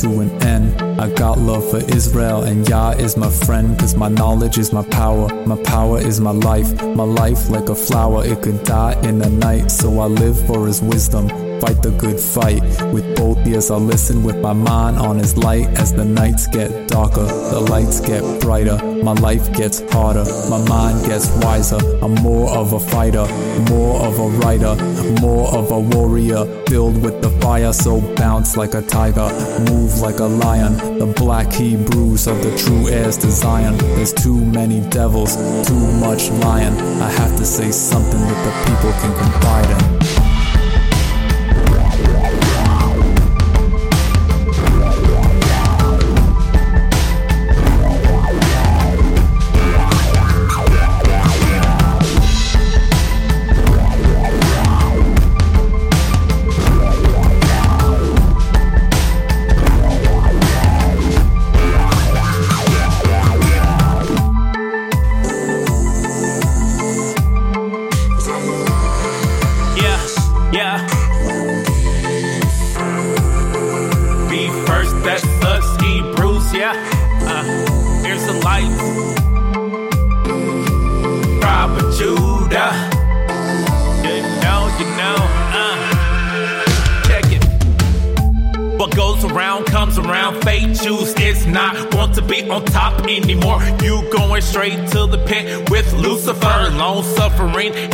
To 0.00 0.20
an 0.20 0.30
end. 0.42 0.80
I 1.00 1.12
got 1.14 1.38
love 1.38 1.68
for 1.70 1.78
Israel, 1.78 2.42
and 2.44 2.68
Yah 2.68 2.92
is 2.92 3.16
my 3.16 3.30
friend. 3.30 3.78
Cause 3.78 3.94
my 3.94 4.08
knowledge 4.08 4.56
is 4.58 4.72
my 4.72 4.82
power. 4.88 5.28
My 5.46 5.62
power 5.62 5.98
is 6.00 6.20
my 6.20 6.30
life. 6.30 6.72
My 6.82 7.04
life, 7.04 7.50
like 7.50 7.68
a 7.68 7.74
flower, 7.74 8.24
it 8.24 8.42
could 8.42 8.64
die 8.64 9.00
in 9.02 9.18
the 9.18 9.28
night. 9.28 9.70
So 9.70 9.98
I 10.00 10.06
live 10.06 10.46
for 10.46 10.66
his 10.66 10.80
wisdom. 10.80 11.49
Fight 11.60 11.82
the 11.82 11.90
good 11.90 12.18
fight. 12.18 12.62
With 12.92 13.16
both 13.16 13.46
ears, 13.46 13.70
I 13.70 13.76
listen 13.76 14.22
with 14.22 14.38
my 14.38 14.54
mind 14.54 14.96
on 14.96 15.18
his 15.18 15.36
light. 15.36 15.66
As 15.78 15.92
the 15.92 16.04
nights 16.04 16.46
get 16.46 16.88
darker, 16.88 17.24
the 17.24 17.60
lights 17.60 18.00
get 18.00 18.22
brighter. 18.40 18.78
My 19.02 19.12
life 19.12 19.52
gets 19.52 19.80
harder, 19.92 20.24
my 20.48 20.58
mind 20.68 21.04
gets 21.06 21.28
wiser. 21.42 21.78
I'm 22.02 22.14
more 22.14 22.50
of 22.50 22.72
a 22.72 22.80
fighter, 22.80 23.26
more 23.68 24.00
of 24.00 24.18
a 24.18 24.28
writer, 24.38 24.74
more 25.20 25.48
of 25.54 25.70
a 25.70 25.78
warrior. 25.78 26.44
Filled 26.66 27.02
with 27.02 27.20
the 27.20 27.30
fire, 27.40 27.72
so 27.72 28.00
bounce 28.14 28.56
like 28.56 28.74
a 28.74 28.82
tiger, 28.82 29.28
move 29.70 29.98
like 30.00 30.20
a 30.20 30.24
lion. 30.24 30.98
The 30.98 31.06
black 31.06 31.52
Hebrews 31.52 32.26
of 32.26 32.42
the 32.42 32.56
true 32.56 32.88
heirs 32.88 33.16
to 33.18 33.30
Zion. 33.30 33.76
There's 33.96 34.12
too 34.12 34.36
many 34.36 34.80
devils, 34.88 35.36
too 35.68 35.92
much 35.98 36.30
lying. 36.30 36.74
I 37.02 37.10
have 37.10 37.36
to 37.36 37.44
say 37.44 37.70
something 37.70 38.20
that 38.20 38.40
the 38.46 38.52
people 38.70 38.92
can 39.00 39.12
confide 39.18 39.70
in. 39.70 40.19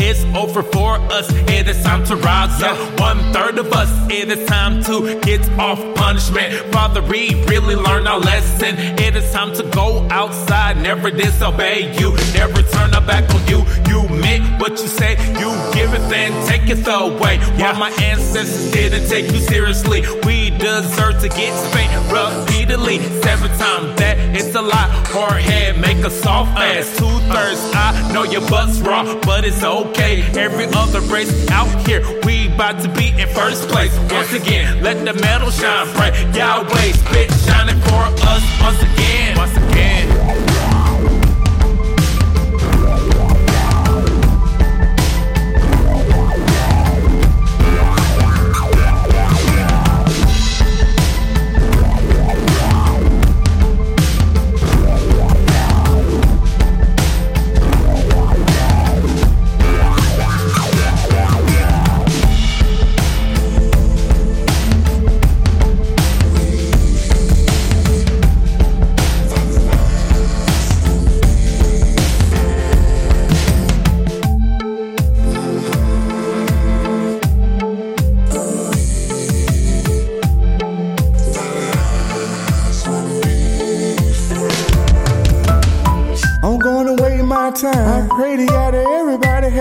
Is 0.01 0.25
over 0.35 0.63
for 0.63 0.97
us. 1.13 1.31
It 1.49 1.69
is 1.69 1.83
time 1.83 2.05
to 2.07 2.17
rise 2.17 2.63
up. 2.63 3.01
One 3.01 3.19
third 3.33 3.59
of 3.59 3.73
us. 3.73 3.91
It 4.11 4.31
is 4.31 4.47
time 4.49 4.83
to 4.85 5.21
get 5.21 5.49
off 5.59 5.81
punishment. 5.95 6.55
Father, 6.73 7.03
we 7.03 7.35
really 7.47 7.77
learn 7.77 8.07
our 8.07 8.21
lesson. 8.21 8.75
It 8.99 9.17
is 9.17 9.31
time 9.33 9.55
to 9.55 9.63
go 9.71 10.07
outside. 10.11 10.77
Never 10.79 11.11
disobey 11.11 11.95
you. 11.99 12.17
Never 12.35 12.63
turn 12.63 12.95
our 12.95 13.07
back 13.07 13.29
on 13.35 13.47
you. 13.47 13.65
You 13.89 14.06
meant 14.21 14.61
what 14.61 14.73
you 14.73 14.89
say. 14.89 15.13
You 15.41 15.51
give 15.73 15.93
it 15.95 16.05
then 16.09 16.33
take 16.47 16.69
it 16.69 16.87
away. 16.87 17.39
While 17.59 17.79
my 17.79 17.91
ancestors 18.03 18.71
didn't 18.73 19.09
take 19.09 19.31
you 19.33 19.41
seriously, 19.41 20.03
we 20.25 20.51
deserve 20.51 21.21
to 21.21 21.29
get 21.29 21.53
spanked 21.69 21.95
repeatedly. 22.13 22.99
Seven 23.23 23.51
times 23.59 23.97
that 24.01 24.17
it's 24.35 24.55
a 24.55 24.63
lot. 24.63 24.89
Hard 25.09 25.43
head 25.43 25.79
make 25.81 25.99
a 25.99 26.11
soft 26.11 26.57
uh. 26.57 26.63
ass. 26.63 26.97
Two 26.97 27.17
thirds, 27.33 27.61
I 27.75 28.13
know 28.13 28.25
your 28.25 28.47
butt's 28.49 28.81
raw, 28.81 29.05
but 29.23 29.45
it's 29.45 29.63
okay. 29.63 30.23
Every 30.39 30.67
other 30.75 31.01
race 31.13 31.49
out 31.51 31.69
here, 31.87 32.03
we 32.25 32.49
about 32.53 32.81
to 32.83 32.89
be 32.89 33.09
in 33.21 33.29
first 33.29 33.69
place. 33.69 33.97
Once 34.11 34.33
again, 34.33 34.83
let 34.83 35.05
the 35.05 35.15
metal 35.21 35.51
shine 35.51 35.93
bright. 35.95 36.15
Yahweh 36.35 36.93
spit 36.93 37.31
shining 37.45 37.81
for 37.83 38.03
us 38.33 38.45
once 38.61 38.83
again. 38.83 39.37
Once 39.37 39.57
again. 39.57 39.96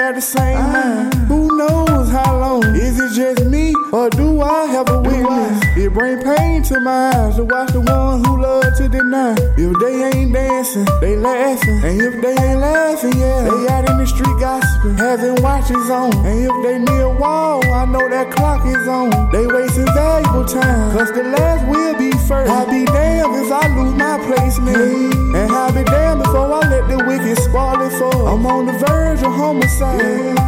Had 0.06 0.16
the 0.16 0.22
same 0.22 0.62
mind. 0.72 1.14
Who 1.30 1.58
knows 1.58 2.10
how 2.12 2.38
long? 2.38 2.64
Is 2.76 3.00
it 3.00 3.12
just 3.16 3.46
me 3.50 3.74
or 3.92 4.08
do 4.12 4.40
I 4.42 4.66
have 4.66 4.88
a 4.90 5.02
witness? 5.02 5.64
It 5.76 5.94
bring 5.94 6.22
pain 6.22 6.62
to 6.70 6.80
my 6.80 7.10
eyes 7.10 7.38
to 7.38 7.44
watch 7.44 7.72
the 7.72 7.82
ones 7.82 8.28
who 8.28 8.40
love 8.40 8.78
to 8.78 8.88
deny. 8.88 9.34
If 9.58 9.74
they 9.82 9.96
ain't 10.14 10.32
dancing, 10.32 10.86
they 11.02 11.16
laughing. 11.16 11.80
And 11.84 12.00
if 12.02 12.22
they 12.22 12.36
ain't 12.38 12.60
laughing, 12.60 13.18
yeah, 13.18 13.50
they 13.50 13.68
out 13.74 13.90
in 13.90 13.98
the 13.98 14.06
street 14.06 14.38
gossiping, 14.40 14.98
having 14.98 15.42
watches 15.42 15.90
on. 15.90 16.14
And 16.24 16.38
if 16.50 16.56
they 16.62 16.78
near 16.78 17.06
a 17.06 17.16
wall, 17.18 17.66
I 17.66 17.86
know 17.86 18.08
that 18.08 18.30
clock 18.32 18.64
is 18.68 18.88
on. 18.88 19.10
They 19.32 19.48
wasting 19.48 19.90
valuable 19.96 20.46
time, 20.46 20.96
cause 20.96 21.12
the 21.14 21.24
last 21.24 21.68
will 21.68 21.98
be 21.98 22.15
first. 22.28 22.52
I'll 22.52 22.70
be 22.70 22.86
damned 22.86 23.36
if 23.36 23.52
I 23.52 23.68
lose 23.76 23.94
my 23.94 24.18
placement. 24.26 25.36
And 25.36 25.52
I'll 25.52 25.72
be 25.72 25.84
damned 25.84 26.24
before 26.24 26.52
I 26.54 26.62
let 26.70 26.88
the 26.88 27.04
wicked 27.06 27.38
spoil 27.38 27.82
it 27.82 27.92
for. 28.00 28.28
I'm 28.28 28.46
on 28.46 28.66
the 28.66 28.74
verge 28.74 29.22
of 29.22 29.34
homicide. 29.34 30.02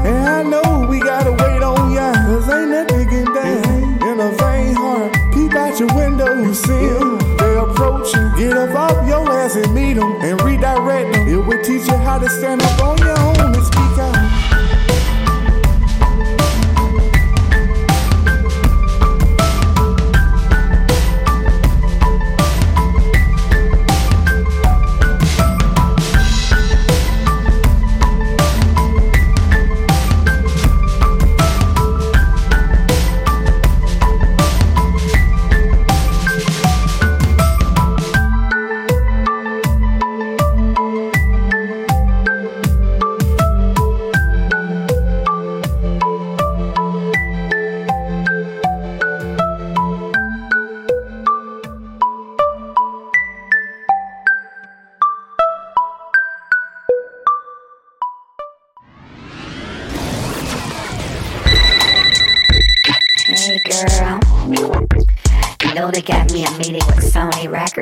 And 0.05 0.27
I 0.27 0.43
know 0.43 0.87
we 0.89 0.99
gotta 0.99 1.31
wait 1.31 1.61
on 1.63 1.91
ya. 1.91 2.13
Cause 2.13 2.49
ain't 2.49 2.71
that 2.71 2.87
digging 2.89 3.25
down 3.33 4.01
in 4.09 4.19
a 4.19 4.31
vain 4.39 4.75
heart. 4.75 5.13
Peep 5.33 5.53
out 5.53 5.79
your 5.79 5.93
window, 5.93 6.33
you 6.43 6.53
see 6.53 6.85
'em. 6.97 7.19
They 7.37 7.55
approaching. 7.57 8.31
Get 8.37 8.57
up 8.57 8.73
off 8.75 9.07
your 9.07 9.29
ass 9.31 9.55
and 9.55 9.73
meet 9.73 9.97
'em 9.97 10.11
and 10.21 10.41
redirect 10.41 11.13
them. 11.13 11.27
It 11.27 11.45
will 11.45 11.63
teach 11.63 11.85
you 11.87 11.97
how 11.97 12.17
to 12.17 12.29
stand 12.29 12.61
up 12.63 12.83
on 12.83 12.97
your 12.99 13.19
own 13.19 13.55
and 13.55 13.65
speak 13.65 13.99
out. 13.99 14.16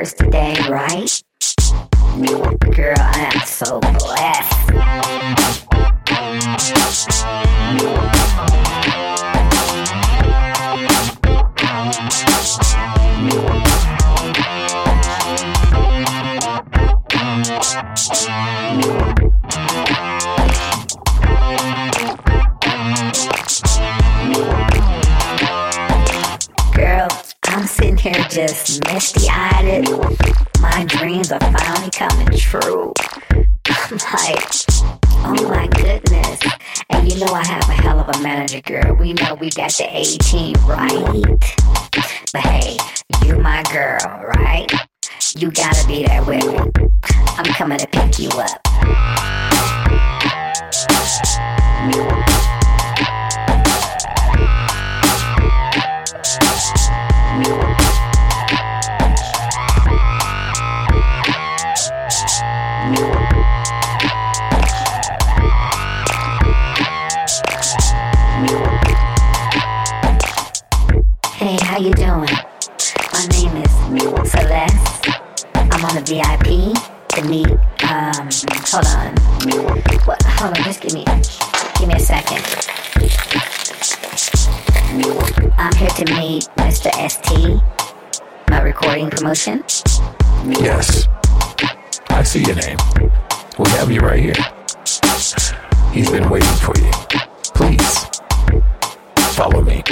Today, 0.04 0.54
right? 0.68 1.22
We 39.46 39.50
got 39.50 39.70
the 39.74 39.86
A 39.88 40.02
team, 40.24 40.54
right? 40.66 41.38
But 42.32 42.42
hey, 42.42 42.76
you 43.24 43.36
my 43.38 43.62
girl, 43.72 44.00
right? 44.40 44.66
You 45.38 45.52
gotta 45.52 45.86
be 45.86 46.04
there 46.04 46.24
with 46.24 46.44
me. 46.44 46.58
I'm 47.38 47.44
coming 47.54 47.78
to 47.78 47.86
pick 47.86 48.18
you 48.18 48.28
up. 48.30 48.66
Hey, 57.36 57.85
hold 78.76 78.86
on. 78.88 79.14
What? 80.04 80.22
Hold 80.22 80.56
on. 80.56 80.64
Just 80.64 80.80
give 80.82 80.92
me, 80.92 81.04
give 81.78 81.88
me 81.88 81.94
a 81.94 82.00
second. 82.00 82.44
I'm 85.58 85.74
here 85.76 85.88
to 85.88 86.04
meet 86.14 86.44
Mr. 86.56 86.90
ST. 87.08 87.62
My 88.50 88.60
recording 88.60 89.08
promotion. 89.10 89.64
Yes. 90.44 91.08
I 92.10 92.22
see 92.22 92.42
your 92.42 92.56
name. 92.56 92.76
We 93.58 93.70
have 93.70 93.90
you 93.90 94.00
right 94.00 94.20
here. 94.20 94.34
He's 95.92 96.10
been 96.10 96.28
waiting 96.28 96.48
for 96.56 96.74
you. 96.78 96.90
Please, 97.54 98.04
follow 99.34 99.62
me. 99.62 99.82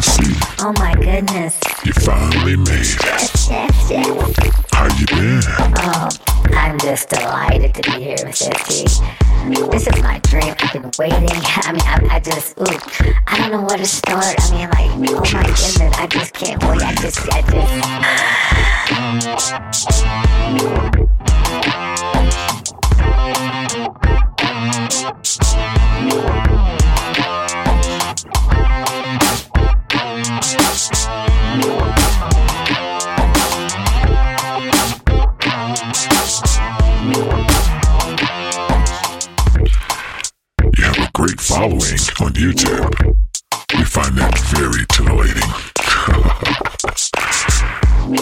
Oh 0.00 0.72
my 0.78 0.94
goodness. 0.94 1.58
You 1.84 1.92
finally 1.92 2.54
made 2.56 2.68
it. 2.68 3.02
Yes, 3.02 3.48
yes, 3.50 3.90
yes. 3.90 4.06
How 4.72 4.86
you 4.96 5.06
been? 5.06 5.42
Oh, 5.76 6.08
I'm 6.54 6.78
just 6.78 7.08
delighted 7.08 7.74
to 7.74 7.82
be 7.82 8.04
here, 8.04 8.16
Mr. 8.18 8.56
ST. 8.68 9.02
This 9.72 9.88
is 9.88 10.00
my 10.00 10.20
dream. 10.20 10.54
I've 10.60 10.72
been 10.72 10.88
waiting. 11.00 11.28
I 11.32 11.72
mean, 11.72 11.82
I, 11.82 12.16
I 12.16 12.20
just, 12.20 12.56
ooh, 12.60 12.78
I 13.26 13.38
don't 13.38 13.50
know 13.50 13.62
where 13.66 13.76
to 13.76 13.86
start. 13.86 14.36
I 14.38 14.50
mean, 14.52 14.70
like, 14.70 14.88
oh 15.10 15.20
my 15.32 15.42
goodness, 15.42 15.80
I 15.80 16.06
just 16.06 16.32
can't 16.32 16.62
wait. 16.62 16.80
I 16.80 16.94
just, 16.94 17.18
I 17.32 17.42
You 26.50 26.57
following 41.48 41.98
on 42.20 42.32
YouTube. 42.34 43.16
We 43.74 43.84
find 43.84 44.16
that 44.18 44.36
very 44.54 44.84
titillating. 44.92 45.48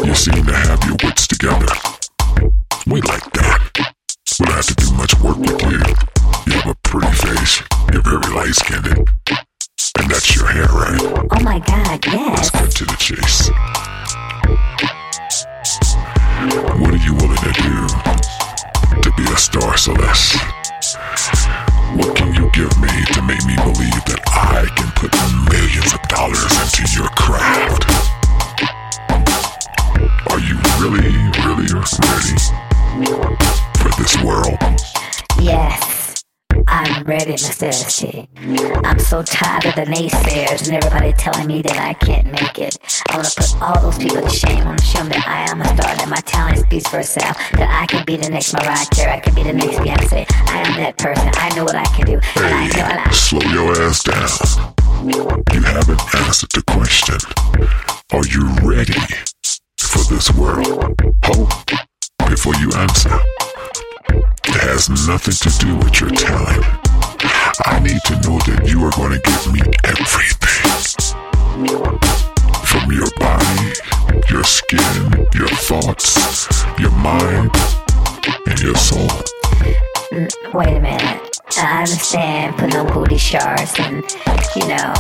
you 0.07 0.15
seem 0.15 0.47
to 0.47 0.53
have 0.55 0.83
your 0.85 0.97
wits 1.03 1.27
together. 1.27 1.67
We 2.87 3.01
like 3.03 3.31
that. 3.33 3.61
We 4.39 4.47
don't 4.47 4.55
have 4.55 4.67
to 4.67 4.75
do 4.75 4.93
much 4.93 5.19
work 5.21 5.39
with 5.39 5.61
you. 5.63 5.83
You 6.47 6.61
have 6.61 6.71
a 6.71 6.75
pretty 6.85 7.13
face. 7.13 7.63
You're 7.93 8.03
very 8.03 8.33
light 8.35 8.55
skinned. 8.55 9.46
And 9.99 10.11
that's 10.11 10.35
your 10.35 10.47
hair, 10.47 10.67
right? 10.67 11.01
Oh 11.31 11.41
my 11.43 11.59
god, 11.61 12.05
yes. 12.07 12.37
Let's 12.37 12.51
cut 12.51 12.71
to 12.71 12.85
the 12.85 12.97
chase. 12.99 13.51
What 16.81 16.93
are 16.93 17.03
you 17.05 17.15
willing 17.15 17.43
to 17.43 17.53
do 17.53 17.89
to 19.03 19.11
be 19.17 19.25
a 19.25 19.37
star, 19.37 19.77
Celeste? 19.77 20.37
What 21.97 22.15
can 22.15 22.35
you 22.35 22.51
give 22.53 22.71
me 22.79 22.93
to 23.15 23.23
make 23.23 23.45
me 23.47 23.57
believe 23.57 24.05
that 24.05 24.21
I 24.29 24.67
can 24.77 24.91
put 24.95 25.13
millions 25.51 25.95
of 25.95 26.03
dollars 26.09 26.53
into 26.61 26.85
your 26.93 27.09
craft? 27.17 27.89
Are 30.31 30.41
you 30.41 30.57
really, 30.79 31.09
really 31.41 31.67
ready 31.73 32.37
for 33.81 33.91
this 33.97 34.15
world? 34.23 34.59
Yes, 35.41 36.06
I'm 36.69 37.05
ready, 37.05 37.33
Mr. 37.33 37.73
ST. 37.73 38.29
I'm 38.85 38.99
so 38.99 39.23
tired 39.23 39.67
of 39.67 39.75
the 39.75 39.85
naysayers 39.85 40.67
and 40.67 40.83
everybody 40.83 41.13
telling 41.13 41.47
me 41.47 41.63
that 41.63 41.79
I 41.79 41.95
can't 41.95 42.27
make 42.27 42.59
it. 42.59 42.79
I 43.09 43.17
want 43.17 43.29
to 43.29 43.41
put 43.41 43.63
all 43.63 43.81
those 43.81 43.99
people 43.99 44.23
to 44.23 44.29
shame. 44.29 44.63
I 44.63 44.65
want 44.65 44.79
to 44.79 44.85
show 44.85 44.99
them 44.99 45.09
that 45.11 45.27
I 45.27 45.51
am 45.51 45.61
a 45.61 45.65
star, 45.65 45.95
that 45.97 46.09
my 46.09 46.17
talent 46.17 46.59
speaks 46.59 46.89
for 46.89 46.99
itself, 47.01 47.37
that 47.53 47.69
I 47.71 47.87
can 47.87 48.05
be 48.05 48.17
the 48.17 48.31
next 48.31 48.53
Mariah 48.55 48.87
Carey, 48.95 49.13
I 49.13 49.21
can 49.21 49.35
be 49.35 49.43
the 49.43 49.53
next 49.53 49.77
Beyonce. 49.77 50.27
I 50.49 50.59
am 50.63 50.77
that 50.81 50.99
person. 50.99 51.31
I 51.35 51.55
know 51.55 51.65
what 51.65 51.77
I 51.77 51.85
can 51.85 52.07
do. 52.07 52.15
And 52.15 52.55
I 52.55 52.67
know 52.69 53.03
I 53.03 53.11
Slow 53.11 53.41
your 53.51 53.73
ass 53.83 54.03
down. 54.03 54.75
You 55.53 55.63
haven't 55.63 56.01
answered 56.15 56.51
the 56.53 56.63
question. 56.67 57.17
Are 58.13 58.27
you 58.27 58.49
ready 58.63 58.99
for 59.79 60.03
this 60.13 60.31
world? 60.33 60.67
Hope 61.25 61.51
before 62.29 62.55
you 62.57 62.73
answer. 62.73 63.11
It 64.57 64.63
has 64.63 64.89
nothing 64.89 65.35
to 65.35 65.59
do 65.59 65.77
with 65.77 66.01
your 66.01 66.09
talent. 66.11 66.65
I 67.67 67.79
need 67.81 68.01
to 68.09 68.15
know 68.25 68.39
that 68.49 68.65
you 68.67 68.81
are 68.85 68.91
going 68.97 69.13
to 69.13 69.21
give 69.21 69.53
me 69.53 69.61
everything. 69.85 70.97
From 72.65 72.91
your 72.93 73.11
body, 73.21 73.77
your 74.31 74.45
skin, 74.45 75.27
your 75.35 75.49
thoughts, 75.61 76.17
your 76.79 76.91
mind, 76.93 77.51
and 78.47 78.59
your 78.61 78.75
soul. 78.77 79.09
Mm, 80.11 80.55
Wait 80.55 80.77
a 80.77 80.81
minute. 80.81 81.39
I 81.59 81.81
understand 81.83 82.57
putting 82.57 82.77
on 82.81 82.87
booty 82.93 83.19
shards 83.19 83.75
and, 83.79 84.03
you 84.57 84.69
know, 84.69 84.93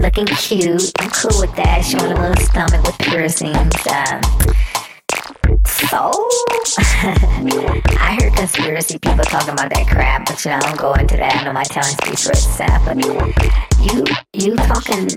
looking 0.00 0.26
cute. 0.26 0.90
I'm 1.00 1.10
cool 1.10 1.38
with 1.40 1.54
that. 1.56 1.84
Showing 1.84 2.12
a 2.12 2.20
little 2.20 2.44
stomach 2.44 2.82
with 2.86 2.98
piercings. 2.98 3.76
Um, 3.92 4.20
so, 5.66 6.10
I 6.78 8.18
heard 8.20 8.34
conspiracy 8.34 8.98
people 8.98 9.24
talking 9.24 9.54
about 9.54 9.70
that 9.70 9.86
crap, 9.88 10.26
but 10.26 10.44
you 10.44 10.50
know, 10.50 10.56
I 10.56 10.60
don't 10.60 10.78
go 10.78 10.92
into 10.94 11.16
that. 11.16 11.36
I 11.36 11.44
know 11.44 11.52
my 11.52 11.64
talent 11.64 12.00
speaks 12.02 12.24
for 12.24 12.32
itself. 12.32 12.84
But 12.84 12.96
you, 13.82 14.04
you 14.32 14.56
talking? 14.56 15.08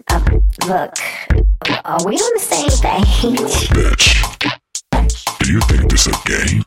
Look, 0.67 0.95
are 1.85 2.05
we 2.05 2.15
on 2.15 2.34
the 2.34 2.39
same 2.39 2.69
page? 2.69 3.69
Bitch, 3.69 5.39
do 5.39 5.51
you 5.51 5.61
think 5.61 5.89
this 5.89 6.07
a 6.07 6.13
game? 6.26 6.63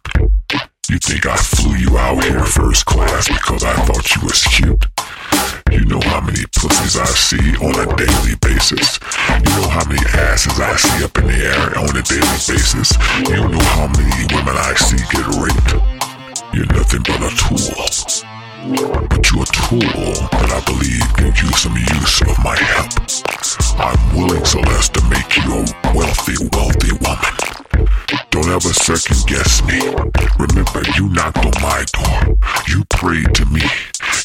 You 0.91 0.99
think 0.99 1.27
I 1.27 1.37
flew 1.37 1.77
you 1.77 1.99
out 1.99 2.25
here 2.25 2.45
first 2.45 2.87
class 2.87 3.29
because 3.29 3.63
I 3.63 3.75
thought 3.75 4.17
you 4.17 4.23
was 4.23 4.43
cute? 4.45 4.87
You 5.71 5.85
know 5.85 6.01
how 6.01 6.21
many 6.21 6.45
pussies 6.57 6.97
I 6.97 7.05
see 7.05 7.57
on 7.61 7.77
a 7.77 7.87
daily 7.97 8.37
basis. 8.41 8.99
You 9.29 9.51
know 9.61 9.69
how 9.69 9.85
many 9.85 10.01
asses 10.17 10.59
I 10.59 10.77
see 10.77 11.05
up 11.05 11.17
in 11.19 11.27
the 11.27 11.37
air 11.45 11.79
on 11.79 11.93
a 11.93 12.03
daily 12.03 12.41
basis. 12.49 12.97
You 13.29 13.49
know 13.49 13.65
how 13.77 13.87
many 13.93 14.25
women 14.33 14.57
I 14.57 14.73
see 14.75 14.97
get 15.13 15.29
raped. 15.37 15.73
You're 16.55 16.73
nothing 16.73 17.03
but 17.05 17.21
a 17.21 17.31
tool. 17.37 17.85
But 19.09 19.31
you're 19.31 19.43
a 19.43 19.53
tool 19.53 20.13
that 20.41 20.51
I 20.51 20.61
believe 20.65 21.05
can 21.15 21.33
use 21.37 21.61
some 21.61 21.77
use 21.77 22.23
of 22.23 22.39
my 22.43 22.57
help. 22.57 22.93
I'm 23.79 24.17
willing, 24.17 24.45
Celeste, 24.45 24.95
to 24.95 25.05
make 25.11 25.37
you 25.37 25.53
a 25.53 25.95
wealthy, 25.95 26.37
wealthy 26.53 26.93
woman. 27.05 27.48
Don't 28.31 28.49
ever 28.49 28.73
second 28.73 29.27
guess 29.27 29.63
me. 29.65 29.81
Remember, 30.39 30.83
you 30.97 31.09
knocked 31.09 31.39
on 31.39 31.55
my 31.63 31.85
door. 31.93 32.39
You 32.69 32.85
prayed 32.91 33.35
to 33.35 33.45
me. 33.47 33.63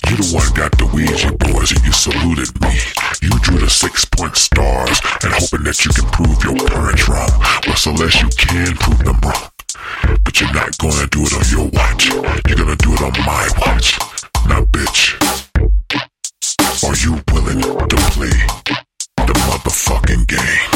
You 0.09 0.17
the 0.17 0.31
one 0.33 0.51
got 0.53 0.71
the 0.77 0.85
Ouija 0.93 1.31
boards 1.37 1.71
and 1.71 1.83
you 1.85 1.91
saluted 1.91 2.49
me. 2.61 2.73
You 3.21 3.31
drew 3.39 3.57
the 3.57 3.69
six 3.69 4.05
point 4.05 4.35
stars 4.35 4.99
and 5.23 5.33
hoping 5.33 5.63
that 5.63 5.83
you 5.85 5.91
can 5.91 6.05
prove 6.11 6.43
your 6.43 6.57
parents 6.67 7.07
wrong. 7.07 7.31
Well, 7.65 7.75
Celeste, 7.75 8.21
you 8.21 8.29
can 8.37 8.75
prove 8.75 9.03
them 9.03 9.19
wrong. 9.23 9.49
But 10.23 10.39
you're 10.39 10.53
not 10.53 10.77
gonna 10.77 11.07
do 11.07 11.23
it 11.23 11.33
on 11.33 11.45
your 11.49 11.67
watch. 11.71 12.09
You're 12.47 12.57
gonna 12.57 12.75
do 12.77 12.93
it 12.93 13.01
on 13.01 13.13
my 13.25 13.49
watch. 13.65 13.97
Now, 14.47 14.61
bitch, 14.69 15.17
are 16.83 16.97
you 17.01 17.21
willing 17.31 17.61
to 17.61 17.97
play 18.11 18.35
the 19.25 19.33
motherfucking 19.33 20.27
game? 20.27 20.72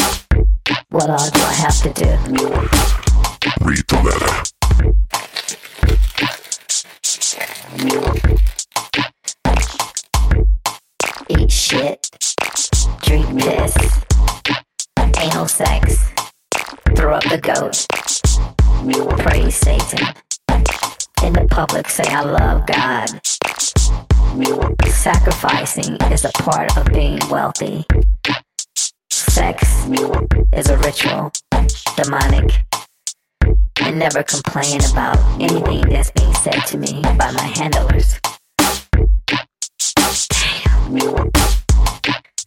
What 0.97 1.11
all 1.11 1.29
do 1.29 1.41
I 1.41 1.53
have 1.53 1.79
to 1.83 1.93
do? 1.93 2.09
Read 3.61 3.85
the 3.85 4.01
letter. 4.01 4.33
Eat 11.29 11.51
shit. 11.51 12.09
Drink 13.03 13.27
piss. 13.39 13.77
Anal 15.19 15.47
sex. 15.47 16.11
Throw 16.95 17.13
up 17.13 17.23
the 17.25 17.37
goat. 17.43 17.85
Praise 19.19 19.55
Satan. 19.55 20.15
In 21.23 21.33
the 21.33 21.45
public 21.51 21.89
say 21.89 22.05
I 22.07 22.23
love 22.23 22.65
God. 22.65 23.21
Sacrificing 24.89 25.95
is 26.11 26.25
a 26.25 26.31
part 26.31 26.75
of 26.75 26.87
being 26.91 27.19
wealthy. 27.29 27.85
Sex 29.37 29.85
is 30.51 30.67
a 30.67 30.77
ritual, 30.79 31.31
demonic, 31.95 32.63
and 33.81 33.99
never 33.99 34.23
complain 34.23 34.81
about 34.91 35.19
anything 35.39 35.81
that's 35.81 36.09
being 36.09 36.33
said 36.33 36.59
to 36.65 36.77
me 36.79 37.03
by 37.03 37.31
my 37.33 37.43
handlers. 37.43 38.19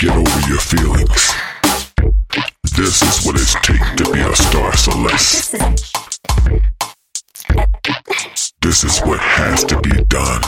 Get 0.01 0.17
over 0.17 0.41
your 0.49 0.59
feelings. 0.59 1.33
This 2.75 3.01
is 3.03 3.25
what 3.25 3.37
it's 3.37 3.55
take 3.62 3.97
to 3.97 4.12
be 4.12 4.19
a 4.19 4.35
star 4.35 4.77
celeste. 4.77 5.53
This 8.62 8.83
is 8.83 8.99
what 9.03 9.21
has 9.21 9.62
to 9.67 9.81
be 9.81 10.03
done. 10.07 10.41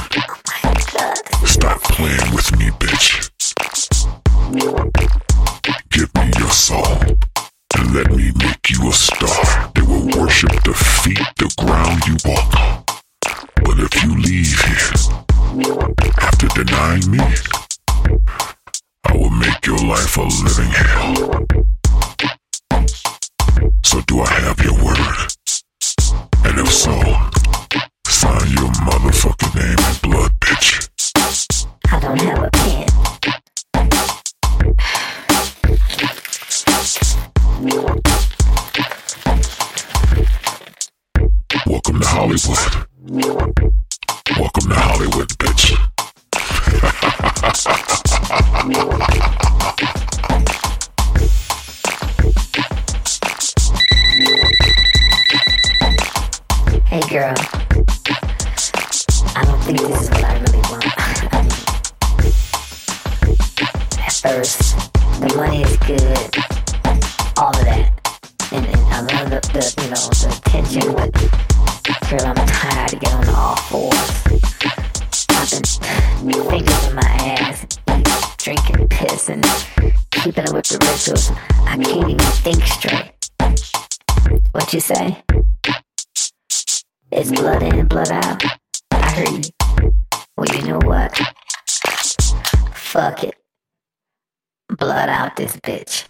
Oh 0.64 1.44
Stop 1.44 1.80
playing 1.82 2.34
with 2.34 2.58
me, 2.58 2.70
bitch. 2.80 3.30
Give 5.62 6.12
me 6.16 6.30
your 6.38 6.50
soul 6.50 6.84
and 7.78 7.94
let 7.94 8.10
me 8.10 8.32
make 8.36 8.70
you 8.70 8.88
a 8.88 8.92
star. 8.92 9.70
They 9.74 9.82
will 9.82 10.06
worship 10.18 10.50
the 10.64 10.74
feet, 10.74 11.20
the 11.36 11.54
ground 11.58 12.04
you 12.06 12.16
walk 12.24 12.54
on. 12.58 12.84
But 13.62 13.78
if 13.78 14.02
you 14.02 14.10
leave 14.18 14.60
here 14.60 14.92
after 16.18 16.48
denying 16.48 17.08
me, 17.10 17.20
I 19.04 19.16
will 19.16 19.30
make 19.30 19.64
your 19.64 19.78
life 19.78 20.16
a 20.16 20.22
living 20.22 20.72
hell. 20.72 21.46
So 23.84 24.00
do 24.02 24.20
I 24.20 24.30
have 24.30 24.58
your 24.64 24.74
word? 24.84 24.98
And 26.44 26.58
if 26.58 26.72
so, 26.72 26.92
sign 28.08 28.50
your 28.58 28.72
motherfucking 28.82 29.54
name 29.54 29.78
in 29.78 30.10
blood, 30.10 30.32
bitch. 30.40 30.88
I 31.92 32.00
don't 32.00 32.20
have 32.20 32.42
a 32.42 32.50
pen. 32.50 32.81
Welcome 41.92 42.00
to 42.00 42.08
Hollywood. 42.08 42.72
Welcome 44.38 44.70
to 44.70 44.74
Hollywood, 44.74 45.28
bitch. 45.36 45.76
Hey 56.86 57.02
girl, 57.10 57.34
I 59.36 59.44
don't 59.44 59.60
think 59.60 59.80
this 59.80 60.00
is 60.00 60.08
what 60.08 60.24
I 60.24 60.38
really 60.38 60.62
want. 60.70 60.86
At 64.00 64.12
first, 64.14 64.76
the 65.20 65.34
money 65.36 65.60
is 65.62 65.76
good, 65.76 66.36
all 67.36 67.50
of 67.50 67.64
that, 67.66 67.92
and, 68.50 68.64
and 68.64 68.80
I 68.80 69.00
love 69.02 69.28
the, 69.28 69.40
the 69.52 69.60
you 69.82 69.90
know 69.90 70.08
the 70.08 70.28
attention, 70.38 70.94
but 70.94 71.12
girl, 71.82 72.26
I'm 72.26 72.46
tired 72.46 72.88
to 72.90 72.96
get 72.96 73.12
on 73.12 73.28
all 73.30 73.56
fours. 73.56 74.22
Been 76.22 76.44
fingers 76.48 76.86
in 76.86 76.94
my 76.94 77.02
ass, 77.02 77.66
drinking 78.38 78.88
piss, 78.88 79.28
and 79.28 79.44
keeping 80.10 80.48
up 80.48 80.54
with 80.54 80.68
the 80.68 80.78
rituals. 80.80 81.30
I 81.66 81.76
can't 81.76 82.10
even 82.10 82.18
think 82.18 82.62
straight. 82.64 83.12
What 84.52 84.72
you 84.72 84.80
say? 84.80 85.22
It's 87.10 87.30
blood 87.32 87.62
in 87.62 87.86
blood 87.88 88.10
out. 88.10 88.44
I 88.92 89.10
heard 89.10 89.46
you. 89.46 89.94
Well, 90.36 90.46
you 90.54 90.62
know 90.68 90.78
what? 90.84 91.18
Fuck 92.74 93.24
it. 93.24 93.34
Blood 94.68 95.08
out 95.08 95.36
this 95.36 95.56
bitch. 95.56 96.04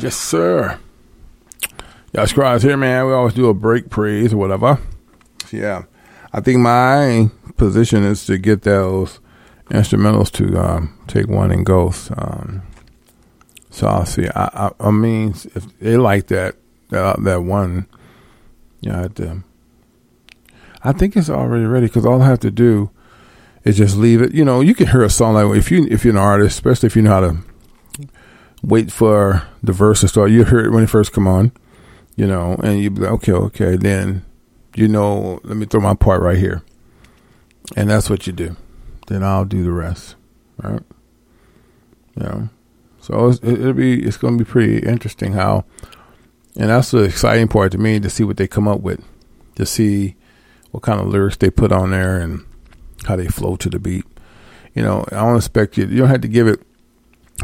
Yes, 0.00 0.14
sir. 0.14 0.78
Y'all 2.12 2.26
scribes 2.28 2.62
here, 2.62 2.76
man. 2.76 3.06
We 3.06 3.12
always 3.12 3.34
do 3.34 3.48
a 3.48 3.54
break 3.54 3.90
praise 3.90 4.32
or 4.32 4.36
whatever. 4.36 4.78
Yeah. 5.50 5.84
I 6.32 6.40
think 6.40 6.60
my 6.60 7.30
position 7.56 8.04
is 8.04 8.24
to 8.26 8.38
get 8.38 8.62
those 8.62 9.18
instrumentals 9.70 10.30
to 10.32 10.56
um, 10.56 10.96
take 11.08 11.26
one 11.26 11.50
and 11.50 11.66
go. 11.66 11.92
Um, 12.16 12.62
so 13.70 13.88
I'll 13.88 14.06
see. 14.06 14.28
I, 14.28 14.68
I, 14.68 14.70
I 14.78 14.90
mean, 14.92 15.30
if 15.56 15.78
they 15.80 15.96
like 15.96 16.28
that, 16.28 16.54
that, 16.90 17.22
that 17.24 17.42
one, 17.42 17.86
yeah, 18.80 19.04
I'd, 19.04 19.20
um, 19.20 19.42
I 20.84 20.92
think 20.92 21.16
it's 21.16 21.28
already 21.28 21.64
ready 21.64 21.86
because 21.86 22.06
all 22.06 22.22
I 22.22 22.26
have 22.26 22.40
to 22.40 22.52
do 22.52 22.90
is 23.64 23.76
just 23.76 23.96
leave 23.96 24.22
it. 24.22 24.32
You 24.32 24.44
know, 24.44 24.60
you 24.60 24.76
can 24.76 24.86
hear 24.86 25.02
a 25.02 25.10
song 25.10 25.34
like 25.34 25.56
if 25.56 25.72
you 25.72 25.88
if 25.90 26.04
you're 26.04 26.14
an 26.14 26.18
artist, 26.18 26.54
especially 26.54 26.86
if 26.86 26.94
you 26.94 27.02
know 27.02 27.10
how 27.10 27.20
to 27.20 27.38
wait 28.62 28.92
for 28.92 29.46
the 29.62 29.72
verse 29.72 30.00
to 30.00 30.08
start. 30.08 30.30
You 30.30 30.44
hear 30.44 30.60
it 30.60 30.72
when 30.72 30.84
it 30.84 30.90
first 30.90 31.12
come 31.12 31.26
on, 31.26 31.52
you 32.16 32.26
know, 32.26 32.54
and 32.62 32.80
you 32.80 32.90
be 32.90 33.02
like, 33.02 33.12
okay, 33.12 33.32
okay, 33.32 33.76
then 33.76 34.24
you 34.74 34.88
know, 34.88 35.40
let 35.44 35.56
me 35.56 35.66
throw 35.66 35.80
my 35.80 35.94
part 35.94 36.22
right 36.22 36.38
here, 36.38 36.62
and 37.76 37.88
that's 37.90 38.10
what 38.10 38.26
you 38.26 38.32
do. 38.32 38.56
Then 39.06 39.22
I'll 39.22 39.44
do 39.44 39.64
the 39.64 39.72
rest, 39.72 40.16
right? 40.62 40.82
Know, 42.16 42.48
so 43.00 43.30
it'll 43.30 43.72
be 43.74 44.02
it's 44.02 44.16
going 44.16 44.36
to 44.36 44.44
be 44.44 44.50
pretty 44.50 44.78
interesting 44.86 45.32
how, 45.32 45.64
and 46.56 46.68
that's 46.68 46.90
the 46.90 47.04
exciting 47.04 47.48
part 47.48 47.72
to 47.72 47.78
me 47.78 48.00
to 48.00 48.10
see 48.10 48.24
what 48.24 48.36
they 48.36 48.48
come 48.48 48.66
up 48.66 48.80
with, 48.80 49.02
to 49.54 49.64
see 49.64 50.16
what 50.72 50.82
kind 50.82 51.00
of 51.00 51.06
lyrics 51.06 51.36
they 51.36 51.50
put 51.50 51.72
on 51.72 51.90
there 51.90 52.18
and 52.18 52.44
how 53.04 53.16
they 53.16 53.28
flow 53.28 53.56
to 53.56 53.70
the 53.70 53.78
beat. 53.78 54.04
You 54.74 54.82
know, 54.82 55.04
I 55.12 55.16
don't 55.16 55.36
expect 55.36 55.78
you. 55.78 55.86
You 55.86 55.98
don't 55.98 56.08
have 56.08 56.20
to 56.22 56.28
give 56.28 56.48
it 56.48 56.60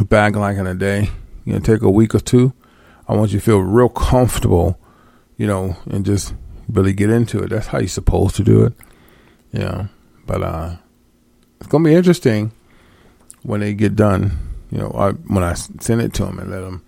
back 0.02 0.34
like 0.34 0.56
in 0.56 0.66
a 0.66 0.74
day. 0.74 1.10
You 1.44 1.52
know, 1.52 1.58
take 1.58 1.82
a 1.82 1.90
week 1.90 2.14
or 2.14 2.20
two. 2.20 2.52
I 3.06 3.14
want 3.14 3.32
you 3.32 3.38
to 3.38 3.44
feel 3.44 3.58
real 3.58 3.88
comfortable, 3.88 4.78
you 5.36 5.46
know, 5.46 5.76
and 5.86 6.04
just 6.04 6.34
really 6.68 6.94
get 6.94 7.10
into 7.10 7.40
it. 7.40 7.50
That's 7.50 7.66
how 7.66 7.78
you're 7.78 7.88
supposed 7.88 8.34
to 8.36 8.44
do 8.44 8.64
it. 8.64 8.72
You 9.52 9.60
know, 9.60 9.88
but 10.26 10.42
uh, 10.42 10.76
it's 11.60 11.68
gonna 11.68 11.84
be 11.84 11.94
interesting 11.94 12.52
when 13.42 13.60
they 13.60 13.74
get 13.74 13.94
done. 13.94 14.38
You 14.70 14.78
know, 14.78 14.90
I, 14.96 15.10
when 15.10 15.44
I 15.44 15.52
send 15.54 16.00
it 16.00 16.14
to 16.14 16.24
them 16.24 16.38
and 16.38 16.50
let 16.50 16.62
them 16.62 16.82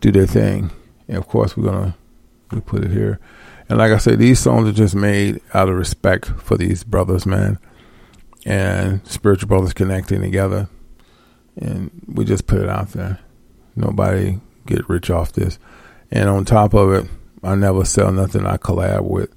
do 0.00 0.10
their 0.10 0.26
thing. 0.26 0.70
And 1.06 1.18
of 1.18 1.28
course, 1.28 1.56
we're 1.56 1.70
gonna 1.70 1.94
we 2.50 2.60
put 2.60 2.84
it 2.84 2.90
here. 2.90 3.20
And 3.68 3.78
like 3.78 3.92
I 3.92 3.98
said, 3.98 4.18
these 4.18 4.40
songs 4.40 4.68
are 4.68 4.72
just 4.72 4.96
made 4.96 5.40
out 5.54 5.68
of 5.68 5.76
respect 5.76 6.26
for 6.26 6.56
these 6.56 6.82
brothers, 6.82 7.26
man, 7.26 7.58
and 8.44 9.06
spiritual 9.06 9.46
brothers 9.46 9.72
connecting 9.72 10.22
together 10.22 10.68
and 11.56 11.90
we 12.06 12.24
just 12.24 12.46
put 12.46 12.60
it 12.60 12.68
out 12.68 12.90
there. 12.90 13.18
Nobody 13.76 14.40
get 14.66 14.88
rich 14.88 15.10
off 15.10 15.32
this. 15.32 15.58
And 16.10 16.28
on 16.28 16.44
top 16.44 16.74
of 16.74 16.92
it, 16.92 17.10
I 17.42 17.54
never 17.54 17.84
sell 17.84 18.12
nothing 18.12 18.46
I 18.46 18.56
collab 18.56 19.02
with. 19.02 19.34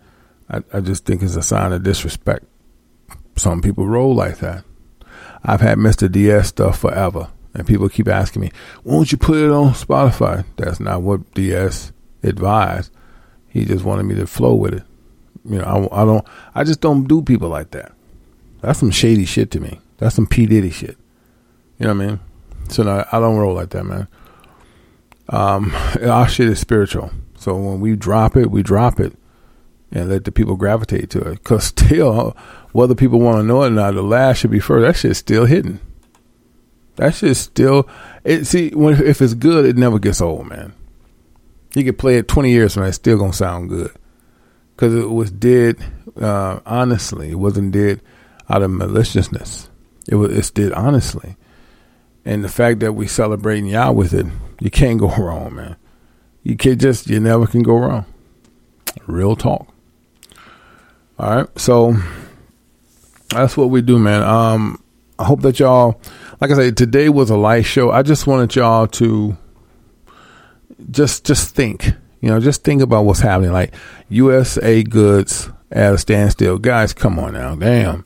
I, 0.50 0.62
I 0.74 0.80
just 0.82 1.06
think 1.06 1.22
it's 1.22 1.36
a 1.36 1.42
sign 1.42 1.72
of 1.72 1.84
disrespect. 1.84 2.46
Some 3.36 3.62
people 3.62 3.88
roll 3.88 4.14
like 4.14 4.40
that. 4.40 4.64
I've 5.44 5.62
had 5.62 5.78
Mr. 5.78 6.12
DS 6.12 6.50
stuff 6.50 6.80
forever, 6.80 7.30
and 7.54 7.68
people 7.68 7.90
keep 7.90 8.08
asking 8.08 8.42
me, 8.42 8.52
"Won't 8.84 9.12
you 9.12 9.18
put 9.18 9.38
it 9.38 9.52
on 9.52 9.74
Spotify?" 9.74 10.46
That's 10.58 10.80
not 10.80 11.02
what 11.02 11.34
DS 11.34 11.92
advised. 12.22 12.92
He 13.50 13.66
just 13.66 13.84
wanted 13.84 14.04
me 14.04 14.16
to 14.16 14.28
flow 14.28 14.54
with 14.54 14.74
it. 14.74 14.84
You 15.46 15.60
know, 15.60 15.90
I, 15.92 16.02
I 16.02 16.06
don't. 16.06 16.26
I 16.56 16.64
just 16.64 16.82
don't 16.82 17.08
do 17.08 17.22
people 17.22 17.50
like 17.50 17.72
that. 17.72 17.92
That's 18.62 18.80
some 18.80 18.92
shady 18.92 19.26
shit 19.26 19.52
to 19.52 19.60
me. 19.60 19.80
That's 19.98 20.16
some 20.16 20.28
P 20.28 20.46
Diddy 20.46 20.70
shit. 20.70 20.98
You 21.80 21.88
know 21.88 21.96
what 21.96 22.04
I 22.04 22.08
mean? 22.08 22.20
So 22.70 22.84
no, 22.84 23.06
I 23.12 23.20
don't 23.20 23.38
roll 23.38 23.54
like 23.54 23.70
that, 23.70 23.84
man. 23.84 24.08
Um, 25.30 25.74
our 26.04 26.28
shit 26.28 26.48
is 26.48 26.60
spiritual. 26.60 27.12
So 27.38 27.56
when 27.56 27.80
we 27.82 27.96
drop 27.96 28.38
it, 28.38 28.52
we 28.52 28.64
drop 28.64 29.00
it, 29.00 29.18
and 29.92 30.10
let 30.10 30.24
the 30.24 30.32
people 30.32 30.56
gravitate 30.56 31.10
to 31.12 31.20
it. 31.20 31.44
Cause 31.44 31.64
still, 31.66 32.36
whether 32.72 32.96
people 32.96 33.20
want 33.20 33.38
to 33.38 33.44
know 33.44 33.64
it 33.64 33.68
or 33.68 33.72
not, 33.72 33.94
the 33.94 34.02
last 34.02 34.40
should 34.40 34.52
be 34.52 34.60
first. 34.60 34.86
That 34.86 35.00
shit's 35.00 35.20
still 35.20 35.46
hidden. 35.46 35.80
That 36.96 37.16
shit's 37.16 37.40
still. 37.40 37.88
It 38.24 38.46
see 38.46 38.70
when 38.70 39.02
if 39.04 39.22
it's 39.22 39.34
good, 39.34 39.66
it 39.66 39.78
never 39.78 40.00
gets 40.00 40.22
old, 40.22 40.48
man. 40.48 40.74
You 41.76 41.84
could 41.84 41.98
play 41.98 42.18
it 42.18 42.28
twenty 42.28 42.52
years 42.52 42.78
now, 42.78 42.84
it's 42.84 42.96
still 42.96 43.18
gonna 43.18 43.34
sound 43.34 43.70
good. 43.70 43.92
Cause 44.78 44.94
it 44.94 45.10
was 45.10 45.32
did 45.32 45.84
uh, 46.20 46.60
honestly. 46.66 47.32
It 47.32 47.36
wasn't 47.36 47.72
did 47.72 48.02
out 48.50 48.62
of 48.62 48.72
maliciousness. 48.72 49.70
It 50.08 50.16
was 50.16 50.36
it's 50.36 50.52
did 50.52 50.72
honestly. 50.74 51.36
And 52.26 52.44
the 52.44 52.50
fact 52.50 52.80
that 52.80 52.94
we 52.94 53.08
celebrating 53.08 53.66
y'all 53.66 53.94
with 53.94 54.14
it, 54.14 54.26
you 54.60 54.70
can't 54.70 55.00
go 55.00 55.10
wrong, 55.18 55.56
man. 55.56 55.76
You 56.44 56.58
can't 56.58 56.80
just 56.80 57.10
you 57.10 57.20
never 57.20 57.48
can 57.48 57.64
go 57.64 57.78
wrong. 57.78 58.06
Real 59.08 59.36
talk. 59.36 59.68
All 61.20 61.36
right, 61.36 61.60
so 61.60 61.96
that's 63.30 63.56
what 63.56 63.70
we 63.70 63.82
do, 63.82 64.00
man. 64.00 64.24
Um, 64.24 64.84
I 65.20 65.26
hope 65.26 65.42
that 65.42 65.60
y'all, 65.60 66.02
like 66.42 66.52
I 66.52 66.56
said, 66.56 66.78
today 66.78 67.08
was 67.08 67.30
a 67.30 67.38
light 67.38 67.66
show. 67.66 67.92
I 67.92 68.02
just 68.02 68.26
wanted 68.28 68.56
y'all 68.56 68.88
to 68.88 69.38
just 70.92 71.26
just 71.26 71.56
think, 71.56 71.86
you 72.20 72.30
know, 72.30 72.40
just 72.40 72.64
think 72.64 72.82
about 72.82 73.06
what's 73.06 73.20
happening. 73.20 73.52
Like 73.52 73.74
USA 74.10 74.84
goods 74.84 75.50
at 75.72 75.94
a 75.94 75.98
standstill, 75.98 76.58
guys. 76.58 76.94
Come 76.94 77.20
on 77.20 77.34
now, 77.34 77.56
damn. 77.56 78.06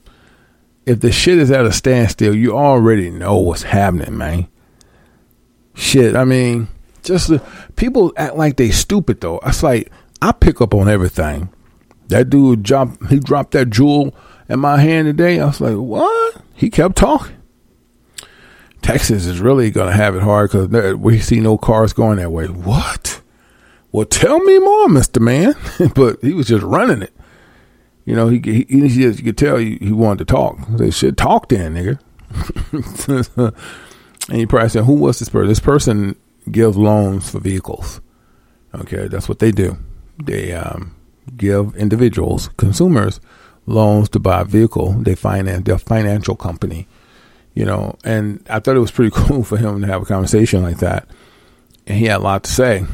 If 0.88 1.02
the 1.02 1.12
shit 1.12 1.38
is 1.38 1.52
at 1.52 1.66
a 1.66 1.74
standstill, 1.74 2.34
you 2.34 2.58
already 2.58 3.10
know 3.10 3.36
what's 3.40 3.64
happening, 3.64 4.18
man. 4.18 4.48
Shit, 5.76 6.16
I 6.16 6.24
mean, 6.24 6.70
just 7.04 7.30
uh, 7.30 7.40
people 7.76 8.14
act 8.16 8.38
like 8.38 8.56
they 8.56 8.72
stupid 8.72 9.20
though. 9.20 9.42
It's 9.46 9.62
like 9.62 9.92
I 10.22 10.32
pick 10.32 10.62
up 10.62 10.74
on 10.74 10.88
everything. 10.88 11.50
That 12.08 12.30
dude 12.30 12.64
dropped 12.64 13.06
he 13.08 13.20
dropped 13.20 13.52
that 13.52 13.70
jewel 13.70 14.16
in 14.48 14.62
my 14.62 14.80
hand 14.80 15.08
today. 15.08 15.42
I 15.42 15.48
was 15.48 15.60
like, 15.60 15.76
what? 15.76 16.42
He 16.54 16.70
kept 16.70 16.96
talking. 16.96 17.36
Texas 18.82 19.26
is 19.26 19.42
really 19.42 19.72
gonna 19.72 19.92
have 19.92 20.16
it 20.16 20.24
hard 20.24 20.52
because 20.52 20.96
we 20.96 21.20
see 21.20 21.42
no 21.42 21.58
cars 21.58 21.92
going 21.92 22.18
that 22.20 22.32
way. 22.32 22.48
What? 22.48 23.22
Well, 23.92 24.06
tell 24.06 24.40
me 24.40 24.58
more, 24.60 24.88
Mister 24.88 25.20
Man. 25.20 25.54
but 25.96 26.20
he 26.22 26.32
was 26.32 26.48
just 26.48 26.64
running 26.64 27.02
it. 27.02 27.14
You 28.08 28.16
know, 28.16 28.30
he, 28.30 28.40
he, 28.40 28.66
he 28.70 28.88
just, 28.88 29.20
you 29.20 29.26
could 29.26 29.38
tell 29.38 29.58
he, 29.58 29.78
he 29.82 29.92
wanted 29.92 30.26
to 30.26 30.34
talk. 30.34 30.66
They 30.70 30.92
should 30.92 31.18
talk 31.18 31.50
then, 31.50 31.76
nigga. 31.76 32.00
and 34.30 34.38
he 34.38 34.46
probably 34.46 34.70
said, 34.70 34.86
"Who 34.86 34.94
was 34.94 35.20
this 35.20 35.28
person? 35.28 35.50
This 35.50 35.60
person 35.60 36.16
gives 36.50 36.78
loans 36.78 37.30
for 37.30 37.40
vehicles. 37.40 38.00
Okay, 38.74 39.10
that's 39.10 39.28
what 39.28 39.40
they 39.40 39.52
do. 39.52 39.78
They 40.24 40.54
um, 40.54 40.96
give 41.36 41.76
individuals, 41.76 42.50
consumers, 42.56 43.20
loans 43.66 44.08
to 44.10 44.20
buy 44.20 44.40
a 44.40 44.46
vehicle. 44.46 44.94
They 44.94 45.16
finance 45.16 45.66
their 45.66 45.78
financial 45.78 46.38
company, 46.38 46.88
you 47.56 47.66
know. 47.66 47.98
And 48.06 48.42
I 48.50 48.62
thought 48.62 48.78
it 48.78 48.80
was 48.80 48.92
pretty 48.92 49.12
cool 49.14 49.44
for 49.44 49.58
him 49.58 49.82
to 49.82 49.88
have 49.88 50.04
a 50.04 50.06
conversation 50.06 50.64
like 50.64 50.78
that. 50.78 51.10
And 51.86 51.98
he 51.98 52.06
had 52.06 52.22
a 52.22 52.24
lot 52.24 52.46
to 52.46 52.52
say. 52.52 52.86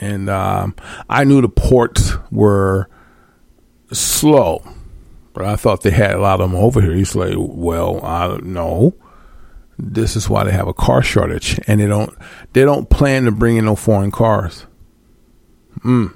And 0.00 0.30
um, 0.30 0.74
I 1.10 1.24
knew 1.24 1.42
the 1.42 1.48
ports 1.50 2.12
were 2.30 2.88
slow, 3.92 4.62
but 5.32 5.44
I 5.44 5.56
thought 5.56 5.82
they 5.82 5.90
had 5.90 6.12
a 6.12 6.20
lot 6.20 6.40
of 6.40 6.50
them 6.50 6.58
over 6.58 6.80
here. 6.80 6.94
He's 6.94 7.14
like, 7.14 7.34
well, 7.36 8.04
I 8.04 8.26
don't 8.26 8.46
know. 8.46 8.94
This 9.78 10.16
is 10.16 10.28
why 10.28 10.44
they 10.44 10.52
have 10.52 10.68
a 10.68 10.74
car 10.74 11.02
shortage, 11.02 11.60
and 11.66 11.80
they 11.80 11.86
don't 11.86 12.16
they 12.54 12.62
don't 12.62 12.88
plan 12.88 13.24
to 13.24 13.30
bring 13.30 13.58
in 13.58 13.66
no 13.66 13.76
foreign 13.76 14.10
cars. 14.10 14.66
Hmm. 15.82 16.06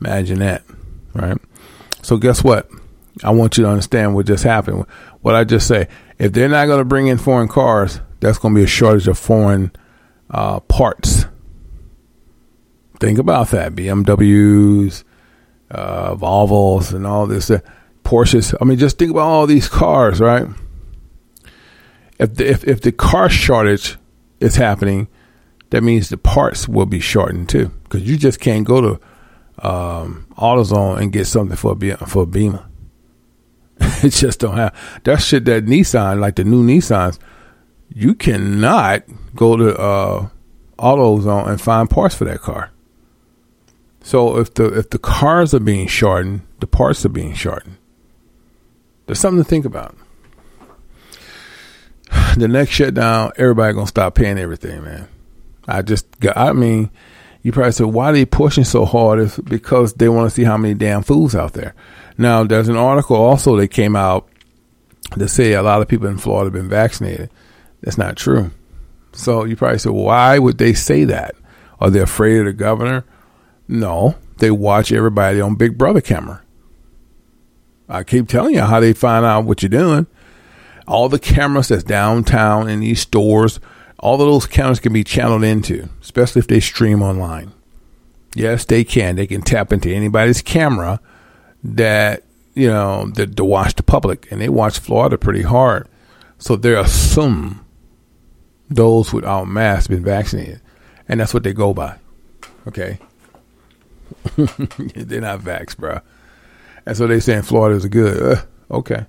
Imagine 0.00 0.38
that, 0.38 0.62
right? 1.14 1.36
So 2.02 2.16
guess 2.16 2.44
what? 2.44 2.68
I 3.22 3.30
want 3.30 3.56
you 3.56 3.64
to 3.64 3.70
understand 3.70 4.14
what 4.14 4.26
just 4.26 4.44
happened. 4.44 4.86
What 5.20 5.34
I 5.34 5.44
just 5.44 5.66
say. 5.66 5.88
If 6.18 6.32
they're 6.32 6.48
not 6.48 6.66
going 6.66 6.78
to 6.78 6.84
bring 6.84 7.08
in 7.08 7.18
foreign 7.18 7.48
cars, 7.48 8.00
that's 8.20 8.38
going 8.38 8.54
to 8.54 8.58
be 8.58 8.64
a 8.64 8.68
shortage 8.68 9.08
of 9.08 9.18
foreign 9.18 9.72
uh, 10.30 10.60
parts. 10.60 11.26
Think 13.00 13.18
about 13.18 13.50
that. 13.50 13.74
BMWs, 13.74 15.04
uh, 15.74 16.14
Volvos, 16.14 16.92
and 16.94 17.06
all 17.06 17.26
this. 17.26 17.50
Uh, 17.50 17.60
Porsches. 18.04 18.54
I 18.60 18.64
mean, 18.64 18.78
just 18.78 18.98
think 18.98 19.10
about 19.10 19.22
all 19.22 19.46
these 19.46 19.68
cars, 19.68 20.20
right? 20.20 20.46
If 22.18 22.34
the, 22.34 22.48
if 22.48 22.64
if 22.64 22.80
the 22.82 22.92
car 22.92 23.28
shortage 23.28 23.96
is 24.40 24.56
happening, 24.56 25.08
that 25.70 25.82
means 25.82 26.10
the 26.10 26.18
parts 26.18 26.68
will 26.68 26.86
be 26.86 27.00
shortened 27.00 27.48
too, 27.48 27.72
because 27.84 28.02
you 28.02 28.16
just 28.16 28.40
can't 28.40 28.66
go 28.66 28.80
to 28.80 29.66
um, 29.66 30.26
AutoZone 30.36 31.00
and 31.00 31.12
get 31.12 31.26
something 31.26 31.56
for 31.56 31.76
a 31.80 31.96
for 32.06 32.22
a 32.22 32.26
Beamer. 32.26 32.64
it 33.80 34.10
just 34.10 34.38
don't 34.40 34.56
have 34.56 35.00
that 35.04 35.20
shit. 35.20 35.46
That 35.46 35.64
Nissan, 35.64 36.20
like 36.20 36.36
the 36.36 36.44
new 36.44 36.62
Nissans, 36.62 37.18
you 37.88 38.14
cannot 38.14 39.02
go 39.34 39.56
to 39.56 39.76
uh, 39.76 40.28
AutoZone 40.78 41.48
and 41.48 41.60
find 41.60 41.88
parts 41.88 42.14
for 42.14 42.26
that 42.26 42.40
car. 42.40 42.70
So 44.04 44.36
if 44.36 44.52
the 44.52 44.66
if 44.66 44.90
the 44.90 44.98
cars 44.98 45.54
are 45.54 45.60
being 45.60 45.88
shortened, 45.88 46.42
the 46.60 46.66
parts 46.66 47.06
are 47.06 47.08
being 47.08 47.32
shortened. 47.32 47.78
There's 49.06 49.18
something 49.18 49.42
to 49.42 49.48
think 49.48 49.64
about. 49.64 49.96
The 52.36 52.48
next 52.48 52.72
shutdown, 52.72 53.32
everybody 53.36 53.74
gonna 53.74 53.86
stop 53.86 54.14
paying 54.14 54.38
everything, 54.38 54.84
man. 54.84 55.08
I 55.66 55.82
just, 55.82 56.18
got, 56.20 56.36
I 56.36 56.52
mean, 56.52 56.90
you 57.42 57.52
probably 57.52 57.72
said, 57.72 57.86
why 57.86 58.10
are 58.10 58.12
they 58.12 58.24
pushing 58.26 58.64
so 58.64 58.84
hard? 58.84 59.20
Is 59.20 59.38
because 59.38 59.94
they 59.94 60.08
want 60.08 60.28
to 60.28 60.34
see 60.34 60.44
how 60.44 60.56
many 60.56 60.74
damn 60.74 61.02
fools 61.02 61.34
out 61.34 61.52
there. 61.52 61.74
Now, 62.18 62.44
there's 62.44 62.68
an 62.68 62.76
article 62.76 63.16
also 63.16 63.56
that 63.56 63.68
came 63.68 63.96
out 63.96 64.28
that 65.16 65.28
say 65.28 65.52
a 65.52 65.62
lot 65.62 65.80
of 65.80 65.88
people 65.88 66.08
in 66.08 66.18
Florida 66.18 66.46
have 66.46 66.52
been 66.52 66.68
vaccinated. 66.68 67.30
That's 67.82 67.98
not 67.98 68.16
true. 68.16 68.50
So 69.12 69.44
you 69.44 69.56
probably 69.56 69.78
said, 69.78 69.92
why 69.92 70.38
would 70.38 70.58
they 70.58 70.74
say 70.74 71.04
that? 71.04 71.36
Are 71.80 71.88
they 71.90 72.00
afraid 72.00 72.40
of 72.40 72.46
the 72.46 72.52
governor? 72.52 73.04
No, 73.66 74.16
they 74.38 74.50
watch 74.50 74.92
everybody 74.92 75.40
on 75.40 75.54
Big 75.54 75.78
Brother 75.78 76.00
camera. 76.00 76.42
I 77.88 78.02
keep 78.02 78.28
telling 78.28 78.54
you 78.54 78.62
how 78.62 78.80
they 78.80 78.92
find 78.92 79.24
out 79.24 79.44
what 79.44 79.62
you're 79.62 79.68
doing. 79.68 80.06
All 80.86 81.08
the 81.08 81.18
cameras 81.18 81.68
that's 81.68 81.82
downtown 81.82 82.68
in 82.68 82.80
these 82.80 83.00
stores, 83.00 83.60
all 83.98 84.14
of 84.14 84.20
those 84.20 84.46
cameras 84.46 84.80
can 84.80 84.92
be 84.92 85.04
channeled 85.04 85.44
into, 85.44 85.88
especially 86.02 86.40
if 86.40 86.46
they 86.46 86.60
stream 86.60 87.02
online. 87.02 87.52
Yes, 88.34 88.64
they 88.64 88.84
can. 88.84 89.16
They 89.16 89.26
can 89.26 89.42
tap 89.42 89.72
into 89.72 89.94
anybody's 89.94 90.42
camera 90.42 91.00
that, 91.62 92.24
you 92.54 92.68
know, 92.68 93.06
that 93.14 93.36
to 93.36 93.44
watch 93.44 93.74
the 93.76 93.82
public. 93.82 94.30
And 94.30 94.40
they 94.40 94.48
watch 94.48 94.78
Florida 94.78 95.16
pretty 95.16 95.42
hard. 95.42 95.88
So 96.38 96.56
they 96.56 96.74
assume 96.74 97.64
those 98.68 99.12
without 99.12 99.46
masks 99.46 99.86
been 99.86 100.04
vaccinated. 100.04 100.60
And 101.08 101.20
that's 101.20 101.32
what 101.32 101.44
they 101.44 101.52
go 101.52 101.72
by. 101.72 101.98
Okay. 102.66 102.98
They're 104.36 105.20
not 105.20 105.40
vax, 105.40 105.76
bro. 105.76 106.00
And 106.86 106.96
so 106.96 107.06
they 107.06 107.20
saying 107.20 107.42
Florida's 107.42 107.86
good. 107.86 108.38
Uh, 108.38 108.42
okay. 108.76 109.06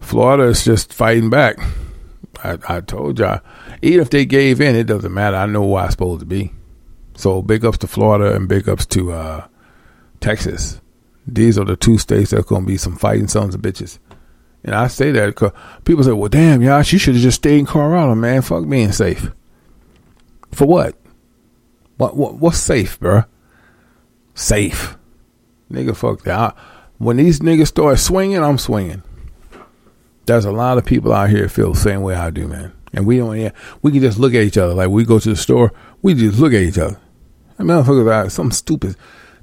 Florida 0.00 0.44
is 0.44 0.64
just 0.64 0.92
fighting 0.92 1.30
back. 1.30 1.58
I, 2.44 2.58
I 2.68 2.80
told 2.80 3.18
y'all, 3.18 3.40
even 3.82 4.00
if 4.00 4.10
they 4.10 4.24
gave 4.24 4.60
in, 4.60 4.76
it 4.76 4.84
doesn't 4.84 5.12
matter. 5.12 5.36
I 5.36 5.46
know 5.46 5.64
where 5.64 5.84
I'm 5.84 5.90
supposed 5.90 6.20
to 6.20 6.26
be. 6.26 6.52
So 7.16 7.40
big 7.40 7.64
ups 7.64 7.78
to 7.78 7.86
Florida 7.86 8.34
and 8.34 8.48
big 8.48 8.68
ups 8.68 8.84
to 8.86 9.12
uh, 9.12 9.46
Texas. 10.20 10.80
These 11.26 11.58
are 11.58 11.64
the 11.64 11.76
two 11.76 11.98
states 11.98 12.30
that's 12.30 12.44
going 12.44 12.62
to 12.62 12.66
be 12.66 12.76
some 12.76 12.96
fighting 12.96 13.28
sons 13.28 13.54
of 13.54 13.62
bitches. 13.62 13.98
And 14.62 14.74
I 14.74 14.88
say 14.88 15.12
that 15.12 15.26
because 15.26 15.52
people 15.84 16.04
say, 16.04 16.12
well, 16.12 16.28
damn, 16.28 16.60
y'all, 16.60 16.82
she 16.82 16.98
should 16.98 17.14
have 17.14 17.22
just 17.22 17.36
stayed 17.36 17.58
in 17.60 17.66
Colorado, 17.66 18.14
man. 18.14 18.42
Fuck 18.42 18.68
being 18.68 18.92
safe. 18.92 19.30
For 20.52 20.66
what? 20.66 20.94
What, 21.96 22.16
what 22.16 22.34
What's 22.34 22.58
safe, 22.58 23.00
bro? 23.00 23.24
Safe. 24.36 24.96
Nigga, 25.72 25.96
fuck 25.96 26.22
that. 26.22 26.38
I, 26.38 26.52
when 26.98 27.16
these 27.16 27.40
niggas 27.40 27.68
start 27.68 27.98
swinging, 27.98 28.44
I'm 28.44 28.58
swinging. 28.58 29.02
There's 30.26 30.44
a 30.44 30.52
lot 30.52 30.78
of 30.78 30.84
people 30.84 31.12
out 31.12 31.30
here 31.30 31.48
feel 31.48 31.72
the 31.72 31.80
same 31.80 32.02
way 32.02 32.14
I 32.14 32.30
do, 32.30 32.46
man. 32.46 32.72
And 32.92 33.06
we 33.06 33.16
don't, 33.16 33.38
yeah, 33.38 33.50
we 33.82 33.92
can 33.92 34.00
just 34.00 34.18
look 34.18 34.34
at 34.34 34.42
each 34.42 34.58
other. 34.58 34.74
Like 34.74 34.90
we 34.90 35.04
go 35.04 35.18
to 35.18 35.30
the 35.30 35.36
store, 35.36 35.72
we 36.02 36.14
just 36.14 36.38
look 36.38 36.52
at 36.52 36.62
each 36.62 36.78
other. 36.78 37.00
I 37.58 37.62
mean, 37.62 37.76
motherfuckers 37.76 38.12
out 38.12 38.32
some 38.32 38.50
stupid. 38.50 38.94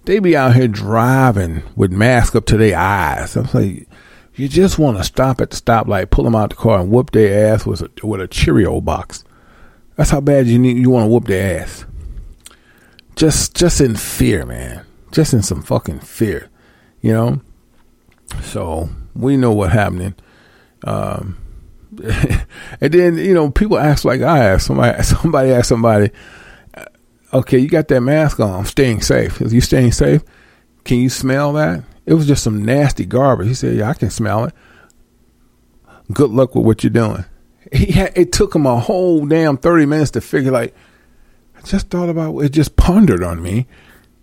They 0.05 0.19
be 0.19 0.37
out 0.37 0.55
here 0.55 0.67
driving 0.67 1.63
with 1.75 1.91
masks 1.91 2.35
up 2.35 2.45
to 2.47 2.57
their 2.57 2.77
eyes. 2.77 3.35
I'm 3.35 3.47
like, 3.53 3.87
you 4.35 4.47
just 4.47 4.77
want 4.77 4.97
to 4.97 5.03
stop 5.03 5.41
at 5.41 5.49
the 5.49 5.57
stoplight, 5.57 6.09
pull 6.09 6.23
them 6.25 6.35
out 6.35 6.51
the 6.51 6.55
car, 6.55 6.79
and 6.79 6.91
whoop 6.91 7.11
their 7.11 7.53
ass 7.53 7.65
with 7.65 7.81
a, 7.81 8.05
with 8.05 8.21
a 8.21 8.27
Cheerio 8.27 8.81
box. 8.81 9.23
That's 9.95 10.09
how 10.09 10.21
bad 10.21 10.47
you 10.47 10.59
need. 10.59 10.77
You 10.77 10.89
want 10.89 11.05
to 11.05 11.09
whoop 11.09 11.25
their 11.25 11.61
ass. 11.61 11.85
Just, 13.15 13.56
just 13.56 13.81
in 13.81 13.95
fear, 13.95 14.45
man. 14.45 14.85
Just 15.11 15.34
in 15.34 15.44
some 15.44 15.61
fucking 15.61 15.99
fear, 15.99 16.49
you 17.02 17.14
know. 17.14 17.41
So 18.41 18.90
we 19.15 19.38
know 19.38 19.52
what 19.52 19.72
happening. 19.72 20.15
Um, 20.84 21.38
and 22.81 22.91
then 22.91 23.18
you 23.18 23.34
know 23.34 23.52
people 23.52 23.77
ask 23.77 24.06
like 24.06 24.22
I 24.22 24.45
asked 24.45 24.68
somebody. 24.68 25.02
Somebody 25.03 25.52
asked 25.52 25.69
somebody, 25.69 26.11
uh, 26.73 26.85
"Okay, 27.34 27.60
you 27.60 27.68
got 27.68 27.88
that 27.90 28.02
mask 28.02 28.40
on. 28.40 28.52
I'm 28.52 28.65
staying 28.65 29.02
safe. 29.02 29.41
Is 29.41 29.53
you 29.53 29.61
staying 29.61 29.91
safe? 29.91 30.23
Can 30.85 30.98
you 30.98 31.10
smell 31.10 31.53
that? 31.53 31.84
It 32.06 32.15
was 32.15 32.27
just 32.27 32.44
some 32.44 32.65
nasty 32.65 33.06
garbage." 33.06 33.48
He 33.48 33.53
said, 33.53 33.76
"Yeah, 33.76 33.90
I 33.90 33.94
can 33.94 34.10
smell 34.10 34.45
it." 34.45 34.53
Good 36.11 36.31
luck 36.31 36.56
with 36.56 36.65
what 36.65 36.84
you're 36.84 36.91
doing. 36.91 37.26
He 37.72 37.91
had, 37.91 38.11
it 38.15 38.31
took 38.31 38.56
him 38.56 38.65
a 38.65 38.80
whole 38.80 39.26
damn 39.26 39.57
thirty 39.57 39.85
minutes 39.85 40.11
to 40.11 40.22
figure. 40.22 40.52
Like, 40.52 40.73
just 41.65 41.90
thought 41.90 42.10
about 42.10 42.38
it. 42.40 42.49
Just 42.49 42.76
pondered 42.76 43.23
on 43.23 43.41
me. 43.41 43.68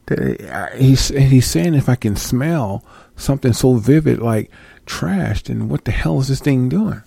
That 0.06 0.76
he's 0.76 1.08
he's 1.08 1.46
saying 1.46 1.74
if 1.74 1.88
I 1.88 1.94
can 1.94 2.16
smell 2.16 2.84
something 3.16 3.52
so 3.52 3.74
vivid 3.74 4.18
like 4.18 4.50
trash, 4.86 5.44
then 5.44 5.68
what 5.68 5.84
the 5.84 5.92
hell 5.92 6.20
is 6.20 6.28
this 6.28 6.40
thing 6.40 6.68
doing? 6.68 7.02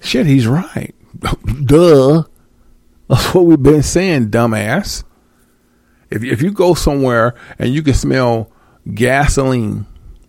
Shit, 0.00 0.26
he's 0.26 0.46
right. 0.46 0.94
Duh. 1.64 2.24
That's 3.08 3.34
what 3.34 3.46
we've 3.46 3.62
been 3.62 3.82
saying, 3.82 4.30
dumbass. 4.30 5.04
If 6.10 6.22
if 6.22 6.42
you 6.42 6.50
go 6.50 6.74
somewhere 6.74 7.34
and 7.58 7.74
you 7.74 7.82
can 7.82 7.94
smell 7.94 8.50
gasoline, 8.94 9.86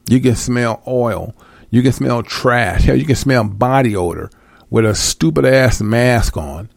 you 0.09 0.19
can 0.19 0.35
smell 0.35 0.81
oil, 0.87 1.35
you 1.69 1.81
can 1.81 1.91
smell 1.91 2.23
trash, 2.23 2.83
hell, 2.83 2.95
you 2.95 3.05
can 3.05 3.15
smell 3.15 3.43
body 3.43 3.95
odor 3.95 4.29
with 4.69 4.85
a 4.85 4.95
stupid 4.95 5.45
ass 5.45 5.81
mask 5.81 6.37
on. 6.37 6.69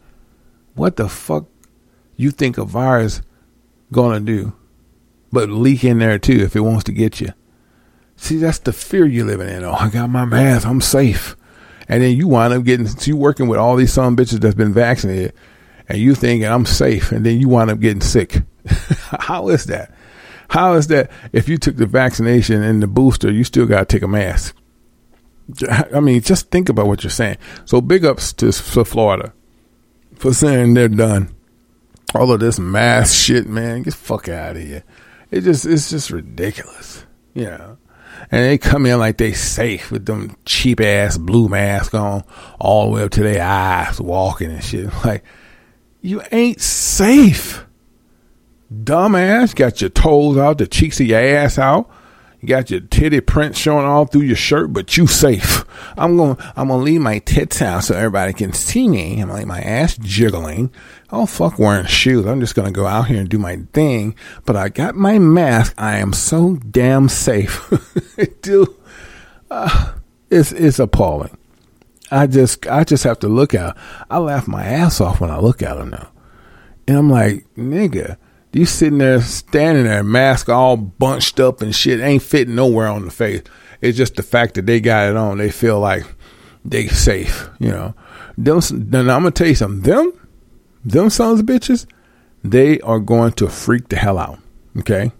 What 0.75 0.95
the 0.95 1.09
fuck 1.09 1.45
you 2.21 2.31
think 2.31 2.57
a 2.57 2.65
virus 2.65 3.21
gonna 3.91 4.19
do? 4.19 4.53
But 5.31 5.49
leak 5.49 5.83
in 5.83 5.99
there 5.99 6.19
too 6.19 6.39
if 6.41 6.55
it 6.55 6.61
wants 6.61 6.83
to 6.85 6.91
get 6.91 7.21
you. 7.21 7.33
See, 8.15 8.37
that's 8.37 8.59
the 8.59 8.73
fear 8.73 9.05
you're 9.05 9.25
living 9.25 9.49
in. 9.49 9.63
Oh, 9.63 9.73
I 9.73 9.89
got 9.89 10.09
my 10.09 10.25
mask, 10.25 10.67
I'm 10.67 10.81
safe. 10.81 11.35
And 11.87 12.03
then 12.03 12.15
you 12.15 12.27
wind 12.27 12.53
up 12.53 12.63
getting, 12.63 12.87
you 13.01 13.17
working 13.17 13.47
with 13.47 13.59
all 13.59 13.75
these 13.75 13.91
some 13.91 14.15
bitches 14.15 14.39
that's 14.39 14.55
been 14.55 14.73
vaccinated, 14.73 15.33
and 15.89 15.97
you 15.97 16.15
thinking 16.15 16.47
I'm 16.47 16.65
safe, 16.65 17.11
and 17.11 17.25
then 17.25 17.39
you 17.39 17.49
wind 17.49 17.71
up 17.71 17.79
getting 17.79 18.01
sick. 18.01 18.43
How 18.65 19.49
is 19.49 19.65
that? 19.65 19.93
How 20.49 20.73
is 20.73 20.87
that 20.87 21.09
if 21.31 21.49
you 21.49 21.57
took 21.57 21.77
the 21.77 21.85
vaccination 21.85 22.61
and 22.61 22.83
the 22.83 22.87
booster, 22.87 23.31
you 23.31 23.43
still 23.43 23.65
got 23.65 23.79
to 23.79 23.85
take 23.85 24.03
a 24.03 24.07
mask? 24.07 24.55
I 25.93 25.99
mean, 25.99 26.21
just 26.21 26.51
think 26.51 26.69
about 26.69 26.87
what 26.87 27.03
you're 27.03 27.09
saying. 27.09 27.37
So 27.65 27.81
big 27.81 28.05
ups 28.05 28.33
to, 28.33 28.51
to 28.51 28.85
Florida 28.85 29.33
for 30.15 30.33
saying 30.33 30.73
they're 30.73 30.87
done. 30.87 31.33
All 32.13 32.31
of 32.31 32.39
this 32.39 32.59
mask 32.59 33.15
shit, 33.15 33.47
man, 33.47 33.83
get 33.83 33.93
fuck 33.93 34.27
out 34.27 34.57
of 34.57 34.61
here. 34.61 34.83
It 35.29 35.41
just, 35.41 35.65
it's 35.65 35.89
just 35.89 36.11
ridiculous. 36.11 37.05
You 37.33 37.45
know 37.45 37.77
and 38.29 38.45
they 38.45 38.57
come 38.57 38.85
in 38.85 38.99
like 38.99 39.17
they 39.17 39.33
safe 39.33 39.91
with 39.91 40.05
them 40.05 40.35
cheap 40.45 40.79
ass 40.79 41.17
blue 41.17 41.47
mask 41.47 41.93
on 41.93 42.23
all 42.59 42.85
the 42.85 42.91
way 42.91 43.03
up 43.03 43.11
to 43.11 43.23
their 43.23 43.43
eyes 43.43 43.99
walking 43.99 44.51
and 44.51 44.63
shit. 44.63 44.89
Like, 45.05 45.23
you 46.01 46.21
ain't 46.31 46.61
safe. 46.61 47.65
Dumbass, 48.71 49.55
got 49.55 49.81
your 49.81 49.89
toes 49.89 50.37
out, 50.37 50.57
the 50.57 50.67
cheeks 50.67 50.99
of 50.99 51.07
your 51.07 51.19
ass 51.19 51.57
out. 51.57 51.89
You 52.39 52.47
got 52.47 52.71
your 52.71 52.79
titty 52.79 53.21
print 53.21 53.55
showing 53.55 53.85
all 53.85 54.05
through 54.05 54.21
your 54.21 54.35
shirt, 54.35 54.73
but 54.73 54.97
you 54.97 55.05
safe. 55.05 55.63
I'm 55.97 56.17
going 56.17 56.37
I'm 56.55 56.69
gonna 56.69 56.81
leave 56.81 57.01
my 57.01 57.19
tits 57.19 57.61
out 57.61 57.83
so 57.83 57.95
everybody 57.95 58.33
can 58.33 58.53
see 58.53 58.87
me. 58.87 59.21
I'm 59.21 59.27
gonna 59.27 59.39
leave 59.39 59.47
my 59.47 59.61
ass 59.61 59.97
jiggling. 59.97 60.71
Oh 61.11 61.25
fuck 61.25 61.59
wearing 61.59 61.87
shoes. 61.87 62.25
I'm 62.25 62.39
just 62.39 62.55
gonna 62.55 62.71
go 62.71 62.85
out 62.85 63.07
here 63.07 63.19
and 63.19 63.29
do 63.29 63.37
my 63.37 63.57
thing. 63.73 64.15
But 64.45 64.55
I 64.55 64.69
got 64.69 64.95
my 64.95 65.19
mask. 65.19 65.73
I 65.77 65.97
am 65.97 66.13
so 66.13 66.55
damn 66.55 67.09
safe. 67.09 67.71
Dude, 68.41 68.69
uh, 69.49 69.93
it's 70.29 70.51
it's 70.53 70.79
appalling. 70.79 71.37
I 72.11 72.27
just 72.27 72.65
I 72.67 72.83
just 72.83 73.03
have 73.03 73.19
to 73.19 73.27
look 73.27 73.53
at. 73.53 73.75
I 74.09 74.19
laugh 74.19 74.47
my 74.47 74.63
ass 74.63 75.01
off 75.01 75.19
when 75.19 75.31
I 75.31 75.39
look 75.39 75.61
at 75.61 75.77
them 75.77 75.89
now, 75.89 76.09
and 76.87 76.97
I'm 76.97 77.09
like, 77.09 77.45
nigga, 77.57 78.17
you 78.53 78.65
sitting 78.65 78.99
there 78.99 79.21
standing 79.21 79.85
there, 79.85 80.03
mask 80.03 80.49
all 80.49 80.77
bunched 80.77 81.39
up 81.39 81.61
and 81.61 81.75
shit, 81.75 81.99
ain't 81.99 82.23
fitting 82.23 82.55
nowhere 82.55 82.87
on 82.87 83.05
the 83.05 83.11
face. 83.11 83.43
It's 83.81 83.97
just 83.97 84.15
the 84.15 84.23
fact 84.23 84.55
that 84.55 84.65
they 84.65 84.79
got 84.79 85.09
it 85.09 85.17
on. 85.17 85.39
They 85.39 85.51
feel 85.51 85.79
like 85.79 86.05
they 86.63 86.87
safe, 86.87 87.49
you 87.59 87.69
know. 87.69 87.95
Them, 88.37 88.61
I'm 88.93 89.05
gonna 89.07 89.31
tell 89.31 89.47
you 89.47 89.55
something. 89.55 89.81
Them, 89.81 90.13
them 90.83 91.09
sons 91.09 91.39
of 91.39 91.45
bitches, 91.45 91.85
they 92.43 92.79
are 92.81 92.99
going 92.99 93.33
to 93.33 93.47
freak 93.47 93.89
the 93.89 93.95
hell 93.95 94.17
out. 94.17 94.39
Okay, 94.79 95.11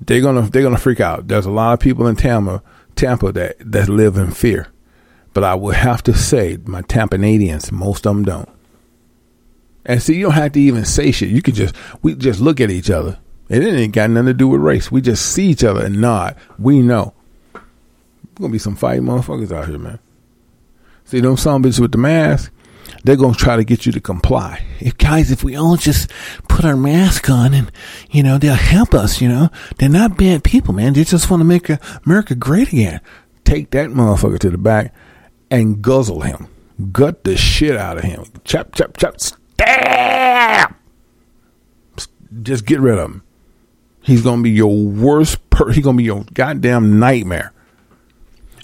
they're 0.00 0.20
gonna 0.20 0.42
they're 0.42 0.62
gonna 0.62 0.78
freak 0.78 1.00
out. 1.00 1.28
There's 1.28 1.46
a 1.46 1.50
lot 1.50 1.74
of 1.74 1.80
people 1.80 2.06
in 2.06 2.16
Tampa, 2.16 2.62
Tampa 2.96 3.32
that 3.32 3.56
that 3.60 3.88
live 3.88 4.16
in 4.16 4.30
fear, 4.30 4.68
but 5.34 5.44
I 5.44 5.54
would 5.54 5.76
have 5.76 6.02
to 6.04 6.14
say 6.14 6.58
my 6.64 6.82
Tampanadians, 6.82 7.70
most 7.72 8.06
of 8.06 8.14
them 8.14 8.24
don't. 8.24 8.48
And 9.84 10.02
see, 10.02 10.16
you 10.16 10.24
don't 10.24 10.32
have 10.32 10.52
to 10.52 10.60
even 10.60 10.84
say 10.84 11.10
shit. 11.10 11.30
You 11.30 11.42
can 11.42 11.54
just 11.54 11.74
we 12.02 12.14
just 12.14 12.40
look 12.40 12.60
at 12.60 12.70
each 12.70 12.90
other. 12.90 13.18
And 13.48 13.64
it 13.64 13.74
ain't 13.74 13.94
got 13.94 14.10
nothing 14.10 14.26
to 14.26 14.34
do 14.34 14.46
with 14.46 14.60
race. 14.60 14.92
We 14.92 15.00
just 15.00 15.32
see 15.32 15.46
each 15.48 15.64
other 15.64 15.84
and 15.84 16.00
nod. 16.00 16.36
We 16.58 16.80
know. 16.80 17.14
We're 17.52 17.62
gonna 18.42 18.52
be 18.52 18.58
some 18.58 18.76
fighting 18.76 19.04
motherfuckers 19.04 19.50
out 19.50 19.68
here, 19.68 19.78
man. 19.78 19.98
See 21.04 21.20
them 21.20 21.36
some 21.36 21.62
bitches 21.64 21.80
with 21.80 21.92
the 21.92 21.98
mask, 21.98 22.52
they're 23.04 23.16
gonna 23.16 23.34
try 23.34 23.56
to 23.56 23.64
get 23.64 23.86
you 23.86 23.92
to 23.92 24.00
comply. 24.00 24.64
If 24.80 24.98
guys, 24.98 25.30
if 25.30 25.44
we 25.44 25.56
all 25.56 25.76
just 25.76 26.10
put 26.48 26.64
our 26.64 26.76
mask 26.76 27.28
on 27.30 27.54
and 27.54 27.70
you 28.10 28.22
know, 28.22 28.38
they'll 28.38 28.54
help 28.54 28.94
us, 28.94 29.20
you 29.20 29.28
know. 29.28 29.48
They're 29.78 29.88
not 29.88 30.16
bad 30.16 30.44
people, 30.44 30.74
man. 30.74 30.92
They 30.92 31.04
just 31.04 31.30
want 31.30 31.40
to 31.40 31.44
make 31.44 31.70
America 32.04 32.34
great 32.34 32.68
again. 32.72 33.00
Take 33.44 33.70
that 33.70 33.90
motherfucker 33.90 34.38
to 34.40 34.50
the 34.50 34.58
back 34.58 34.94
and 35.50 35.82
guzzle 35.82 36.20
him. 36.20 36.48
Gut 36.92 37.24
the 37.24 37.36
shit 37.36 37.76
out 37.76 37.98
of 37.98 38.04
him. 38.04 38.24
Chop, 38.44 38.74
chop, 38.74 38.96
chop, 38.96 39.16
Damn! 39.56 40.74
Just 42.42 42.64
get 42.64 42.80
rid 42.80 42.98
of 42.98 43.10
him. 43.10 43.22
He's 44.02 44.22
gonna 44.22 44.42
be 44.42 44.50
your 44.50 44.74
worst 44.74 45.50
per. 45.50 45.70
He's 45.72 45.84
gonna 45.84 45.98
be 45.98 46.04
your 46.04 46.24
goddamn 46.32 46.98
nightmare. 46.98 47.52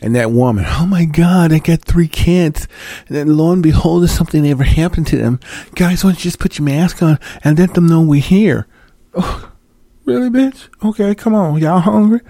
And 0.03 0.15
that 0.15 0.31
woman, 0.31 0.65
oh 0.67 0.87
my 0.87 1.05
God, 1.05 1.53
I 1.53 1.59
got 1.59 1.83
three 1.83 2.09
kids. 2.09 2.69
And 3.09 3.17
then 3.17 3.37
lo 3.37 3.53
and 3.53 3.63
behold, 3.63 4.05
if 4.05 4.11
something 4.11 4.47
ever 4.47 4.65
happened 4.65 5.07
to 5.09 5.17
them, 5.17 5.41
guys, 5.75 6.05
why 6.05 6.11
don't 6.11 6.19
you 6.19 6.23
just 6.25 6.39
put 6.39 6.59
your 6.59 6.67
mask 6.67 7.03
on 7.03 7.19
and 7.43 7.59
let 7.59 7.75
them 7.75 7.87
know 7.87 8.03
we're 8.03 8.21
here? 8.21 8.67
Oh, 9.15 9.51
really, 10.05 10.29
bitch? 10.29 10.69
Okay, 10.85 11.15
come 11.15 11.35
on, 11.35 11.59
y'all 11.59 11.81
hungry? 11.81 12.21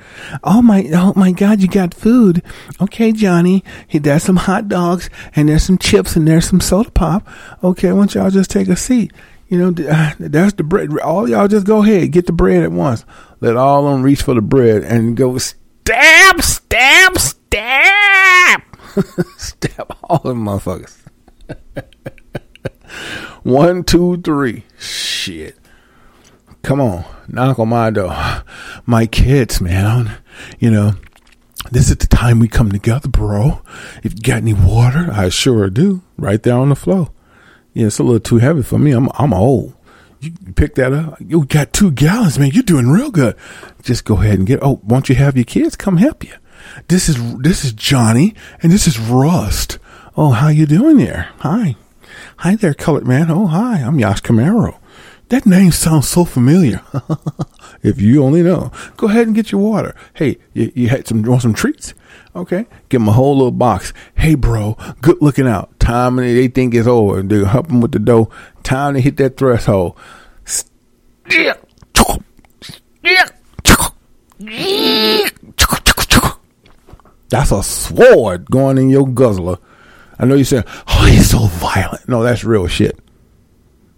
Oh 0.44 0.62
my, 0.62 0.88
oh 0.92 1.12
my 1.16 1.32
God, 1.32 1.60
you 1.60 1.66
got 1.66 1.92
food. 1.92 2.42
Okay, 2.80 3.10
Johnny, 3.10 3.64
there's 3.92 4.22
some 4.22 4.36
hot 4.36 4.68
dogs 4.68 5.10
and 5.34 5.48
there's 5.48 5.64
some 5.64 5.78
chips 5.78 6.14
and 6.14 6.26
there's 6.28 6.48
some 6.48 6.60
soda 6.60 6.90
pop. 6.90 7.26
Okay, 7.64 7.90
why 7.92 7.98
don't 7.98 8.14
y'all 8.14 8.30
just 8.30 8.50
take 8.50 8.68
a 8.68 8.76
seat? 8.76 9.12
You 9.48 9.58
know, 9.58 9.88
uh, 9.88 10.12
that's 10.18 10.54
the 10.54 10.64
bread. 10.64 10.96
All 10.98 11.28
y'all 11.28 11.46
just 11.48 11.66
go 11.66 11.82
ahead, 11.82 12.10
get 12.10 12.26
the 12.26 12.32
bread 12.32 12.62
at 12.62 12.72
once. 12.72 13.04
Let 13.40 13.56
all 13.56 13.86
of 13.86 13.92
them 13.92 14.02
reach 14.02 14.22
for 14.22 14.34
the 14.34 14.40
bread 14.40 14.82
and 14.82 15.16
go 15.16 15.38
stab, 15.38 16.42
stab, 16.42 17.18
stab, 17.18 17.45
stab 19.38 19.96
all 20.04 20.18
them 20.18 20.44
motherfuckers. 20.44 20.98
One, 23.42 23.82
two, 23.84 24.20
three. 24.20 24.64
Shit. 24.78 25.56
Come 26.62 26.80
on, 26.80 27.04
knock 27.28 27.58
on 27.58 27.68
my 27.68 27.90
door. 27.90 28.14
My 28.86 29.06
kids, 29.06 29.60
man. 29.60 30.18
You 30.58 30.70
know, 30.70 30.92
this 31.70 31.90
is 31.90 31.96
the 31.96 32.06
time 32.06 32.40
we 32.40 32.48
come 32.48 32.70
together, 32.70 33.08
bro. 33.08 33.62
If 34.02 34.14
you 34.14 34.20
got 34.20 34.38
any 34.38 34.54
water, 34.54 35.08
I 35.10 35.28
sure 35.28 35.70
do. 35.70 36.02
Right 36.18 36.42
there 36.42 36.54
on 36.56 36.68
the 36.68 36.76
floor. 36.76 37.10
Yeah, 37.72 37.86
it's 37.86 37.98
a 37.98 38.02
little 38.02 38.20
too 38.20 38.38
heavy 38.38 38.62
for 38.62 38.78
me. 38.78 38.92
I'm 38.92 39.08
I'm 39.14 39.32
old. 39.32 39.74
You 40.20 40.32
pick 40.54 40.74
that 40.76 40.92
up. 40.92 41.18
You 41.20 41.44
got 41.46 41.72
two 41.72 41.90
gallons, 41.90 42.38
man. 42.38 42.50
You're 42.52 42.62
doing 42.62 42.88
real 42.88 43.10
good. 43.10 43.36
Just 43.82 44.04
go 44.04 44.20
ahead 44.20 44.38
and 44.38 44.46
get. 44.46 44.60
Oh, 44.62 44.80
won't 44.82 45.08
you 45.08 45.14
have 45.14 45.36
your 45.36 45.44
kids 45.44 45.76
come 45.76 45.96
help 45.98 46.24
you? 46.24 46.34
This 46.88 47.08
is 47.08 47.38
this 47.38 47.64
is 47.64 47.72
Johnny, 47.72 48.34
and 48.62 48.72
this 48.72 48.86
is 48.86 48.98
Rust. 48.98 49.78
Oh, 50.16 50.30
how 50.30 50.48
you 50.48 50.66
doing 50.66 50.96
there? 50.96 51.30
Hi, 51.40 51.76
hi 52.38 52.56
there, 52.56 52.74
colored 52.74 53.06
man. 53.06 53.30
Oh, 53.30 53.46
hi. 53.46 53.80
I'm 53.80 53.98
Yash 53.98 54.22
Camaro. 54.22 54.78
That 55.28 55.44
name 55.44 55.72
sounds 55.72 56.08
so 56.08 56.24
familiar. 56.24 56.80
if 57.82 58.00
you 58.00 58.22
only 58.22 58.42
know. 58.42 58.70
Go 58.96 59.08
ahead 59.08 59.26
and 59.26 59.34
get 59.34 59.50
your 59.50 59.60
water. 59.60 59.94
Hey, 60.14 60.38
you, 60.52 60.72
you 60.74 60.88
had 60.88 61.06
some 61.06 61.22
want 61.22 61.42
some 61.42 61.54
treats? 61.54 61.94
Okay, 62.34 62.66
give 62.88 63.00
them 63.00 63.08
a 63.08 63.12
whole 63.12 63.36
little 63.36 63.50
box. 63.50 63.92
Hey, 64.16 64.34
bro, 64.34 64.76
good 65.00 65.20
looking 65.20 65.46
out. 65.46 65.78
Time 65.80 66.18
and 66.18 66.28
they 66.28 66.48
think 66.48 66.74
it's 66.74 66.86
over. 66.86 67.22
They 67.22 67.44
help 67.44 67.68
them 67.68 67.80
with 67.80 67.92
the 67.92 67.98
dough. 67.98 68.30
Time 68.62 68.94
to 68.94 69.00
hit 69.00 69.16
that 69.16 69.36
threshold. 69.36 69.96
Yeah. 71.30 71.54
That's 77.28 77.52
a 77.52 77.62
sword 77.62 78.50
going 78.50 78.78
in 78.78 78.88
your 78.88 79.06
guzzler. 79.06 79.58
I 80.18 80.24
know 80.24 80.34
you 80.34 80.44
saying, 80.44 80.64
"Oh, 80.88 81.06
he's 81.06 81.30
so 81.30 81.46
violent." 81.46 82.08
No, 82.08 82.22
that's 82.22 82.44
real 82.44 82.66
shit. 82.66 82.98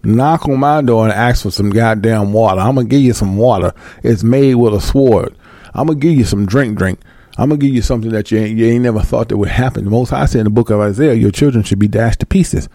Knock 0.03 0.47
on 0.47 0.59
my 0.59 0.81
door 0.81 1.05
and 1.05 1.13
ask 1.13 1.43
for 1.43 1.51
some 1.51 1.69
goddamn 1.69 2.33
water. 2.33 2.59
I'm 2.61 2.75
gonna 2.75 2.87
give 2.87 3.01
you 3.01 3.13
some 3.13 3.37
water. 3.37 3.73
It's 4.03 4.23
made 4.23 4.55
with 4.55 4.73
a 4.73 4.81
sword. 4.81 5.35
I'm 5.73 5.87
gonna 5.87 5.99
give 5.99 6.13
you 6.13 6.23
some 6.23 6.45
drink, 6.45 6.77
drink. 6.77 6.99
I'm 7.37 7.49
gonna 7.49 7.59
give 7.59 7.73
you 7.73 7.81
something 7.81 8.11
that 8.11 8.31
you 8.31 8.39
ain't, 8.39 8.57
you 8.57 8.65
ain't 8.65 8.83
never 8.83 9.01
thought 9.01 9.29
that 9.29 9.37
would 9.37 9.49
happen. 9.49 9.85
The 9.85 9.91
Most 9.91 10.09
High 10.09 10.25
said 10.25 10.39
in 10.39 10.43
the 10.45 10.49
book 10.49 10.69
of 10.69 10.79
Isaiah, 10.79 11.13
your 11.13 11.31
children 11.31 11.63
should 11.63 11.79
be 11.79 11.87
dashed 11.87 12.19
to 12.21 12.25
pieces. 12.25 12.67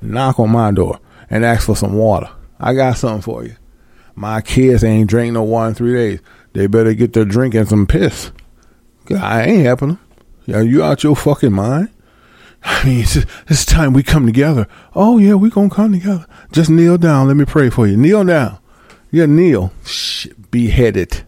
Knock 0.00 0.38
on 0.38 0.50
my 0.50 0.70
door 0.70 0.98
and 1.30 1.44
ask 1.44 1.66
for 1.66 1.76
some 1.76 1.94
water. 1.94 2.28
I 2.60 2.74
got 2.74 2.98
something 2.98 3.22
for 3.22 3.44
you. 3.44 3.56
My 4.14 4.40
kids 4.40 4.84
ain't 4.84 5.08
drank 5.08 5.32
no 5.32 5.42
water 5.42 5.70
in 5.70 5.74
three 5.74 5.94
days. 5.94 6.20
They 6.52 6.66
better 6.66 6.94
get 6.94 7.14
their 7.14 7.24
drink 7.24 7.54
and 7.54 7.68
some 7.68 7.86
piss. 7.86 8.30
I 9.10 9.42
ain't 9.42 9.80
them. 9.80 9.98
Are 10.52 10.62
you 10.62 10.82
out 10.82 11.02
your 11.02 11.16
fucking 11.16 11.52
mind? 11.52 11.88
I 12.64 12.84
mean, 12.84 13.00
it's, 13.00 13.16
it's 13.48 13.64
time 13.64 13.92
we 13.92 14.02
come 14.02 14.26
together. 14.26 14.68
Oh 14.94 15.18
yeah, 15.18 15.34
we 15.34 15.50
gonna 15.50 15.70
come 15.70 15.92
together. 15.92 16.26
Just 16.52 16.70
kneel 16.70 16.98
down. 16.98 17.28
Let 17.28 17.36
me 17.36 17.44
pray 17.44 17.70
for 17.70 17.86
you. 17.86 17.96
Kneel 17.96 18.24
down. 18.24 18.58
Yeah, 19.10 19.26
kneel. 19.26 19.72
Shit, 19.84 20.50
beheaded. 20.50 21.24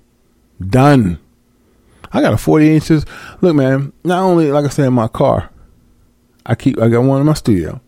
Done. 0.60 1.18
I 2.12 2.20
got 2.20 2.32
a 2.32 2.36
40 2.36 2.74
inches. 2.74 3.06
Look, 3.40 3.56
man. 3.56 3.92
Not 4.04 4.20
only 4.20 4.52
like 4.52 4.64
I 4.64 4.68
said 4.68 4.86
in 4.86 4.94
my 4.94 5.08
car, 5.08 5.50
I 6.46 6.54
keep 6.54 6.78
I 6.78 6.88
got 6.88 7.02
one 7.02 7.20
in 7.20 7.26
my 7.26 7.34
studio, 7.34 7.80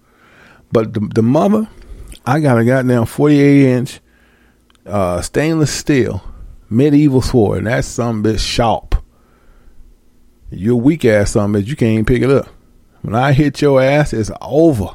but 0.73 0.95
the 0.95 1.01
the 1.01 1.23
mother, 1.23 1.69
I 2.25 2.41
got 2.41 2.59
a 2.59 2.65
goddamn 2.65 3.07
48 3.07 3.67
inch 3.67 4.01
uh, 4.87 5.21
stainless 5.21 5.73
steel 5.73 6.23
medieval 6.69 7.23
sword, 7.23 7.59
and 7.59 7.67
that's 7.67 7.89
some 7.89 8.23
bitch 8.23 8.41
sharp. 8.41 8.96
You're 10.51 10.77
weak 10.77 11.05
ass 11.05 11.33
some 11.33 11.53
bitch. 11.53 11.67
You 11.67 11.77
can't 11.77 11.93
even 11.93 12.05
pick 12.05 12.23
it 12.23 12.31
up. 12.31 12.49
When 13.03 13.15
I 13.15 13.33
hit 13.33 13.61
your 13.61 13.83
ass, 13.83 14.13
it's 14.13 14.31
over. 14.41 14.91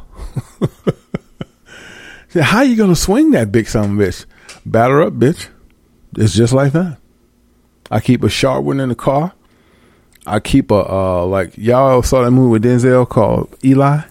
How 2.42 2.62
you 2.62 2.76
gonna 2.76 2.96
swing 2.96 3.32
that 3.32 3.52
big 3.52 3.68
a 3.68 3.98
bitch? 3.98 4.26
Batter 4.66 5.02
up, 5.02 5.14
bitch. 5.14 5.48
It's 6.18 6.34
just 6.34 6.54
like 6.54 6.74
that. 6.74 6.98
I 7.90 8.00
keep 8.00 8.24
a 8.24 8.30
sharp 8.30 8.64
one 8.64 8.80
in 8.80 8.90
the 8.90 8.96
car. 8.96 9.34
I 10.26 10.40
keep 10.40 10.72
a 10.72 10.90
uh 10.90 11.26
like 11.26 11.58
y'all 11.58 12.04
saw 12.04 12.24
that 12.24 12.32
movie 12.32 12.52
with 12.52 12.64
Denzel 12.64 13.08
called 13.08 13.56
Eli. 13.64 14.02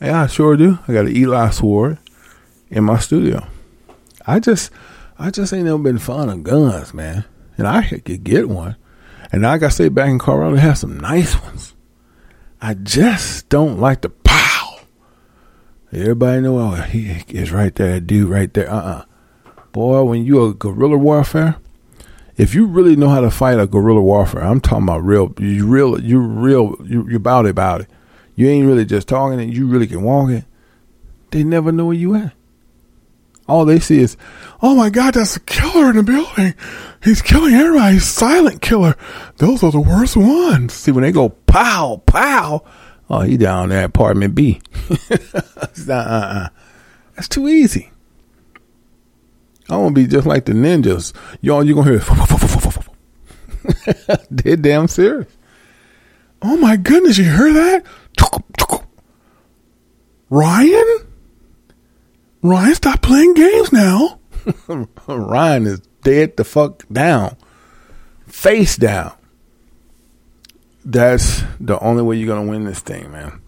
Yeah, 0.00 0.22
I 0.22 0.26
sure 0.26 0.56
do. 0.56 0.78
I 0.86 0.92
got 0.92 1.06
an 1.06 1.16
Eli 1.16 1.50
sword 1.50 1.98
in 2.70 2.84
my 2.84 2.98
studio. 2.98 3.46
I 4.26 4.40
just 4.40 4.70
I 5.18 5.30
just 5.30 5.52
ain't 5.52 5.64
never 5.64 5.78
been 5.78 5.98
fond 5.98 6.30
of 6.30 6.42
guns, 6.42 6.92
man. 6.92 7.24
And 7.56 7.66
I 7.66 7.88
could 7.88 8.24
get 8.24 8.48
one. 8.48 8.76
And 9.34 9.42
like 9.42 9.64
I 9.64 9.68
say 9.68 9.88
back 9.88 10.10
in 10.10 10.20
Colorado, 10.20 10.54
they 10.54 10.60
have 10.60 10.78
some 10.78 11.00
nice 11.00 11.34
ones. 11.42 11.74
I 12.62 12.74
just 12.74 13.48
don't 13.48 13.80
like 13.80 14.02
the 14.02 14.10
pow. 14.10 14.78
Everybody 15.92 16.42
know 16.42 16.60
oh, 16.60 16.74
he 16.82 17.24
is 17.30 17.50
right 17.50 17.74
there, 17.74 17.98
dude 17.98 18.28
right 18.28 18.54
there. 18.54 18.70
Uh 18.70 18.80
uh 18.80 19.04
Boy, 19.72 20.04
when 20.04 20.24
you 20.24 20.44
a 20.44 20.54
guerrilla 20.54 20.96
warfare, 20.96 21.56
if 22.36 22.54
you 22.54 22.66
really 22.66 22.94
know 22.94 23.08
how 23.08 23.22
to 23.22 23.30
fight 23.32 23.58
a 23.58 23.66
guerrilla 23.66 24.02
warfare, 24.02 24.44
I'm 24.44 24.60
talking 24.60 24.84
about 24.84 25.02
real 25.02 25.34
you 25.40 25.66
real 25.66 26.00
you 26.00 26.20
real 26.20 26.76
you 26.84 27.04
you 27.10 27.16
about 27.16 27.46
it 27.46 27.50
about 27.50 27.80
it. 27.80 27.88
You 28.36 28.48
ain't 28.48 28.68
really 28.68 28.84
just 28.84 29.08
talking 29.08 29.40
it, 29.40 29.52
you 29.52 29.66
really 29.66 29.88
can 29.88 30.04
walk 30.04 30.30
it. 30.30 30.44
They 31.32 31.42
never 31.42 31.72
know 31.72 31.86
where 31.86 31.96
you 31.96 32.14
at. 32.14 32.34
All 33.48 33.64
they 33.64 33.80
see 33.80 33.98
is, 33.98 34.16
oh 34.64 34.74
my 34.74 34.88
God, 34.88 35.12
that's 35.12 35.36
a 35.36 35.40
killer 35.40 35.90
in 35.90 35.96
the 35.96 36.02
building. 36.02 36.54
He's 37.02 37.20
killing 37.20 37.52
everybody. 37.52 37.94
He's 37.94 38.06
silent 38.06 38.62
killer. 38.62 38.96
Those 39.36 39.62
are 39.62 39.70
the 39.70 39.78
worst 39.78 40.16
ones. 40.16 40.72
See, 40.72 40.90
when 40.90 41.02
they 41.02 41.12
go 41.12 41.28
pow, 41.28 42.02
pow, 42.06 42.64
oh, 43.10 43.20
he 43.20 43.36
down 43.36 43.68
there, 43.68 43.80
at 43.80 43.84
apartment 43.84 44.34
B. 44.34 44.62
uh-uh. 45.86 46.48
That's 47.14 47.28
too 47.28 47.46
easy. 47.46 47.90
I 49.68 49.76
want 49.76 49.94
to 49.94 50.02
be 50.02 50.08
just 50.08 50.26
like 50.26 50.46
the 50.46 50.52
ninjas. 50.52 51.12
Y'all, 51.42 51.62
you 51.62 51.74
going 51.74 51.98
to 51.98 51.98
hear, 51.98 52.76
they're 54.30 54.56
damn 54.56 54.88
serious. 54.88 55.30
Oh 56.40 56.56
my 56.56 56.78
goodness, 56.78 57.18
you 57.18 57.24
heard 57.24 57.54
that? 57.54 57.84
Ryan? 60.30 61.06
Ryan, 62.42 62.74
stop 62.74 63.02
playing 63.02 63.34
games 63.34 63.72
now. 63.72 64.20
Ryan 65.08 65.66
is 65.66 65.80
dead 66.02 66.36
the 66.36 66.44
fuck 66.44 66.84
down, 66.92 67.36
face 68.26 68.76
down. 68.76 69.12
That's 70.84 71.42
the 71.60 71.78
only 71.80 72.02
way 72.02 72.16
you're 72.16 72.34
gonna 72.34 72.48
win 72.48 72.64
this 72.64 72.80
thing, 72.80 73.10
man. 73.10 73.40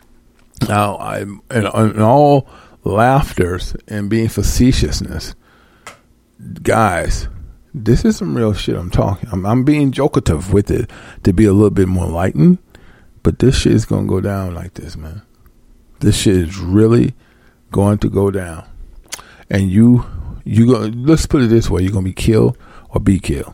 Now, 0.68 0.97
I 0.97 1.20
in, 1.20 1.40
in 1.51 2.01
all 2.01 2.48
laughters 2.85 3.77
and 3.89 4.09
being 4.09 4.28
facetiousness, 4.28 5.35
guys, 6.62 7.28
this 7.74 8.05
is 8.05 8.16
some 8.16 8.36
real 8.36 8.55
shit. 8.55 8.77
I'm 8.77 8.90
talking. 8.90 9.28
I'm, 9.31 9.44
I'm 9.44 9.64
being 9.64 9.93
jokative 9.93 10.52
with 10.52 10.70
it 10.70 10.90
to 11.24 11.32
be 11.32 11.44
a 11.44 11.52
little 11.52 11.70
bit 11.70 11.89
more 11.89 12.06
lightened, 12.06 12.59
but 13.23 13.39
this 13.39 13.59
shit 13.59 13.73
is 13.73 13.85
gonna 13.85 14.06
go 14.06 14.20
down 14.20 14.55
like 14.55 14.74
this, 14.74 14.97
man. 14.97 15.23
This 16.01 16.16
shit 16.16 16.36
is 16.36 16.59
really 16.59 17.14
going 17.70 17.98
to 17.98 18.09
go 18.09 18.31
down 18.31 18.66
and 19.51 19.70
you 19.70 20.05
you 20.47 20.66
go 20.66 20.78
let's 20.78 21.27
put 21.27 21.43
it 21.43 21.48
this 21.48 21.68
way. 21.68 21.82
You're 21.82 21.93
gonna 21.93 22.05
be 22.05 22.12
killed 22.12 22.56
or 22.89 23.01
be 23.01 23.18
killed. 23.18 23.52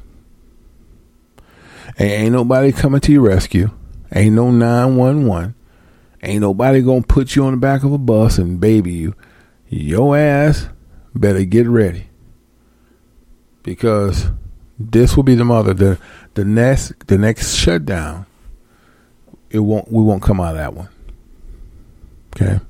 And 1.98 2.10
ain't 2.10 2.32
nobody 2.32 2.70
coming 2.70 3.00
to 3.00 3.12
your 3.12 3.22
rescue. 3.22 3.70
Ain't 4.14 4.34
no 4.34 4.50
911 4.50 5.54
ain't 6.22 6.40
nobody 6.40 6.82
gonna 6.82 7.02
put 7.02 7.34
you 7.34 7.44
on 7.44 7.52
the 7.52 7.56
back 7.56 7.82
of 7.82 7.92
a 7.92 7.98
bus 7.98 8.38
and 8.38 8.60
baby 8.60 8.92
you. 8.92 9.14
Your 9.68 10.16
ass 10.16 10.68
better 11.14 11.44
get 11.44 11.66
ready. 11.66 12.08
Because 13.62 14.30
this 14.78 15.16
will 15.16 15.22
be 15.22 15.34
the 15.34 15.44
mother 15.44 15.72
the 15.72 15.98
the 16.34 16.44
next 16.44 17.06
the 17.06 17.16
next 17.16 17.54
shutdown. 17.54 18.26
It 19.50 19.60
won't 19.60 19.90
we 19.90 20.02
won't 20.02 20.22
come 20.22 20.40
out 20.40 20.56
of 20.56 20.58
that 20.58 20.74
one. 20.74 20.88
Okay? 22.36 22.60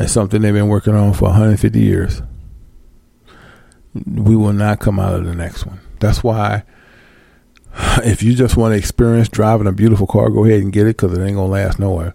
It's 0.00 0.12
something 0.12 0.40
they've 0.40 0.54
been 0.54 0.68
working 0.68 0.94
on 0.94 1.12
for 1.12 1.24
150 1.24 1.80
years. 1.80 2.22
We 4.06 4.36
will 4.36 4.52
not 4.52 4.80
come 4.80 4.98
out 4.98 5.14
of 5.14 5.24
the 5.24 5.34
next 5.34 5.66
one. 5.66 5.80
That's 6.00 6.22
why, 6.22 6.64
if 8.04 8.22
you 8.22 8.34
just 8.34 8.56
want 8.56 8.72
to 8.72 8.78
experience 8.78 9.28
driving 9.28 9.66
a 9.66 9.72
beautiful 9.72 10.06
car, 10.06 10.30
go 10.30 10.44
ahead 10.44 10.62
and 10.62 10.72
get 10.72 10.86
it 10.86 10.96
because 10.96 11.16
it 11.16 11.22
ain't 11.22 11.36
gonna 11.36 11.50
last 11.50 11.78
nowhere. 11.78 12.14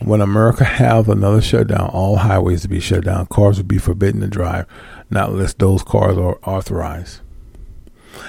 When 0.00 0.20
America 0.20 0.64
has 0.64 1.06
another 1.08 1.40
shutdown, 1.40 1.90
all 1.90 2.16
highways 2.16 2.62
to 2.62 2.68
be 2.68 2.80
shut 2.80 3.04
down. 3.04 3.26
Cars 3.26 3.58
will 3.58 3.64
be 3.64 3.78
forbidden 3.78 4.20
to 4.20 4.26
drive, 4.26 4.66
not 5.10 5.30
unless 5.30 5.54
those 5.54 5.82
cars 5.82 6.18
are 6.18 6.38
authorized. 6.44 7.20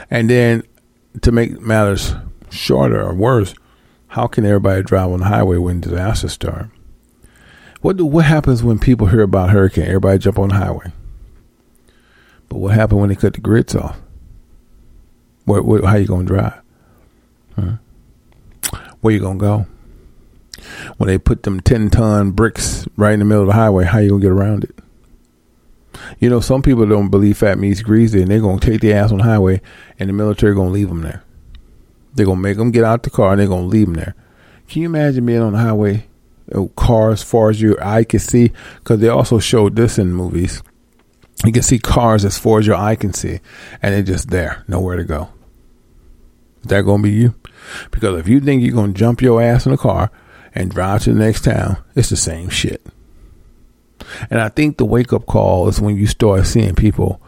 And 0.10 0.30
then, 0.30 0.64
to 1.22 1.32
make 1.32 1.60
matters 1.60 2.14
shorter 2.52 3.02
or 3.02 3.14
worse, 3.14 3.56
how 4.08 4.28
can 4.28 4.46
everybody 4.46 4.84
drive 4.84 5.12
on 5.12 5.22
the 5.22 5.26
highway 5.26 5.58
when 5.58 5.82
disasters 5.82 6.34
start? 6.34 6.68
What 7.82 7.98
do, 7.98 8.06
what 8.06 8.26
happens 8.26 8.64
when 8.64 8.80
people 8.80 9.08
hear 9.08 9.22
about 9.22 9.50
hurricane? 9.50 9.88
Everybody 9.88 10.20
jump 10.20 10.40
on 10.40 10.50
the 10.50 10.56
highway. 10.56 10.92
But 12.54 12.60
what 12.60 12.76
happened 12.76 13.00
when 13.00 13.10
they 13.10 13.16
cut 13.16 13.34
the 13.34 13.42
grids 13.42 13.76
off? 13.76 14.00
What, 15.46 15.66
what 15.66 15.84
how 15.84 15.96
you 15.96 16.06
gonna 16.06 16.24
drive? 16.24 16.62
Huh? 17.56 17.78
Where 19.02 19.12
you 19.12 19.20
gonna 19.20 19.40
go? 19.40 19.66
When 20.98 21.08
they 21.08 21.18
put 21.18 21.42
them 21.42 21.62
ten 21.62 21.90
ton 21.90 22.30
bricks 22.30 22.88
right 22.96 23.14
in 23.14 23.18
the 23.18 23.26
middle 23.26 23.42
of 23.42 23.48
the 23.48 23.56
highway, 23.56 23.86
how 23.86 23.98
you 23.98 24.10
gonna 24.10 24.22
get 24.22 24.32
around 24.32 24.66
it? 24.66 24.76
You 26.20 26.30
know, 26.30 26.42
some 26.42 26.62
people 26.62 26.86
don't 26.86 27.10
believe 27.10 27.40
fat 27.40 27.58
meat's 27.58 27.82
greasy, 27.82 28.22
and 28.22 28.30
they're 28.30 28.40
gonna 28.40 28.60
take 28.60 28.82
their 28.82 29.04
ass 29.04 29.12
on 29.12 29.18
the 29.18 29.24
highway, 29.24 29.60
and 29.98 30.08
the 30.08 30.14
military 30.14 30.54
gonna 30.54 30.70
leave 30.70 30.90
them 30.90 31.02
there. 31.02 31.24
They're 32.14 32.28
gonna 32.28 32.40
make 32.40 32.58
them 32.58 32.70
get 32.70 32.84
out 32.84 33.02
the 33.02 33.10
car, 33.10 33.32
and 33.32 33.40
they're 33.40 33.48
gonna 33.48 33.66
leave 33.66 33.88
them 33.88 33.96
there. 33.96 34.14
Can 34.68 34.84
you 34.84 34.90
imagine 34.90 35.26
being 35.26 35.42
on 35.42 35.54
the 35.54 35.60
highway 35.60 36.06
cars 36.76 37.22
as 37.22 37.24
far 37.24 37.50
as 37.50 37.60
your 37.60 37.84
eye 37.84 38.04
can 38.04 38.20
see 38.20 38.52
because 38.76 39.00
they 39.00 39.08
also 39.08 39.40
showed 39.40 39.76
this 39.76 39.98
in 39.98 40.14
movies 40.14 40.62
you 41.46 41.52
can 41.52 41.64
see 41.64 41.80
cars 41.80 42.26
as 42.26 42.38
far 42.38 42.60
as 42.60 42.68
your 42.68 42.76
eye 42.76 42.96
can 42.96 43.14
see 43.14 43.40
and 43.82 43.94
they're 43.94 44.04
just 44.04 44.30
there 44.30 44.64
nowhere 44.68 44.98
to 44.98 45.04
go. 45.04 45.30
Is 46.62 46.68
that 46.68 46.84
gonna 46.84 47.04
be 47.04 47.12
you? 47.12 47.36
Because 47.92 48.20
if 48.20 48.28
you 48.28 48.40
think 48.40 48.64
you're 48.64 48.76
gonna 48.76 48.94
jump 48.94 49.22
your 49.22 49.42
ass 49.42 49.66
in 49.66 49.74
a 49.74 49.78
car 49.78 50.12
and 50.56 50.72
drive 50.72 51.04
to 51.04 51.14
the 51.14 51.20
next 51.20 51.44
town 51.44 51.78
it's 51.96 52.10
the 52.10 52.16
same 52.16 52.50
shit. 52.50 52.86
And 54.30 54.40
i 54.40 54.50
think 54.50 54.78
the 54.78 54.86
wake-up 54.86 55.26
call 55.26 55.68
is 55.68 55.82
when 55.82 55.96
you 55.98 56.08
start 56.08 56.46
seeing 56.46 56.76
people 56.76 57.22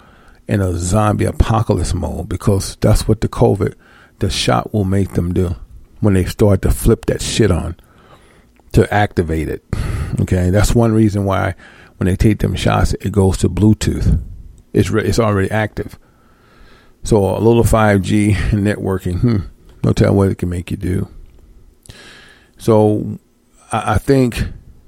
in 0.48 0.62
a 0.62 0.78
zombie 0.78 1.26
apocalypse 1.26 1.94
mode 1.94 2.30
because 2.30 2.76
that's 2.78 3.08
what 3.08 3.22
the 3.22 3.30
covid 3.30 3.74
the 4.20 4.30
shot 4.30 4.74
will 4.74 4.84
make 4.84 5.14
them 5.14 5.34
do 5.34 5.56
when 6.00 6.14
they 6.14 6.26
start 6.26 6.62
to 6.62 6.72
flip 6.72 7.06
that 7.06 7.22
shit 7.22 7.52
on 7.52 7.76
to 8.74 8.94
activate 8.94 9.50
it. 9.50 9.64
Okay, 10.22 10.50
that's 10.50 10.76
one 10.76 10.94
reason 10.94 11.26
why 11.26 11.56
when 11.98 12.08
they 12.08 12.16
take 12.16 12.40
them 12.40 12.56
shots, 12.56 12.94
it 12.94 13.12
goes 13.12 13.38
to 13.38 13.50
Bluetooth. 13.50 14.22
It's 14.74 14.90
re- 14.90 15.06
it's 15.06 15.20
already 15.20 15.50
active. 15.50 15.98
So 17.04 17.38
a 17.38 17.40
little 17.40 17.64
5G 17.64 18.54
and 18.54 18.66
networking, 18.66 19.20
hmm, 19.20 19.38
no 19.84 19.94
telling 19.94 20.18
what 20.18 20.30
it 20.30 20.38
can 20.38 20.50
make 20.50 20.72
you 20.72 20.78
do. 20.78 21.08
So 22.58 23.20
I, 23.72 23.94
I 23.94 23.98
think 23.98 24.44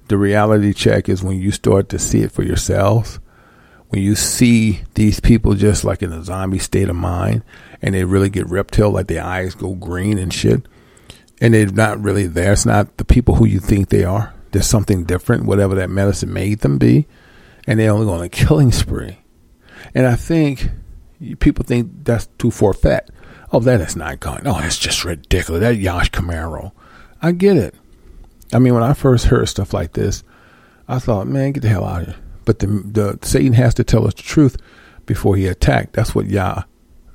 the 0.07 0.17
reality 0.17 0.73
check 0.73 1.09
is 1.09 1.23
when 1.23 1.39
you 1.39 1.51
start 1.51 1.89
to 1.89 1.99
see 1.99 2.21
it 2.21 2.31
for 2.31 2.43
yourselves, 2.43 3.19
when 3.89 4.01
you 4.01 4.15
see 4.15 4.81
these 4.95 5.19
people 5.19 5.53
just 5.53 5.83
like 5.83 6.01
in 6.01 6.11
a 6.11 6.23
zombie 6.23 6.59
state 6.59 6.89
of 6.89 6.95
mind 6.95 7.43
and 7.81 7.95
they 7.95 8.03
really 8.03 8.29
get 8.29 8.49
reptile, 8.49 8.91
like 8.91 9.07
their 9.07 9.23
eyes 9.23 9.55
go 9.55 9.75
green 9.75 10.17
and 10.17 10.33
shit, 10.33 10.67
and 11.39 11.53
they're 11.53 11.67
not 11.67 12.01
really 12.01 12.27
there. 12.27 12.53
It's 12.53 12.65
not 12.65 12.97
the 12.97 13.05
people 13.05 13.35
who 13.35 13.45
you 13.45 13.59
think 13.59 13.89
they 13.89 14.03
are. 14.03 14.33
There's 14.57 14.65
something 14.65 15.03
different, 15.03 15.45
whatever 15.45 15.75
that 15.75 15.91
medicine 15.91 16.33
made 16.33 16.61
them 16.61 16.79
be, 16.79 17.05
and 17.67 17.79
they 17.79 17.87
only 17.87 18.07
go 18.07 18.13
on 18.13 18.23
a 18.23 18.27
killing 18.29 18.71
spree. 18.71 19.19
And 19.93 20.07
I 20.07 20.15
think 20.15 20.71
people 21.37 21.63
think 21.63 21.91
that's 22.03 22.25
too 22.39 22.49
far 22.49 22.73
fetched. 22.73 23.11
Oh, 23.51 23.59
that 23.59 23.81
is 23.81 23.95
not 23.95 24.19
going. 24.19 24.47
Oh, 24.47 24.59
that's 24.59 24.79
just 24.79 25.05
ridiculous. 25.05 25.61
That 25.61 25.75
Yash 25.75 26.09
Camaro. 26.09 26.71
I 27.21 27.33
get 27.33 27.55
it. 27.55 27.75
I 28.51 28.57
mean, 28.57 28.73
when 28.73 28.81
I 28.81 28.93
first 28.93 29.25
heard 29.25 29.47
stuff 29.47 29.75
like 29.75 29.93
this, 29.93 30.23
I 30.87 30.97
thought, 30.97 31.27
man, 31.27 31.51
get 31.51 31.61
the 31.61 31.69
hell 31.69 31.85
out 31.85 32.01
of 32.01 32.07
here. 32.07 32.15
But 32.43 32.57
the, 32.57 32.65
the 32.65 33.19
Satan 33.21 33.53
has 33.53 33.75
to 33.75 33.83
tell 33.83 34.07
us 34.07 34.15
the 34.15 34.23
truth 34.23 34.57
before 35.05 35.35
he 35.35 35.45
attack. 35.45 35.91
That's 35.91 36.15
what 36.15 36.25
Yah 36.25 36.63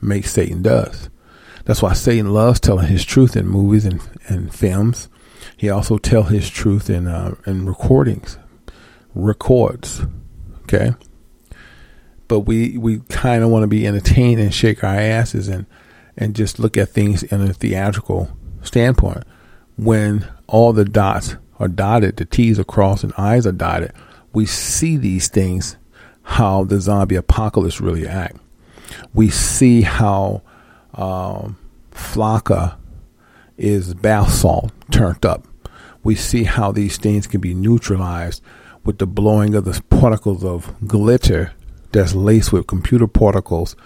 makes 0.01 0.31
Satan 0.31 0.63
does. 0.63 1.11
That's 1.65 1.83
why 1.83 1.95
Satan 1.95 2.33
loves 2.33 2.61
telling 2.61 2.87
his 2.87 3.05
truth 3.05 3.35
in 3.35 3.49
movies 3.49 3.85
and, 3.85 4.01
and 4.29 4.55
films. 4.55 5.09
He 5.63 5.71
also 5.71 5.97
tell 5.97 6.25
his 6.25 6.51
truth 6.51 6.91
in 6.91 7.07
uh, 7.07 7.37
in 7.47 7.67
recordings, 7.67 8.37
records. 9.15 10.03
Okay, 10.63 10.93
but 12.27 12.41
we 12.41 12.77
we 12.77 12.99
kind 13.09 13.45
of 13.45 13.51
want 13.51 13.63
to 13.63 13.69
be 13.69 13.87
entertained 13.87 14.41
and 14.41 14.53
shake 14.53 14.83
our 14.83 14.97
asses 14.97 15.47
and 15.47 15.67
and 16.17 16.35
just 16.35 16.59
look 16.59 16.77
at 16.77 16.89
things 16.89 17.23
in 17.23 17.41
a 17.43 17.55
theatrical 17.55 18.37
standpoint. 18.63 19.23
When 19.77 20.29
all 20.49 20.73
the 20.73 20.85
dots 20.85 21.37
are 21.61 21.69
dotted, 21.69 22.17
the 22.17 22.25
T's 22.25 22.59
are 22.59 22.65
crossed, 22.65 23.05
and 23.05 23.13
I's 23.17 23.47
are 23.47 23.53
dotted, 23.53 23.93
we 24.33 24.47
see 24.47 24.97
these 24.97 25.29
things 25.29 25.77
how 26.23 26.65
the 26.65 26.81
zombie 26.81 27.15
apocalypse 27.15 27.81
really 27.81 28.09
act. 28.09 28.37
We 29.15 29.31
see 29.31 29.83
how 29.83 30.43
um, 30.95 31.57
Flakka 31.93 32.75
is 33.57 33.95
bath 33.95 34.33
salt 34.33 34.73
turned 34.91 35.25
up. 35.25 35.47
We 36.03 36.15
see 36.15 36.45
how 36.45 36.73
these 36.73 36.97
things 36.97 37.27
can 37.27 37.41
be 37.41 37.55
neutralized 37.55 38.43
with 38.85 38.99
the 38.99 39.07
blowing 39.07 39.55
of 39.55 39.65
the 39.65 39.81
particles 39.91 40.45
of 40.45 40.75
glitter 40.87 41.53
that's 41.93 42.15
laced 42.15 42.53
with 42.53 42.67
computer 42.67 43.07
particles 43.07 43.77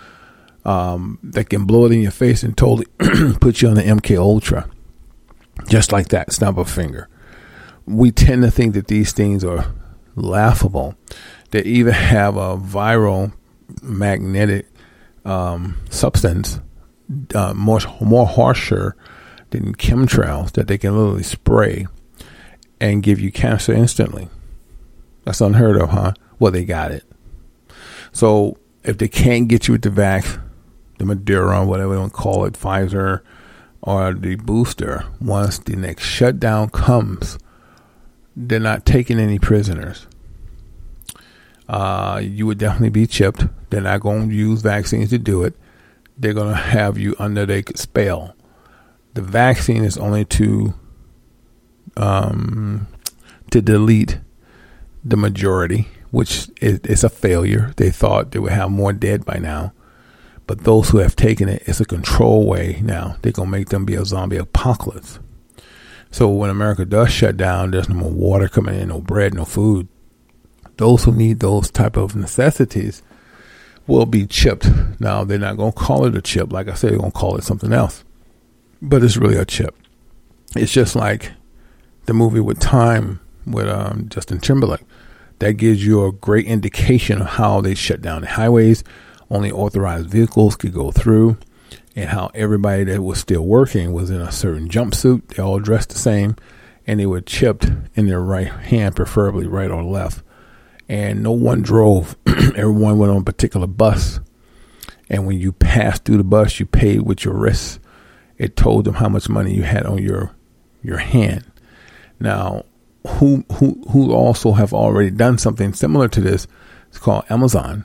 um, 0.64 1.18
that 1.22 1.48
can 1.48 1.64
blow 1.64 1.86
it 1.86 1.92
in 1.92 2.00
your 2.00 2.10
face 2.10 2.42
and 2.42 2.56
totally 2.56 2.86
put 3.40 3.62
you 3.62 3.68
on 3.68 3.74
the 3.74 3.82
MK 3.82 4.18
Ultra, 4.18 4.68
just 5.68 5.92
like 5.92 6.08
that, 6.08 6.32
snap 6.32 6.56
a 6.56 6.64
finger. 6.64 7.08
We 7.86 8.10
tend 8.10 8.42
to 8.42 8.50
think 8.50 8.74
that 8.74 8.88
these 8.88 9.12
things 9.12 9.44
are 9.44 9.72
laughable. 10.16 10.96
They 11.50 11.62
even 11.62 11.92
have 11.92 12.36
a 12.36 12.56
viral 12.56 13.32
magnetic 13.82 14.66
um, 15.24 15.76
substance, 15.90 16.60
uh, 17.34 17.54
more 17.54 17.80
more 18.00 18.26
harsher 18.26 18.96
than 19.50 19.74
chemtrails, 19.74 20.52
that 20.52 20.66
they 20.66 20.78
can 20.78 20.96
literally 20.96 21.22
spray 21.22 21.86
and 22.80 23.02
give 23.02 23.20
you 23.20 23.32
cancer 23.32 23.72
instantly. 23.72 24.28
That's 25.24 25.40
unheard 25.40 25.80
of, 25.80 25.90
huh? 25.90 26.12
Well, 26.38 26.52
they 26.52 26.64
got 26.64 26.92
it. 26.92 27.04
So 28.12 28.58
if 28.84 28.98
they 28.98 29.08
can't 29.08 29.48
get 29.48 29.68
you 29.68 29.72
with 29.72 29.82
the 29.82 29.90
vax, 29.90 30.40
the 30.98 31.04
Moderna, 31.04 31.66
whatever 31.66 31.92
they 31.92 32.00
want 32.00 32.12
to 32.12 32.16
call 32.16 32.44
it, 32.44 32.54
Pfizer, 32.54 33.20
or 33.82 34.14
the 34.14 34.36
booster, 34.36 35.04
once 35.20 35.58
the 35.58 35.76
next 35.76 36.04
shutdown 36.04 36.70
comes, 36.70 37.38
they're 38.34 38.60
not 38.60 38.86
taking 38.86 39.18
any 39.18 39.38
prisoners. 39.38 40.06
Uh, 41.68 42.20
you 42.22 42.46
would 42.46 42.58
definitely 42.58 42.90
be 42.90 43.06
chipped. 43.06 43.46
They're 43.70 43.80
not 43.80 44.00
going 44.00 44.28
to 44.28 44.34
use 44.34 44.62
vaccines 44.62 45.10
to 45.10 45.18
do 45.18 45.42
it. 45.42 45.54
They're 46.16 46.32
going 46.32 46.50
to 46.50 46.60
have 46.60 46.96
you 46.96 47.16
under 47.18 47.44
their 47.44 47.62
spell. 47.74 48.34
The 49.14 49.22
vaccine 49.22 49.84
is 49.84 49.98
only 49.98 50.24
to 50.26 50.74
um, 51.96 52.86
to 53.50 53.60
delete 53.60 54.18
the 55.04 55.16
majority, 55.16 55.88
which 56.10 56.48
is, 56.60 56.80
is 56.80 57.04
a 57.04 57.08
failure. 57.08 57.72
They 57.76 57.90
thought 57.90 58.32
they 58.32 58.38
would 58.38 58.52
have 58.52 58.70
more 58.70 58.92
dead 58.92 59.24
by 59.24 59.38
now. 59.38 59.72
But 60.46 60.64
those 60.64 60.90
who 60.90 60.98
have 60.98 61.16
taken 61.16 61.48
it, 61.48 61.62
it's 61.66 61.80
a 61.80 61.84
control 61.84 62.46
way 62.46 62.80
now. 62.82 63.16
They're 63.22 63.32
going 63.32 63.48
to 63.48 63.58
make 63.58 63.70
them 63.70 63.84
be 63.84 63.94
a 63.94 64.04
zombie 64.04 64.36
apocalypse. 64.36 65.18
So 66.10 66.28
when 66.28 66.50
America 66.50 66.84
does 66.84 67.10
shut 67.10 67.36
down, 67.36 67.72
there's 67.72 67.88
no 67.88 67.96
more 67.96 68.10
water 68.10 68.48
coming 68.48 68.80
in, 68.80 68.88
no 68.88 69.00
bread, 69.00 69.34
no 69.34 69.44
food. 69.44 69.88
Those 70.76 71.04
who 71.04 71.12
need 71.12 71.40
those 71.40 71.70
type 71.70 71.96
of 71.96 72.14
necessities 72.14 73.02
will 73.86 74.06
be 74.06 74.26
chipped. 74.26 74.68
Now 75.00 75.24
they're 75.24 75.38
not 75.38 75.56
going 75.56 75.72
to 75.72 75.78
call 75.78 76.06
it 76.06 76.16
a 76.16 76.22
chip. 76.22 76.52
Like 76.52 76.68
I 76.68 76.74
said, 76.74 76.90
they're 76.90 76.98
going 76.98 77.12
to 77.12 77.18
call 77.18 77.36
it 77.36 77.44
something 77.44 77.72
else. 77.72 78.04
But 78.80 79.02
it's 79.02 79.16
really 79.16 79.36
a 79.36 79.44
chip. 79.44 79.74
It's 80.54 80.72
just 80.72 80.94
like 80.94 81.32
the 82.06 82.14
movie 82.14 82.40
with 82.40 82.58
Time 82.60 83.20
with 83.46 83.68
um, 83.68 84.08
Justin 84.08 84.40
Timberlake. 84.40 84.84
That 85.38 85.54
gives 85.54 85.84
you 85.84 86.04
a 86.04 86.12
great 86.12 86.46
indication 86.46 87.20
of 87.20 87.26
how 87.28 87.60
they 87.60 87.74
shut 87.74 88.00
down 88.00 88.22
the 88.22 88.28
highways. 88.28 88.82
Only 89.30 89.50
authorized 89.50 90.08
vehicles 90.08 90.56
could 90.56 90.72
go 90.72 90.90
through, 90.90 91.36
and 91.94 92.08
how 92.08 92.30
everybody 92.34 92.84
that 92.84 93.02
was 93.02 93.18
still 93.18 93.42
working 93.42 93.92
was 93.92 94.10
in 94.10 94.20
a 94.20 94.32
certain 94.32 94.68
jumpsuit. 94.68 95.28
They 95.28 95.42
all 95.42 95.58
dressed 95.58 95.90
the 95.90 95.98
same, 95.98 96.36
and 96.86 96.98
they 96.98 97.06
were 97.06 97.20
chipped 97.20 97.68
in 97.94 98.06
their 98.06 98.20
right 98.20 98.48
hand, 98.48 98.96
preferably 98.96 99.46
right 99.46 99.70
or 99.70 99.82
left. 99.82 100.22
And 100.88 101.22
no 101.22 101.32
one 101.32 101.62
drove. 101.62 102.16
Everyone 102.26 102.98
went 102.98 103.10
on 103.10 103.22
a 103.22 103.24
particular 103.24 103.66
bus. 103.66 104.20
And 105.10 105.26
when 105.26 105.38
you 105.38 105.52
passed 105.52 106.04
through 106.04 106.18
the 106.18 106.24
bus, 106.24 106.60
you 106.60 106.66
paid 106.66 107.02
with 107.02 107.24
your 107.24 107.34
wrists. 107.34 107.80
It 108.38 108.56
told 108.56 108.84
them 108.84 108.94
how 108.94 109.08
much 109.08 109.28
money 109.28 109.54
you 109.54 109.62
had 109.64 109.86
on 109.86 109.98
your 109.98 110.32
your 110.82 110.98
hand. 110.98 111.44
Now, 112.18 112.64
who 113.06 113.44
who 113.52 113.82
who 113.90 114.12
also 114.12 114.52
have 114.52 114.72
already 114.72 115.10
done 115.10 115.38
something 115.38 115.72
similar 115.72 116.08
to 116.08 116.20
this? 116.20 116.46
It's 116.88 116.98
called 116.98 117.24
Amazon. 117.30 117.84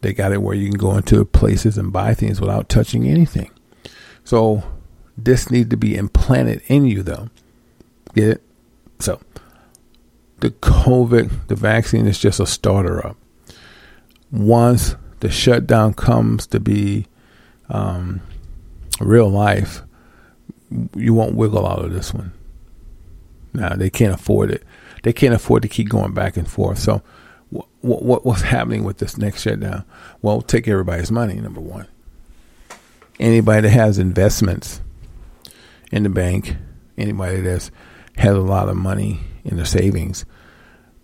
They 0.00 0.12
got 0.12 0.32
it 0.32 0.42
where 0.42 0.56
you 0.56 0.68
can 0.68 0.78
go 0.78 0.96
into 0.96 1.24
places 1.24 1.78
and 1.78 1.92
buy 1.92 2.14
things 2.14 2.40
without 2.40 2.68
touching 2.68 3.06
anything. 3.06 3.50
So 4.24 4.64
this 5.16 5.50
needs 5.50 5.70
to 5.70 5.76
be 5.76 5.96
implanted 5.96 6.62
in 6.66 6.86
you, 6.86 7.02
though. 7.02 7.30
Get 8.14 8.28
it? 8.28 8.42
So 8.98 9.20
the 10.40 10.50
COVID, 10.50 11.46
the 11.46 11.54
vaccine 11.54 12.06
is 12.06 12.18
just 12.18 12.40
a 12.40 12.46
starter 12.46 13.06
up. 13.06 13.16
Once 14.32 14.96
the 15.20 15.30
shutdown 15.30 15.94
comes 15.94 16.46
to 16.48 16.58
be 16.58 17.06
um, 17.68 18.20
real 19.00 19.28
life, 19.28 19.82
you 20.96 21.14
won't 21.14 21.36
wiggle 21.36 21.66
out 21.66 21.84
of 21.84 21.92
this 21.92 22.12
one. 22.12 22.32
Now 23.52 23.74
they 23.74 23.90
can't 23.90 24.14
afford 24.14 24.50
it. 24.50 24.62
They 25.02 25.12
can't 25.12 25.34
afford 25.34 25.62
to 25.62 25.68
keep 25.68 25.88
going 25.88 26.12
back 26.12 26.36
and 26.36 26.48
forth. 26.48 26.78
So, 26.78 27.02
what, 27.50 28.02
what 28.02 28.24
what's 28.24 28.42
happening 28.42 28.84
with 28.84 28.98
this 28.98 29.18
next 29.18 29.42
shutdown? 29.42 29.84
Well, 30.20 30.42
take 30.42 30.68
everybody's 30.68 31.10
money. 31.10 31.34
Number 31.34 31.60
one. 31.60 31.86
Anybody 33.20 33.62
that 33.62 33.70
has 33.70 33.98
investments 33.98 34.80
in 35.90 36.02
the 36.02 36.08
bank, 36.08 36.56
anybody 36.96 37.40
that's 37.40 37.70
has 38.16 38.34
a 38.34 38.40
lot 38.40 38.68
of 38.68 38.76
money 38.76 39.20
in 39.44 39.56
their 39.56 39.64
savings, 39.64 40.24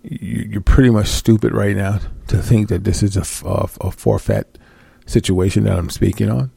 you, 0.02 0.48
you're 0.50 0.60
pretty 0.60 0.90
much 0.90 1.08
stupid 1.08 1.52
right 1.52 1.76
now 1.76 2.00
to 2.28 2.38
think 2.38 2.68
that 2.68 2.84
this 2.84 3.02
is 3.02 3.16
a, 3.16 3.46
a, 3.46 3.68
a 3.80 3.90
forfeit 3.90 4.58
situation 5.06 5.64
that 5.64 5.78
I'm 5.78 5.90
speaking 5.90 6.30
on. 6.30 6.50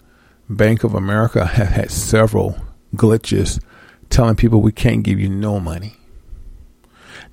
Bank 0.50 0.84
of 0.84 0.94
America 0.94 1.46
has 1.46 1.70
had 1.70 1.92
several 1.92 2.58
glitches 2.96 3.62
telling 4.12 4.36
people 4.36 4.62
we 4.62 4.72
can't 4.72 5.04
give 5.04 5.20
you 5.20 5.30
no 5.30 5.60
money. 5.60 5.96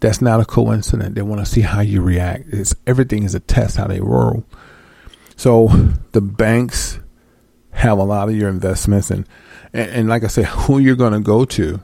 That's 0.01 0.23
not 0.23 0.41
a 0.41 0.45
coincidence. 0.45 1.15
They 1.15 1.23
want 1.23 1.45
to 1.45 1.51
see 1.51 1.61
how 1.61 1.81
you 1.81 2.01
react. 2.01 2.45
It's 2.49 2.75
everything 2.87 3.25
is 3.25 3.35
a 3.35 3.41
test 3.41 3.77
how 3.77 3.89
they 3.89 4.01
roll. 4.01 4.45
So 5.37 5.69
the 6.13 6.21
banks 6.21 7.01
have 7.71 7.99
a 7.99 8.05
lot 8.05 8.29
of 8.29 8.37
your 8.37 8.49
investments 8.49 9.11
and 9.11 9.27
and, 9.73 9.91
and 9.91 10.09
like 10.09 10.25
I 10.25 10.29
said, 10.29 10.47
who 10.47 10.79
you're 10.79 10.97
going 10.97 11.13
to 11.13 11.21
go 11.21 11.45
to 11.45 11.81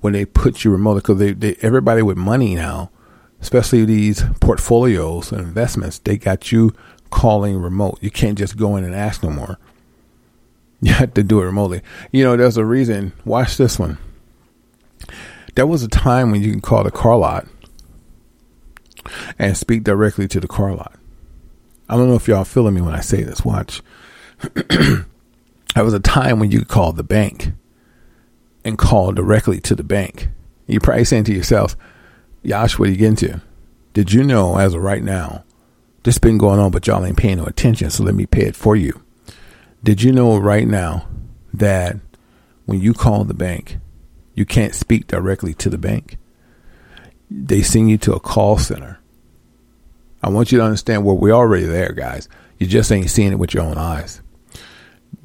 when 0.00 0.12
they 0.12 0.24
put 0.24 0.64
you 0.64 0.70
remote 0.70 0.96
because 0.96 1.18
they, 1.18 1.32
they 1.32 1.56
everybody 1.60 2.02
with 2.02 2.16
money 2.16 2.54
now, 2.54 2.90
especially 3.40 3.84
these 3.84 4.22
portfolios 4.40 5.32
and 5.32 5.40
investments, 5.40 5.98
they 5.98 6.16
got 6.16 6.52
you 6.52 6.72
calling 7.10 7.60
remote. 7.60 7.98
You 8.00 8.10
can't 8.10 8.38
just 8.38 8.56
go 8.56 8.76
in 8.76 8.84
and 8.84 8.94
ask 8.94 9.22
no 9.22 9.30
more. 9.30 9.58
You 10.80 10.92
had 10.94 11.14
to 11.14 11.22
do 11.22 11.40
it 11.40 11.44
remotely. 11.44 11.82
You 12.12 12.24
know, 12.24 12.36
there's 12.36 12.56
a 12.56 12.64
reason. 12.64 13.12
Watch 13.24 13.56
this 13.56 13.78
one. 13.78 13.98
There 15.54 15.66
was 15.66 15.82
a 15.82 15.88
time 15.88 16.30
when 16.30 16.42
you 16.42 16.50
can 16.52 16.60
call 16.60 16.84
the 16.84 16.90
car 16.90 17.16
lot 17.16 17.46
and 19.38 19.56
speak 19.56 19.82
directly 19.82 20.28
to 20.28 20.40
the 20.40 20.48
car 20.48 20.74
lot. 20.74 20.94
I 21.88 21.96
don't 21.96 22.08
know 22.08 22.14
if 22.14 22.28
y'all 22.28 22.44
feeling 22.44 22.74
me 22.74 22.80
when 22.80 22.94
I 22.94 23.00
say 23.00 23.22
this. 23.22 23.44
Watch. 23.44 23.82
there 24.54 25.04
was 25.76 25.94
a 25.94 26.00
time 26.00 26.38
when 26.38 26.50
you 26.50 26.60
could 26.60 26.68
call 26.68 26.92
the 26.92 27.02
bank 27.02 27.52
and 28.64 28.78
call 28.78 29.12
directly 29.12 29.60
to 29.62 29.74
the 29.74 29.82
bank. 29.82 30.28
You're 30.66 30.80
probably 30.80 31.04
saying 31.04 31.24
to 31.24 31.34
yourself, 31.34 31.76
Yash, 32.42 32.78
what 32.78 32.88
are 32.88 32.92
you 32.92 32.98
getting 32.98 33.16
to? 33.16 33.40
Did 33.94 34.12
you 34.12 34.22
know 34.22 34.58
as 34.58 34.74
of 34.74 34.82
right 34.82 35.02
now, 35.02 35.44
this 36.04 36.18
been 36.18 36.38
going 36.38 36.60
on, 36.60 36.70
but 36.70 36.86
y'all 36.86 37.04
ain't 37.04 37.16
paying 37.16 37.38
no 37.38 37.44
attention, 37.44 37.90
so 37.90 38.04
let 38.04 38.14
me 38.14 38.26
pay 38.26 38.42
it 38.42 38.54
for 38.54 38.76
you. 38.76 39.02
Did 39.82 40.02
you 40.02 40.12
know 40.12 40.36
right 40.38 40.66
now 40.66 41.08
that 41.54 41.96
when 42.66 42.80
you 42.80 42.92
call 42.92 43.24
the 43.24 43.34
bank, 43.34 43.78
you 44.34 44.44
can't 44.44 44.74
speak 44.74 45.06
directly 45.06 45.54
to 45.54 45.70
the 45.70 45.78
bank? 45.78 46.18
They 47.30 47.62
send 47.62 47.90
you 47.90 47.98
to 47.98 48.14
a 48.14 48.20
call 48.20 48.58
center. 48.58 48.98
I 50.22 50.30
want 50.30 50.50
you 50.50 50.58
to 50.58 50.64
understand 50.64 51.04
where 51.04 51.14
we're 51.14 51.32
already 51.32 51.66
there, 51.66 51.92
guys. 51.92 52.28
You 52.58 52.66
just 52.66 52.90
ain't 52.90 53.10
seeing 53.10 53.32
it 53.32 53.38
with 53.38 53.54
your 53.54 53.62
own 53.62 53.78
eyes. 53.78 54.20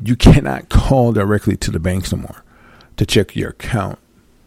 You 0.04 0.16
cannot 0.16 0.70
call 0.70 1.14
directly 1.14 1.58
to 1.58 1.72
the 1.72 1.80
banks 1.80 2.12
no 2.12 2.20
more 2.20 2.44
to 2.98 3.06
check 3.06 3.36
your 3.36 3.50
account. 3.50 3.98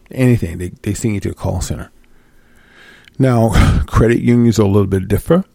Anything. 0.09 0.57
They 0.57 0.69
they 0.69 0.93
send 0.93 1.15
you 1.15 1.19
to 1.21 1.31
a 1.31 1.33
call 1.33 1.59
center. 1.59 1.91
Now, 3.19 3.83
credit 3.87 4.21
unions 4.21 4.57
are 4.57 4.63
a 4.63 4.67
little 4.67 4.87
bit 4.87 5.09
different. 5.09 5.45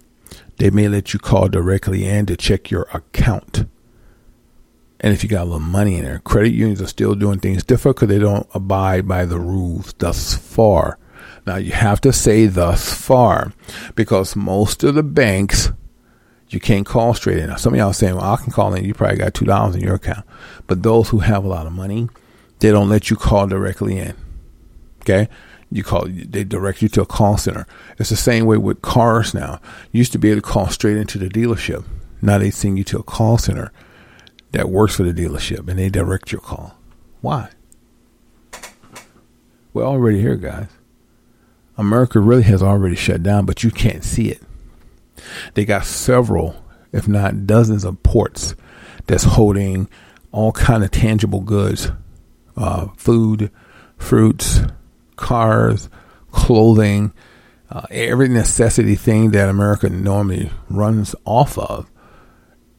They 0.58 0.68
may 0.68 0.88
let 0.88 1.14
you 1.14 1.20
call 1.20 1.48
directly 1.48 2.04
in 2.04 2.26
to 2.26 2.36
check 2.36 2.70
your 2.70 2.86
account. 2.92 3.64
And 5.02 5.12
if 5.12 5.22
you 5.22 5.28
got 5.28 5.42
a 5.42 5.44
little 5.44 5.60
money 5.60 5.96
in 5.96 6.04
there, 6.04 6.20
credit 6.20 6.52
unions 6.52 6.80
are 6.80 6.86
still 6.86 7.14
doing 7.14 7.40
things 7.40 7.64
different 7.64 7.96
because 7.96 8.08
they 8.08 8.20
don't 8.20 8.46
abide 8.54 9.08
by 9.08 9.24
the 9.24 9.38
rules 9.38 9.92
thus 9.94 10.34
far. 10.34 10.98
Now 11.44 11.56
you 11.56 11.72
have 11.72 12.00
to 12.02 12.12
say 12.12 12.46
thus 12.46 12.92
far 12.94 13.52
because 13.96 14.36
most 14.36 14.84
of 14.84 14.94
the 14.94 15.02
banks 15.02 15.70
you 16.52 16.60
can't 16.60 16.86
call 16.86 17.14
straight 17.14 17.38
in. 17.38 17.48
Now, 17.48 17.56
some 17.56 17.72
of 17.72 17.78
y'all 17.78 17.92
saying, 17.92 18.14
well, 18.14 18.32
I 18.32 18.36
can 18.36 18.52
call 18.52 18.74
in. 18.74 18.84
You 18.84 18.94
probably 18.94 19.16
got 19.16 19.34
two 19.34 19.46
dollars 19.46 19.74
in 19.74 19.80
your 19.80 19.94
account, 19.94 20.26
but 20.66 20.82
those 20.82 21.08
who 21.08 21.20
have 21.20 21.44
a 21.44 21.48
lot 21.48 21.66
of 21.66 21.72
money, 21.72 22.08
they 22.58 22.70
don't 22.70 22.90
let 22.90 23.10
you 23.10 23.16
call 23.16 23.46
directly 23.46 23.98
in. 23.98 24.14
Okay, 25.00 25.28
you 25.70 25.82
call 25.82 26.06
they 26.06 26.44
direct 26.44 26.82
you 26.82 26.88
to 26.90 27.02
a 27.02 27.06
call 27.06 27.38
center. 27.38 27.66
It's 27.98 28.10
the 28.10 28.16
same 28.16 28.44
way 28.44 28.58
with 28.58 28.82
cars 28.82 29.34
now. 29.34 29.60
You 29.90 29.98
used 29.98 30.12
to 30.12 30.18
be 30.18 30.30
able 30.30 30.42
to 30.42 30.46
call 30.46 30.68
straight 30.68 30.98
into 30.98 31.18
the 31.18 31.28
dealership. 31.28 31.84
Now 32.20 32.38
they 32.38 32.50
send 32.50 32.78
you 32.78 32.84
to 32.84 32.98
a 32.98 33.02
call 33.02 33.38
center 33.38 33.72
that 34.52 34.68
works 34.68 34.94
for 34.94 35.02
the 35.02 35.12
dealership, 35.12 35.68
and 35.68 35.78
they 35.78 35.88
direct 35.88 36.32
your 36.32 36.40
call. 36.40 36.78
Why? 37.20 37.48
We're 39.72 39.84
already 39.84 40.20
here, 40.20 40.36
guys. 40.36 40.68
America 41.78 42.20
really 42.20 42.42
has 42.42 42.62
already 42.62 42.96
shut 42.96 43.22
down, 43.22 43.46
but 43.46 43.64
you 43.64 43.70
can't 43.70 44.04
see 44.04 44.28
it. 44.28 44.42
They 45.54 45.64
got 45.64 45.86
several, 45.86 46.62
if 46.92 47.08
not 47.08 47.46
dozens, 47.46 47.84
of 47.84 48.02
ports 48.02 48.54
that's 49.06 49.24
holding 49.24 49.88
all 50.30 50.52
kind 50.52 50.84
of 50.84 50.90
tangible 50.90 51.40
goods, 51.40 51.90
uh, 52.56 52.88
food, 52.96 53.50
fruits, 53.96 54.60
cars, 55.16 55.88
clothing, 56.30 57.12
uh, 57.70 57.86
every 57.90 58.28
necessity 58.28 58.96
thing 58.96 59.30
that 59.30 59.48
America 59.48 59.88
normally 59.88 60.50
runs 60.68 61.14
off 61.24 61.56
of 61.56 61.90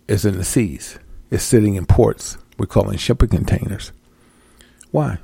is 0.08 0.26
in 0.26 0.38
the 0.38 0.44
seas. 0.44 1.00
It's 1.34 1.44
sitting 1.44 1.74
in 1.74 1.88
ports. 1.88 2.38
We 2.60 2.68
call 2.68 2.84
them 2.84 2.96
shipping 2.96 3.30
containers. 3.30 3.92
Why? 4.92 5.18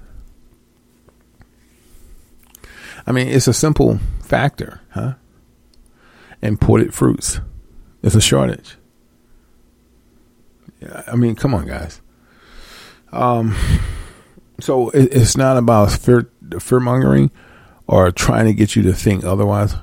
I 3.06 3.12
mean, 3.12 3.28
it's 3.28 3.48
a 3.48 3.54
simple 3.54 4.00
factor, 4.24 4.82
huh? 4.90 5.14
Imported 6.42 6.96
fruits. 6.96 7.42
It's 8.02 8.16
a 8.16 8.22
shortage. 8.22 8.76
I 11.06 11.16
mean, 11.16 11.36
come 11.36 11.54
on, 11.54 11.68
guys. 11.68 12.02
Um, 13.12 13.56
so 14.60 14.90
it, 14.90 15.14
it's 15.14 15.38
not 15.38 15.58
about 15.58 15.92
fear, 15.92 16.28
fear 16.60 16.80
mongering 16.80 17.30
or 17.86 18.12
trying 18.12 18.46
to 18.46 18.54
get 18.54 18.76
you 18.76 18.82
to 18.82 18.94
think 18.94 19.24
otherwise. 19.24 19.76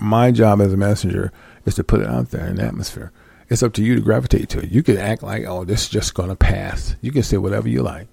My 0.00 0.30
job 0.30 0.62
as 0.62 0.72
a 0.72 0.78
messenger 0.78 1.30
is 1.66 1.74
to 1.74 1.84
put 1.84 2.00
it 2.00 2.06
out 2.06 2.30
there 2.30 2.46
in 2.46 2.56
the 2.56 2.64
atmosphere. 2.64 3.12
It's 3.50 3.62
up 3.62 3.72
to 3.74 3.82
you 3.82 3.94
to 3.94 4.00
gravitate 4.00 4.48
to 4.50 4.60
it. 4.60 4.70
You 4.70 4.82
can 4.82 4.98
act 4.98 5.22
like, 5.22 5.44
oh, 5.46 5.64
this 5.64 5.84
is 5.84 5.88
just 5.88 6.14
going 6.14 6.28
to 6.28 6.36
pass. 6.36 6.96
You 7.00 7.12
can 7.12 7.22
say 7.22 7.38
whatever 7.38 7.68
you 7.68 7.82
like. 7.82 8.08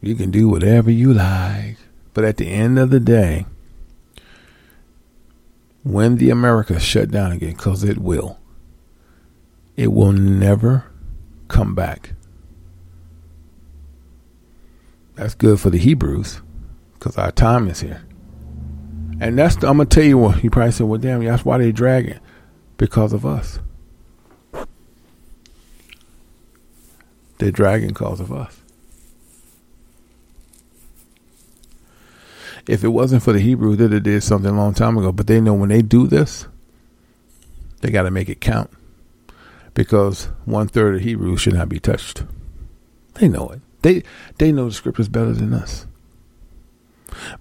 You 0.00 0.14
can 0.14 0.30
do 0.30 0.48
whatever 0.48 0.90
you 0.90 1.12
like. 1.12 1.76
But 2.12 2.24
at 2.24 2.36
the 2.36 2.48
end 2.48 2.78
of 2.78 2.90
the 2.90 3.00
day, 3.00 3.46
when 5.82 6.16
the 6.16 6.30
America 6.30 6.78
shut 6.78 7.10
down 7.10 7.32
again, 7.32 7.54
because 7.54 7.82
it 7.82 7.98
will, 7.98 8.38
it 9.76 9.92
will 9.92 10.12
never 10.12 10.84
come 11.48 11.74
back. 11.74 12.12
That's 15.16 15.34
good 15.34 15.60
for 15.60 15.70
the 15.70 15.78
Hebrews, 15.78 16.40
because 16.94 17.18
our 17.18 17.32
time 17.32 17.68
is 17.68 17.80
here. 17.80 18.04
And 19.20 19.38
that's 19.38 19.56
the, 19.56 19.68
I'm 19.68 19.76
gonna 19.76 19.88
tell 19.88 20.04
you 20.04 20.18
what 20.18 20.42
you 20.42 20.50
probably 20.50 20.72
said. 20.72 20.86
Well, 20.86 20.98
damn, 20.98 21.24
that's 21.24 21.44
why 21.44 21.58
they're 21.58 21.72
dragging, 21.72 22.20
because 22.78 23.12
of 23.12 23.26
us. 23.26 23.58
They're 27.38 27.50
dragging 27.50 27.88
because 27.88 28.20
of 28.20 28.32
us. 28.32 28.60
If 32.66 32.82
it 32.82 32.88
wasn't 32.88 33.22
for 33.22 33.32
the 33.32 33.40
Hebrews, 33.40 33.78
they'd 33.78 33.92
have 33.92 34.02
did 34.02 34.22
something 34.22 34.50
a 34.50 34.56
long 34.56 34.72
time 34.72 34.96
ago. 34.96 35.12
But 35.12 35.26
they 35.26 35.40
know 35.40 35.54
when 35.54 35.68
they 35.68 35.82
do 35.82 36.06
this, 36.06 36.46
they 37.80 37.90
got 37.90 38.04
to 38.04 38.10
make 38.10 38.30
it 38.30 38.40
count, 38.40 38.70
because 39.74 40.26
one 40.46 40.68
third 40.68 40.94
of 40.94 41.00
Hebrews 41.02 41.42
should 41.42 41.54
not 41.54 41.68
be 41.68 41.78
touched. 41.78 42.24
They 43.14 43.28
know 43.28 43.48
it. 43.50 43.60
They 43.82 44.02
they 44.38 44.50
know 44.50 44.66
the 44.66 44.74
scriptures 44.74 45.08
better 45.08 45.32
than 45.32 45.52
us. 45.52 45.86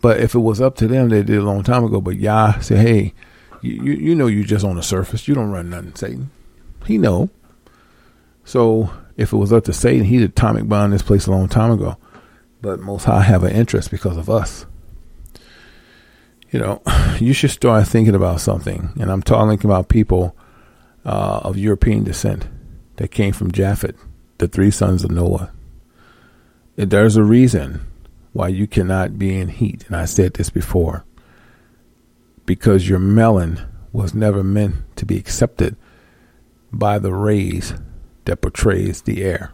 But 0.02 0.20
if 0.20 0.36
it 0.36 0.40
was 0.40 0.60
up 0.60 0.76
to 0.78 0.88
them, 0.88 1.10
they 1.10 1.24
did 1.24 1.38
a 1.38 1.44
long 1.44 1.64
time 1.64 1.86
ago. 1.86 2.02
But 2.02 2.18
Yah 2.18 2.60
said, 2.60 2.86
"Hey, 2.86 3.14
you, 3.62 3.94
you 3.94 4.16
know 4.16 4.28
you 4.28 4.44
just 4.44 4.66
on 4.66 4.76
the 4.76 4.84
surface. 4.84 5.28
You 5.28 5.36
don't 5.36 5.52
run 5.52 5.70
nothing, 5.70 5.96
Satan. 5.96 6.32
He 6.86 6.98
know. 6.98 7.30
So 8.44 8.92
if 9.18 9.34
it 9.34 9.38
was 9.38 9.54
up 9.54 9.66
to 9.66 9.74
Satan, 9.74 10.06
he'd 10.06 10.24
atomic 10.24 10.68
bomb 10.68 10.92
this 10.92 11.02
place 11.02 11.28
a 11.28 11.32
long 11.32 11.48
time 11.48 11.72
ago. 11.72 11.98
But 12.62 12.80
Most 12.80 13.06
High 13.06 13.22
have 13.22 13.44
an 13.44 13.52
interest 13.52 13.92
because 13.92 14.18
of 14.18 14.30
us. 14.30 14.66
You 16.52 16.60
know, 16.60 16.82
you 17.20 17.34
should 17.34 17.52
start 17.52 17.88
thinking 17.88 18.16
about 18.16 18.42
something, 18.42 18.90
and 19.00 19.12
I'm 19.12 19.22
talking 19.22 19.66
about 19.66 19.90
people 19.90 20.36
uh, 21.06 21.42
of 21.44 21.58
European 21.58 22.04
descent 22.04 22.48
that 22.96 23.10
came 23.10 23.34
from 23.34 23.52
Japhet, 23.52 23.96
the 24.38 24.48
three 24.48 24.72
sons 24.72 25.04
of 25.04 25.12
Noah. 25.12 25.52
There's 26.76 27.18
a 27.18 27.24
reason 27.24 27.86
why 28.32 28.48
you 28.48 28.66
cannot 28.66 29.20
be 29.20 29.38
in 29.38 29.50
heat, 29.50 29.86
and 29.88 29.96
I 29.96 30.06
said 30.06 30.34
this 30.34 30.50
before, 30.50 31.06
because 32.46 32.90
your 32.90 33.00
melon 33.00 33.62
was 33.92 34.16
never 34.16 34.44
meant 34.44 34.76
to 34.98 35.06
be 35.06 35.18
accepted 35.18 35.76
by 36.72 36.98
the 36.98 37.14
rays 37.14 37.76
that 38.26 38.42
portrays 38.42 39.02
the 39.02 39.24
air. 39.24 39.52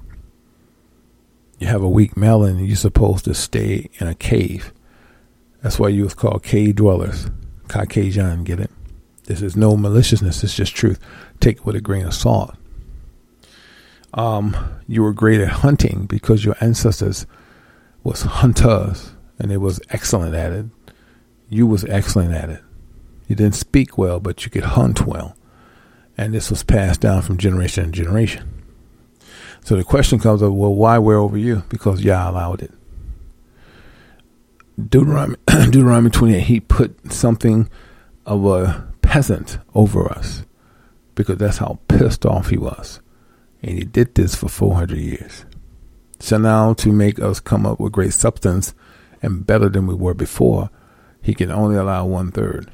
You 1.60 1.68
have 1.68 1.84
a 1.84 1.90
weak 1.90 2.16
melon, 2.16 2.64
you're 2.64 2.76
supposed 2.76 3.26
to 3.26 3.34
stay 3.34 3.90
in 4.00 4.08
a 4.08 4.16
cave. 4.16 4.74
That's 5.62 5.78
why 5.78 5.90
you 5.90 6.04
was 6.04 6.14
called 6.14 6.44
cave 6.44 6.76
dwellers. 6.76 7.28
Caucasian, 7.68 8.44
get 8.44 8.60
it? 8.60 8.72
This 9.26 9.42
is 9.42 9.56
no 9.56 9.76
maliciousness, 9.76 10.44
it's 10.44 10.56
just 10.56 10.76
truth. 10.76 11.00
Take 11.40 11.58
it 11.58 11.66
with 11.66 11.76
a 11.76 11.82
grain 11.82 12.06
of 12.06 12.14
salt. 12.14 12.56
Um, 14.14 14.56
you 14.88 15.04
were 15.04 15.14
great 15.14 15.42
at 15.42 15.50
hunting 15.50 16.06
because 16.08 16.44
your 16.44 16.56
ancestors 16.62 17.28
was 18.04 18.24
hunters 18.24 19.12
and 19.38 19.52
they 19.52 19.58
was 19.58 19.80
excellent 19.90 20.36
at 20.36 20.52
it. 20.52 20.66
You 21.50 21.68
was 21.68 21.84
excellent 21.86 22.34
at 22.34 22.50
it. 22.50 22.62
You 23.28 23.36
didn't 23.36 23.56
speak 23.56 23.98
well, 23.98 24.20
but 24.20 24.44
you 24.46 24.52
could 24.52 24.64
hunt 24.64 25.06
well. 25.06 25.36
And 26.18 26.34
this 26.34 26.50
was 26.50 26.64
passed 26.64 27.02
down 27.02 27.22
from 27.22 27.38
generation 27.38 27.86
to 27.86 27.92
generation. 27.92 28.59
So 29.70 29.76
the 29.76 29.84
question 29.84 30.18
comes 30.18 30.42
up, 30.42 30.52
well, 30.52 30.74
why 30.74 30.98
wear 30.98 31.18
over 31.18 31.38
you? 31.38 31.62
Because 31.70 32.02
Yah 32.02 32.32
allowed 32.32 32.64
it. 32.64 32.72
Deuteronomy, 34.84 35.36
Deuteronomy 35.48 36.10
28, 36.10 36.40
he 36.40 36.60
put 36.60 37.14
something 37.14 37.70
of 38.26 38.44
a 38.48 38.92
peasant 39.04 39.60
over 39.76 40.12
us 40.12 40.44
because 41.14 41.38
that's 41.38 41.60
how 41.60 41.78
pissed 41.88 42.26
off 42.26 42.50
he 42.50 42.58
was. 42.58 43.00
And 43.62 43.78
he 43.78 43.86
did 43.86 44.16
this 44.16 44.34
for 44.34 44.50
400 44.50 44.98
years. 44.98 45.46
So 46.20 46.40
now 46.40 46.74
to 46.74 46.92
make 46.92 47.20
us 47.20 47.40
come 47.40 47.68
up 47.68 47.80
with 47.80 47.92
great 47.94 48.14
substance 48.14 48.74
and 49.22 49.46
better 49.46 49.70
than 49.70 49.86
we 49.86 49.94
were 49.94 50.16
before, 50.16 50.72
he 51.22 51.36
can 51.36 51.52
only 51.52 51.76
allow 51.76 52.08
one 52.08 52.32
third. 52.32 52.72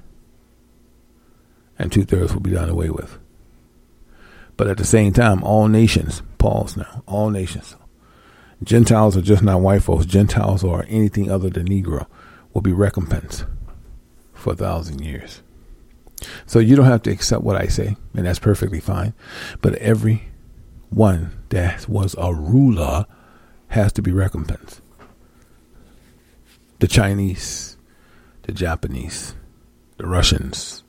And 1.77 1.91
two 1.91 2.05
thirds 2.05 2.33
will 2.33 2.39
be 2.39 2.51
done 2.51 2.69
away 2.69 2.89
with. 2.89 3.19
But 4.55 4.67
at 4.67 4.77
the 4.77 4.85
same 4.85 5.11
time, 5.11 5.43
all 5.43 5.67
nations, 5.67 6.21
pause 6.45 6.77
now, 6.77 7.01
all 7.07 7.31
nations, 7.31 7.75
Gentiles 8.63 9.17
are 9.17 9.21
just 9.21 9.41
not 9.41 9.61
white 9.61 9.81
folks, 9.81 10.05
Gentiles 10.05 10.63
or 10.63 10.85
anything 10.87 11.31
other 11.31 11.49
than 11.49 11.67
Negro, 11.67 12.05
will 12.53 12.61
be 12.61 12.71
recompensed 12.71 13.45
for 14.33 14.53
a 14.53 14.55
thousand 14.55 15.01
years. 15.01 15.41
So 16.45 16.59
you 16.59 16.75
don't 16.75 16.85
have 16.85 17.01
to 17.03 17.11
accept 17.11 17.43
what 17.43 17.55
I 17.55 17.65
say, 17.65 17.97
and 18.13 18.27
that's 18.27 18.37
perfectly 18.37 18.79
fine. 18.79 19.15
But 19.61 19.73
every 19.75 20.29
one 20.91 21.31
that 21.49 21.89
was 21.89 22.15
a 22.19 22.31
ruler 22.31 23.07
has 23.69 23.91
to 23.93 24.03
be 24.03 24.11
recompensed. 24.11 24.81
The 26.77 26.87
Chinese, 26.87 27.75
the 28.43 28.51
Japanese, 28.51 29.33
the 29.97 30.05
Russians, 30.05 30.83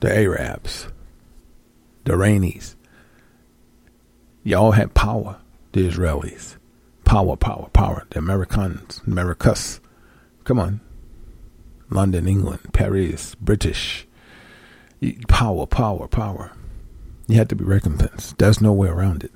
the 0.00 0.10
Arabs, 0.10 0.88
the 2.04 2.12
Iranians. 2.14 2.73
Y'all 4.44 4.72
had 4.72 4.94
power. 4.94 5.38
The 5.72 5.88
Israelis. 5.88 6.56
Power, 7.04 7.34
power, 7.34 7.68
power. 7.72 8.06
The 8.10 8.18
Americans, 8.18 9.00
Americas. 9.06 9.80
Come 10.44 10.60
on. 10.60 10.80
London, 11.90 12.28
England, 12.28 12.60
Paris, 12.72 13.34
British. 13.36 14.06
Power, 15.28 15.66
power, 15.66 16.06
power. 16.06 16.52
You 17.26 17.36
have 17.36 17.48
to 17.48 17.56
be 17.56 17.64
recompensed. 17.64 18.36
There's 18.38 18.60
no 18.60 18.72
way 18.72 18.88
around 18.88 19.24
it. 19.24 19.32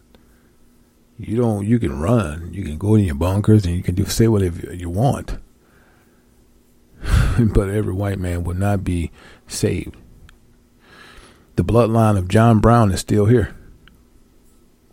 You 1.19 1.37
don't. 1.37 1.67
You 1.67 1.79
can 1.79 1.99
run. 1.99 2.53
You 2.53 2.63
can 2.63 2.77
go 2.77 2.95
in 2.95 3.05
your 3.05 3.15
bunkers 3.15 3.65
and 3.65 3.75
you 3.75 3.83
can 3.83 3.95
do 3.95 4.05
say 4.05 4.29
whatever 4.29 4.75
you 4.75 4.91
want. 4.91 5.39
but 7.39 7.71
every 7.71 7.95
white 7.95 8.19
man 8.19 8.45
will 8.45 8.55
not 8.55 8.85
be 8.85 9.11
saved. 9.47 9.97
The 11.57 11.65
bloodline 11.65 12.19
of 12.19 12.29
John 12.29 12.61
Brown 12.61 12.93
is 12.93 13.01
still 13.01 13.27
here. 13.27 13.55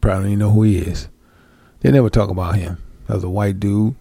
Probably 0.06 0.22
don't 0.22 0.32
even 0.34 0.40
know 0.40 0.52
who 0.52 0.62
he 0.62 0.78
is. 0.78 1.10
They 1.80 1.90
never 1.90 2.12
talk 2.12 2.30
about 2.30 2.58
him. 2.58 2.78
That 3.08 3.16
was 3.16 3.24
a 3.24 3.30
white 3.30 3.60
dude 3.60 3.96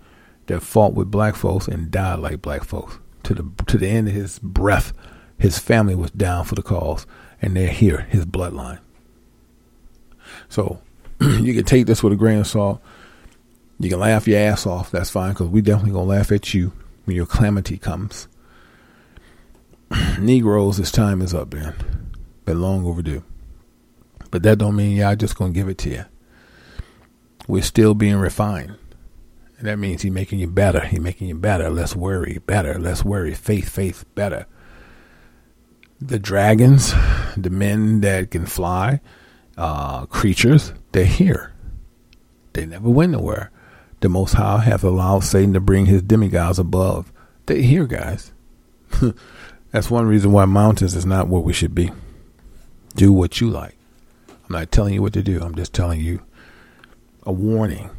that 0.48 0.60
fought 0.60 0.92
with 0.92 1.10
black 1.10 1.34
folks 1.34 1.66
and 1.66 1.90
died 1.90 2.18
like 2.18 2.42
black 2.42 2.62
folks. 2.62 2.98
To 3.22 3.32
the 3.32 3.50
to 3.68 3.78
the 3.78 3.88
end 3.88 4.08
of 4.08 4.14
his 4.14 4.38
breath, 4.38 4.92
his 5.38 5.58
family 5.58 5.94
was 5.94 6.10
down 6.10 6.44
for 6.44 6.56
the 6.56 6.62
cause, 6.62 7.06
and 7.40 7.56
they're 7.56 7.68
here, 7.68 8.02
his 8.10 8.26
bloodline. 8.26 8.80
So 10.50 10.82
you 11.22 11.54
can 11.54 11.64
take 11.64 11.86
this 11.86 12.02
with 12.02 12.12
a 12.12 12.16
grain 12.16 12.40
of 12.40 12.46
salt. 12.46 12.82
You 13.78 13.88
can 13.88 14.00
laugh 14.00 14.28
your 14.28 14.40
ass 14.40 14.66
off. 14.66 14.90
That's 14.90 15.08
fine 15.08 15.32
because 15.32 15.48
we 15.48 15.62
definitely 15.62 15.92
gonna 15.92 16.04
laugh 16.04 16.30
at 16.30 16.52
you 16.52 16.74
when 17.06 17.16
your 17.16 17.24
calamity 17.24 17.78
comes. 17.78 18.28
Negroes, 20.18 20.76
this 20.76 20.92
time 20.92 21.22
is 21.22 21.32
up, 21.32 21.54
man. 21.54 21.74
Been 22.44 22.60
long 22.60 22.84
overdue. 22.84 23.24
But 24.34 24.42
that 24.42 24.58
don't 24.58 24.74
mean 24.74 24.96
y'all 24.96 25.14
just 25.14 25.36
gonna 25.36 25.52
give 25.52 25.68
it 25.68 25.78
to 25.78 25.90
you. 25.90 26.04
We're 27.46 27.62
still 27.62 27.94
being 27.94 28.16
refined. 28.16 28.76
And 29.58 29.68
that 29.68 29.78
means 29.78 30.02
he's 30.02 30.10
making 30.10 30.40
you 30.40 30.48
better. 30.48 30.80
He's 30.80 30.98
making 30.98 31.28
you 31.28 31.36
better. 31.36 31.70
Less 31.70 31.94
worry. 31.94 32.40
Better. 32.44 32.76
Less 32.80 33.04
worry. 33.04 33.32
Faith. 33.32 33.68
Faith. 33.68 34.04
Better. 34.16 34.46
The 36.00 36.18
dragons, 36.18 36.92
the 37.36 37.50
men 37.50 38.00
that 38.00 38.32
can 38.32 38.44
fly, 38.44 39.00
uh, 39.56 40.06
creatures, 40.06 40.72
they're 40.90 41.04
here. 41.04 41.52
They 42.54 42.66
never 42.66 42.90
went 42.90 43.12
nowhere. 43.12 43.52
The 44.00 44.08
Most 44.08 44.32
High 44.32 44.62
hath 44.62 44.82
allowed 44.82 45.22
Satan 45.22 45.52
to 45.52 45.60
bring 45.60 45.86
his 45.86 46.02
demigods 46.02 46.58
above. 46.58 47.12
They're 47.46 47.58
here, 47.58 47.86
guys. 47.86 48.32
That's 49.70 49.92
one 49.92 50.06
reason 50.06 50.32
why 50.32 50.44
mountains 50.46 50.96
is 50.96 51.06
not 51.06 51.28
where 51.28 51.40
we 51.40 51.52
should 51.52 51.72
be. 51.72 51.92
Do 52.96 53.12
what 53.12 53.40
you 53.40 53.48
like. 53.48 53.76
I'm 54.44 54.54
not 54.54 54.70
telling 54.70 54.94
you 54.94 55.02
what 55.02 55.12
to 55.14 55.22
do. 55.22 55.40
I'm 55.42 55.54
just 55.54 55.72
telling 55.72 56.00
you 56.00 56.22
a 57.24 57.32
warning 57.32 57.90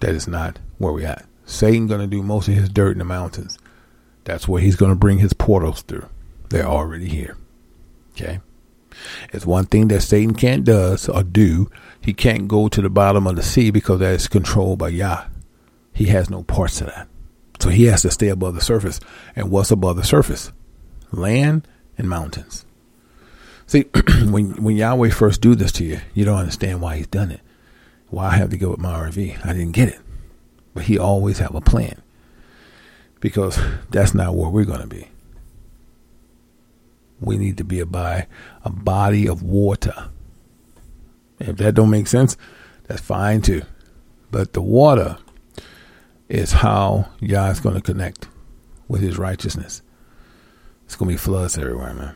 that 0.00 0.10
is 0.10 0.28
not 0.28 0.58
where 0.78 0.92
we 0.92 1.04
at. 1.04 1.26
Satan 1.44 1.86
going 1.86 2.00
to 2.00 2.06
do 2.06 2.22
most 2.22 2.48
of 2.48 2.54
his 2.54 2.68
dirt 2.68 2.92
in 2.92 2.98
the 2.98 3.04
mountains. 3.04 3.58
That's 4.24 4.46
where 4.46 4.60
he's 4.60 4.76
going 4.76 4.92
to 4.92 4.96
bring 4.96 5.18
his 5.18 5.32
portals 5.32 5.82
through. 5.82 6.06
They're 6.50 6.66
already 6.66 7.08
here. 7.08 7.36
Okay. 8.12 8.40
It's 9.32 9.46
one 9.46 9.64
thing 9.66 9.88
that 9.88 10.02
Satan 10.02 10.34
can't 10.34 10.64
does 10.64 11.08
or 11.08 11.22
do. 11.22 11.70
He 12.00 12.12
can't 12.12 12.48
go 12.48 12.68
to 12.68 12.82
the 12.82 12.90
bottom 12.90 13.26
of 13.26 13.36
the 13.36 13.42
sea 13.42 13.70
because 13.70 14.00
that 14.00 14.14
is 14.14 14.28
controlled 14.28 14.78
by 14.78 14.88
Yah. 14.88 15.24
He 15.92 16.06
has 16.06 16.28
no 16.28 16.42
parts 16.42 16.80
of 16.80 16.88
that. 16.88 17.08
So 17.60 17.70
he 17.70 17.84
has 17.84 18.02
to 18.02 18.10
stay 18.10 18.28
above 18.28 18.54
the 18.54 18.60
surface. 18.60 19.00
And 19.34 19.50
what's 19.50 19.70
above 19.70 19.96
the 19.96 20.04
surface? 20.04 20.52
Land 21.10 21.66
and 21.96 22.08
mountains. 22.08 22.66
See, 23.68 23.82
when 24.24 24.62
when 24.62 24.76
Yahweh 24.76 25.10
first 25.10 25.42
do 25.42 25.54
this 25.54 25.72
to 25.72 25.84
you, 25.84 26.00
you 26.14 26.24
don't 26.24 26.38
understand 26.38 26.80
why 26.80 26.96
he's 26.96 27.06
done 27.06 27.30
it. 27.30 27.40
Why 28.08 28.28
I 28.28 28.36
have 28.36 28.48
to 28.50 28.56
go 28.56 28.70
with 28.70 28.80
my 28.80 28.94
RV. 28.94 29.44
I 29.44 29.52
didn't 29.52 29.72
get 29.72 29.90
it. 29.90 30.00
But 30.72 30.84
he 30.84 30.98
always 30.98 31.38
have 31.38 31.54
a 31.54 31.60
plan. 31.60 32.00
Because 33.20 33.60
that's 33.90 34.14
not 34.14 34.34
where 34.34 34.48
we're 34.48 34.64
going 34.64 34.80
to 34.80 34.86
be. 34.86 35.08
We 37.20 37.36
need 37.36 37.58
to 37.58 37.64
be 37.64 37.82
by 37.82 38.26
a 38.64 38.70
body 38.70 39.28
of 39.28 39.42
water. 39.42 40.08
If 41.38 41.58
that 41.58 41.74
don't 41.74 41.90
make 41.90 42.06
sense, 42.06 42.38
that's 42.86 43.02
fine 43.02 43.42
too. 43.42 43.62
But 44.30 44.54
the 44.54 44.62
water 44.62 45.18
is 46.30 46.52
how 46.52 47.10
Yah 47.20 47.50
is 47.50 47.60
going 47.60 47.74
to 47.74 47.82
connect 47.82 48.28
with 48.86 49.02
his 49.02 49.18
righteousness. 49.18 49.82
It's 50.86 50.96
going 50.96 51.10
to 51.10 51.14
be 51.14 51.18
floods 51.18 51.58
everywhere, 51.58 51.92
man. 51.92 52.14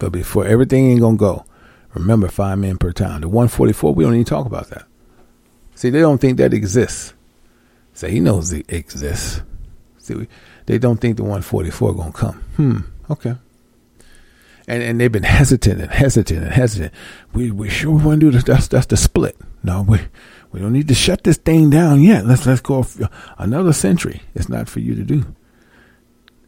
But 0.00 0.12
before 0.12 0.46
everything 0.46 0.90
ain't 0.90 1.00
to 1.00 1.16
go, 1.16 1.44
remember 1.94 2.26
five 2.28 2.58
men 2.58 2.78
per 2.78 2.90
town. 2.90 3.20
The 3.20 3.28
144, 3.28 3.94
we 3.94 4.02
don't 4.02 4.14
even 4.14 4.24
talk 4.24 4.46
about 4.46 4.70
that. 4.70 4.86
See, 5.76 5.90
they 5.90 6.00
don't 6.00 6.18
think 6.18 6.38
that 6.38 6.54
exists. 6.54 7.12
Say, 7.92 8.10
he 8.10 8.18
knows 8.18 8.50
it 8.52 8.64
exists. 8.72 9.42
See, 9.98 10.14
we, 10.14 10.28
they 10.64 10.78
don't 10.78 11.00
think 11.00 11.18
the 11.18 11.22
144 11.22 11.94
going 11.94 12.12
to 12.12 12.18
come. 12.18 12.42
Hmm, 12.56 12.78
okay. 13.10 13.34
And 14.66 14.82
and 14.82 15.00
they've 15.00 15.10
been 15.10 15.22
hesitant 15.24 15.80
and 15.80 15.90
hesitant 15.90 16.44
and 16.44 16.52
hesitant. 16.52 16.94
We 17.32 17.50
we 17.50 17.68
sure 17.68 17.90
we 17.90 18.04
want 18.04 18.20
to 18.20 18.26
do 18.26 18.30
this. 18.30 18.44
That's 18.44 18.68
that's 18.68 18.86
the 18.86 18.96
split. 18.96 19.36
No, 19.64 19.82
we 19.82 19.98
we 20.52 20.60
don't 20.60 20.72
need 20.72 20.86
to 20.88 20.94
shut 20.94 21.24
this 21.24 21.38
thing 21.38 21.70
down 21.70 22.02
yet. 22.02 22.24
Let's 22.24 22.46
let's 22.46 22.60
go 22.60 22.86
another 23.36 23.72
century. 23.72 24.22
It's 24.34 24.48
not 24.48 24.68
for 24.68 24.78
you 24.78 24.94
to 24.94 25.02
do. 25.02 25.34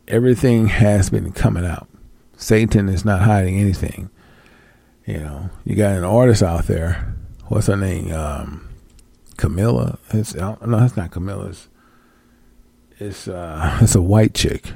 Everything 0.06 0.68
has 0.68 1.10
been 1.10 1.32
coming 1.32 1.66
out. 1.66 1.88
Satan 2.42 2.88
is 2.88 3.04
not 3.04 3.22
hiding 3.22 3.58
anything. 3.58 4.10
You 5.06 5.18
know, 5.18 5.50
you 5.64 5.76
got 5.76 5.96
an 5.96 6.04
artist 6.04 6.42
out 6.42 6.66
there. 6.66 7.14
What's 7.48 7.68
her 7.68 7.76
name? 7.76 8.12
Um, 8.12 8.68
Camilla. 9.36 9.98
It's 10.10 10.34
no, 10.34 10.58
it's 10.62 10.96
not 10.96 11.10
Camilla. 11.10 11.48
It's 11.48 11.68
it's, 12.98 13.28
uh, 13.28 13.78
it's 13.80 13.94
a 13.94 14.02
white 14.02 14.34
chick. 14.34 14.72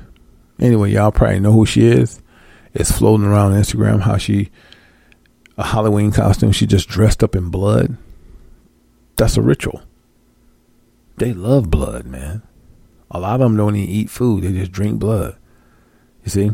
Anyway, 0.59 0.93
y'all 0.93 1.13
probably 1.13 1.41
know 1.41 1.53
who 1.53 1.67
she 1.67 1.87
is. 1.87 2.21
It's 2.75 2.91
floating 2.91 3.27
around 3.27 3.53
Instagram 3.53 4.01
how 4.01 4.17
she 4.17 4.51
a 5.57 5.65
Halloween 5.65 6.13
costume. 6.13 6.53
She 6.53 6.67
just 6.67 6.89
dressed 6.89 7.23
up 7.23 7.35
in 7.35 7.51
blood. 7.51 7.97
That's 9.17 9.37
a 9.37 9.43
ritual. 9.43 9.83
They 11.17 11.33
love 11.33 11.71
blood, 11.71 12.07
man. 12.07 12.43
A 13.11 13.21
lot 13.21 13.35
of 13.35 13.41
them 13.41 13.57
don't 13.57 13.77
even 13.77 13.89
eat 13.89 14.11
food. 14.11 14.45
They 14.45 14.53
just 14.53 14.73
drink 14.73 14.99
blood. 14.99 15.37
You 16.25 16.31
see? 16.31 16.51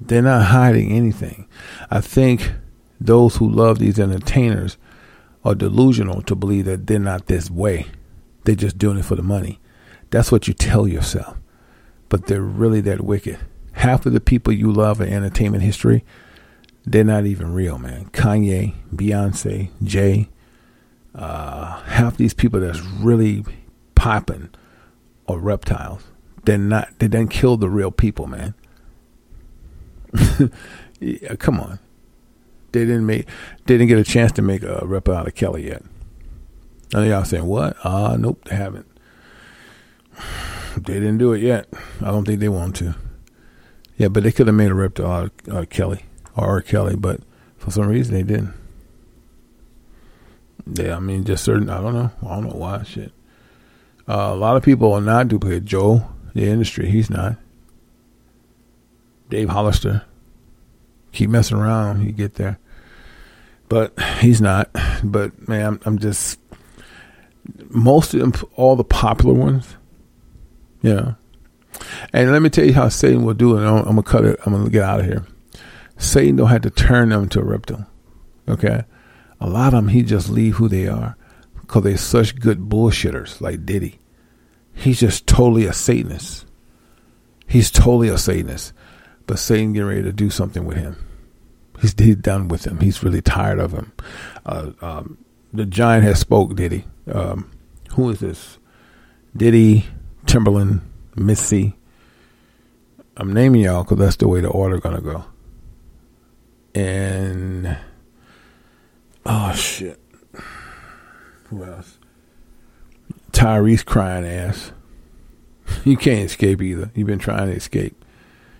They're 0.00 0.22
not 0.22 0.46
hiding 0.46 0.92
anything. 0.92 1.46
I 1.90 2.00
think 2.00 2.52
those 3.00 3.36
who 3.36 3.48
love 3.48 3.78
these 3.78 3.98
entertainers 3.98 4.76
are 5.44 5.54
delusional 5.54 6.22
to 6.22 6.34
believe 6.34 6.64
that 6.66 6.86
they're 6.86 6.98
not 6.98 7.26
this 7.26 7.50
way. 7.50 7.86
They're 8.44 8.54
just 8.54 8.78
doing 8.78 8.98
it 8.98 9.04
for 9.04 9.16
the 9.16 9.22
money. 9.22 9.60
That's 10.10 10.32
what 10.32 10.48
you 10.48 10.54
tell 10.54 10.88
yourself. 10.88 11.36
But 12.08 12.26
they're 12.26 12.40
really 12.42 12.80
that 12.82 13.02
wicked. 13.02 13.38
Half 13.72 14.06
of 14.06 14.12
the 14.12 14.20
people 14.20 14.52
you 14.52 14.72
love 14.72 15.00
in 15.00 15.12
entertainment 15.12 15.62
history, 15.62 16.04
they're 16.84 17.04
not 17.04 17.26
even 17.26 17.52
real, 17.52 17.78
man. 17.78 18.06
Kanye, 18.06 18.74
Beyonce, 18.94 19.70
Jay, 19.82 20.28
uh, 21.14 21.80
half 21.82 22.16
these 22.16 22.34
people 22.34 22.60
that's 22.60 22.80
really 22.80 23.44
popping 23.94 24.48
are 25.28 25.38
reptiles. 25.38 26.04
They're 26.44 26.56
not. 26.56 26.98
They 26.98 27.08
didn't 27.08 27.30
kill 27.30 27.56
the 27.56 27.68
real 27.68 27.90
people, 27.90 28.26
man. 28.26 28.54
yeah, 31.00 31.34
come 31.36 31.60
on. 31.60 31.78
They 32.72 32.80
didn't 32.80 33.06
make. 33.06 33.26
They 33.66 33.74
didn't 33.74 33.88
get 33.88 33.98
a 33.98 34.04
chance 34.04 34.32
to 34.32 34.42
make 34.42 34.62
a 34.62 34.82
rep 34.84 35.08
out 35.08 35.26
of 35.26 35.34
Kelly 35.34 35.66
yet. 35.66 35.82
None 36.92 37.04
of 37.04 37.08
y'all 37.08 37.24
saying 37.24 37.44
what? 37.44 37.76
Ah, 37.84 38.12
uh, 38.12 38.16
nope, 38.16 38.44
they 38.44 38.56
haven't. 38.56 38.86
They 40.76 40.94
didn't 40.94 41.18
do 41.18 41.32
it 41.32 41.42
yet. 41.42 41.66
I 42.00 42.12
don't 42.12 42.24
think 42.24 42.38
they 42.38 42.48
want 42.48 42.76
to. 42.76 42.94
Yeah, 43.96 44.06
but 44.06 44.22
they 44.22 44.30
could 44.30 44.46
have 44.46 44.54
made 44.54 44.70
a 44.70 44.74
rep 44.74 45.00
out 45.00 45.32
of 45.48 45.56
uh, 45.56 45.64
Kelly 45.64 46.04
or 46.36 46.46
R. 46.46 46.60
Kelly, 46.60 46.94
but 46.94 47.20
for 47.56 47.72
some 47.72 47.88
reason 47.88 48.14
they 48.14 48.22
didn't. 48.22 48.54
Yeah, 50.72 50.96
I 50.96 51.00
mean, 51.00 51.24
just 51.24 51.42
certain. 51.42 51.68
I 51.68 51.80
don't 51.80 51.94
know. 51.94 52.12
I 52.22 52.28
don't 52.28 52.44
know 52.44 52.56
why. 52.56 52.84
Shit. 52.84 53.10
Uh, 54.06 54.30
a 54.32 54.36
lot 54.36 54.56
of 54.56 54.62
people 54.62 54.92
are 54.92 55.00
not 55.00 55.26
duplicate. 55.26 55.64
Joe, 55.64 56.06
the 56.34 56.44
industry, 56.44 56.88
he's 56.90 57.10
not. 57.10 57.36
Dave 59.28 59.48
Hollister, 59.48 60.04
keep 61.12 61.30
messing 61.30 61.56
around, 61.56 62.04
you 62.04 62.12
get 62.12 62.34
there. 62.34 62.58
But 63.68 63.98
he's 64.20 64.40
not. 64.40 64.70
But 65.04 65.48
man, 65.48 65.66
I'm, 65.66 65.80
I'm 65.84 65.98
just 65.98 66.40
most 67.70 68.14
of 68.14 68.20
them, 68.20 68.32
all 68.56 68.76
the 68.76 68.84
popular 68.84 69.34
ones. 69.34 69.76
Yeah, 70.80 71.14
And 72.12 72.30
let 72.30 72.40
me 72.40 72.50
tell 72.50 72.64
you 72.64 72.72
how 72.72 72.88
Satan 72.88 73.24
will 73.24 73.34
do 73.34 73.56
it. 73.56 73.62
I'm, 73.62 73.78
I'm 73.78 73.84
gonna 73.84 74.02
cut 74.02 74.24
it. 74.24 74.38
I'm 74.46 74.52
gonna 74.52 74.70
get 74.70 74.84
out 74.84 75.00
of 75.00 75.06
here. 75.06 75.26
Satan 75.96 76.36
don't 76.36 76.48
have 76.48 76.62
to 76.62 76.70
turn 76.70 77.08
them 77.08 77.28
to 77.30 77.40
a 77.40 77.44
reptile. 77.44 77.86
Okay, 78.48 78.84
a 79.40 79.48
lot 79.48 79.68
of 79.68 79.72
them 79.72 79.88
he 79.88 80.02
just 80.02 80.30
leave 80.30 80.54
who 80.56 80.68
they 80.68 80.86
are 80.86 81.16
because 81.60 81.82
they're 81.82 81.96
such 81.96 82.38
good 82.38 82.68
bullshitters 82.68 83.40
like 83.40 83.66
Diddy. 83.66 83.98
He's 84.72 85.00
just 85.00 85.26
totally 85.26 85.66
a 85.66 85.72
Satanist. 85.72 86.46
He's 87.46 87.70
totally 87.70 88.08
a 88.08 88.18
Satanist. 88.18 88.72
But 89.28 89.38
Satan 89.38 89.74
getting 89.74 89.88
ready 89.88 90.02
to 90.02 90.12
do 90.12 90.30
something 90.30 90.64
with 90.64 90.78
him. 90.78 90.96
He's, 91.80 91.94
he's 91.96 92.16
done 92.16 92.48
with 92.48 92.66
him. 92.66 92.80
He's 92.80 93.04
really 93.04 93.20
tired 93.20 93.60
of 93.60 93.72
him. 93.72 93.92
Uh, 94.44 94.72
um, 94.80 95.18
the 95.52 95.66
giant 95.66 96.02
has 96.04 96.18
spoke, 96.18 96.56
Diddy. 96.56 96.84
Um, 97.12 97.50
who 97.90 98.08
is 98.10 98.20
this? 98.20 98.58
Diddy, 99.36 99.86
Timberland, 100.26 100.80
Missy. 101.14 101.76
I'm 103.18 103.34
naming 103.34 103.60
y'all 103.62 103.84
because 103.84 103.98
that's 103.98 104.16
the 104.16 104.28
way 104.28 104.40
the 104.40 104.48
order 104.48 104.78
gonna 104.78 105.02
go. 105.02 105.24
And 106.74 107.76
oh 109.26 109.52
shit, 109.52 110.00
who 111.44 111.64
else? 111.64 111.98
Tyrese 113.32 113.84
crying 113.84 114.26
ass. 114.26 114.72
You 115.84 115.98
can't 115.98 116.24
escape 116.24 116.62
either. 116.62 116.90
You've 116.94 117.06
been 117.06 117.18
trying 117.18 117.48
to 117.48 117.54
escape. 117.54 118.02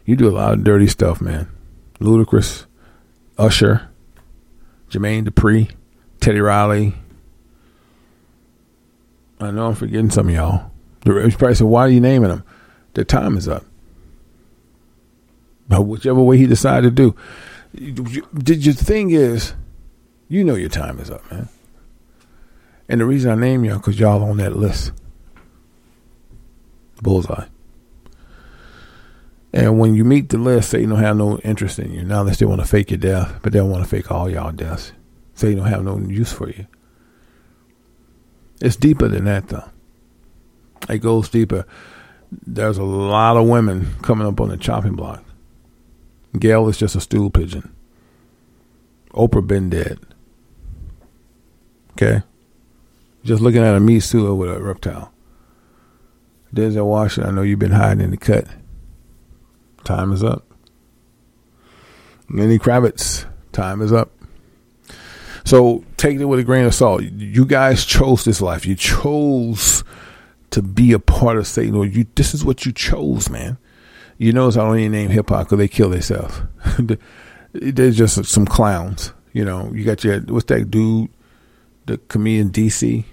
You 0.09 0.17
do 0.17 0.27
a 0.27 0.33
lot 0.33 0.55
of 0.55 0.65
dirty 0.65 0.87
stuff, 0.87 1.21
man. 1.21 1.49
Ludacris, 2.01 2.65
Usher, 3.37 3.91
Jermaine 4.89 5.29
Dupri, 5.29 5.71
Teddy 6.19 6.41
Riley. 6.41 6.95
I 9.39 9.51
know 9.51 9.67
I'm 9.67 9.75
forgetting 9.75 10.09
some 10.09 10.29
of 10.29 10.35
y'all. 10.35 10.71
The 11.05 11.13
probably 11.37 11.55
said, 11.57 11.67
"Why 11.67 11.83
are 11.83 11.91
you 11.91 12.01
naming 12.01 12.31
them?" 12.31 12.43
Their 12.95 13.05
time 13.05 13.37
is 13.37 13.49
up. 13.49 13.67
But 15.69 15.83
whichever 15.83 16.23
way 16.23 16.39
he 16.39 16.47
decided 16.47 16.97
to 16.97 17.13
do, 17.13 18.25
did 18.33 18.65
your 18.65 18.75
thing 18.75 19.11
is, 19.11 19.53
you 20.27 20.43
know 20.43 20.55
your 20.55 20.71
time 20.71 21.01
is 21.01 21.11
up, 21.11 21.31
man. 21.31 21.51
And 22.89 23.03
the 23.03 23.05
reason 23.05 23.31
I 23.31 23.35
name 23.35 23.63
y'all 23.63 23.77
because 23.77 24.01
y'all 24.01 24.23
on 24.23 24.39
that 24.39 24.57
list. 24.57 24.93
Bullseye. 27.03 27.49
And 29.53 29.79
when 29.79 29.95
you 29.95 30.05
meet 30.05 30.29
the 30.29 30.39
list, 30.39 30.75
you 30.75 30.87
don't 30.87 30.99
have 30.99 31.17
no 31.17 31.39
interest 31.39 31.79
in 31.79 31.93
you. 31.93 32.03
Now 32.03 32.23
they 32.23 32.33
still 32.33 32.49
want 32.49 32.61
to 32.61 32.67
fake 32.67 32.91
your 32.91 32.99
death, 32.99 33.39
but 33.43 33.53
they 33.53 33.59
don't 33.59 33.71
want 33.71 33.83
to 33.83 33.89
fake 33.89 34.11
all 34.11 34.29
y'all 34.29 34.53
deaths. 34.53 34.93
Say 35.35 35.51
you 35.51 35.57
don't 35.57 35.67
have 35.67 35.85
no 35.85 35.99
use 35.99 36.33
for 36.33 36.51
you. 36.51 36.67
It's 38.61 38.77
deeper 38.77 39.09
than 39.09 39.25
that, 39.25 39.49
though. 39.49 39.71
It 40.89 40.99
goes 40.99 41.29
deeper. 41.29 41.65
There's 42.31 42.79
a 42.79 42.85
lot 42.85 43.37
of 43.37 43.49
women 43.49 43.95
coming 44.03 44.27
up 44.27 44.41
on 44.41 44.49
the 44.49 44.57
chopping 44.57 44.97
block. 44.97 45.25
Gayle 46.39 46.69
is 46.69 46.77
just 46.77 46.97
a 46.97 47.01
stool 47.01 47.31
pigeon. 47.31 47.75
Oprah 49.13 49.47
been 49.47 49.71
dead. 49.71 49.99
Okay? 51.93 52.23
Just 53.25 53.43
looking 53.43 53.63
at 53.63 53.75
a 53.75 53.81
me 53.81 54.01
sewer 54.01 54.35
with 54.35 54.51
a 54.51 54.63
reptile. 54.63 55.13
Denzel 56.55 56.87
Washington, 56.87 57.31
I 57.31 57.35
know 57.35 57.43
you've 57.43 57.59
been 57.59 57.73
hiding 57.73 58.05
in 58.05 58.11
the 58.11 58.17
cut. 58.17 58.47
Time 59.85 60.13
is 60.13 60.23
up. 60.23 60.45
Lenny 62.31 62.59
Kravitz, 62.59 63.25
time 63.53 63.81
is 63.81 63.93
up. 63.93 64.11
So 65.45 65.83
take 65.97 66.21
it 66.21 66.27
with 66.27 66.41
a 66.41 66.45
grain 66.45 66.67
of 66.67 66.75
salt. 66.75 67.03
You 67.03 67.47
guys 67.47 67.87
chose 67.87 68.25
this 68.25 68.43
life. 68.43 68.67
You 68.67 68.75
chose 68.75 69.83
to 70.51 70.61
be 70.61 70.93
a 70.93 70.99
part 70.99 71.39
of 71.39 71.47
Satan, 71.47 71.75
or 71.75 71.87
you. 71.87 72.07
This 72.15 72.35
is 72.35 72.45
what 72.45 72.67
you 72.67 72.73
chose, 72.73 73.31
man. 73.31 73.57
You 74.19 74.33
notice 74.33 74.57
I 74.57 74.65
don't 74.65 74.79
even 74.79 74.93
name 74.93 75.11
hip 75.11 75.31
hop 75.31 75.47
because 75.47 75.59
they 75.59 75.69
kill 75.69 75.91
themselves. 75.91 76.43
They're 77.53 77.91
just 77.93 78.25
some 78.27 78.47
clowns. 78.47 79.13
You 79.33 79.45
know, 79.45 79.73
you 79.73 79.85
got 79.85 80.05
your 80.05 80.21
what's 80.21 80.47
that 80.47 80.71
dude, 80.71 81.09
the 81.87 81.97
comedian 81.97 82.51
DC. 82.51 83.05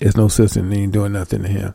There's 0.00 0.16
no 0.16 0.28
sense 0.28 0.56
in 0.56 0.72
ain't 0.72 0.92
doing 0.92 1.12
nothing 1.12 1.42
to 1.42 1.48
him. 1.48 1.74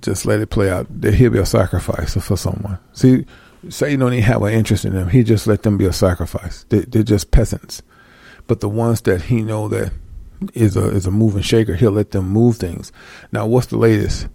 Just 0.00 0.26
let 0.26 0.40
it 0.40 0.50
play 0.50 0.70
out. 0.70 0.86
That 1.00 1.14
He'll 1.14 1.30
be 1.30 1.38
a 1.38 1.46
sacrifice 1.46 2.14
for 2.14 2.36
someone. 2.36 2.78
See, 2.92 3.26
Satan 3.68 4.00
don't 4.00 4.12
even 4.12 4.24
have 4.24 4.42
an 4.42 4.52
interest 4.52 4.84
in 4.84 4.94
them. 4.94 5.08
He 5.08 5.22
just 5.22 5.46
let 5.46 5.62
them 5.62 5.76
be 5.76 5.86
a 5.86 5.92
sacrifice. 5.92 6.64
They, 6.68 6.80
they're 6.80 7.02
just 7.02 7.30
peasants. 7.30 7.82
But 8.46 8.60
the 8.60 8.68
ones 8.68 9.00
that 9.02 9.22
he 9.22 9.42
know 9.42 9.68
that 9.68 9.92
is 10.52 10.76
a 10.76 10.88
is 10.90 11.06
a 11.06 11.10
moving 11.10 11.42
shaker, 11.42 11.74
he'll 11.74 11.90
let 11.90 12.10
them 12.10 12.28
move 12.28 12.56
things. 12.56 12.92
Now, 13.32 13.46
what's 13.46 13.68
the 13.68 13.78
latest? 13.78 14.28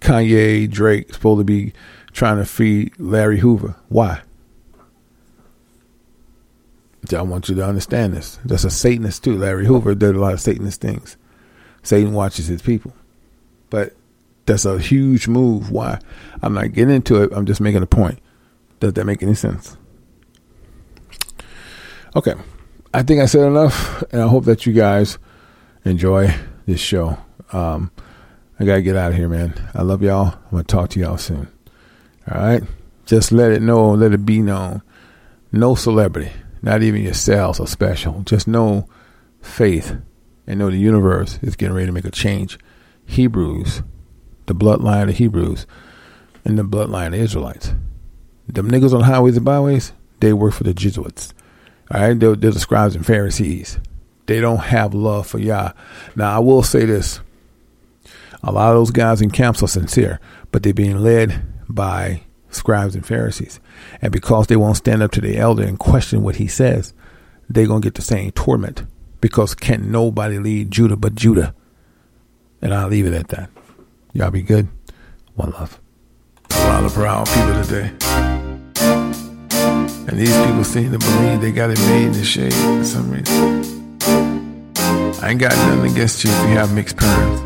Kanye, 0.00 0.70
Drake 0.70 1.12
supposed 1.14 1.40
to 1.40 1.44
be 1.44 1.72
trying 2.12 2.36
to 2.38 2.44
free 2.44 2.92
Larry 2.98 3.40
Hoover. 3.40 3.74
Why? 3.88 4.22
I 7.14 7.22
want 7.22 7.48
you 7.48 7.54
to 7.54 7.64
understand 7.64 8.14
this. 8.14 8.38
That's 8.44 8.64
a 8.64 8.70
Satanist 8.70 9.22
too. 9.22 9.36
Larry 9.36 9.66
Hoover 9.66 9.94
did 9.94 10.16
a 10.16 10.18
lot 10.18 10.32
of 10.32 10.40
Satanist 10.40 10.80
things. 10.80 11.16
Satan 11.82 12.12
watches 12.12 12.46
his 12.46 12.62
people. 12.62 12.92
But 13.70 13.94
that's 14.46 14.64
a 14.64 14.78
huge 14.78 15.28
move. 15.28 15.70
Why? 15.70 15.98
I'm 16.42 16.54
not 16.54 16.72
getting 16.72 16.94
into 16.94 17.22
it. 17.22 17.32
I'm 17.32 17.46
just 17.46 17.60
making 17.60 17.82
a 17.82 17.86
point. 17.86 18.20
Does 18.80 18.94
that 18.94 19.04
make 19.04 19.22
any 19.22 19.34
sense? 19.34 19.76
Okay. 22.14 22.34
I 22.94 23.02
think 23.02 23.20
I 23.20 23.26
said 23.26 23.46
enough, 23.46 24.02
and 24.10 24.22
I 24.22 24.26
hope 24.26 24.44
that 24.44 24.64
you 24.64 24.72
guys 24.72 25.18
enjoy 25.84 26.34
this 26.64 26.80
show. 26.80 27.18
Um, 27.52 27.90
I 28.58 28.64
got 28.64 28.76
to 28.76 28.82
get 28.82 28.96
out 28.96 29.12
of 29.12 29.18
here, 29.18 29.28
man. 29.28 29.54
I 29.74 29.82
love 29.82 30.02
y'all. 30.02 30.28
I'm 30.28 30.50
going 30.50 30.64
to 30.64 30.74
talk 30.74 30.90
to 30.90 31.00
y'all 31.00 31.18
soon. 31.18 31.48
All 32.30 32.40
right? 32.40 32.62
Just 33.04 33.32
let 33.32 33.52
it 33.52 33.62
know, 33.62 33.90
let 33.90 34.12
it 34.12 34.24
be 34.24 34.40
known. 34.40 34.82
No 35.52 35.74
celebrity, 35.74 36.32
not 36.62 36.82
even 36.82 37.02
yourselves 37.02 37.60
are 37.60 37.66
special. 37.66 38.22
Just 38.22 38.48
know 38.48 38.88
faith 39.40 39.96
and 40.46 40.58
know 40.58 40.70
the 40.70 40.76
universe 40.76 41.38
is 41.42 41.56
getting 41.56 41.74
ready 41.74 41.86
to 41.86 41.92
make 41.92 42.04
a 42.04 42.10
change. 42.10 42.58
Hebrews, 43.04 43.82
the 44.46 44.54
bloodline 44.54 45.02
of 45.02 45.08
the 45.08 45.14
Hebrews, 45.14 45.66
and 46.44 46.58
the 46.58 46.64
bloodline 46.64 47.08
of 47.08 47.14
Israelites. 47.14 47.74
Them 48.48 48.70
niggas 48.70 48.94
on 48.94 49.02
highways 49.02 49.36
and 49.36 49.44
byways, 49.44 49.92
they 50.20 50.32
work 50.32 50.54
for 50.54 50.64
the 50.64 50.74
Jesuits. 50.74 51.34
All 51.90 52.00
right, 52.00 52.18
they're, 52.18 52.36
they're 52.36 52.50
the 52.50 52.60
scribes 52.60 52.94
and 52.94 53.04
Pharisees. 53.04 53.78
They 54.26 54.40
don't 54.40 54.58
have 54.58 54.94
love 54.94 55.26
for 55.26 55.38
Yah. 55.38 55.72
Now, 56.14 56.36
I 56.36 56.38
will 56.40 56.62
say 56.62 56.84
this: 56.84 57.20
a 58.42 58.52
lot 58.52 58.70
of 58.70 58.76
those 58.76 58.90
guys 58.90 59.20
in 59.20 59.30
camps 59.30 59.62
are 59.62 59.68
sincere, 59.68 60.20
but 60.50 60.62
they're 60.62 60.74
being 60.74 60.98
led 60.98 61.42
by 61.68 62.22
scribes 62.50 62.94
and 62.94 63.06
Pharisees, 63.06 63.60
and 64.00 64.12
because 64.12 64.46
they 64.46 64.56
won't 64.56 64.76
stand 64.78 65.02
up 65.02 65.10
to 65.12 65.20
the 65.20 65.36
elder 65.36 65.62
and 65.62 65.78
question 65.78 66.22
what 66.22 66.36
he 66.36 66.46
says, 66.46 66.92
they're 67.48 67.66
gonna 67.66 67.80
get 67.80 67.94
the 67.94 68.02
same 68.02 68.30
torment. 68.32 68.84
Because 69.20 69.54
can 69.54 69.90
nobody 69.90 70.38
lead 70.38 70.70
Judah 70.70 70.96
but 70.96 71.14
Judah? 71.14 71.54
And 72.60 72.72
I'll 72.72 72.88
leave 72.88 73.06
it 73.06 73.14
at 73.14 73.28
that. 73.28 73.50
Y'all 74.16 74.30
be 74.30 74.40
good. 74.40 74.66
One 75.34 75.50
love. 75.50 75.78
A 76.52 76.68
lot 76.68 76.84
of 76.84 76.94
proud 76.94 77.26
people 77.26 77.62
today. 77.62 77.92
And 80.08 80.18
these 80.18 80.34
people 80.46 80.64
seem 80.64 80.90
to 80.92 80.98
believe 80.98 81.42
they 81.42 81.52
got 81.52 81.68
it 81.68 81.78
made 81.80 82.06
in 82.06 82.12
the 82.12 82.24
shade 82.24 82.54
for 82.54 82.82
some 82.82 83.10
reason. 83.10 84.00
I 85.22 85.28
ain't 85.28 85.38
got 85.38 85.54
nothing 85.68 85.92
against 85.92 86.24
you 86.24 86.30
if 86.30 86.48
you 86.48 86.56
have 86.56 86.72
mixed 86.72 86.96
parents. 86.96 87.42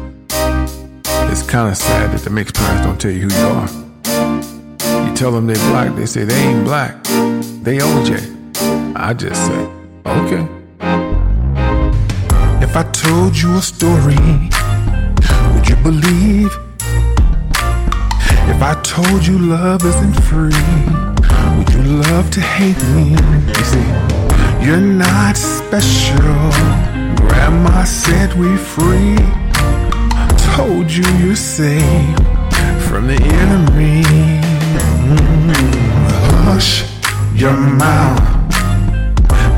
It's 1.33 1.43
kind 1.43 1.69
of 1.69 1.77
sad 1.77 2.13
that 2.13 2.21
the 2.21 2.31
mixed 2.31 2.55
parents 2.55 2.87
don't 2.87 3.01
tell 3.01 3.11
you 3.11 3.29
who 3.29 3.35
you 3.35 3.47
are. 3.49 5.09
You 5.09 5.15
tell 5.17 5.33
them 5.33 5.49
they 5.49 5.55
black, 5.55 5.97
they 5.97 6.07
say 6.07 6.23
they 6.23 6.41
ain't 6.41 6.65
black. 6.65 7.03
They 7.65 7.79
OJ. 7.79 8.95
I 8.95 9.13
just 9.15 9.45
say, 9.45 9.69
okay. 10.07 10.47
If 12.63 12.77
I 12.77 12.85
told 12.93 13.37
you 13.37 13.57
a 13.57 13.61
story, 13.61 14.15
would 14.15 14.55
you 14.55 14.70
believe? 15.83 16.51
If 18.53 18.63
I 18.63 18.79
told 18.83 19.27
you 19.27 19.39
love 19.39 19.85
isn't 19.85 20.15
free, 20.29 20.51
would 21.57 21.71
you 21.73 21.83
love 22.03 22.31
to 22.33 22.41
hate 22.41 22.83
me? 22.95 23.17
You 23.59 23.65
see, 23.73 23.89
you're 24.65 24.81
not 24.81 25.37
special. 25.37 26.51
Grandma 27.27 27.85
said 27.85 28.33
we 28.35 28.57
free. 28.57 29.17
Told 30.57 30.91
you 30.91 31.07
you're 31.19 31.37
safe 31.37 32.17
from 32.89 33.07
the 33.07 33.19
enemy. 33.43 34.03
Mm, 35.09 35.55
Hush 36.45 36.85
your 37.35 37.57
mouth. 37.57 38.27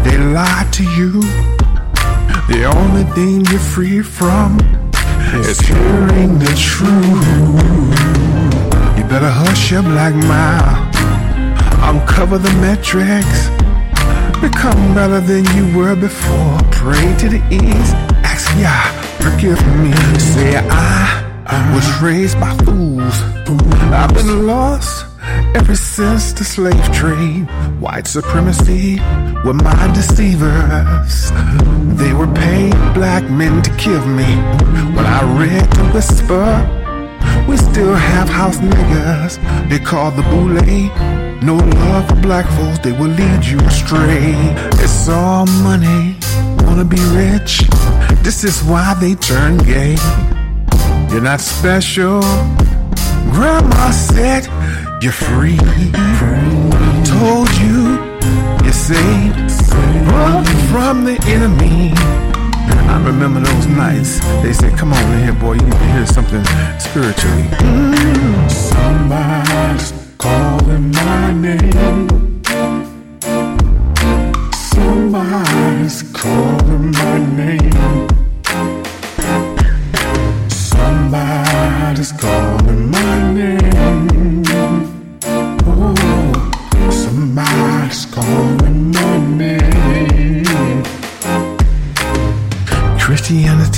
They 0.05 0.19
lied 0.19 0.73
to 0.75 0.85
you. 0.85 1.21
The 2.49 2.65
only 2.77 3.05
thing 3.15 3.45
you're 3.47 3.59
free 3.75 4.03
from 4.03 4.59
is 5.35 5.61
hearing 5.61 6.39
the 6.39 6.53
truth. 6.57 7.27
You 8.97 9.05
better 9.05 9.31
hush 9.31 9.71
your 9.71 9.83
black 9.83 10.15
mouth. 10.15 10.95
Uncover 11.91 12.39
the 12.39 12.53
metrics. 12.61 13.49
Become 14.41 14.95
better 14.95 15.21
than 15.21 15.45
you 15.57 15.77
were 15.77 15.97
before. 15.97 16.59
Pray 16.71 17.15
to 17.19 17.29
the 17.29 17.43
east. 17.51 17.95
Ask 18.25 18.51
Yah, 18.59 18.91
forgive 19.21 19.61
me. 19.79 19.93
Say 20.19 20.57
I, 20.57 21.73
was 21.75 22.03
raised 22.03 22.39
by 22.41 22.55
fools. 22.65 23.15
I've 23.93 24.13
been 24.15 24.47
lost 24.47 25.12
ever 25.55 25.77
since 25.77 26.33
the 26.33 26.45
slave 26.45 26.93
trade. 26.93 27.49
White 27.81 28.07
supremacy 28.07 29.01
were 29.45 29.55
my 29.55 29.91
deceivers. 29.95 31.31
They 31.99 32.13
were 32.13 32.33
paid 32.35 32.73
black 32.95 33.25
men 33.31 33.63
to 33.63 33.71
kill 33.77 34.05
me. 34.07 34.31
When 34.95 35.07
I 35.07 35.23
read 35.39 35.71
the 35.73 35.85
whisper, 35.95 36.47
we 37.49 37.57
still 37.57 37.95
have 37.95 38.29
house 38.29 38.59
niggas. 38.59 39.39
They 39.69 39.79
call 39.79 40.11
the 40.11 40.23
boule. 40.23 40.53
No 41.43 41.57
love 41.57 42.09
for 42.09 42.15
black 42.17 42.47
folks, 42.57 42.79
they 42.79 42.93
will 42.93 43.09
lead 43.09 43.45
you 43.45 43.59
astray. 43.61 44.33
It's 44.79 45.09
all 45.09 45.45
money, 45.65 46.15
wanna 46.65 46.85
be 46.85 47.03
rich. 47.17 47.67
This 48.23 48.45
is 48.45 48.63
why 48.63 48.95
they 49.01 49.17
turn 49.17 49.57
gay. 49.59 49.97
You're 51.11 51.21
not 51.21 51.41
special. 51.41 52.23
Grandma 53.31 53.91
said 53.91 54.49
you're 55.03 55.13
free. 55.13 55.59
Told 57.05 57.51
you 57.63 57.99
you're 58.65 58.73
safe. 58.73 59.35
Run 60.13 60.45
from 60.71 61.05
the 61.05 61.19
enemy. 61.27 61.93
I 62.93 63.05
remember 63.05 63.41
those 63.41 63.67
nights. 63.67 64.21
They 64.43 64.53
said, 64.53 64.77
"Come 64.79 64.93
on 64.93 65.13
in 65.13 65.23
here, 65.25 65.33
boy. 65.33 65.55
You 65.55 65.63
need 65.63 65.73
to 65.73 65.89
hear 65.95 66.07
something 66.07 66.45
spiritually." 66.79 67.47
Mm. 67.59 68.51
Somebody's 68.51 69.93
calling 70.19 70.91
my 70.93 71.33
name. 71.33 72.43
Somebody's 74.53 76.03
calling 76.13 76.93
my 76.93 77.19
name. 77.41 78.09
Somebody's 80.49 82.13
calling 82.13 82.62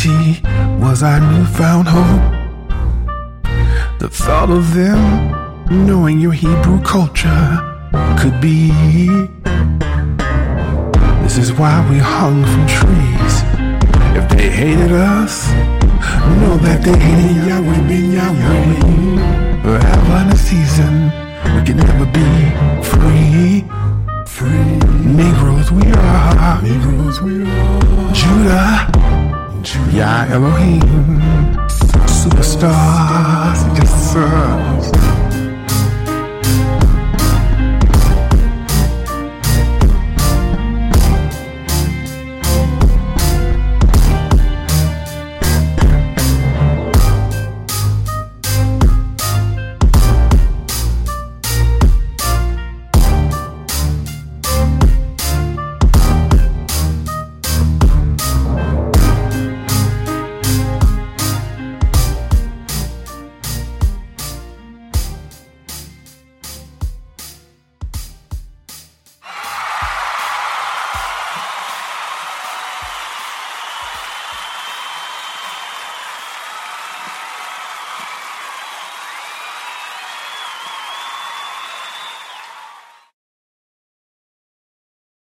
Christianity 0.04 0.42
was 0.82 1.02
our 1.02 1.18
newfound 1.18 1.88
hope. 1.88 2.22
The 3.98 4.08
thought 4.10 4.50
of 4.50 4.74
them 4.74 5.30
knowing 5.86 6.20
your 6.20 6.32
Hebrew 6.32 6.82
culture 6.82 7.58
could 8.18 8.38
be. 8.38 8.68
This 11.22 11.38
is 11.38 11.54
why 11.54 11.88
we 11.90 11.96
hung 11.98 12.44
from 12.44 12.66
trees. 12.66 13.34
If 14.14 14.28
they 14.28 14.50
hated 14.50 14.92
us, 14.92 15.48
know 16.40 16.58
that 16.58 16.82
they 16.84 16.98
hated 16.98 17.46
Yahweh 17.48 17.88
ben 17.88 18.12
Yahweh. 18.12 19.62
Forever 19.62 20.16
in 20.22 20.28
a 20.28 20.36
season, 20.36 21.04
we 21.56 21.64
can 21.64 21.78
never 21.78 22.04
be 22.04 22.28
free. 22.84 23.64
Free. 24.26 24.76
Negroes 25.16 25.72
we 25.72 25.90
are. 25.92 26.60
Negroes 26.62 27.22
we 27.22 27.44
are. 27.48 28.12
Judah. 28.12 29.33
Yah 29.94 30.26
Elohim. 30.30 30.82
Superstars. 32.06 33.60
Yes, 33.78 34.12
sir. 34.12 35.13